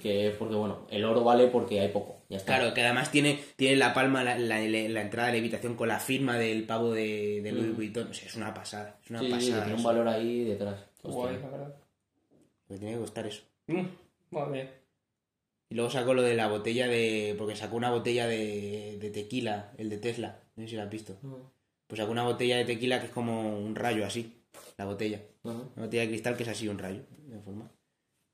que 0.00 0.28
es 0.28 0.36
porque, 0.36 0.54
bueno, 0.54 0.86
el 0.90 1.04
oro 1.04 1.24
vale 1.24 1.48
porque 1.48 1.80
hay 1.80 1.88
poco. 1.88 2.21
Ya 2.32 2.38
está. 2.38 2.56
Claro, 2.56 2.72
que 2.74 2.80
además 2.82 3.10
tiene, 3.10 3.38
tiene 3.56 3.76
la 3.76 3.92
palma, 3.92 4.24
la, 4.24 4.38
la- 4.38 4.58
la 4.58 5.00
entrada 5.02 5.26
de 5.28 5.34
la 5.34 5.38
habitación 5.38 5.74
con 5.76 5.88
la 5.88 6.00
firma 6.00 6.38
del 6.38 6.64
pavo 6.64 6.90
de, 6.92 7.40
de 7.42 7.52
Louis 7.52 7.68
Mm. 7.72 7.76
Vuitton. 7.76 8.08
O 8.08 8.14
sea, 8.14 8.26
es 8.26 8.34
una 8.36 8.54
pasada. 8.54 8.98
Es 9.04 9.10
una 9.10 9.20
Sí, 9.20 9.28
pasada. 9.30 9.64
tiene 9.64 9.76
un 9.78 9.82
valor 9.84 10.08
ahí 10.08 10.44
detrás. 10.44 10.80
Guay, 11.02 11.38
la 11.40 11.48
verdad. 11.50 11.74
Me 12.68 12.78
tiene 12.78 12.94
que 12.94 13.00
costar 13.00 13.26
eso. 13.26 13.42
Mm, 13.66 13.86
mía. 14.50 14.72
Y 15.68 15.74
luego 15.74 15.90
sacó 15.90 16.14
lo 16.14 16.22
de 16.22 16.34
la 16.34 16.48
botella 16.48 16.86
de... 16.88 17.34
Porque 17.38 17.54
sacó 17.56 17.76
una 17.76 17.90
botella 17.90 18.26
de, 18.26 18.98
de 19.00 19.10
tequila, 19.10 19.72
el 19.78 19.90
de 19.90 19.98
Tesla. 19.98 20.40
No 20.56 20.62
sé 20.64 20.70
si 20.70 20.76
lo 20.76 20.82
has 20.82 20.90
visto. 20.90 21.16
Pues 21.86 21.98
sacó 21.98 22.12
una 22.12 22.24
botella 22.24 22.56
de 22.56 22.64
tequila 22.64 22.98
que 23.00 23.06
es 23.06 23.12
como 23.12 23.58
un 23.58 23.74
rayo 23.74 24.06
así. 24.06 24.42
La 24.78 24.84
botella. 24.86 25.20
Una 25.42 25.54
botella 25.76 26.02
de 26.02 26.08
cristal 26.08 26.36
que 26.36 26.44
es 26.44 26.48
así 26.48 26.66
un 26.68 26.78
rayo 26.78 27.02
de 27.26 27.40
forma. 27.40 27.70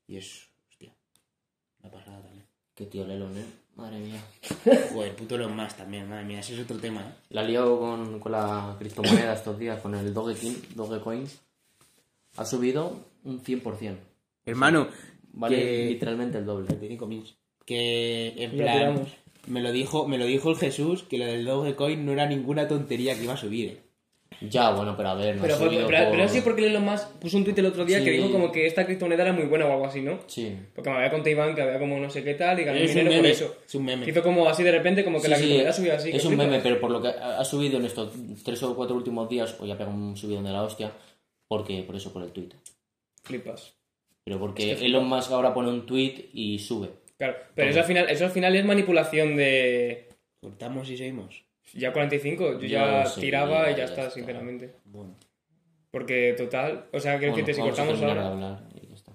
Y 0.07 0.15
es, 0.17 0.47
hostia, 0.69 0.93
una 1.81 1.91
pasada 1.91 2.21
también. 2.21 2.45
Qué 2.75 2.85
tío 2.85 3.05
Lelon, 3.05 3.37
eh. 3.37 3.45
Madre 3.79 3.99
mía. 3.99 4.21
Joder, 4.93 5.15
puto 5.15 5.35
Elon 5.35 5.55
Musk 5.55 5.77
también, 5.77 6.09
madre 6.09 6.25
mía, 6.25 6.39
ese 6.39 6.53
es 6.55 6.59
otro 6.61 6.77
tema, 6.77 7.01
¿eh? 7.01 7.13
La 7.29 7.43
liado 7.43 7.79
con, 7.79 8.19
con 8.19 8.31
la 8.31 8.75
criptomoneda 8.77 9.33
estos 9.33 9.57
días, 9.57 9.79
con 9.79 9.95
el 9.95 10.13
Dogecoin. 10.13 10.61
Dogecoin. 10.75 11.25
Ha 12.37 12.45
subido 12.45 13.07
un 13.23 13.41
100%. 13.41 13.95
Hermano, 14.45 14.87
Vale 15.33 15.55
que... 15.55 15.85
literalmente 15.87 16.37
el 16.37 16.45
doble. 16.45 16.67
25 16.67 17.07
mils. 17.07 17.35
Que 17.65 18.33
en 18.37 18.51
plan, 18.51 19.07
me 19.47 19.61
lo 19.61 19.71
dijo, 19.71 20.07
me 20.07 20.17
lo 20.17 20.25
dijo 20.25 20.49
el 20.49 20.57
Jesús 20.57 21.03
que 21.03 21.17
lo 21.17 21.25
del 21.25 21.45
Dogecoin 21.45 22.05
no 22.05 22.11
era 22.11 22.25
ninguna 22.25 22.67
tontería 22.67 23.15
que 23.15 23.23
iba 23.23 23.33
a 23.33 23.37
subir. 23.37 23.69
¿eh? 23.69 23.81
Ya, 24.41 24.69
bueno, 24.71 24.95
pero 24.95 25.09
a 25.09 25.15
ver, 25.15 25.35
no 25.35 25.41
Pero, 25.41 25.55
ha 25.55 25.57
fue- 25.57 25.69
pero, 25.69 25.83
por- 25.83 26.11
pero 26.11 26.29
sí 26.29 26.39
porque 26.41 26.65
Elon 26.67 26.85
Musk 26.85 27.07
puso 27.19 27.35
un 27.37 27.43
tuit 27.43 27.57
el 27.59 27.65
otro 27.65 27.83
día 27.83 27.97
que 27.99 28.05
Sí. 28.05 28.11
dijo 28.11 28.31
como 28.31 28.51
que 28.53 28.67
esta 28.67 28.85
criptomoneda 28.85 29.23
era 29.23 29.33
muy 29.33 29.43
buena 29.45 29.65
o 29.65 29.71
algo 29.73 29.85
así, 29.87 30.01
¿no? 30.01 30.19
Sí. 30.27 30.55
Porque 30.73 30.89
me 30.89 30.95
había 30.95 31.09
contado 31.09 31.29
Iván 31.31 31.55
que 31.55 31.61
había 31.61 31.77
como 31.77 31.99
no 31.99 32.09
sé 32.09 32.23
qué 32.23 32.35
tal 32.35 32.57
y 32.59 32.63
ganó 32.63 32.77
Es 32.79 32.91
un 32.91 32.97
dinero 32.99 33.17
por 33.17 33.25
eso. 33.25 33.55
es 33.65 33.75
un 33.75 33.83
meme. 33.85 34.05
Que 34.05 34.11
Hizo 34.11 34.23
como 34.23 34.47
así 34.47 34.63
de 34.63 34.71
repente 34.71 35.03
como 35.03 35.17
que 35.17 35.25
Sí, 35.25 35.29
la 35.31 35.35
sí, 35.35 35.41
criptomoneda 35.41 35.73
subía 35.73 35.93
así. 35.95 36.09
Es 36.11 36.23
un 36.23 36.29
flipas. 36.31 36.47
meme, 36.47 36.59
pero 36.63 36.79
por 36.79 36.91
lo 36.91 37.01
que 37.01 37.09
ha 37.09 37.39
ha 37.39 37.43
subido 37.43 37.79
en 37.79 37.85
estos 37.85 38.13
tres 38.43 38.63
o 38.63 38.75
cuatro 38.75 38.95
últimos 38.95 39.27
días, 39.29 39.57
o 39.59 39.65
ya 39.65 39.77
pega 39.77 39.89
un 39.89 40.15
subidón 40.15 40.45
de 40.45 40.51
la 40.51 40.63
hostia, 40.63 40.93
porque 41.47 41.83
por 41.83 41.95
eso 41.97 42.13
por 42.13 42.23
el 42.23 42.31
tweet. 42.31 42.49
Flipas. 43.23 43.73
Pero 44.23 44.39
porque 44.39 44.71
Elon 44.73 45.05
Musk 45.07 45.31
ahora 45.31 45.53
pone 45.53 45.69
un 45.69 45.85
tweet 45.85 46.29
y 46.33 46.59
sube. 46.59 46.89
Claro, 47.17 47.35
pero 47.55 47.71
eso 47.71 47.79
al, 47.79 47.85
final, 47.85 48.09
eso 48.09 48.23
al 48.25 48.31
final 48.31 48.55
es 48.55 48.63
manipulación 48.63 49.35
de... 49.35 50.07
Cortamos 50.39 50.89
y 50.89 50.95
seguimos. 50.97 51.43
Ya 51.73 51.93
45, 51.93 52.59
yo 52.59 52.67
Ya 52.67 53.03
ya 53.03 53.15
tiraba 53.19 53.65
ya- 53.65 53.69
y 53.69 53.71
ya, 53.71 53.77
ya 53.77 53.83
está, 53.85 54.01
está. 54.01 54.13
sinceramente. 54.13 54.75
Bueno. 54.85 55.15
Porque 55.91 56.33
total, 56.37 56.85
o 56.93 56.99
sea, 56.99 57.17
quiero 57.17 57.33
Bueno, 57.33 57.47
decirte, 57.47 57.53
si 57.53 57.67
cortamos 57.67 58.01
ahora... 58.01 58.21
de 58.21 58.27
hablar 58.27 58.59
y 58.75 58.87
ya 58.87 58.93
está. 58.93 59.13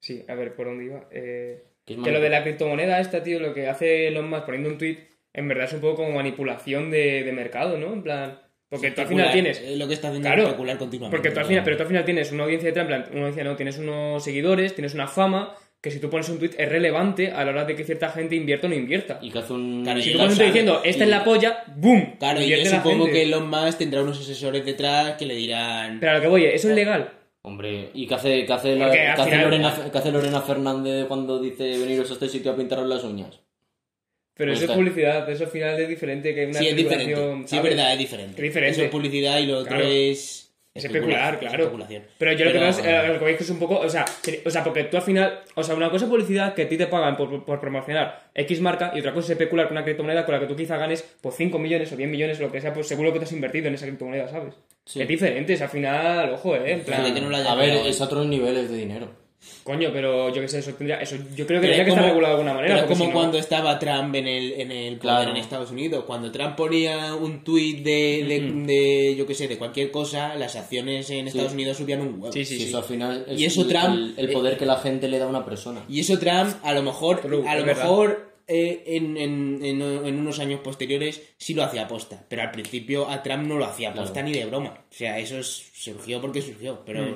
Sí, 0.00 0.24
a 0.28 0.34
ver, 0.34 0.54
¿por 0.54 0.66
dónde 0.66 0.84
iba? 0.84 1.08
Eh... 1.10 1.64
Que 1.84 1.96
Que 2.00 2.10
lo 2.12 2.20
de 2.20 2.30
la 2.30 2.42
criptomoneda 2.42 2.98
esta, 3.00 3.22
tío, 3.22 3.38
lo 3.40 3.52
que 3.52 3.68
hace 3.68 4.08
Elon 4.08 4.30
Musk 4.30 4.44
poniendo 4.46 4.70
un 4.70 4.78
tweet, 4.78 4.96
en 5.34 5.48
verdad 5.48 5.66
es 5.66 5.74
un 5.74 5.80
poco 5.82 5.96
como 5.96 6.12
manipulación 6.12 6.90
de, 6.90 7.22
de 7.24 7.32
mercado, 7.32 7.76
¿no? 7.76 7.92
En 7.92 8.02
plan... 8.02 8.40
Porque 8.70 8.90
tú 8.90 9.02
al 9.02 9.06
final 9.06 9.30
tienes... 9.32 9.60
es 9.60 9.76
lo 9.78 9.86
que 9.86 9.92
está 9.94 10.08
haciendo 10.08 10.26
Claro, 10.30 10.56
continuamente. 10.56 11.14
Porque 11.14 11.30
tú 11.30 11.40
al 11.40 11.44
final, 11.46 11.62
pero 11.62 11.76
tú 11.76 11.82
al 11.82 11.88
final 11.88 12.04
tienes 12.06 12.32
una 12.32 12.44
audiencia 12.44 12.70
en 12.70 12.86
plan, 12.86 13.04
una 13.10 13.20
audiencia 13.20 13.44
no, 13.44 13.54
tienes 13.56 13.78
unos 13.78 14.24
seguidores, 14.24 14.74
tienes 14.74 14.94
una 14.94 15.06
fama, 15.06 15.54
que 15.84 15.90
si 15.90 15.98
tú 16.00 16.08
pones 16.08 16.26
un 16.30 16.38
tweet 16.38 16.52
es 16.56 16.66
relevante 16.66 17.30
a 17.30 17.44
la 17.44 17.50
hora 17.50 17.64
de 17.66 17.76
que 17.76 17.84
cierta 17.84 18.08
gente 18.08 18.34
invierta 18.34 18.66
o 18.66 18.70
no 18.70 18.74
invierta. 18.74 19.18
Y 19.20 19.30
que 19.30 19.38
hace 19.40 19.52
un... 19.52 19.82
Claro, 19.84 20.00
si 20.00 20.12
tú 20.12 20.16
pones 20.18 20.32
un 20.32 20.38
tweet 20.38 20.46
diciendo, 20.46 20.80
esta 20.82 21.04
y- 21.04 21.06
es 21.06 21.10
la 21.10 21.22
polla, 21.24 21.62
¡boom! 21.76 22.16
Claro, 22.18 22.40
y 22.40 22.48
yo 22.48 22.64
supongo 22.64 23.04
que 23.04 23.22
Elon 23.24 23.50
Musk 23.50 23.76
tendrá 23.76 24.00
unos 24.02 24.18
asesores 24.18 24.64
detrás 24.64 25.12
que 25.18 25.26
le 25.26 25.34
dirán... 25.34 26.00
Pero 26.00 26.12
a 26.12 26.14
lo 26.14 26.20
que 26.22 26.28
voy, 26.28 26.44
¿eso 26.46 26.70
es 26.70 26.74
legal? 26.74 27.10
Hombre, 27.42 27.90
¿y 27.92 28.06
qué 28.06 28.14
hace, 28.14 28.46
qué 28.46 28.52
hace, 28.54 28.76
la- 28.76 28.86
Porque 28.86 28.98
qué 28.98 29.06
al 29.08 29.20
hace 29.20 29.30
final- 29.30 29.44
Lorena, 29.44 29.74
qué 29.92 29.98
hace 29.98 30.10
Lorena 30.10 30.40
Fernández 30.40 31.04
cuando 31.06 31.38
dice 31.38 31.76
veniros 31.78 32.08
a 32.10 32.14
este 32.14 32.28
sitio 32.30 32.52
a 32.52 32.56
pintaros 32.56 32.86
las 32.88 33.04
uñas? 33.04 33.38
Pero 34.36 34.52
eso 34.54 34.64
es 34.64 34.70
publicidad, 34.70 35.28
eso 35.28 35.44
al 35.44 35.50
final 35.50 35.78
es 35.78 35.88
diferente 35.88 36.34
que 36.34 36.46
una 36.46 36.58
Sí, 36.58 36.66
es 36.68 36.76
diferente. 36.76 37.14
Sí, 37.46 37.56
es 37.58 37.62
verdad, 37.62 37.92
es 37.92 37.98
diferente. 37.98 38.32
Es 38.36 38.42
diferente. 38.42 38.70
Eso 38.72 38.82
es 38.84 38.90
publicidad 38.90 39.38
y 39.38 39.46
lo 39.46 39.58
otro 39.58 39.78
es... 39.80 40.43
Es 40.74 40.84
especular, 40.84 41.34
es 41.34 41.38
claro. 41.40 41.62
especulación. 41.62 42.02
Pero 42.18 42.32
yo 42.32 42.44
lo 42.46 42.52
que 42.52 42.58
veo 42.58 42.68
es, 42.68 42.78
eh, 42.84 43.02
lo 43.06 43.18
que 43.20 43.24
veis 43.24 43.36
que 43.38 43.44
es 43.44 43.50
un 43.50 43.60
poco, 43.60 43.78
o 43.78 43.88
sea, 43.88 44.04
que- 44.24 44.42
o 44.44 44.50
sea, 44.50 44.64
porque 44.64 44.82
tú 44.84 44.96
al 44.96 45.04
final, 45.04 45.40
o 45.54 45.62
sea, 45.62 45.76
una 45.76 45.88
cosa 45.88 46.06
es 46.06 46.10
publicidad 46.10 46.52
que 46.52 46.62
a 46.62 46.68
ti 46.68 46.76
te 46.76 46.88
pagan 46.88 47.16
por, 47.16 47.44
por 47.44 47.60
promocionar 47.60 48.24
X 48.34 48.60
marca 48.60 48.90
y 48.92 48.98
otra 48.98 49.12
cosa 49.14 49.26
es 49.26 49.30
especular 49.30 49.68
con 49.68 49.76
una 49.76 49.84
criptomoneda 49.84 50.24
con 50.26 50.34
la 50.34 50.40
que 50.40 50.46
tú 50.48 50.56
quizá 50.56 50.76
ganes 50.76 51.04
pues 51.20 51.36
5 51.36 51.60
millones 51.60 51.92
o 51.92 51.96
10 51.96 52.10
millones 52.10 52.40
o 52.40 52.42
lo 52.42 52.50
que 52.52 52.60
sea, 52.60 52.72
pues 52.72 52.88
seguro 52.88 53.12
que 53.12 53.20
te 53.20 53.24
has 53.24 53.32
invertido 53.32 53.68
en 53.68 53.74
esa 53.74 53.86
criptomoneda, 53.86 54.26
¿sabes? 54.28 54.54
Sí. 54.84 55.00
Es 55.00 55.06
diferente, 55.06 55.52
es 55.52 55.62
al 55.62 55.68
final, 55.68 56.30
ojo, 56.32 56.56
eh, 56.56 56.72
en 56.72 56.80
plan, 56.80 57.02
Fíjate 57.02 57.14
que 57.14 57.20
no 57.20 57.30
la 57.30 57.38
haya 57.38 57.52
A 57.52 57.54
ver, 57.54 57.86
es 57.86 58.00
a 58.00 58.04
otros 58.04 58.26
niveles 58.26 58.68
de 58.68 58.76
dinero. 58.76 59.23
Coño, 59.62 59.90
pero 59.92 60.32
yo 60.34 60.40
qué 60.42 60.48
sé, 60.48 60.58
eso 60.58 60.72
tendría, 60.74 60.96
eso 61.00 61.16
yo 61.34 61.46
creo 61.46 61.60
que 61.60 61.66
tendría 61.68 61.84
que 61.84 61.90
estar 61.90 62.04
regulado 62.04 62.34
de 62.34 62.40
alguna 62.42 62.54
manera. 62.54 62.74
Pero 62.76 62.86
como 62.88 63.00
si 63.00 63.06
no- 63.06 63.12
cuando 63.12 63.38
estaba 63.38 63.78
Trump 63.78 64.14
en 64.14 64.26
el, 64.26 64.52
en 64.52 64.70
el 64.72 64.96
poder 64.98 65.00
Claro. 65.00 65.30
en 65.30 65.36
Estados 65.36 65.70
Unidos. 65.70 66.04
Cuando 66.06 66.30
Trump 66.32 66.56
ponía 66.56 67.14
un 67.14 67.42
tuit 67.44 67.82
de, 67.84 68.24
de, 68.28 68.52
de, 68.66 69.16
yo 69.16 69.26
qué 69.26 69.34
sé, 69.34 69.48
de 69.48 69.56
cualquier 69.58 69.90
cosa, 69.90 70.34
las 70.36 70.56
acciones 70.56 71.08
en 71.10 71.28
Estados 71.28 71.52
Unidos 71.52 71.76
subían 71.76 72.00
un 72.00 72.14
huevo. 72.20 72.32
Sí, 72.32 72.44
sí, 72.44 72.54
Si 72.56 72.62
sí. 72.62 72.68
eso 72.68 72.78
al 72.78 72.84
final 72.84 73.24
es 73.28 73.40
Y 73.40 73.44
eso 73.44 73.62
el, 73.62 73.68
Trump- 73.68 74.18
el, 74.18 74.24
el 74.26 74.32
poder 74.32 74.56
que 74.56 74.66
la 74.66 74.76
gente 74.76 75.08
le 75.08 75.18
da 75.18 75.24
a 75.26 75.28
una 75.28 75.44
persona. 75.44 75.84
Y 75.88 76.00
eso 76.00 76.18
Trump, 76.18 76.54
a 76.62 76.72
lo 76.74 76.82
mejor, 76.82 77.20
True, 77.20 77.48
a 77.48 77.56
lo 77.56 77.64
mejor 77.64 78.34
eh, 78.46 78.82
en, 78.86 79.16
en, 79.16 79.60
en, 79.64 79.80
en 79.80 80.18
unos 80.18 80.38
años 80.38 80.60
posteriores 80.60 81.22
sí 81.38 81.54
lo 81.54 81.62
hacía 81.64 81.84
aposta. 81.84 82.26
Pero 82.28 82.42
al 82.42 82.50
principio 82.50 83.08
a 83.08 83.22
Trump 83.22 83.46
no 83.46 83.56
lo 83.56 83.64
hacía 83.64 83.88
aposta 83.90 84.12
Claro. 84.20 84.28
ni 84.28 84.34
de 84.34 84.44
broma. 84.44 84.84
O 84.90 84.94
sea, 84.94 85.18
eso 85.18 85.38
es- 85.38 85.70
surgió 85.72 86.20
porque 86.20 86.42
surgió. 86.42 86.82
Pero, 86.84 87.02
Mm. 87.02 87.14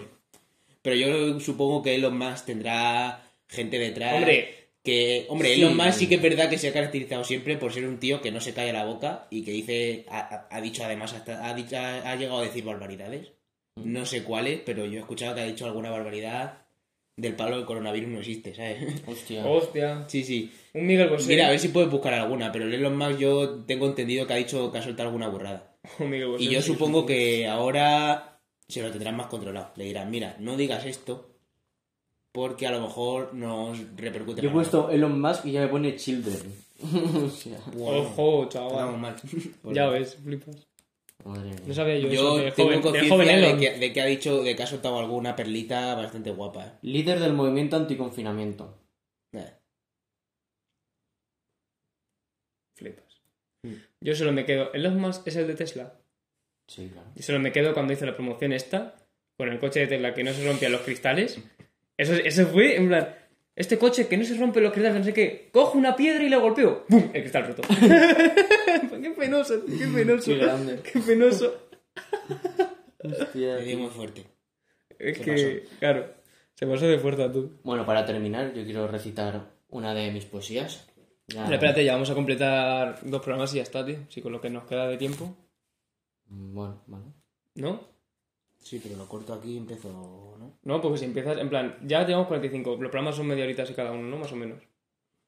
Pero 0.88 0.96
yo 0.96 1.40
supongo 1.40 1.82
que 1.82 1.94
Elon 1.96 2.16
Musk 2.16 2.46
tendrá 2.46 3.22
gente 3.48 3.78
detrás. 3.78 4.14
Hombre, 4.14 4.54
Que, 4.82 5.26
hombre, 5.28 5.54
Sí. 5.54 5.60
Elon 5.60 5.76
Musk 5.76 5.92
sí 5.92 6.06
que 6.08 6.14
es 6.14 6.22
verdad 6.22 6.48
que 6.48 6.56
se 6.56 6.68
ha 6.68 6.72
caracterizado 6.72 7.22
siempre 7.24 7.56
por 7.58 7.72
ser 7.74 7.86
un 7.86 7.98
tío 7.98 8.22
que 8.22 8.30
no 8.30 8.40
se 8.40 8.54
cae 8.54 8.72
la 8.72 8.84
boca 8.86 9.26
y 9.30 9.42
que 9.44 9.50
dice, 9.50 10.06
ha, 10.08 10.60
dicho 10.62 10.82
además, 10.84 11.12
hasta, 11.12 11.46
ha, 11.46 11.52
dicho- 11.54 11.76
ha, 11.76 12.10
ha 12.10 12.16
llegado 12.16 12.38
a 12.38 12.44
decir 12.44 12.64
barbaridades. 12.64 13.32
Mm. 13.76 13.92
No 13.92 14.06
sé 14.06 14.22
cuáles, 14.24 14.60
pero 14.64 14.86
yo 14.86 14.96
he 14.96 15.00
escuchado 15.00 15.34
que 15.34 15.42
ha 15.42 15.46
dicho 15.46 15.66
alguna 15.66 15.90
barbaridad 15.90 16.62
del 17.16 17.34
palo 17.34 17.56
del 17.56 17.66
coronavirus 17.66 18.08
no 18.10 18.18
existe, 18.20 18.54
¿sabes? 18.54 19.02
Hostia. 19.06 19.44
hostia, 19.44 20.04
sí, 20.06 20.22
sí. 20.24 20.50
un 20.72 20.86
Miguel 20.86 21.08
Bosé. 21.08 21.28
Mira, 21.28 21.48
a 21.48 21.50
ver 21.50 21.58
si 21.58 21.68
puedes 21.68 21.90
buscar 21.90 22.14
alguna, 22.14 22.50
pero 22.52 22.64
el 22.66 22.72
Elon 22.74 22.96
Musk 22.96 23.18
yo 23.18 23.64
tengo 23.66 23.86
entendido 23.86 24.26
que 24.26 24.32
ha 24.34 24.36
dicho 24.36 24.70
que 24.72 24.78
ha 24.78 24.82
soltado 24.82 25.08
alguna 25.08 25.28
burrada. 25.28 25.74
Un 25.98 26.08
Miguel 26.10 26.28
Bosé, 26.28 26.44
Y 26.44 26.48
yo 26.48 26.62
supongo 26.62 27.04
que 27.04 27.46
ahora 27.46 28.37
se 28.68 28.82
lo 28.82 28.90
tendrán 28.90 29.16
más 29.16 29.28
controlado. 29.28 29.72
Le 29.76 29.84
dirán, 29.84 30.10
mira, 30.10 30.36
no 30.38 30.56
digas 30.56 30.84
esto 30.84 31.30
porque 32.32 32.66
a 32.66 32.70
lo 32.70 32.80
mejor 32.80 33.34
nos 33.34 33.78
repercute. 33.96 34.42
Yo 34.42 34.48
he 34.48 34.52
mal. 34.52 34.62
puesto 34.62 34.90
Elon 34.90 35.20
Musk 35.20 35.46
y 35.46 35.52
ya 35.52 35.62
me 35.62 35.68
pone 35.68 35.96
Children. 35.96 36.54
o 37.24 37.28
sea, 37.28 37.58
Ojo, 37.78 38.48
chaval. 38.48 38.98
mal. 38.98 39.16
Ya 39.72 39.88
ves, 39.88 40.16
flipas. 40.16 40.68
madre 41.24 41.50
No 41.66 41.74
sabía 41.74 41.98
yo, 41.98 42.08
Yo 42.08 42.38
eso 42.38 42.38
del 42.38 42.54
tengo 42.54 42.82
joven, 42.82 43.08
joven 43.08 43.26
de 43.26 43.56
que, 43.58 43.78
de 43.78 43.92
que 43.92 44.00
ha 44.00 44.06
dicho, 44.06 44.42
de 44.42 44.54
que 44.54 44.62
ha 44.62 44.66
soltado 44.66 44.98
alguna 44.98 45.34
perlita 45.34 45.94
bastante 45.94 46.30
guapa. 46.30 46.66
¿eh? 46.66 46.72
Líder 46.82 47.18
del 47.20 47.32
movimiento 47.32 47.76
anticonfinamiento. 47.76 48.78
Eh. 49.32 49.52
Flipas. 52.76 53.22
Mm. 53.64 53.72
Yo 54.02 54.14
solo 54.14 54.32
me 54.32 54.44
quedo. 54.44 54.72
Elon 54.74 55.00
Musk 55.00 55.26
es 55.26 55.36
el 55.36 55.46
de 55.48 55.54
Tesla. 55.54 55.98
Sí, 56.68 56.88
claro. 56.92 57.08
Yo 57.16 57.22
solo 57.22 57.40
me 57.40 57.50
quedo 57.50 57.74
cuando 57.74 57.92
hizo 57.92 58.06
la 58.06 58.14
promoción 58.14 58.52
esta, 58.52 58.94
con 59.36 59.48
el 59.48 59.58
coche 59.58 59.80
de 59.80 59.86
Tesla 59.88 60.14
que 60.14 60.22
no 60.22 60.32
se 60.32 60.46
rompían 60.46 60.70
los 60.72 60.82
cristales. 60.82 61.40
Eso, 61.96 62.12
eso 62.14 62.46
fue, 62.46 62.76
en 62.76 62.86
plan, 62.88 63.08
este 63.56 63.76
coche 63.78 64.06
que 64.06 64.16
no 64.16 64.24
se 64.24 64.36
rompe 64.36 64.60
los 64.60 64.72
cristales, 64.72 64.98
no 65.00 65.04
sé 65.04 65.12
qué, 65.12 65.48
cojo 65.52 65.76
una 65.76 65.96
piedra 65.96 66.22
y 66.22 66.28
le 66.28 66.36
golpeo. 66.36 66.84
¡Bum! 66.88 67.10
El 67.12 67.22
cristal 67.22 67.46
roto. 67.48 67.62
qué 67.68 69.10
penoso, 69.18 69.64
qué 69.66 69.86
penoso. 69.86 70.30
Qué 70.30 70.36
grande. 70.38 70.80
Qué 70.92 71.00
penoso. 71.00 71.68
Hostia, 73.02 73.56
Le 73.56 73.62
di 73.64 73.70
tío. 73.70 73.78
muy 73.78 73.88
fuerte. 73.90 74.24
Es 74.98 75.18
que, 75.18 75.64
claro, 75.78 76.12
se 76.54 76.66
pasó 76.66 76.86
de 76.86 76.98
fuerza 76.98 77.30
tú. 77.32 77.58
Bueno, 77.62 77.86
para 77.86 78.04
terminar, 78.04 78.52
yo 78.52 78.64
quiero 78.64 78.86
recitar 78.88 79.52
una 79.70 79.94
de 79.94 80.10
mis 80.10 80.24
poesías. 80.26 80.86
Ya- 81.28 81.44
Pero 81.44 81.54
espérate, 81.54 81.84
ya 81.84 81.92
vamos 81.92 82.10
a 82.10 82.14
completar 82.14 82.98
dos 83.02 83.20
programas 83.22 83.52
y 83.54 83.56
ya 83.58 83.62
está, 83.62 83.84
tío. 83.84 83.98
Sí, 84.08 84.20
con 84.20 84.32
lo 84.32 84.40
que 84.40 84.50
nos 84.50 84.64
queda 84.64 84.86
de 84.88 84.96
tiempo. 84.96 85.36
Bueno, 86.28 86.82
vale. 86.86 87.04
¿No? 87.54 87.80
Sí, 88.58 88.80
pero 88.82 88.96
lo 88.96 89.06
corto 89.06 89.32
aquí 89.32 89.52
y 89.54 89.56
empiezo, 89.56 90.36
¿no? 90.38 90.58
No, 90.62 90.80
porque 90.80 90.98
si 90.98 91.04
empiezas, 91.04 91.38
en 91.38 91.48
plan, 91.48 91.78
ya 91.84 92.04
llevamos 92.06 92.28
45. 92.28 92.70
Los 92.80 92.90
programas 92.90 93.14
son 93.16 93.26
media 93.26 93.44
horita 93.44 93.62
así 93.62 93.72
cada 93.74 93.92
uno, 93.92 94.02
¿no? 94.08 94.16
Más 94.18 94.32
o 94.32 94.36
menos. 94.36 94.62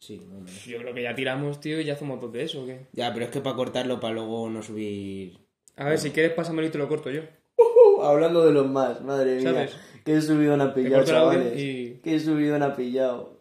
Sí, 0.01 0.16
más 0.18 0.38
o 0.38 0.40
menos. 0.44 0.64
Yo 0.64 0.78
creo 0.78 0.94
que 0.94 1.03
ya 1.03 1.14
tiramos, 1.14 1.61
tío, 1.61 1.80
y 1.80 1.84
ya 1.84 1.94
hacemos 1.94 2.20
dos 2.20 2.32
de 2.32 2.42
eso, 2.42 2.62
¿o 2.62 2.66
qué? 2.66 2.86
Ya, 2.92 3.12
pero 3.12 3.26
es 3.26 3.30
que 3.30 3.40
para 3.40 3.57
cortarlo, 3.57 4.01
para 4.01 4.14
luego 4.14 4.48
no 4.51 4.62
subir... 4.62 5.38
A 5.76 5.84
ver, 5.84 5.98
si 5.98 6.11
quieres, 6.11 6.32
pásamelo 6.32 6.66
y 6.68 6.70
te 6.70 6.78
lo 6.78 6.88
corto 6.88 7.11
yo. 7.11 7.22
Uh, 7.57 8.03
hablando 8.03 8.44
de 8.44 8.53
los 8.53 8.68
más, 8.68 9.01
madre 9.03 9.36
mía. 9.36 9.53
¿Sabes? 9.53 9.76
Qué 10.05 10.20
subido 10.20 10.55
han 10.55 10.74
Te 10.74 10.82
pillado, 10.82 11.05
chavales. 11.05 11.59
y 11.61 12.01
Qué 12.03 12.18
subido 12.20 12.57
han 12.57 12.74
pillado. 12.76 13.40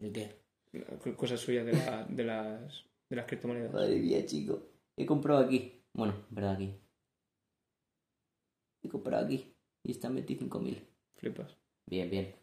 ¿El 0.00 0.12
qué? 0.12 0.36
cosas 1.16 1.40
suyas 1.40 1.64
de, 1.66 1.72
la- 1.72 2.04
de 2.08 2.24
las 2.24 2.84
de 3.08 3.16
las 3.16 3.24
criptomonedas. 3.26 3.72
Madre 3.72 3.96
mía, 3.96 4.24
chico. 4.26 4.60
He 4.96 5.06
comprado 5.06 5.40
aquí. 5.40 5.77
Bueno, 5.98 6.14
verdad, 6.30 6.52
aquí. 6.52 6.72
He 8.84 8.88
comprado 8.88 9.26
aquí. 9.26 9.52
Y 9.82 9.90
están 9.90 10.14
25.000. 10.16 10.78
Flipas. 11.16 11.56
Bien, 11.86 12.08
bien. 12.08 12.34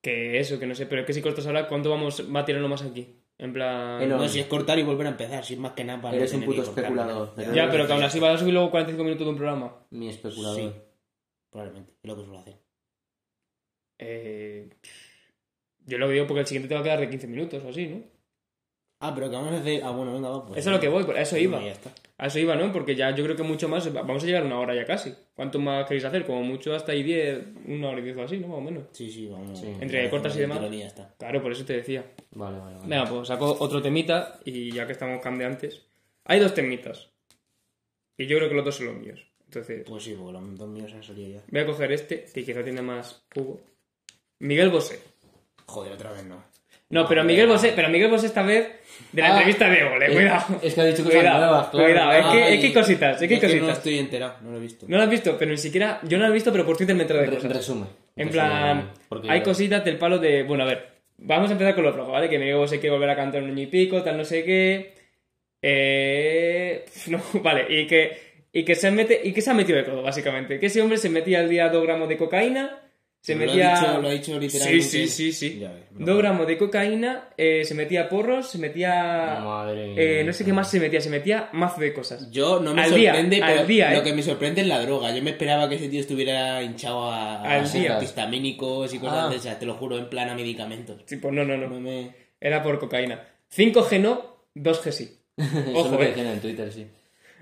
Que 0.00 0.38
eso, 0.38 0.60
que 0.60 0.66
no 0.66 0.76
sé, 0.76 0.86
pero 0.86 1.00
es 1.00 1.06
que 1.08 1.12
si 1.12 1.20
cortas 1.20 1.44
ahora, 1.46 1.66
¿cuánto 1.66 1.90
vamos, 1.90 2.22
va 2.32 2.40
a 2.40 2.44
tirarlo 2.44 2.68
más 2.68 2.82
aquí? 2.82 3.16
En 3.36 3.52
plan... 3.52 4.08
No. 4.08 4.28
Si 4.28 4.38
es 4.38 4.46
cortar 4.46 4.78
y 4.78 4.84
volver 4.84 5.08
a 5.08 5.10
empezar, 5.10 5.44
si 5.44 5.54
es 5.54 5.60
más 5.60 5.72
que 5.72 5.82
nada 5.82 6.00
para 6.00 6.12
no 6.12 6.18
Eres 6.18 6.34
un 6.34 6.44
puto 6.44 6.62
especulador, 6.62 7.32
pero- 7.34 7.52
Ya, 7.52 7.68
pero 7.68 7.86
que 7.86 7.92
aún 7.92 8.02
así 8.04 8.20
vas 8.20 8.34
a 8.36 8.38
subir 8.38 8.54
luego 8.54 8.70
45 8.70 9.02
minutos 9.04 9.26
de 9.26 9.30
un 9.30 9.36
programa. 9.36 9.86
Mi 9.90 10.08
especulador. 10.08 10.56
Sí, 10.56 10.72
probablemente, 11.50 11.92
es 12.00 12.08
lo 12.08 12.16
que 12.16 12.22
suelo 12.22 12.38
hacer. 12.38 12.60
Eh, 13.98 14.70
yo 15.84 15.98
lo 15.98 16.08
digo 16.08 16.26
porque 16.28 16.40
el 16.42 16.46
siguiente 16.46 16.68
te 16.68 16.74
va 16.74 16.80
a 16.80 16.84
quedar 16.84 17.00
de 17.00 17.10
15 17.10 17.26
minutos 17.26 17.64
o 17.64 17.68
así, 17.70 17.86
¿no? 17.88 18.02
Ah, 19.00 19.12
pero 19.14 19.30
que 19.30 19.36
vamos 19.36 19.52
a 19.52 19.58
hacer. 19.58 19.80
Ah, 19.84 19.90
bueno, 19.90 20.12
venga, 20.12 20.28
va. 20.28 20.44
Pues, 20.46 20.58
Eso 20.58 20.70
es 20.70 20.74
lo 20.76 20.80
que 20.80 20.88
voy, 20.88 21.04
a 21.16 21.20
eso 21.22 21.36
iba. 21.36 21.60
Ya 21.62 21.70
está. 21.70 21.92
A 22.16 22.26
eso 22.26 22.38
iba, 22.40 22.56
¿no? 22.56 22.72
Porque 22.72 22.96
ya 22.96 23.14
yo 23.14 23.22
creo 23.22 23.36
que 23.36 23.44
mucho 23.44 23.68
más. 23.68 23.92
Vamos 23.92 24.24
a 24.24 24.26
llegar 24.26 24.42
a 24.42 24.46
una 24.46 24.58
hora 24.58 24.74
ya 24.74 24.84
casi. 24.84 25.14
¿Cuánto 25.34 25.60
más 25.60 25.86
queréis 25.86 26.04
hacer? 26.04 26.26
Como 26.26 26.42
mucho 26.42 26.74
hasta 26.74 26.90
ahí 26.90 27.04
10, 27.04 27.38
una 27.66 27.90
hora 27.90 28.00
y 28.00 28.02
10 28.02 28.16
o 28.16 28.22
así, 28.24 28.38
¿no? 28.38 28.48
Más 28.48 28.58
o 28.58 28.60
menos. 28.60 28.84
Sí, 28.92 29.08
sí, 29.08 29.28
vamos. 29.28 29.62
Entre 29.62 30.10
cortas 30.10 30.34
y 30.36 30.40
demás. 30.40 30.58
tirón 30.58 30.72
ya 30.76 30.86
está. 30.88 31.14
Claro, 31.16 31.40
por 31.40 31.52
eso 31.52 31.64
te 31.64 31.74
decía. 31.74 32.04
Vale, 32.32 32.58
vale, 32.58 32.74
vale. 32.76 32.88
Venga, 32.88 33.08
pues 33.08 33.28
saco 33.28 33.56
otro 33.60 33.80
temita 33.80 34.40
y 34.44 34.72
ya 34.72 34.84
que 34.86 34.92
estamos 34.92 35.20
cambiantes. 35.22 35.82
Hay 36.24 36.40
dos 36.40 36.52
temitas. 36.52 37.08
Y 38.16 38.26
yo 38.26 38.36
creo 38.38 38.48
que 38.48 38.54
los 38.56 38.64
dos 38.64 38.74
son 38.76 38.86
los 38.86 38.96
míos. 38.96 39.24
Entonces, 39.44 39.84
Pues 39.88 40.02
sí, 40.02 40.14
porque 40.18 40.32
los 40.40 40.58
dos 40.58 40.68
míos 40.68 40.92
han 40.92 41.04
salido 41.04 41.38
ya. 41.38 41.42
voy 41.50 41.60
a 41.60 41.66
coger 41.66 41.92
este, 41.92 42.24
que 42.34 42.44
quizá 42.44 42.64
tiene 42.64 42.82
más 42.82 43.22
jugo. 43.32 43.60
Miguel 44.40 44.70
Bosé. 44.70 45.00
Joder, 45.66 45.92
otra 45.92 46.10
vez 46.12 46.24
no. 46.24 46.42
No, 46.90 47.06
pero 47.06 47.22
Miguel 47.24 47.46
Bosé, 47.46 47.72
pero 47.76 47.88
Miguel 47.90 48.10
Bosé 48.10 48.26
esta 48.28 48.42
vez 48.42 48.66
de 49.12 49.20
la 49.22 49.28
Ah, 49.28 49.30
entrevista 49.32 49.68
de 49.68 49.84
Ole, 49.84 50.06
eh, 50.06 50.12
cuidado. 50.14 50.60
es 50.62 50.74
que 50.74 50.80
ha 50.80 50.84
dicho 50.84 51.04
cosas 51.04 51.18
cuidado, 51.18 51.46
nuevas, 51.46 51.68
claro. 51.68 51.86
Cuidado, 51.86 52.12
es 52.12 52.26
que, 52.26 52.54
es 52.54 52.60
que 52.60 52.66
hay 52.68 52.72
cositas, 52.72 53.22
es 53.22 53.28
que 53.28 53.34
hay 53.34 53.40
yo 53.40 53.46
no 53.46 53.52
cositas. 53.52 53.76
estoy 53.78 53.98
enterado, 53.98 54.34
no 54.42 54.50
lo 54.52 54.56
he 54.56 54.60
visto. 54.60 54.86
No 54.88 54.96
lo 54.96 55.02
has 55.02 55.10
visto, 55.10 55.36
pero 55.38 55.50
ni 55.50 55.58
siquiera. 55.58 56.00
Yo 56.04 56.16
no 56.18 56.24
lo 56.24 56.30
he 56.30 56.34
visto, 56.34 56.50
pero 56.50 56.64
por 56.64 56.76
Twitter 56.78 56.94
me 56.96 57.02
he 57.02 57.04
enterado 57.04 57.26
de 57.26 57.36
cosas. 57.36 57.52
resume. 57.52 57.86
En 58.16 58.30
plan, 58.30 58.90
porque 59.08 59.30
hay 59.30 59.42
cositas 59.42 59.84
del 59.84 59.98
palo 59.98 60.18
de. 60.18 60.42
Bueno, 60.44 60.64
a 60.64 60.66
ver, 60.66 60.86
vamos 61.18 61.50
a 61.50 61.52
empezar 61.52 61.74
con 61.74 61.84
lo 61.84 61.92
flojo, 61.92 62.10
¿vale? 62.12 62.28
Que 62.30 62.38
Miguel 62.38 62.56
Bosé 62.56 62.80
quiere 62.80 62.94
volver 62.94 63.10
a 63.10 63.16
cantar 63.16 63.42
un 63.42 63.50
año 63.50 63.62
y 63.62 63.66
pico, 63.66 64.02
tal, 64.02 64.16
no 64.16 64.24
sé 64.24 64.44
qué. 64.44 64.94
Eh. 65.62 66.84
No, 67.08 67.20
vale, 67.42 67.66
y 67.68 67.86
que. 67.86 68.28
Y 68.52 68.64
que 68.64 68.74
se 68.74 68.90
mete. 68.90 69.20
Y 69.22 69.32
que 69.32 69.42
se 69.42 69.50
ha 69.50 69.54
metido 69.54 69.76
de 69.76 69.84
todo, 69.84 70.02
básicamente. 70.02 70.58
Que 70.58 70.66
ese 70.66 70.80
hombre 70.80 70.96
se 70.96 71.10
metía 71.10 71.40
al 71.40 71.48
día 71.50 71.68
dos 71.68 71.82
gramos 71.84 72.08
de 72.08 72.16
cocaína. 72.16 72.80
Se 73.20 73.34
Lo 73.34 73.42
ha 73.42 73.46
metía. 73.46 73.74
dicho- 73.74 74.00
lo 74.00 74.08
ha 74.08 74.12
dicho 74.12 74.38
literalmente. 74.38 74.82
Sí, 74.84 75.08
sí, 75.08 75.32
sí, 75.32 75.32
sí. 75.32 75.58
Ves. 75.58 75.70
Dos 75.90 76.18
gramos 76.18 76.46
de 76.46 76.56
cocaína, 76.56 77.28
eh, 77.36 77.64
se 77.64 77.74
metía 77.74 78.08
porros, 78.08 78.48
se 78.50 78.58
metía. 78.58 79.40
Madre 79.44 79.88
mía. 79.88 79.96
eh, 80.02 80.24
no 80.24 80.32
sé 80.32 80.44
qué 80.44 80.52
más 80.52 80.70
se 80.70 80.78
metía, 80.80 81.00
se 81.00 81.10
metía 81.10 81.48
mazo 81.52 81.80
de 81.80 81.92
cosas. 81.92 82.30
Yo 82.30 82.60
no 82.60 82.72
me 82.74 82.82
Al 82.82 82.94
día, 82.94 83.12
sorprende, 83.12 83.42
al 83.42 83.52
pero 83.54 83.66
día, 83.66 83.90
lo 83.92 83.98
¿eh? 83.98 84.02
que 84.04 84.12
me 84.14 84.22
sorprende 84.22 84.60
es 84.62 84.66
la 84.68 84.80
droga. 84.80 85.14
Yo 85.14 85.22
me 85.22 85.30
esperaba 85.30 85.68
que 85.68 85.74
ese 85.74 85.88
tío 85.88 86.00
estuviera 86.00 86.62
hinchado 86.62 87.10
a, 87.10 87.42
a 87.42 87.54
Al 87.58 87.70
día. 87.70 87.94
antihistamínicos 87.94 88.94
y 88.94 88.98
cosas 88.98 89.24
Ah. 89.26 89.28
de 89.28 89.36
esas, 89.36 89.58
te 89.58 89.66
lo 89.66 89.74
juro, 89.74 89.98
en 89.98 90.08
plan 90.08 90.28
a 90.30 90.34
medicamentos. 90.34 91.02
Sí, 91.06 91.16
pues 91.16 91.34
no, 91.34 91.44
no, 91.44 91.56
No 91.56 91.68
no. 91.68 91.80
me... 91.80 92.14
Era 92.40 92.62
por 92.62 92.78
cocaína. 92.78 93.20
5G 93.54 94.00
no, 94.00 94.44
2G 94.54 94.92
sí. 94.92 95.18
Eso 95.36 95.72
Ojo, 95.74 95.90
lo 95.92 95.98
que 95.98 96.06
eh. 96.10 96.32
en 96.32 96.40
Twitter, 96.40 96.72
sí. 96.72 96.86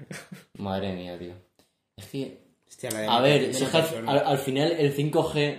Madre 0.59 0.93
mía, 0.95 1.19
tío. 1.19 1.33
Es 1.97 2.07
que... 2.07 2.46
Hostia, 2.89 3.07
la 3.07 3.17
A 3.17 3.21
ver, 3.21 3.55
si 3.55 3.65
es 3.65 3.71
que 3.71 3.79
al, 4.07 4.39
final 4.39 4.73
el 4.73 4.95
5G 4.95 5.59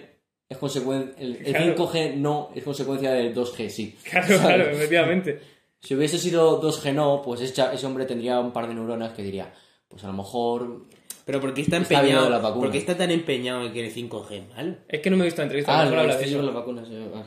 es 0.49 0.57
consecuencia... 0.57 1.13
El, 1.19 1.35
el 1.37 1.53
Claro. 1.53 1.75
5G 1.75 2.13
no 2.15 2.49
es 2.55 2.63
consecuencia 2.63 3.11
del 3.11 3.33
2G, 3.35 3.69
sí. 3.69 3.97
Claro, 4.09 4.27
¿Sabes? 4.27 4.41
claro, 4.41 4.63
efectivamente. 4.71 5.39
Si 5.81 5.95
hubiese 5.95 6.17
sido 6.17 6.61
2G 6.61 6.93
no, 6.93 7.21
pues 7.23 7.41
ese, 7.41 7.61
ese 7.73 7.85
hombre 7.85 8.05
tendría 8.05 8.39
un 8.39 8.51
par 8.51 8.67
de 8.67 8.73
neuronas 8.73 9.13
que 9.13 9.21
diría, 9.23 9.53
pues 9.87 10.03
a 10.03 10.07
lo 10.07 10.13
mejor... 10.13 10.85
Pero 11.25 11.41
¿por 11.41 11.53
qué 11.53 11.61
está 11.61 11.77
Está 11.77 11.95
empeñado? 11.99 12.29
vacuna. 12.41 12.61
¿Por 12.61 12.71
qué 12.71 12.77
está 12.77 12.95
tan 12.97 13.11
empeñado 13.11 13.65
en 13.65 13.73
que 13.73 13.85
el 13.85 13.93
5G 13.93 14.47
mal? 14.55 14.83
Es 14.87 15.01
que 15.01 15.09
no 15.09 15.17
me 15.17 15.23
he 15.23 15.25
visto 15.25 15.41
la 15.41 15.45
entrevista, 15.45 15.73
Ah, 15.73 15.83
mejor 15.83 15.95
no, 15.95 16.01
habla 16.01 16.13
es 16.13 16.19
de 16.19 16.23
que 16.25 16.29
eso. 16.29 16.39
yo 16.39 16.45
las 16.45 16.55
vacunas... 16.55 16.87
eh, 16.89 17.11
ah. 17.13 17.23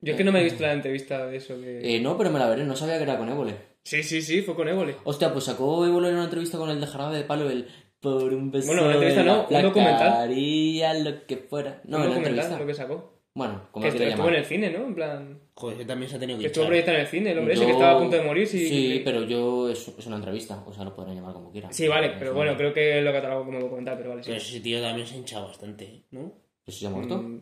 Yo 0.00 0.12
es 0.12 0.16
que 0.18 0.24
no 0.24 0.32
me 0.32 0.40
he 0.40 0.44
visto 0.44 0.62
la 0.62 0.72
entrevista 0.72 1.26
de 1.26 1.36
eso 1.36 1.56
de... 1.58 1.96
Eh, 1.96 2.00
no, 2.00 2.16
pero 2.18 2.30
me 2.30 2.38
la 2.38 2.48
veré, 2.48 2.64
no 2.64 2.74
sabía 2.76 2.96
que 2.98 3.04
era 3.04 3.16
con 3.18 3.28
Évole. 3.28 3.54
Sí, 3.84 4.02
sí, 4.02 4.22
sí, 4.22 4.42
fue 4.42 4.54
con 4.54 4.66
Évole. 4.68 4.96
Hostia, 5.04 5.32
pues 5.32 5.44
sacó 5.44 5.84
Évole 5.86 6.08
en 6.08 6.14
una 6.14 6.24
entrevista 6.24 6.58
con 6.58 6.68
el 6.70 6.80
de 6.80 6.86
Jarabe 6.86 7.16
de 7.18 7.24
Palo 7.24 7.48
el... 7.50 7.68
Por 8.04 8.34
un 8.34 8.50
beso 8.50 8.66
Bueno, 8.66 8.82
una 8.82 8.92
entrevista 8.92 9.22
no, 9.24 9.46
un 9.48 9.62
documental. 9.62 10.12
haría 10.12 10.92
lo 10.94 11.26
que 11.26 11.38
fuera. 11.38 11.80
No, 11.84 11.96
un 11.96 12.02
documental, 12.04 12.32
entrevista. 12.34 12.58
lo 12.58 12.66
que 12.66 12.74
sacó. 12.74 13.14
Bueno, 13.34 13.62
como 13.72 13.82
Que 13.90 14.08
estuvo 14.08 14.28
en 14.28 14.34
el 14.34 14.44
cine, 14.44 14.70
¿no? 14.70 14.84
En 14.86 14.94
plan... 14.94 15.40
Joder, 15.54 15.76
ese 15.78 15.86
también 15.86 16.08
se 16.10 16.16
ha 16.16 16.20
tenido 16.20 16.38
Que 16.38 16.42
que 16.42 16.46
estuvo 16.48 16.66
proyectado 16.66 16.96
en 16.98 17.00
el 17.02 17.08
cine, 17.08 17.30
el 17.32 17.38
hombre 17.38 17.54
ese 17.54 17.62
que 17.64 17.68
Yo- 17.70 17.74
estaba 17.78 17.96
a 17.96 17.98
punto 17.98 18.16
de 18.16 18.22
morir. 18.22 18.46
Sí, 18.46 18.68
Sí, 18.68 19.02
pero 19.04 19.24
yo... 19.24 19.68
Es, 19.70 19.88
es 19.98 20.06
una 20.06 20.16
entrevista, 20.16 20.62
o 20.66 20.72
sea, 20.72 20.84
lo 20.84 20.94
podrán 20.94 21.16
llamar 21.16 21.32
como 21.32 21.50
quieran. 21.50 21.72
Sí, 21.74 21.88
vale, 21.88 22.12
pero 22.18 22.32
bueno, 22.34 22.56
creo 22.56 22.72
que 22.72 23.00
lo 23.00 23.10
catalogo 23.12 23.46
como 23.46 23.58
documental, 23.58 23.96
pero 23.96 24.10
vale, 24.10 24.22
sí. 24.22 24.28
Pero 24.30 24.36
ese 24.40 24.60
tío 24.60 24.80
también 24.82 25.06
se 25.06 25.14
ha 25.14 25.18
hinchado 25.18 25.46
bastante, 25.48 26.04
¿no? 26.12 26.32
¿Pues 26.64 26.78
se 26.78 26.86
ha 26.86 26.90
muerto? 26.90 27.16
Mm. 27.18 27.40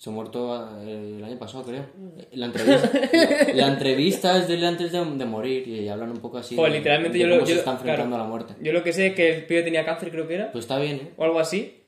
Se 0.00 0.08
ha 0.08 0.12
muerto 0.14 0.78
eh, 0.82 1.16
el 1.18 1.22
año 1.24 1.38
pasado, 1.38 1.62
creo. 1.62 1.84
La 2.32 2.46
entrevista, 2.46 2.90
la 3.54 3.66
entrevista 3.68 4.38
es 4.38 4.48
de 4.48 4.54
él 4.54 4.64
antes 4.64 4.92
de, 4.92 5.04
de 5.04 5.24
morir 5.26 5.68
y 5.68 5.88
hablan 5.90 6.08
un 6.10 6.20
poco 6.20 6.38
así. 6.38 6.56
Joder, 6.56 6.72
de- 6.72 6.78
literalmente 6.78 7.18
de 7.18 7.22
yo 7.24 7.26
lo- 7.28 7.34
cómo 7.34 7.42
yo 7.42 7.48
se 7.48 7.52
lo- 7.56 7.58
está 7.58 7.72
enfrentando 7.72 8.08
claro. 8.16 8.22
a 8.22 8.24
la 8.24 8.30
muerte. 8.30 8.54
Yo 8.62 8.72
lo 8.72 8.82
que 8.82 8.94
sé 8.94 9.08
es 9.08 9.14
que 9.14 9.28
el 9.36 9.44
pibe 9.44 9.62
tenía 9.62 9.84
cáncer, 9.84 10.10
creo 10.10 10.26
que 10.26 10.36
era, 10.36 10.52
Pues 10.52 10.64
está 10.64 10.78
bien, 10.78 10.96
¿eh? 10.96 11.10
o 11.18 11.24
algo 11.24 11.38
así. 11.38 11.79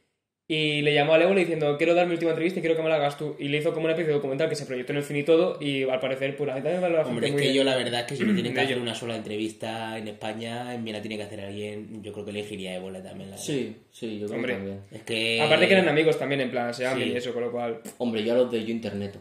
Y 0.48 0.82
le 0.82 0.92
llamó 0.92 1.14
a 1.14 1.22
Évole 1.22 1.40
diciendo, 1.40 1.76
quiero 1.78 1.94
dar 1.94 2.06
mi 2.06 2.12
última 2.12 2.32
entrevista 2.32 2.58
y 2.58 2.62
quiero 2.62 2.76
que 2.76 2.82
me 2.82 2.88
la 2.90 2.96
hagas 2.96 3.16
tú. 3.16 3.36
Y 3.38 3.48
le 3.48 3.58
hizo 3.58 3.72
como 3.72 3.84
una 3.84 3.92
especie 3.92 4.08
de 4.08 4.14
documental 4.14 4.48
que 4.48 4.56
se 4.56 4.66
proyectó 4.66 4.92
en 4.92 4.98
el 4.98 5.04
cine 5.04 5.20
y 5.20 5.22
todo. 5.22 5.56
Y 5.60 5.84
al 5.84 6.00
parecer, 6.00 6.36
pues 6.36 6.48
la 6.48 6.54
gente 6.54 6.70
también 6.70 6.92
la 6.92 7.02
Hombre, 7.06 7.28
es 7.28 7.34
que 7.34 7.40
bien. 7.40 7.54
yo 7.54 7.64
la 7.64 7.76
verdad 7.76 8.00
es 8.00 8.06
que 8.06 8.16
si 8.16 8.24
me 8.24 8.34
tienen 8.34 8.52
que 8.54 8.60
hacer 8.60 8.78
una 8.78 8.94
sola 8.94 9.16
entrevista 9.16 9.96
en 9.96 10.08
España, 10.08 10.76
me 10.78 10.92
la 10.92 11.00
tiene 11.00 11.16
que 11.16 11.22
hacer 11.22 11.40
alguien, 11.40 12.02
yo 12.02 12.12
creo 12.12 12.24
que 12.24 12.32
elegiría 12.32 12.72
a 12.72 12.74
Ébola 12.74 13.02
también. 13.02 13.30
La. 13.30 13.38
Sí, 13.38 13.76
sí, 13.92 14.18
yo 14.18 14.26
creo 14.26 14.36
Hombre. 14.36 14.52
que 14.52 14.58
también. 14.58 14.80
Es 14.90 15.02
que... 15.04 15.40
Aparte 15.40 15.68
que 15.68 15.72
eran 15.74 15.88
amigos 15.88 16.18
también, 16.18 16.40
en 16.42 16.50
plan, 16.50 16.74
se 16.74 16.86
Sí. 16.92 17.02
y 17.04 17.16
eso, 17.16 17.32
con 17.32 17.44
lo 17.44 17.52
cual... 17.52 17.80
Hombre, 17.98 18.22
yo 18.24 18.32
a 18.34 18.36
los 18.36 18.50
de 18.50 18.64
yo 18.64 18.70
internet. 18.72 19.16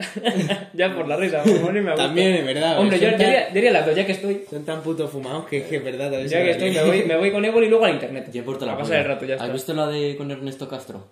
ya 0.74 0.94
por 0.94 1.06
la 1.08 1.16
risa, 1.16 1.42
a 1.42 1.44
gusto. 1.44 1.94
También, 1.96 2.32
es 2.34 2.44
verdad. 2.46 2.78
Hombre, 2.78 2.98
yo 2.98 3.10
tan, 3.10 3.18
diría, 3.18 3.48
diría 3.52 3.70
las 3.72 3.86
dos, 3.86 3.94
ya 3.94 4.06
que 4.06 4.12
estoy. 4.12 4.44
son 4.50 4.64
tan 4.64 4.82
puto 4.82 5.06
fumados 5.08 5.46
que, 5.46 5.64
que 5.64 5.76
es 5.76 5.84
verdad. 5.84 6.10
Ya 6.24 6.42
que 6.42 6.50
estoy, 6.52 6.70
me 6.72 6.82
voy, 6.82 7.04
me 7.04 7.16
voy 7.16 7.30
con 7.30 7.44
Évole 7.44 7.66
y 7.66 7.70
luego 7.70 7.84
a 7.84 7.90
internet. 7.90 8.30
Yo 8.32 8.44
la 8.66 8.78
pasar 8.78 8.98
el 9.00 9.04
rato, 9.04 9.24
ya 9.26 9.34
¿Has 9.34 9.40
está. 9.42 9.52
visto 9.52 9.74
la 9.74 9.86
de 9.86 10.16
con 10.16 10.30
Ernesto 10.30 10.68
Castro? 10.68 11.06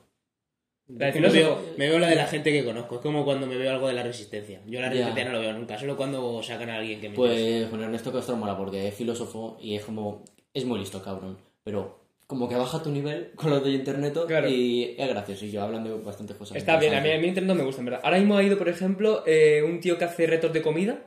La 0.89 1.11
de 1.11 1.21
Me 1.21 1.29
veo, 1.29 1.61
me 1.77 1.89
veo 1.89 1.99
la 1.99 2.09
de 2.09 2.15
la 2.17 2.27
gente 2.27 2.51
que 2.51 2.65
conozco. 2.65 2.95
Es 2.97 3.01
como 3.03 3.25
cuando 3.25 3.47
me 3.47 3.57
veo 3.57 3.71
algo 3.71 3.89
de 3.89 3.93
la 3.95 4.03
resistencia. 4.03 4.61
Yo 4.67 4.81
la 4.81 4.87
Ya. 4.87 4.91
resistencia 4.93 5.25
no 5.27 5.33
lo 5.33 5.41
veo 5.41 5.53
nunca, 5.53 5.79
solo 5.79 5.97
cuando 5.97 6.43
sacan 6.43 6.71
a 6.71 6.77
alguien 6.77 7.01
que 7.01 7.11
me 7.11 7.15
Pues 7.15 7.67
con 7.67 7.83
Ernesto 7.83 8.11
Castro 8.13 8.37
mola 8.37 8.57
porque 8.57 8.89
es 8.89 8.95
filósofo 8.95 9.59
y 9.61 9.75
es 9.77 9.85
como... 9.85 10.25
Es 10.55 10.65
muy 10.65 10.79
listo, 10.79 11.03
cabrón. 11.03 11.37
Pero 11.63 12.08
como 12.29 12.49
que 12.49 12.55
baja 12.55 12.81
tu 12.83 12.91
nivel 12.91 13.33
con 13.35 13.51
los 13.51 13.65
de 13.65 13.71
internet 13.71 14.17
Claro. 14.29 14.49
y 14.49 14.95
es 14.97 15.09
gracioso. 15.09 15.45
Y 15.47 15.51
yo 15.51 15.63
hablan 15.63 15.83
de 15.83 15.95
bastantes 15.95 16.37
cosas. 16.37 16.57
Está 16.57 16.79
bien, 16.79 16.95
a 16.95 17.01
mí, 17.01 17.11
a 17.11 17.19
mí 17.19 17.27
internet 17.27 17.49
no 17.49 17.55
me 17.57 17.65
gusta, 17.65 17.81
en 17.81 17.87
verdad. 17.87 18.01
Ahora 18.05 18.19
mismo 18.19 18.37
ha 18.37 18.43
ido, 18.45 18.57
por 18.57 18.69
ejemplo, 18.69 19.25
eh, 19.27 19.63
un 19.65 19.81
tío 19.81 19.99
que 19.99 20.05
hace 20.05 20.27
retos 20.27 20.53
de 20.53 20.63
comida. 20.63 21.03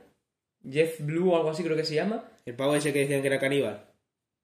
Jeff 0.69 0.99
Blue 0.99 1.31
o 1.31 1.37
algo 1.37 1.49
así 1.51 1.63
creo 1.63 1.77
que 1.77 1.85
se 1.85 1.95
llama. 1.95 2.29
El 2.45 2.55
pavo 2.55 2.75
ese 2.75 2.91
que 2.91 2.99
decían 2.99 3.21
que 3.21 3.27
era 3.27 3.39
caníbal. 3.39 3.85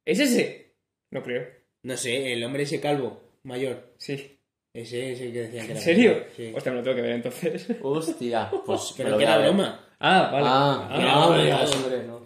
¿Es 0.05 0.19
ese? 0.19 0.75
No 1.11 1.21
creo. 1.23 1.45
No 1.83 1.97
sé, 1.97 2.31
el 2.33 2.43
hombre 2.43 2.63
ese 2.63 2.79
calvo, 2.79 3.21
mayor. 3.43 3.93
Sí. 3.97 4.39
Ese 4.73 5.13
es 5.13 5.21
el 5.21 5.33
que 5.33 5.39
decían 5.41 5.65
que 5.65 5.71
¿En 5.71 5.77
era 5.77 5.83
serio? 5.85 6.11
caníbal, 6.13 6.31
Sí. 6.37 6.53
Hostia, 6.55 6.71
me 6.71 6.77
lo 6.77 6.83
tengo 6.83 6.95
que 6.95 7.01
ver 7.01 7.11
entonces. 7.11 7.67
Hostia, 7.81 8.51
pues... 8.65 8.93
Pero 8.97 9.17
que 9.17 9.23
era 9.23 9.37
broma. 9.39 9.83
Ah, 9.99 10.29
vale. 10.31 10.45
Ah, 10.47 10.89
Era 10.95 11.11
no, 11.15 11.43
digas, 11.43 11.71
broma. 11.71 11.85
hombre, 11.85 12.03
no. 12.07 12.25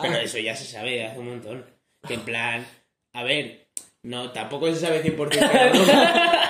Pero 0.00 0.14
Ah. 0.14 0.22
eso 0.22 0.38
ya 0.38 0.56
se 0.56 0.64
sabe 0.64 1.04
hace 1.04 1.18
un 1.18 1.26
montón. 1.28 1.66
Que 2.08 2.14
en 2.14 2.20
plan, 2.22 2.66
a 3.12 3.22
ver, 3.24 3.61
no, 4.02 4.30
tampoco 4.32 4.72
se 4.72 4.80
sabe 4.80 5.02
100% 5.02 5.28
que 5.28 5.38
era 5.38 5.70
broma. 5.70 6.48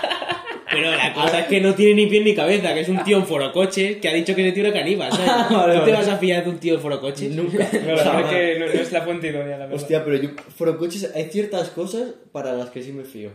Pero 0.70 0.90
la 0.90 1.12
cosa 1.12 1.40
es 1.40 1.46
que 1.48 1.60
no 1.60 1.74
tiene 1.74 1.94
ni 1.94 2.06
pie 2.06 2.22
ni 2.22 2.34
cabeza, 2.34 2.72
que 2.72 2.80
es 2.80 2.88
un 2.88 3.04
tío 3.04 3.18
en 3.18 3.26
forocoche 3.26 3.98
que 4.00 4.08
ha 4.08 4.14
dicho 4.14 4.34
que 4.34 4.40
ese 4.40 4.52
tío 4.52 4.64
era 4.66 4.72
caníbal, 4.72 5.12
¿sabes? 5.12 5.28
Vale, 5.50 5.74
¿Tú 5.80 5.84
te 5.84 5.90
vale. 5.90 5.92
vas 5.92 6.08
a 6.08 6.16
fiar 6.16 6.44
de 6.44 6.50
un 6.50 6.58
tío 6.58 6.74
en 6.76 6.80
forocoche? 6.80 7.28
Nunca. 7.28 7.68
No, 7.86 7.94
la 7.94 8.16
verdad 8.16 8.30
que 8.30 8.58
no, 8.58 8.66
no 8.66 8.72
es 8.72 8.90
la 8.90 9.02
fuente 9.02 9.28
idónea, 9.28 9.58
la 9.58 9.66
verdad. 9.66 9.74
Hostia, 9.74 10.02
pero 10.02 10.16
yo, 10.16 10.30
Forocoches, 10.56 11.10
hay 11.14 11.24
ciertas 11.24 11.68
cosas 11.68 12.14
para 12.32 12.54
las 12.54 12.70
que 12.70 12.82
sí 12.82 12.92
me 12.92 13.04
fío. 13.04 13.32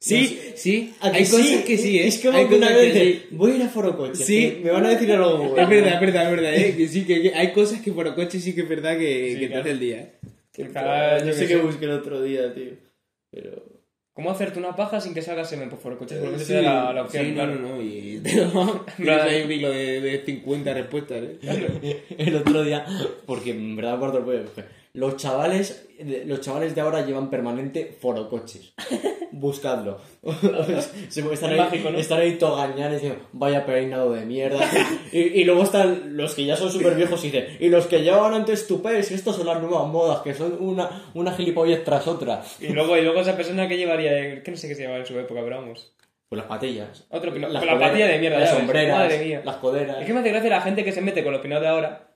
Sí, 0.00 0.40
sí, 0.56 0.94
¿A 1.00 1.12
que 1.12 1.18
hay 1.18 1.24
sí? 1.26 1.32
cosas 1.36 1.64
que 1.64 1.76
sí, 1.78 1.98
¿eh? 2.00 2.06
Es 2.08 2.18
como 2.18 2.36
Hay 2.36 2.46
que 2.48 2.54
una 2.56 2.70
vez 2.70 2.92
que 2.94 3.00
sí. 3.04 3.22
voy 3.32 3.52
a 3.52 3.56
ir 3.56 3.62
a 3.62 3.68
Forocoches. 3.68 4.26
Sí. 4.26 4.50
que 4.50 4.60
me 4.64 4.70
van 4.72 4.86
a 4.86 4.88
decir 4.88 5.12
algo 5.12 5.36
bueno. 5.36 5.56
Es 5.62 5.68
verdad, 5.68 5.94
es 5.94 6.00
verdad, 6.00 6.24
es 6.24 6.30
verdad, 6.30 6.54
¿eh? 6.56 6.74
Que 6.76 6.88
sí, 6.88 7.04
que, 7.04 7.22
que 7.22 7.34
hay 7.34 7.52
cosas 7.52 7.80
que 7.82 7.92
forocoche 7.92 8.40
sí 8.40 8.54
que 8.56 8.62
es 8.62 8.68
verdad 8.68 8.96
que, 8.98 9.34
Sí, 9.34 9.38
que 9.38 9.40
te 9.42 9.46
claro. 9.48 9.60
hace 9.60 9.70
el 9.70 9.78
día, 9.78 9.96
¿eh? 9.98 10.12
Quizá, 10.52 11.18
yo 11.18 11.24
no 11.26 11.32
sé 11.32 11.46
sé. 11.46 11.56
busqué 11.58 11.84
el 11.84 11.90
otro 11.92 12.22
día, 12.22 12.52
tío. 12.54 12.89
Pero... 13.30 13.80
¿Cómo 14.12 14.30
hacerte 14.32 14.58
una 14.58 14.74
paja 14.76 15.00
sin 15.00 15.14
que 15.14 15.22
salga 15.22 15.44
semen 15.44 15.70
por 15.70 15.78
forocoches? 15.78 16.18
Probablemente 16.18 16.44
Sí, 16.44 16.52
sea 16.52 16.62
la, 16.62 16.92
la 16.92 17.02
opción, 17.02 17.24
sí, 17.24 17.30
no, 17.30 17.34
claro. 17.36 17.54
no, 17.54 17.68
no, 17.76 17.82
y 17.82 18.20
tienes 18.22 18.54
ahí 19.22 19.42
un 19.42 19.52
hilo 19.52 19.70
de, 19.70 20.00
de 20.00 20.24
50 20.24 20.74
respuestas, 20.74 21.22
¿eh? 21.22 22.04
el 22.18 22.36
otro 22.36 22.62
día, 22.62 22.84
porque 23.24 23.52
en 23.52 23.76
verdad 23.76 23.94
el 24.16 24.24
pollo, 24.24 24.42
dije, 24.42 24.64
los 24.92 25.16
chavales, 25.16 25.88
de- 25.98 26.24
los 26.24 26.40
chavales 26.40 26.74
de 26.74 26.80
ahora 26.80 27.04
llevan 27.06 27.30
permanente 27.30 27.96
forocoches. 28.00 28.74
Buscadlo. 29.32 29.98
Se- 31.08 31.20
están, 31.20 31.32
Es 31.32 31.42
ahí, 31.44 31.56
mágico, 31.58 31.90
¿no? 31.90 31.98
están 31.98 32.20
ahí 32.20 32.32
togañanes 32.36 33.00
diciendo, 33.00 33.24
vaya 33.32 33.64
peinado 33.64 34.12
de 34.12 34.26
mierda. 34.26 34.58
y, 35.12 35.18
y 35.20 35.44
luego 35.44 35.62
están 35.62 36.16
los 36.16 36.34
que 36.34 36.44
ya 36.44 36.56
son 36.56 36.70
súper 36.70 36.94
viejos 36.94 37.22
y 37.24 37.30
dicen, 37.30 37.56
y 37.60 37.68
los 37.68 37.86
que 37.86 38.02
llevaban 38.02 38.34
antes 38.34 38.66
tupés, 38.66 39.10
estas 39.12 39.36
son 39.36 39.46
las 39.46 39.60
nuevas 39.60 39.86
modas, 39.86 40.20
que 40.22 40.34
son 40.34 40.56
una, 40.60 41.04
una 41.14 41.32
gilipollez 41.32 41.84
tras 41.84 42.06
otra. 42.06 42.42
Y 42.60 42.68
luego, 42.68 42.96
y 42.96 43.02
luego 43.02 43.20
esa 43.20 43.36
persona 43.36 43.68
que 43.68 43.76
llevaría, 43.78 44.42
que 44.42 44.50
no 44.50 44.56
sé 44.56 44.68
qué 44.68 44.74
se 44.74 44.82
llevaba 44.82 44.98
en 45.00 45.06
su 45.06 45.18
época, 45.18 45.40
pero 45.44 45.56
vamos. 45.56 45.92
Pues 46.28 46.38
las 46.38 46.48
patillas. 46.48 47.06
Otro 47.10 47.32
pino- 47.32 47.48
Las 47.48 47.64
con 47.64 47.72
la 47.74 47.86
patilla 47.88 48.06
de 48.06 48.18
mierda, 48.18 48.38
Las 48.40 48.50
sombreras. 48.50 48.98
Madre 48.98 49.24
mía. 49.24 49.42
Las 49.44 49.56
coderas. 49.56 49.98
Es 50.00 50.06
que 50.06 50.12
me 50.12 50.20
hace 50.20 50.28
gracia 50.30 50.50
la 50.50 50.60
gente 50.60 50.84
que 50.84 50.92
se 50.92 51.00
mete 51.00 51.24
con 51.24 51.32
los 51.32 51.40
pinados 51.40 51.62
de 51.62 51.68
ahora. 51.68 52.09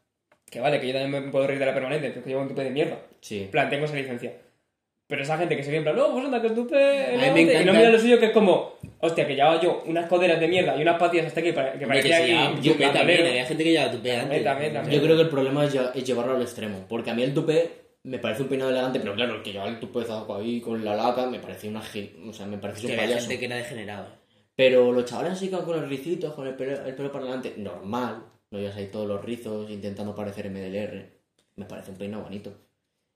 Que 0.54 0.60
vale, 0.60 0.78
que 0.80 0.86
yo 0.86 0.92
también 0.94 1.24
me 1.26 1.30
puedo 1.32 1.48
reír 1.48 1.58
de 1.58 1.66
la 1.66 1.74
permanente, 1.74 2.10
porque 2.12 2.30
llevo 2.30 2.42
un 2.42 2.48
tupe 2.48 2.62
de 2.62 2.70
mierda. 2.70 2.96
Sí. 3.20 3.42
En 3.42 3.50
plan, 3.50 3.68
tengo 3.68 3.86
esa 3.86 3.96
licencia. 3.96 4.32
Pero 5.08 5.22
esa 5.22 5.36
gente 5.36 5.56
que 5.56 5.64
se 5.64 5.70
ve 5.72 5.78
en 5.78 5.82
plan, 5.82 5.96
no, 5.96 6.12
pues 6.12 6.24
anda, 6.24 6.40
que 6.40 6.46
es 6.46 6.54
tu 6.54 6.66
pe- 6.66 6.76
A 6.76 7.10
mí 7.10 7.16
me 7.18 7.26
elegante", 7.42 7.62
y 7.62 7.64
no 7.66 7.72
mira 7.74 7.90
lo 7.90 7.98
suyo, 7.98 8.18
que 8.20 8.26
es 8.26 8.32
como, 8.32 8.74
hostia, 9.00 9.26
que 9.26 9.34
llevaba 9.34 9.60
yo 9.60 9.82
unas 9.86 10.08
coderas 10.08 10.38
de 10.40 10.46
mierda 10.48 10.76
y 10.78 10.82
unas 10.82 10.96
patillas 10.98 11.26
hasta 11.26 11.40
aquí 11.40 11.50
que, 11.52 11.54
que 11.72 11.78
que 11.80 11.86
parecía 11.86 12.16
se 12.18 12.22
aquí 12.22 12.32
un 12.32 12.62
tupe 12.62 12.86
también, 12.88 13.26
había 13.26 13.44
gente 13.44 13.64
que 13.64 13.70
llevaba 13.72 13.90
tupe 13.90 14.10
antes. 14.12 14.22
También, 14.22 14.44
también, 14.44 14.72
también. 14.72 15.00
Yo 15.00 15.04
creo 15.04 15.16
que 15.16 15.22
el 15.24 15.28
problema 15.28 15.64
es, 15.66 15.74
es 15.74 16.04
llevarlo 16.04 16.36
al 16.36 16.42
extremo. 16.42 16.86
Porque 16.88 17.10
a 17.10 17.14
mí 17.14 17.22
el 17.24 17.34
tupé 17.34 17.70
me 18.04 18.18
parece 18.18 18.42
un 18.42 18.48
peinado 18.48 18.70
elegante, 18.70 19.00
pero 19.00 19.14
claro, 19.14 19.34
el 19.34 19.42
que 19.42 19.52
lleva 19.52 19.66
el 19.68 19.78
tupezazo 19.80 20.36
ahí 20.36 20.60
con 20.60 20.82
la 20.84 20.94
laca 20.94 21.26
me 21.26 21.38
parece 21.40 21.68
una. 21.68 21.80
O 21.80 22.32
sea, 22.32 22.46
me 22.46 22.56
parece 22.58 22.86
Que 22.86 22.92
un 22.92 22.98
payaso. 22.98 23.20
gente 23.28 23.38
que 23.40 23.44
era 23.46 23.56
degenerado. 23.56 24.06
Pero 24.56 24.92
los 24.92 25.04
chavales 25.04 25.32
así 25.32 25.48
con 25.48 25.66
los 25.66 25.88
ricitos, 25.88 26.32
con 26.32 26.46
el 26.46 26.54
pelo, 26.54 26.86
el 26.86 26.94
pelo 26.94 27.10
para 27.12 27.24
adelante, 27.24 27.54
normal. 27.58 28.22
No 28.54 28.60
llevas 28.60 28.76
ahí 28.76 28.86
todos 28.86 29.08
los 29.08 29.24
rizos 29.24 29.68
intentando 29.68 30.14
parecer 30.14 30.48
MDLR. 30.48 31.06
Me 31.56 31.64
parece 31.64 31.90
un 31.90 31.96
peinado 31.96 32.22
bonito. 32.22 32.56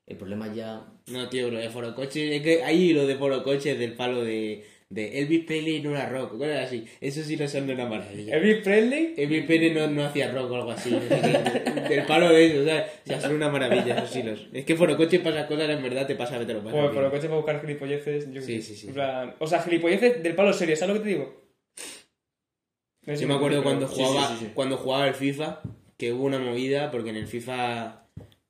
El 0.05 0.17
problema 0.17 0.53
ya... 0.53 0.85
No, 1.07 1.29
tío, 1.29 1.49
lo 1.49 1.61
de 1.61 1.71
forocoches, 1.71 2.33
es 2.33 2.43
que 2.43 2.65
hay 2.65 2.93
lo 2.93 3.07
de 3.07 3.15
forocoches 3.15 3.79
del 3.79 3.93
palo 3.93 4.25
de, 4.25 4.65
de 4.89 5.21
Elvis 5.21 5.45
Presley 5.45 5.81
no 5.81 5.93
era 5.93 6.09
rock, 6.09 6.39
cosas 6.39 6.67
así. 6.67 6.87
Eso 7.01 7.23
sí 7.23 7.37
no 7.37 7.47
son 7.47 7.69
de 7.69 7.75
una 7.75 7.87
maravilla. 7.87 8.35
Elvis 8.35 8.65
Presley, 8.65 9.15
Elvis 9.17 9.45
Presley 9.45 9.71
no, 9.71 9.87
no 9.87 10.07
hacía 10.07 10.33
rock 10.33 10.51
o 10.51 10.57
algo 10.57 10.73
así. 10.73 10.91
no 10.91 11.03
sé 11.03 11.89
del 11.89 12.05
palo 12.05 12.31
de 12.31 12.47
eso, 12.47 12.65
¿sabes? 12.65 12.91
O 13.05 13.07
sea, 13.07 13.21
son 13.21 13.35
una 13.35 13.49
maravilla 13.49 13.99
esos 13.99 14.17
hilos. 14.17 14.49
Es 14.53 14.65
que 14.65 14.75
forocoches 14.75 15.21
pasa 15.21 15.47
cosas, 15.47 15.71
en 15.71 15.83
verdad 15.85 16.05
te 16.09 16.17
pasa, 16.17 16.45
te 16.45 16.53
lo 16.53 16.65
pasa. 16.65 16.77
Pues 16.77 16.91
por 16.91 17.03
lo 17.05 17.11
coche 17.13 17.29
para 17.29 17.37
buscar 17.37 17.61
gilipolleces. 17.61 18.33
Yo 18.33 18.43
Sí, 18.43 18.61
sí, 18.61 18.75
sí. 18.75 18.89
En 18.89 18.95
plan, 18.95 19.37
o 19.39 19.47
sea, 19.47 19.63
gilipolleces 19.63 20.21
del 20.21 20.35
palo 20.35 20.53
serio, 20.53 20.75
¿sabes 20.75 20.97
lo 20.97 21.01
que 21.01 21.09
te 21.09 21.15
digo? 21.15 21.48
Yo 23.17 23.29
me 23.29 23.35
acuerdo 23.35 23.63
cuando 23.63 23.87
jugaba, 23.87 24.37
sí, 24.37 24.51
cuando 24.55 24.77
jugaba 24.77 25.07
el 25.09 25.15
FIFA, 25.15 25.61
que 25.97 26.13
hubo 26.13 26.25
una 26.25 26.39
movida, 26.39 26.91
porque 26.91 27.11
en 27.11 27.17
el 27.17 27.27
FIFA. 27.27 28.03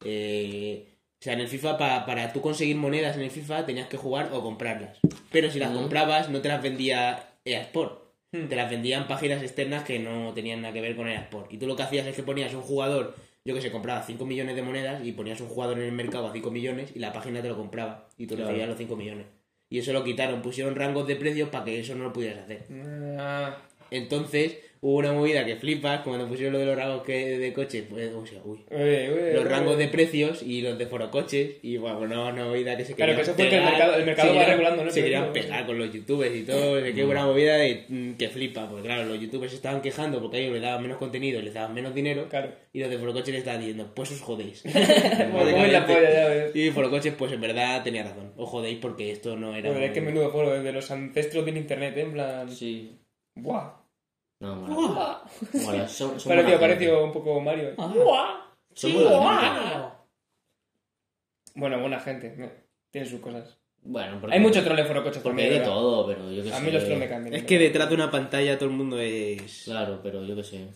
eh, 0.05 0.85
o 1.21 1.23
sea, 1.25 1.33
en 1.33 1.41
el 1.41 1.49
FIFA, 1.49 1.77
pa- 1.79 2.07
para 2.07 2.33
tú 2.33 2.41
conseguir 2.41 2.77
monedas 2.77 3.17
en 3.17 3.23
el 3.23 3.31
FIFA, 3.31 3.67
tenías 3.67 3.89
que 3.89 3.97
jugar 3.97 4.31
o 4.33 4.41
comprarlas. 4.43 4.99
Pero 5.33 5.51
si 5.51 5.59
las 5.59 5.73
comprabas, 5.73 6.29
no 6.31 6.41
te 6.41 6.49
las 6.49 6.63
vendía 6.63 7.31
EA 7.45 7.61
Sport. 7.63 8.05
Hmm. 8.33 8.47
Te 8.47 8.55
las 8.57 8.71
vendían 8.71 9.09
páginas 9.09 9.43
externas 9.43 9.83
que 9.85 9.99
no 9.99 10.33
tenían 10.35 10.61
nada 10.63 10.73
que 10.75 10.81
ver 10.81 10.95
con 10.95 11.09
EA 11.09 11.21
Sport. 11.23 11.53
Y 11.53 11.57
tú 11.59 11.67
lo 11.67 11.75
que 11.75 11.83
hacías 11.83 12.07
es 12.07 12.15
que 12.15 12.23
ponías 12.23 12.55
un 12.55 12.61
jugador, 12.63 13.17
yo 13.45 13.55
que 13.55 13.61
sé, 13.61 13.73
compraba 13.73 14.03
5 14.05 14.27
millones 14.27 14.55
de 14.55 14.63
monedas 14.63 15.05
y 15.05 15.11
ponías 15.13 15.41
un 15.41 15.49
jugador 15.49 15.79
en 15.79 15.87
el 15.87 15.93
mercado 15.93 16.29
a 16.29 16.33
5 16.33 16.51
millones 16.53 16.93
y 16.95 17.01
la 17.01 17.13
página 17.13 17.43
te 17.43 17.49
lo 17.49 17.57
compraba. 17.57 18.07
Y 18.17 18.27
tú 18.27 18.35
Claro. 18.37 18.49
recibías 18.51 18.69
los 18.69 18.79
5 18.79 18.95
millones. 18.97 19.27
Y 19.71 19.79
eso 19.81 19.93
lo 19.93 20.05
quitaron, 20.05 20.41
pusieron 20.41 20.77
rangos 20.77 21.07
de 21.09 21.17
precios 21.17 21.49
para 21.49 21.65
que 21.65 21.81
eso 21.81 21.95
no 21.97 22.05
lo 22.05 22.13
pudieras 22.13 22.45
hacer. 22.45 22.65
Ah, 23.19 23.57
Entonces 23.91 24.59
hubo 24.80 24.99
una 24.99 25.12
movida 25.12 25.45
que 25.45 25.57
flipas 25.57 26.03
cuando 26.03 26.28
pusieron 26.28 26.53
lo 26.53 26.61
de 26.61 26.66
los 26.66 26.76
rangos 26.76 27.03
que 27.03 27.36
de 27.39 27.53
coche, 27.53 27.82
pues, 27.91 28.12
o 28.14 28.24
sea, 28.24 28.39
uy, 28.45 28.61
uy, 28.70 28.78
uy, 28.78 29.32
los 29.34 29.43
uy. 29.43 29.49
rangos 29.51 29.76
de 29.76 29.89
precios 29.89 30.41
y 30.45 30.61
los 30.61 30.78
de 30.78 30.86
forocoches 30.86 31.57
y 31.62 31.78
bueno, 31.78 31.99
una, 31.99 32.26
una 32.28 32.45
movida 32.45 32.76
que 32.76 32.84
se 32.84 32.95
Claro, 32.95 33.16
que 33.16 33.22
eso 33.22 33.34
fue 33.34 33.49
que 33.49 33.57
el 33.57 33.62
pegar, 33.64 33.72
mercado- 33.72 33.95
el 33.97 34.05
mercado 34.07 34.32
se 34.32 34.39
va 34.39 34.45
regulando, 34.45 34.84
¿no? 34.84 34.91
Se 34.93 35.03
querían 35.03 35.32
pegar 35.32 35.66
con 35.66 35.78
los 35.80 35.93
youtubers 35.93 36.32
y 36.36 36.43
todo, 36.45 36.76
de 36.76 36.95
que 36.95 37.03
hubo 37.03 37.11
una 37.11 37.26
movida 37.26 37.57
mm, 37.89 38.12
que 38.12 38.28
flipa, 38.28 38.68
porque 38.70 38.84
claro, 38.86 39.07
los 39.07 39.20
youtubers 39.20 39.51
se 39.51 39.57
estaban 39.57 39.82
quejando 39.82 40.20
porque 40.20 40.36
a 40.36 40.41
ellos 40.43 40.53
les 40.53 40.62
daban 40.62 40.80
menos 40.82 40.99
contenido, 40.99 41.43
les 41.43 41.55
daban 41.55 41.74
menos 41.74 41.93
dinero 41.93 42.28
Claro. 42.28 42.53
y 42.72 42.78
los 42.78 42.89
de 42.89 42.99
forocoches 42.99 43.30
les 43.30 43.39
estaban 43.39 43.59
diciendo, 43.61 43.91
pues 43.97 44.12
os 44.12 44.20
jodéis. 44.20 44.62
Pues 45.32 45.72
la 45.72 45.86
polla, 45.86 46.12
ya 46.12 46.28
ves. 46.28 46.55
y 46.55 46.70
forocoches 46.70 47.14
pues 47.18 47.32
en 47.32 47.41
verdad 47.41 47.82
tenía 47.82 48.05
razón, 48.05 48.32
os 48.36 48.49
jodéis 48.49 48.78
porque 48.80 49.11
esto 49.11 49.34
no 49.36 49.57
era... 49.57 49.70
Joder, 49.70 49.82
es 49.82 49.91
que 49.93 50.01
menudo 50.03 50.30
foro, 50.30 50.53
desde 50.53 50.70
los 50.72 50.89
ancestros 50.93 51.45
del 51.45 51.57
internet, 51.57 51.97
¿eh? 51.97 52.03
en 52.03 52.12
plan... 52.12 52.49
Sí. 52.49 52.93
¡Buah! 53.43 53.72
No, 54.41 54.57
mola. 54.57 55.22
Mola. 55.64 55.89
Son, 55.89 56.18
son 56.20 56.30
Pareció, 56.61 57.05
un 57.05 57.12
poco 57.12 57.41
Mario. 57.41 57.74
¡Buah! 57.76 58.49
Son 58.74 58.91
Sí, 58.91 58.97
buah. 58.97 59.93
Bueno, 61.55 61.80
buena 61.80 61.99
gente, 61.99 62.34
¿no? 62.36 62.49
tiene 62.91 63.07
sus 63.07 63.20
cosas. 63.20 63.59
Bueno, 63.82 64.20
porque, 64.20 64.34
Hay 64.36 64.41
mucho 64.43 64.62
troll 64.62 64.78
en 64.78 64.86
forocoches 64.86 65.22
Porque 65.22 65.43
también. 65.43 65.49
hay 65.49 65.55
de 65.55 65.61
¿verdad? 65.61 65.74
todo, 65.74 66.07
pero 66.07 66.30
yo 66.30 66.43
que 66.43 66.51
sé. 66.51 66.55
A 66.55 66.61
mí 66.61 66.70
los 66.70 66.84
trolls 66.84 67.01
me 67.01 67.09
cambian. 67.09 67.34
Es 67.34 67.45
que 67.45 67.59
detrás 67.59 67.89
de 67.89 67.95
una 67.95 68.11
pantalla 68.11 68.59
todo 68.59 68.68
el 68.68 68.76
mundo 68.76 68.99
es... 68.99 69.62
Claro, 69.64 70.01
pero 70.03 70.24
yo 70.24 70.34
qué 70.36 70.45
sé. 70.45 70.68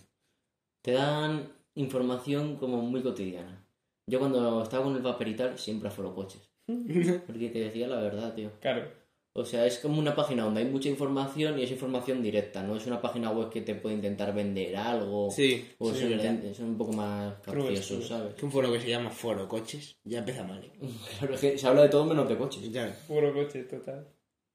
Te 0.82 0.92
dan 0.92 1.52
información 1.74 2.56
como 2.56 2.78
muy 2.82 3.02
cotidiana. 3.02 3.64
Yo 4.06 4.18
cuando 4.18 4.62
estaba 4.62 4.84
con 4.84 4.96
el 4.96 5.28
y 5.28 5.34
tal, 5.34 5.58
siempre 5.58 5.88
a 5.88 5.92
coches. 5.92 6.50
Porque 6.66 7.50
te 7.50 7.60
decía 7.60 7.88
la 7.88 8.00
verdad, 8.00 8.34
tío. 8.34 8.50
Claro. 8.60 9.01
O 9.34 9.46
sea, 9.46 9.64
es 9.64 9.78
como 9.78 9.98
una 9.98 10.14
página 10.14 10.44
donde 10.44 10.60
hay 10.60 10.66
mucha 10.66 10.90
información 10.90 11.58
y 11.58 11.62
es 11.62 11.70
información 11.70 12.22
directa, 12.22 12.62
no 12.62 12.76
es 12.76 12.86
una 12.86 13.00
página 13.00 13.30
web 13.30 13.48
que 13.48 13.62
te 13.62 13.74
puede 13.74 13.94
intentar 13.94 14.34
vender 14.34 14.76
algo. 14.76 15.30
Sí, 15.30 15.70
O 15.78 15.90
sí, 15.94 16.00
son, 16.54 16.66
un 16.66 16.76
poco 16.76 16.92
más 16.92 17.34
capciosos, 17.40 17.86
cruel. 17.86 18.08
¿sabes? 18.08 18.34
Es 18.36 18.42
un 18.42 18.52
foro 18.52 18.70
que 18.70 18.80
se 18.80 18.90
llama 18.90 19.08
Foro 19.08 19.48
Coches. 19.48 19.96
Ya 20.04 20.18
empieza 20.18 20.44
mal. 20.44 20.62
¿eh? 20.62 20.70
Claro, 21.18 21.34
es 21.34 21.40
que 21.40 21.56
se 21.56 21.66
habla 21.66 21.82
de 21.82 21.88
todo 21.88 22.04
menos 22.04 22.28
de 22.28 22.36
coches. 22.36 22.70
Ya. 22.70 22.94
Puro 23.08 23.32
coche, 23.32 23.62
total. 23.64 24.06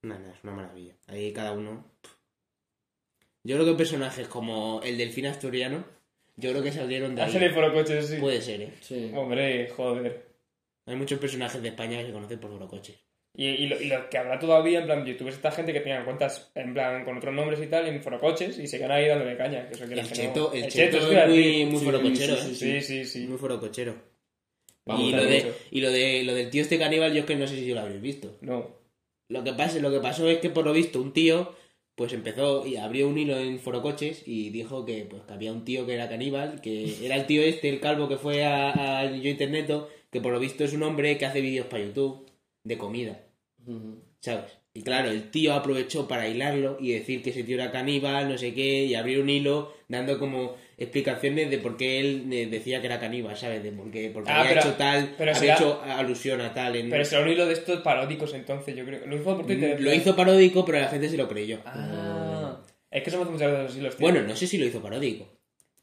Nada, 0.04 0.32
es 0.32 0.44
una 0.44 0.54
maravilla. 0.54 0.96
Ahí 1.08 1.34
cada 1.34 1.54
uno. 1.54 1.84
Yo 3.44 3.56
creo 3.56 3.66
que 3.66 3.74
personajes 3.78 4.28
como 4.28 4.82
el 4.84 4.98
delfín 4.98 5.26
asturiano, 5.26 5.86
yo 6.36 6.52
creo 6.52 6.62
que 6.62 6.72
salieron 6.72 7.16
de 7.16 7.24
Hacen 7.24 7.42
el 7.42 7.50
ahí. 7.50 7.56
forocoches, 7.56 8.08
sí. 8.10 8.18
Puede 8.18 8.42
ser, 8.42 8.62
¿eh? 8.62 8.74
Sí. 8.82 9.12
Hombre, 9.16 9.70
joder. 9.76 10.28
Hay 10.86 10.96
muchos 10.96 11.18
personajes 11.18 11.62
de 11.64 11.70
España 11.70 11.98
que 12.00 12.06
se 12.08 12.14
conocen 12.14 12.40
por 12.40 12.52
Foro 12.52 12.68
Coches. 12.68 12.96
Y, 13.40 13.50
y, 13.50 13.68
lo, 13.68 13.80
y 13.80 13.86
lo 13.86 14.10
que 14.10 14.18
habrá 14.18 14.40
todavía, 14.40 14.80
en 14.80 14.86
plan, 14.86 15.06
youtubers, 15.06 15.36
esta 15.36 15.52
gente 15.52 15.72
que 15.72 15.82
tenía 15.82 16.04
cuentas, 16.04 16.52
en 16.56 16.74
plan, 16.74 17.06
con 17.06 17.18
otros 17.18 17.36
nombres 17.36 17.62
y 17.62 17.68
tal, 17.68 17.88
en 17.88 18.02
forocoches, 18.02 18.58
y 18.58 18.66
se 18.68 18.80
quedan 18.80 18.94
ahí 18.94 19.08
dándole 19.08 19.38
caña. 19.38 19.68
Que 19.68 19.76
eso 19.76 19.84
El 19.84 19.92
que 19.92 20.02
cheto, 20.02 20.52
el 20.52 20.64
El 20.64 20.72
cheto 20.72 20.98
es 20.98 21.04
es 21.04 21.28
muy, 21.30 21.66
muy 21.66 21.80
Sí, 21.80 21.86
forocochero, 21.86 22.36
sí, 22.36 22.52
¿eh? 22.52 22.82
Sí, 22.82 22.82
sí, 22.82 23.06
sí. 23.06 23.28
Muy 23.28 23.38
forocochero. 23.38 23.96
Vamos, 24.86 25.04
y, 25.04 25.12
lo 25.12 25.24
de, 25.24 25.54
y 25.70 25.82
lo 25.82 25.92
de 25.92 26.24
lo 26.24 26.34
del 26.34 26.50
tío 26.50 26.64
este 26.64 26.80
caníbal, 26.80 27.14
yo 27.14 27.20
es 27.20 27.26
que 27.26 27.36
no 27.36 27.46
sé 27.46 27.58
si 27.58 27.72
lo 27.72 27.82
habréis 27.82 28.02
visto. 28.02 28.38
No. 28.42 28.76
Lo 29.30 29.44
que, 29.44 29.54
pasa, 29.54 29.78
lo 29.80 29.92
que 29.92 30.00
pasó 30.00 30.28
es 30.28 30.40
que 30.40 30.50
por 30.50 30.66
lo 30.66 30.74
visto 30.74 31.00
un 31.00 31.14
tío 31.14 31.54
pues 31.98 32.14
empezó 32.14 32.66
y 32.66 32.78
abrió 32.78 33.08
un 33.08 33.18
hilo 33.18 33.38
en 33.40 33.60
Forocoches 33.60 34.22
y 34.28 34.52
dijo 34.52 34.86
que, 34.86 35.08
pues, 35.10 35.24
que 35.24 35.34
había 35.34 35.52
un 35.52 35.66
tío 35.66 35.88
que 35.88 35.96
era 35.96 36.08
caníbal, 36.08 36.62
que 36.62 37.04
era 37.04 37.16
el 37.16 37.26
tío 37.26 37.42
este, 37.42 37.70
el 37.70 37.80
calvo 37.80 38.08
que 38.08 38.18
fue 38.18 38.46
a, 38.46 39.00
a 39.00 39.12
Yo 39.12 39.30
Interneto, 39.32 39.90
que 40.12 40.22
por 40.22 40.32
lo 40.32 40.40
visto 40.40 40.64
es 40.64 40.74
un 40.74 40.84
hombre 40.84 41.18
que 41.18 41.26
hace 41.26 41.42
vídeos 41.42 41.66
para 41.66 41.84
YouTube 41.84 42.30
de 42.64 42.78
comida, 42.78 43.27
¿sabes? 44.20 44.58
Y 44.74 44.84
claro, 44.84 45.10
el 45.10 45.32
tío 45.32 45.54
aprovechó 45.54 46.08
para 46.08 46.28
hilarlo 46.28 46.78
y 46.80 46.92
decir 46.92 47.24
que 47.24 47.32
ese 47.32 47.44
tío 47.44 47.56
era 47.56 47.72
caníbal, 47.72 48.30
no 48.30 48.38
sé 48.38 48.54
qué, 48.54 48.86
y 48.86 48.94
abrir 48.94 49.20
un 49.20 49.30
hilo 49.30 49.74
dando 49.88 50.20
como 50.20 50.56
explicaciones 50.78 51.50
de 51.50 51.58
por 51.58 51.78
qué 51.78 52.00
él 52.00 52.28
eh, 52.32 52.46
decía 52.46 52.80
que 52.80 52.86
era 52.86 53.00
caníbal, 53.00 53.36
¿sabes? 53.36 53.64
De 53.64 53.72
por 53.72 53.90
qué, 53.90 54.12
porque 54.14 54.30
Ah, 54.30 54.42
había 54.42 54.50
pero- 54.52 54.62
hecho 54.62 54.74
tal, 54.74 55.16
pero 55.18 55.32
había 55.32 55.40
será- 55.42 55.56
hecho 55.56 55.82
alusión 55.82 56.42
a 56.42 56.54
tal 56.54 56.76
en... 56.76 56.92
Pero 56.92 57.04
será 57.06 57.24
un 57.24 57.30
hilo 57.30 57.48
de 57.48 57.54
estos 57.54 57.82
paródicos 57.82 58.34
entonces, 58.36 58.76
yo 58.76 58.86
creo. 58.86 59.06
Lo 59.08 59.16
hizo 59.16 59.24
por 59.36 59.46
Twitter. 59.48 59.80
Mm, 59.80 59.84
Lo 59.84 59.94
hizo 59.94 60.16
paródico, 60.16 60.64
pero 60.64 60.80
la 60.80 60.88
gente 60.90 61.10
se 61.10 61.18
lo 61.18 61.28
creyó. 61.28 61.60
Ah. 61.66 62.62
Es 62.92 63.02
que 63.04 63.10
somos 63.12 63.30
muchas 63.32 63.50
veces 63.52 63.66
esos 63.66 63.78
hilos, 63.78 63.98
tío. 63.98 64.08
Bueno, 64.08 64.22
no 64.28 64.36
sé 64.36 64.46
si 64.48 64.58
lo 64.60 64.66
hizo 64.66 64.80
paródico. 64.82 65.28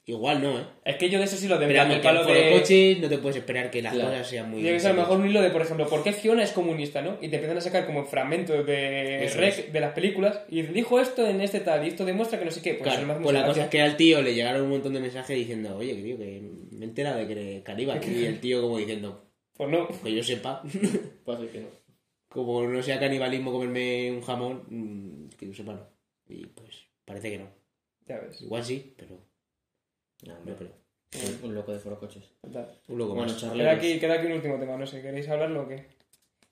Igual 0.06 0.42
no, 0.42 0.58
¿eh? 0.60 0.64
Es 0.84 0.96
que 0.96 1.08
yo 1.08 1.18
de 1.18 1.24
esos 1.24 1.42
hilos 1.42 1.58
de 1.58 1.66
Pero 1.66 1.82
el 1.82 1.90
en 1.92 2.02
palo 2.02 2.24
de... 2.26 2.52
Coches 2.52 2.98
no 3.00 3.08
te 3.08 3.16
puedes 3.16 3.38
esperar 3.38 3.70
que 3.70 3.80
las 3.80 3.94
Claro. 3.94 4.10
cosas 4.10 4.28
sean 4.28 4.50
muy... 4.50 4.60
Tiene 4.60 4.76
que 4.78 4.86
a 4.86 4.92
lo 4.92 4.96
mejor 5.00 5.18
un 5.18 5.26
hilo 5.30 5.40
de, 5.40 5.48
por 5.48 5.62
ejemplo, 5.62 5.88
¿por 5.88 6.02
qué 6.02 6.12
Fiona 6.12 6.42
es 6.42 6.52
comunista, 6.52 7.00
no? 7.00 7.16
Y 7.22 7.28
te 7.28 7.36
empiezan 7.36 7.56
a 7.56 7.60
sacar 7.62 7.86
como 7.86 8.04
fragmentos 8.04 8.66
de 8.66 9.24
Eso 9.24 9.38
rec 9.40 9.58
es. 9.60 9.72
de 9.72 9.80
las 9.80 9.94
películas 9.94 10.40
y 10.50 10.60
dijo 10.60 11.00
esto 11.00 11.26
en 11.26 11.40
este 11.40 11.60
tal 11.60 11.84
y 11.86 11.88
esto 11.88 12.04
demuestra 12.04 12.38
que 12.38 12.44
no 12.44 12.50
sé 12.50 12.60
qué. 12.60 12.74
Pues, 12.74 12.82
Claro, 12.82 13.10
eso 13.12 13.22
pues 13.22 13.34
la 13.34 13.46
cosa 13.46 13.62
es 13.64 13.68
que 13.70 13.80
al 13.80 13.96
tío 13.96 14.20
le 14.20 14.34
llegaron 14.34 14.62
un 14.62 14.68
montón 14.70 14.92
de 14.92 15.00
mensajes 15.00 15.34
diciendo, 15.38 15.74
oye, 15.78 15.96
que 15.96 16.02
tío, 16.02 16.18
que 16.18 16.42
me 16.72 16.84
he 16.84 16.88
enterado 16.88 17.18
de 17.20 17.26
que 17.26 17.32
eres 17.32 17.62
caníbal. 17.62 18.00
Y 18.06 18.26
el 18.26 18.40
tío 18.40 18.60
como 18.60 18.76
diciendo, 18.76 19.24
Pues 19.56 19.70
no. 19.70 19.88
que 20.02 20.14
yo 20.14 20.22
sepa, 20.22 20.62
Puede 21.24 21.38
ser 21.38 21.48
que 21.48 21.60
no. 21.60 21.68
como 22.28 22.62
no 22.66 22.82
sea 22.82 23.00
canibalismo 23.00 23.52
comerme 23.52 24.12
un 24.12 24.20
jamón, 24.20 24.64
mm, 24.68 25.28
que 25.38 25.46
yo 25.46 25.54
sepa 25.54 25.72
no. 25.72 25.88
Y 26.28 26.44
pues 26.44 26.88
parece 27.06 27.30
que 27.30 27.38
no. 27.38 27.48
Ya 28.06 28.18
ves. 28.18 28.42
Igual 28.42 28.62
sí, 28.62 28.92
pero 28.98 29.18
No, 30.24 30.32
no 30.32 30.38
hombre, 30.40 30.54
creo. 30.56 30.70
un, 31.42 31.50
un 31.50 31.54
loco 31.54 31.72
de 31.72 31.78
forocoches. 31.78 32.24
Un 32.42 32.98
loco 32.98 33.14
Bueno, 33.14 33.32
más. 33.32 33.42
Queda 33.52 33.72
aquí, 33.72 33.98
queda 33.98 34.14
aquí 34.14 34.26
un 34.26 34.32
último 34.32 34.58
tema, 34.58 34.76
no 34.76 34.86
sé, 34.86 35.00
¿queréis 35.02 35.28
hablarlo 35.28 35.62
o 35.62 35.68
qué? 35.68 35.86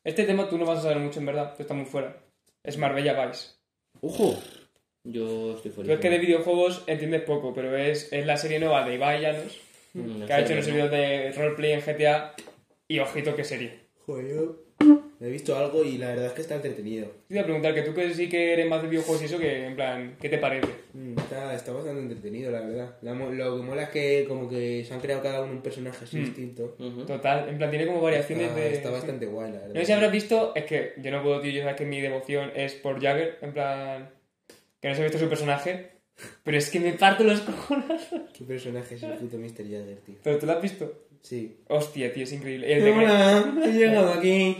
Este 0.04 0.24
tema 0.24 0.48
tú 0.48 0.58
no 0.58 0.64
vas 0.66 0.80
a 0.80 0.82
saber 0.82 0.98
mucho 0.98 1.20
en 1.20 1.26
verdad, 1.26 1.54
tú 1.56 1.62
estás 1.62 1.76
muy 1.76 1.86
fuera. 1.86 2.16
Es 2.62 2.76
Marbella 2.78 3.26
Vice. 3.26 3.50
¡Ojo! 4.00 4.36
Yo 5.04 5.56
estoy 5.56 5.70
feliz. 5.72 5.86
Tú 5.88 5.92
es 5.94 6.00
que 6.00 6.10
de 6.10 6.18
videojuegos 6.18 6.84
entiendes 6.86 7.22
poco, 7.22 7.52
pero 7.52 7.76
es, 7.76 8.12
es 8.12 8.24
la 8.24 8.36
serie 8.36 8.58
nueva 8.60 8.84
de 8.86 8.94
Ibai 8.94 9.20
Llanos, 9.20 9.60
Mm, 9.94 10.24
que 10.24 10.32
ha 10.32 10.40
hecho 10.40 10.54
serio, 10.62 10.72
vídeos 10.72 10.90
de 10.90 11.32
roleplay 11.32 11.72
en 11.72 11.80
GTA 11.82 12.34
y 12.88 12.98
ojito 12.98 13.36
qué 13.36 13.44
serie. 13.44 13.80
Joder, 14.06 14.26
yo 14.34 14.56
he 15.20 15.28
visto 15.30 15.56
algo 15.56 15.84
y 15.84 15.98
la 15.98 16.08
verdad 16.08 16.26
es 16.26 16.32
que 16.32 16.40
está 16.42 16.56
entretenido. 16.56 17.06
Te 17.28 17.34
iba 17.34 17.42
a 17.42 17.44
preguntar 17.44 17.74
que 17.74 17.82
tú 17.82 17.94
que 17.94 18.12
sí 18.12 18.28
que 18.28 18.52
eres 18.52 18.66
más 18.66 18.82
de 18.82 18.88
videojuegos 18.88 19.22
y 19.22 19.26
eso, 19.26 19.38
que 19.38 19.66
en 19.66 19.76
plan, 19.76 20.16
¿qué 20.20 20.28
te 20.28 20.38
parece? 20.38 20.66
Mm, 20.94 21.16
Está, 21.18 21.54
está 21.54 21.72
bastante 21.72 22.00
entretenido, 22.02 22.50
la 22.50 22.60
verdad. 22.60 22.96
La 23.02 23.14
lo 23.14 23.56
que 23.56 23.62
mola 23.62 23.82
es 23.84 23.88
que 23.90 24.24
como 24.26 24.48
que 24.48 24.84
se 24.84 24.92
han 24.94 25.00
creado 25.00 25.22
cada 25.22 25.42
uno 25.42 25.52
un 25.52 25.62
personaje 25.62 26.04
así 26.04 26.16
Mm. 26.18 26.24
distinto. 26.24 26.76
Total, 27.06 27.48
en 27.48 27.56
plan, 27.58 27.70
tiene 27.70 27.86
como 27.86 28.00
variaciones 28.00 28.48
Está, 28.48 28.60
de... 28.60 28.72
está 28.74 28.90
bastante 28.90 29.26
guay, 29.26 29.52
la 29.52 29.58
verdad. 29.60 29.74
No 29.74 29.80
sé 29.80 29.86
si 29.86 29.92
habrás 29.92 30.12
visto, 30.12 30.52
es 30.56 30.64
que 30.64 30.92
yo 30.98 31.10
no 31.12 31.22
puedo, 31.22 31.40
tío, 31.40 31.52
yo 31.52 31.60
sabes 31.62 31.76
que 31.76 31.86
mi 31.86 32.00
devoción 32.00 32.50
es 32.56 32.74
por 32.74 33.00
Jagger, 33.00 33.38
en 33.42 33.52
plan, 33.52 34.10
que 34.80 34.88
no 34.88 34.94
se 34.96 35.00
ha 35.02 35.04
visto 35.04 35.18
su 35.20 35.28
personaje, 35.28 35.91
pero 36.44 36.58
es 36.58 36.70
que 36.70 36.80
me 36.80 36.92
parto 36.92 37.24
los 37.24 37.40
cojones. 37.40 38.02
¿Qué 38.36 38.44
personaje 38.44 38.94
es 38.94 39.02
el 39.02 39.12
puto 39.12 39.38
Mr. 39.38 39.64
Jagger, 39.64 40.00
tío? 40.04 40.16
¿Pero 40.22 40.38
tú 40.38 40.46
lo 40.46 40.52
has 40.52 40.62
visto? 40.62 41.06
Sí. 41.22 41.56
Hostia, 41.68 42.12
tío, 42.12 42.24
es 42.24 42.32
increíble. 42.32 42.72
El 42.72 42.84
de 42.84 42.92
Hola, 42.92 43.54
he 43.64 43.72
llegado 43.72 44.12
aquí. 44.12 44.56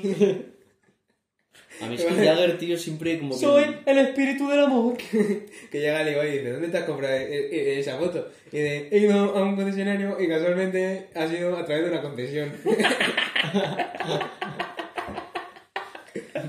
A 1.81 1.87
mí 1.87 1.97
es 1.97 2.05
que 2.05 2.15
Jagger, 2.15 2.59
tío, 2.59 2.79
siempre 2.79 3.19
como 3.19 3.35
que... 3.35 3.41
Soy 3.41 3.65
el 3.87 3.99
espíritu 3.99 4.49
del 4.49 4.61
amor. 4.61 4.97
Que 5.71 5.81
llega 5.81 6.03
el 6.03 6.29
y 6.29 6.39
dice, 6.39 6.53
¿dónde 6.53 6.69
te 6.69 6.79
has 6.79 6.85
comprado 6.85 7.17
eh, 7.17 7.49
eh, 7.51 7.79
esa 7.81 7.99
moto? 7.99 8.29
Y 8.53 8.59
dice, 8.59 8.89
he 8.91 8.99
ido 8.99 9.37
a 9.37 9.43
un 9.43 9.57
concesionario 9.57 10.21
y 10.21 10.29
casualmente 10.29 11.09
ha 11.15 11.27
sido 11.27 11.57
a 11.57 11.65
través 11.65 11.85
de 11.85 11.91
una 11.91 12.03
concesión. 12.03 12.53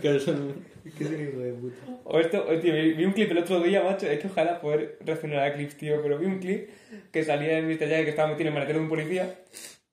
¿Qué 0.98 1.04
es 1.04 1.12
hijo 1.12 1.40
de 1.40 1.54
puta? 1.54 1.76
O 2.04 2.20
esto, 2.20 2.46
o, 2.48 2.60
tío, 2.60 2.74
vi 2.74 2.94
vi 2.94 3.06
un 3.06 3.14
clip 3.14 3.32
el 3.32 3.38
otro 3.38 3.62
día, 3.62 3.84
macho. 3.84 4.08
Es 4.08 4.20
que 4.20 4.28
ojalá 4.28 4.60
poder 4.60 4.98
reaccionar 5.02 5.40
a 5.40 5.54
clips, 5.54 5.78
tío. 5.78 6.02
Pero 6.02 6.18
vi 6.18 6.26
un 6.26 6.40
clip 6.40 6.70
que 7.12 7.24
salía 7.24 7.56
de 7.56 7.62
Mr. 7.62 7.80
Jagger 7.80 8.04
que 8.04 8.10
estaba 8.10 8.28
metido 8.30 8.42
en 8.42 8.48
el 8.48 8.54
maletero 8.54 8.80
de 8.80 8.84
un 8.84 8.90
policía. 8.90 9.40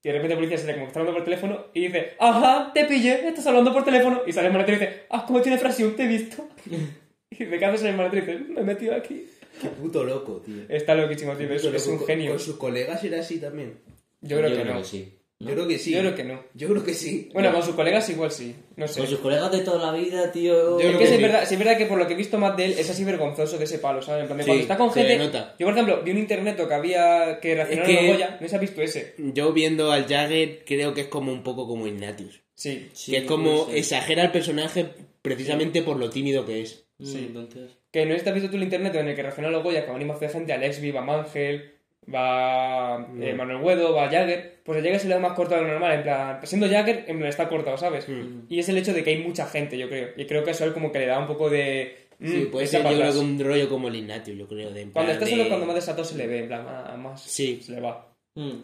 Y 0.02 0.08
de 0.08 0.14
repente 0.14 0.32
el 0.32 0.38
policía 0.38 0.58
se 0.58 0.66
le 0.66 0.72
como 0.72 0.86
que 0.86 0.88
está 0.88 1.00
hablando 1.00 1.18
por 1.18 1.24
teléfono 1.24 1.66
y 1.74 1.82
dice, 1.82 2.12
ajá, 2.18 2.72
te 2.72 2.86
pillé, 2.86 3.28
estás 3.28 3.46
hablando 3.46 3.72
por 3.72 3.84
teléfono. 3.84 4.22
Y 4.26 4.32
sale 4.32 4.46
el 4.46 4.52
maletero 4.52 4.78
y 4.78 4.80
dice, 4.80 5.02
ah, 5.10 5.24
como 5.26 5.42
tiene 5.42 5.58
frasión, 5.58 5.94
te 5.94 6.04
he 6.04 6.08
visto. 6.08 6.48
y 7.30 7.44
dice, 7.44 7.58
¿qué 7.58 7.64
haces 7.64 7.82
en 7.82 7.88
el 7.88 7.96
maletero? 7.96 8.24
Y 8.24 8.36
dice, 8.38 8.52
me 8.52 8.60
he 8.62 8.64
metido 8.64 8.94
aquí. 8.94 9.26
Qué 9.60 9.68
puto 9.68 10.04
loco, 10.04 10.40
tío. 10.40 10.62
Está 10.68 10.94
loquísimo, 10.94 11.34
tío. 11.36 11.52
Es, 11.52 11.64
es 11.64 11.86
un 11.86 12.00
genio. 12.06 12.30
Con 12.30 12.40
sus 12.40 12.56
colegas 12.56 13.04
era 13.04 13.20
así 13.20 13.38
también. 13.38 13.78
Yo 14.22 14.38
creo 14.38 14.56
que 14.56 14.64
no. 14.64 14.82
sí. 14.84 15.19
¿No? 15.40 15.48
Yo 15.48 15.54
creo 15.56 15.66
que 15.68 15.78
sí. 15.78 15.90
Yo 15.92 16.00
creo 16.00 16.14
que 16.14 16.24
no. 16.24 16.44
Yo 16.54 16.68
creo 16.68 16.84
que 16.84 16.94
sí. 16.94 17.28
Bueno, 17.32 17.50
con 17.52 17.62
sus 17.62 17.74
colegas 17.74 18.08
igual 18.10 18.30
sí. 18.30 18.54
No 18.76 18.86
sé. 18.86 19.00
Con 19.00 19.08
sus 19.08 19.18
colegas 19.20 19.50
de 19.50 19.60
toda 19.60 19.90
la 19.90 19.98
vida, 19.98 20.30
tío... 20.30 20.78
Yo 20.78 20.78
Es 20.78 20.86
creo 20.86 20.92
que 20.92 20.98
que 20.98 21.06
sí 21.06 21.12
es, 21.14 21.16
sí. 21.18 21.22
verdad, 21.22 21.44
sí 21.48 21.54
es 21.54 21.58
verdad 21.58 21.76
que 21.78 21.86
por 21.86 21.98
lo 21.98 22.06
que 22.06 22.12
he 22.12 22.16
visto 22.16 22.38
más 22.38 22.56
de 22.56 22.66
él 22.66 22.74
es 22.78 22.88
así 22.90 23.04
vergonzoso 23.04 23.58
de 23.58 23.64
ese 23.64 23.78
palo, 23.78 24.02
¿sabes? 24.02 24.22
En 24.22 24.26
plan, 24.28 24.36
de 24.38 24.44
Sí, 24.44 24.48
cuando 24.48 24.62
está 24.62 24.76
con 24.76 24.92
gente. 24.92 25.18
nota. 25.18 25.56
Yo, 25.58 25.66
por 25.66 25.72
ejemplo, 25.74 26.02
vi 26.04 26.10
un 26.12 26.18
internet 26.18 26.56
que 26.68 26.74
había 26.74 27.40
que 27.40 27.54
reaccionar 27.54 27.90
Es 27.90 27.98
que- 27.98 28.12
Goya, 28.12 28.38
no 28.40 28.48
se 28.48 28.56
ha 28.56 28.58
visto 28.58 28.82
ese. 28.82 29.14
Yo 29.18 29.52
viendo 29.52 29.90
al 29.90 30.06
Jagger 30.06 30.62
creo 30.66 30.94
que 30.94 31.00
es 31.02 31.06
como 31.08 31.32
un 31.32 31.42
poco 31.42 31.66
como 31.66 31.86
Ignatius. 31.86 32.40
Sí. 32.54 32.88
Sí, 32.92 33.12
que 33.12 33.18
es 33.18 33.24
como 33.24 33.68
exagera 33.72 34.22
el 34.24 34.30
personaje 34.32 34.86
precisamente 35.22 35.82
por 35.82 35.96
lo 35.98 36.10
tímido 36.10 36.44
que 36.46 36.62
es. 36.62 36.84
Mm, 36.98 37.06
Sí. 37.06 37.18
entonces... 37.28 37.70
Que 37.90 38.06
no 38.06 38.14
has 38.14 38.22
visto 38.34 38.50
tú 38.50 38.56
el 38.56 38.62
internet 38.62 38.94
en 38.94 39.08
el 39.08 39.16
que 39.16 39.22
reacciona 39.22 39.48
a 39.48 39.52
los 39.52 39.64
Goya, 39.64 39.84
que 39.84 39.90
van 39.90 40.06
de 40.06 40.28
gente, 40.28 40.52
Alex 40.52 40.80
va 40.94 41.00
Mangel, 41.00 41.72
va 42.12 43.08
eh, 43.20 43.34
Manuel 43.34 43.62
Guedo, 43.62 43.94
va 43.94 44.08
Jagger. 44.08 44.60
Pues 44.64 44.78
a 44.78 44.82
Jagger 44.82 45.00
se 45.00 45.08
le 45.08 45.14
da 45.14 45.20
más 45.20 45.32
cortado 45.32 45.60
de 45.62 45.66
lo 45.66 45.72
normal, 45.74 45.92
en 45.98 46.02
plan, 46.02 46.40
siendo 46.46 46.68
Jagger, 46.68 47.04
en 47.08 47.18
plan, 47.18 47.28
está 47.28 47.48
cortado, 47.48 47.76
¿sabes? 47.76 48.08
Mm. 48.08 48.46
Y 48.48 48.58
es 48.58 48.68
el 48.68 48.78
hecho 48.78 48.92
de 48.92 49.02
que 49.04 49.10
hay 49.10 49.22
mucha 49.22 49.46
gente, 49.46 49.78
yo 49.78 49.88
creo. 49.88 50.10
Y 50.16 50.26
creo 50.26 50.44
que 50.44 50.50
eso 50.52 50.64
él 50.64 50.72
como 50.72 50.92
que 50.92 50.98
le 51.00 51.06
da 51.06 51.18
un 51.18 51.26
poco 51.26 51.50
de. 51.50 52.08
mm, 52.18 52.26
Sí, 52.28 52.48
puede 52.50 52.66
ser 52.66 52.82
yo 52.82 52.88
creo 52.96 53.12
que 53.12 53.18
un 53.18 53.40
rollo 53.40 53.68
como 53.68 53.88
el 53.88 53.96
Ignatius, 53.96 54.38
yo 54.38 54.46
creo. 54.48 54.70
De 54.70 54.82
en 54.82 54.90
Cuando 54.90 55.12
plan 55.12 55.22
está 55.22 55.26
solo, 55.30 55.42
de 55.44 55.48
cuando 55.48 55.66
más 55.66 55.74
desatado 55.76 56.04
se 56.04 56.16
le 56.16 56.26
ve, 56.26 56.38
en 56.40 56.46
plan, 56.48 56.64
más, 56.64 56.98
más 56.98 57.22
Sí. 57.22 57.60
se 57.62 57.72
le 57.72 57.80
va. 57.80 58.14
Mm. 58.34 58.60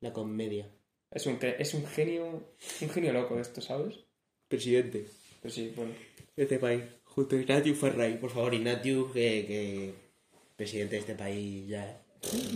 La 0.00 0.12
comedia. 0.12 0.66
Es 1.10 1.26
un, 1.26 1.38
es 1.40 1.74
un 1.74 1.86
genio, 1.86 2.24
un 2.80 2.88
genio 2.90 3.12
loco 3.12 3.38
esto, 3.38 3.60
¿sabes? 3.60 3.94
Presidente. 4.48 5.04
Pues 5.40 5.54
sí, 5.54 5.72
bueno. 5.76 5.92
de 6.36 6.42
este 6.42 6.58
país. 6.58 6.82
Justo 7.04 7.36
Ignatius 7.36 7.78
Ferray. 7.78 8.16
Por 8.18 8.30
favor, 8.30 8.54
Ignatius, 8.54 9.12
que, 9.12 9.44
que 9.46 9.94
presidente 10.56 10.94
de 10.96 11.00
este 11.00 11.14
país 11.14 11.68
ya. 11.68 12.01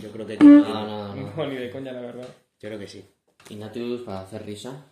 Yo 0.01 0.11
creo 0.11 0.25
que. 0.25 0.37
No, 0.37 0.45
no, 0.63 1.15
no. 1.15 1.33
No, 1.35 1.47
ni 1.47 1.55
de 1.55 1.69
coña, 1.69 1.91
la 1.91 2.01
verdad. 2.01 2.27
Yo 2.59 2.69
creo 2.69 2.79
que 2.79 2.87
sí. 2.87 3.03
Ignatius 3.49 4.01
para 4.01 4.21
hacer 4.21 4.45
risa, 4.45 4.85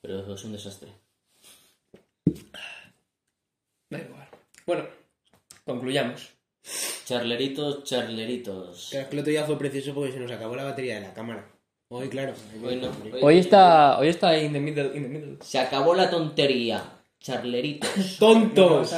pero 0.00 0.34
es 0.34 0.44
un 0.44 0.52
desastre. 0.52 0.88
Da 3.90 3.98
igual. 3.98 4.28
Bueno, 4.66 4.84
concluyamos. 5.64 6.30
Charleritos, 7.04 7.84
charleritos. 7.84 8.88
Claro, 8.90 9.02
es 9.04 9.08
que 9.08 9.14
el 9.16 9.20
otro 9.20 9.30
día 9.30 9.44
fue 9.44 9.58
precioso 9.58 9.94
porque 9.94 10.12
se 10.12 10.18
nos 10.18 10.30
acabó 10.32 10.56
la 10.56 10.64
batería 10.64 10.96
de 10.96 11.02
la 11.02 11.14
cámara. 11.14 11.48
Hoy, 11.88 12.08
claro. 12.08 12.34
Hoy 12.64 12.76
no, 12.76 12.88
hoy- 12.88 13.20
Hoy 13.22 13.38
está, 13.38 13.96
hoy 13.98 14.08
está 14.08 14.36
in 14.36 14.52
the 14.52 14.58
middle, 14.58 14.86
in 14.96 15.02
the 15.04 15.08
middle. 15.08 15.36
Se 15.40 15.58
acabó 15.60 15.94
la 15.94 16.10
tontería. 16.10 16.82
Charleritos. 17.20 18.16
¡Tontos! 18.18 18.92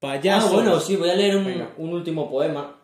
¡Payasos! 0.00 0.50
Ah, 0.50 0.54
bueno, 0.54 0.80
sí, 0.80 0.96
voy 0.96 1.10
a 1.10 1.14
leer 1.14 1.36
un, 1.36 1.68
un 1.76 1.92
último 1.92 2.28
poema. 2.28 2.81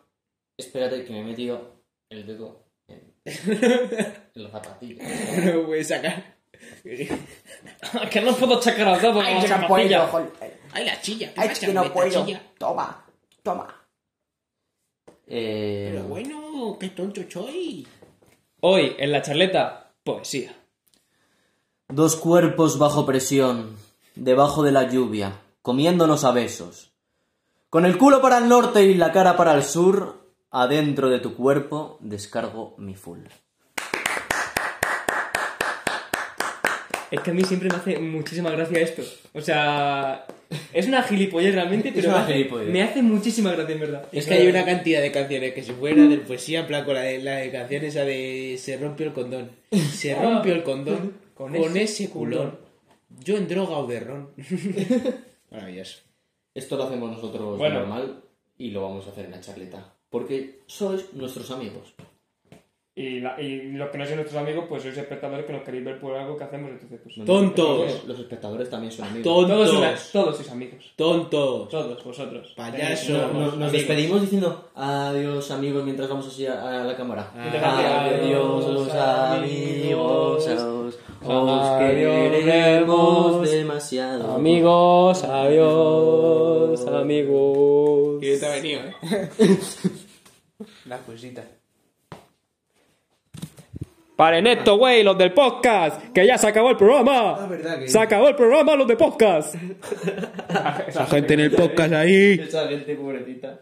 Espérate, 0.59 1.05
que 1.05 1.11
me 1.13 1.21
he 1.21 1.23
metido 1.23 1.75
el 2.09 2.25
dedo 2.27 2.65
en, 2.87 3.13
en 3.25 4.43
la 4.43 4.49
zapatilla. 4.51 5.03
No 5.45 5.53
lo 5.53 5.65
puedes 5.67 5.87
sacar. 5.87 6.35
que 8.11 8.21
no 8.21 8.35
puedo 8.35 8.59
checar 8.59 8.87
al 8.89 9.01
dedo 9.01 9.13
con 9.13 9.23
la 9.23 9.41
zapatilla. 9.47 10.09
¡Ay, 10.73 10.85
la 10.85 10.99
chilla! 11.01 11.33
¿Qué 11.33 11.41
Ay, 11.41 11.47
pasa 11.49 11.65
que 11.65 11.73
no 11.73 11.81
con 11.81 11.87
esta 11.87 11.93
puedo. 12.19 12.25
chilla? 12.25 12.43
Toma, 12.57 13.05
toma. 13.41 13.75
Eh, 15.27 15.91
Pero 15.93 16.03
bueno, 16.07 16.77
qué 16.79 16.89
tonto 16.89 17.21
soy. 17.29 17.87
Hoy, 18.61 18.95
en 18.99 19.11
la 19.11 19.21
charleta, 19.21 19.93
poesía. 20.03 20.53
Dos 21.87 22.15
cuerpos 22.17 22.77
bajo 22.77 23.05
presión, 23.05 23.77
debajo 24.15 24.63
de 24.63 24.71
la 24.73 24.89
lluvia, 24.89 25.39
comiéndonos 25.61 26.23
a 26.25 26.31
besos. 26.31 26.91
Con 27.69 27.85
el 27.85 27.97
culo 27.97 28.21
para 28.21 28.39
el 28.39 28.49
norte 28.49 28.83
y 28.83 28.95
la 28.95 29.11
cara 29.11 29.37
para 29.37 29.53
el 29.53 29.63
sur, 29.63 30.18
adentro 30.51 31.09
de 31.09 31.19
tu 31.19 31.35
cuerpo 31.35 31.97
descargo 32.01 32.75
mi 32.77 32.95
full. 32.95 33.19
Es 37.11 37.21
que 37.21 37.31
a 37.31 37.33
mí 37.33 37.43
siempre 37.43 37.69
me 37.69 37.75
hace 37.75 37.97
muchísima 37.99 38.51
gracia 38.51 38.79
esto. 38.81 39.01
O 39.33 39.41
sea, 39.41 40.27
es 40.73 40.87
una 40.87 41.01
gilipollez 41.01 41.55
realmente, 41.55 41.91
pero 41.91 42.11
me 42.11 42.17
hace- 42.17 42.45
me 42.71 42.83
hace 42.83 43.01
muchísima 43.01 43.51
gracia, 43.51 43.73
en 43.73 43.81
verdad. 43.81 44.05
Es 44.11 44.27
que 44.27 44.35
hay 44.35 44.47
una 44.47 44.63
cantidad 44.63 45.01
de 45.01 45.11
canciones 45.11 45.53
que 45.55 45.63
si 45.63 45.71
fuera 45.71 46.03
de 46.03 46.17
poesía, 46.17 46.59
en 46.61 46.67
plan 46.67 46.85
con 46.85 46.93
la 46.93 47.01
de, 47.01 47.17
la 47.23 47.37
de 47.37 47.51
canción 47.51 47.83
esa 47.83 48.01
de 48.05 48.57
Se 48.59 48.77
rompió 48.77 49.07
el 49.07 49.13
condón. 49.13 49.49
Se 49.71 50.13
rompió 50.13 50.53
el 50.53 50.61
condón 50.63 51.13
con, 51.33 51.51
Con 51.51 51.77
ese, 51.77 52.03
ese 52.03 52.09
culón. 52.11 52.59
Yo 53.23 53.37
en 53.37 53.47
droga 53.47 53.77
o 53.79 53.87
de 53.87 53.99
ron. 54.01 54.29
Maravilloso. 55.51 56.01
Esto 56.53 56.77
lo 56.77 56.83
hacemos 56.83 57.09
nosotros 57.11 57.57
Bueno. 57.57 57.79
normal 57.79 58.21
y 58.59 58.69
lo 58.69 58.83
vamos 58.83 59.07
a 59.07 59.09
hacer 59.09 59.25
en 59.25 59.31
la 59.31 59.41
charleta. 59.41 59.93
Porque 60.09 60.61
sois 60.67 61.13
nuestros 61.13 61.49
amigos. 61.51 61.93
Y, 62.95 63.21
la- 63.21 63.39
y 63.41 63.71
los 63.73 63.89
que 63.91 63.97
no 63.97 64.05
son 64.05 64.15
nuestros 64.17 64.41
amigos, 64.41 64.65
pues 64.67 64.81
sois 64.83 64.97
espectadores 64.97 65.45
que 65.45 65.53
nos 65.53 65.61
queréis 65.61 65.85
ver 65.85 65.99
por 66.01 66.17
algo 66.17 66.35
que 66.35 66.43
hacemos, 66.43 66.71
entonces 66.71 66.99
pues... 67.01 67.25
Tontos. 67.25 68.03
Los, 68.05 68.19
espectadores 68.19 68.69
también 68.69 68.91
son 68.91 69.05
amigos. 69.07 69.23
Todos, 69.23 69.47
Tontos. 69.47 69.69
sois- 69.79 70.11
todos 70.11 70.35
sois 70.35 70.49
amigos. 70.51 70.93
Tontos. 70.97 71.69
Todos, 71.69 72.03
vosotros. 72.03 72.53
Payasos. 72.57 73.07
Tenéis- 73.07 73.55
Nos, 73.55 73.71
despedimos 73.71 74.19
diciendo 74.19 74.69
adiós 74.75 75.49
amigos 75.51 75.85
mientras 75.85 76.09
vamos 76.09 76.27
así 76.27 76.45
a, 76.45 76.81
a 76.81 76.83
la 76.83 76.97
cámara. 76.97 77.31
Adiós, 77.37 78.65
Adiós 78.65 78.93
amigos. 78.93 80.47
amigos, 80.47 80.47
os, 81.23 81.79
queremos 81.79 83.51
demasiado. 83.51 84.31
Amigos, 84.35 85.23
adiós, 85.23 86.85
amigos. 86.87 88.19
Que 88.21 88.37
te 88.37 88.45
ha 88.45 88.49
venido, 88.51 88.81
¿eh? 88.81 89.29
Las 90.85 91.01
cositas. 91.01 91.45
Paren 94.15 94.47
esto, 94.47 94.77
güey, 94.77 95.01
los 95.01 95.17
del 95.17 95.31
podcast, 95.33 96.11
que 96.11 96.27
ya 96.27 96.37
se 96.37 96.47
acabó 96.47 96.71
el 96.71 96.75
programa. 96.77 97.35
Ah, 97.39 97.47
verdad 97.47 97.79
que- 97.79 97.87
Se 97.87 97.97
acabó 97.99 98.27
el 98.27 98.35
programa, 98.35 98.75
los 98.75 98.85
de 98.87 98.97
podcast. 98.97 99.55
La 100.49 101.05
gente 101.09 101.35
en 101.35 101.39
el 101.39 101.51
podcast 101.51 101.93
ahí. 101.93 102.33
Esa 102.41 102.67
gente 102.67 102.95
pobrecita. 102.95 103.61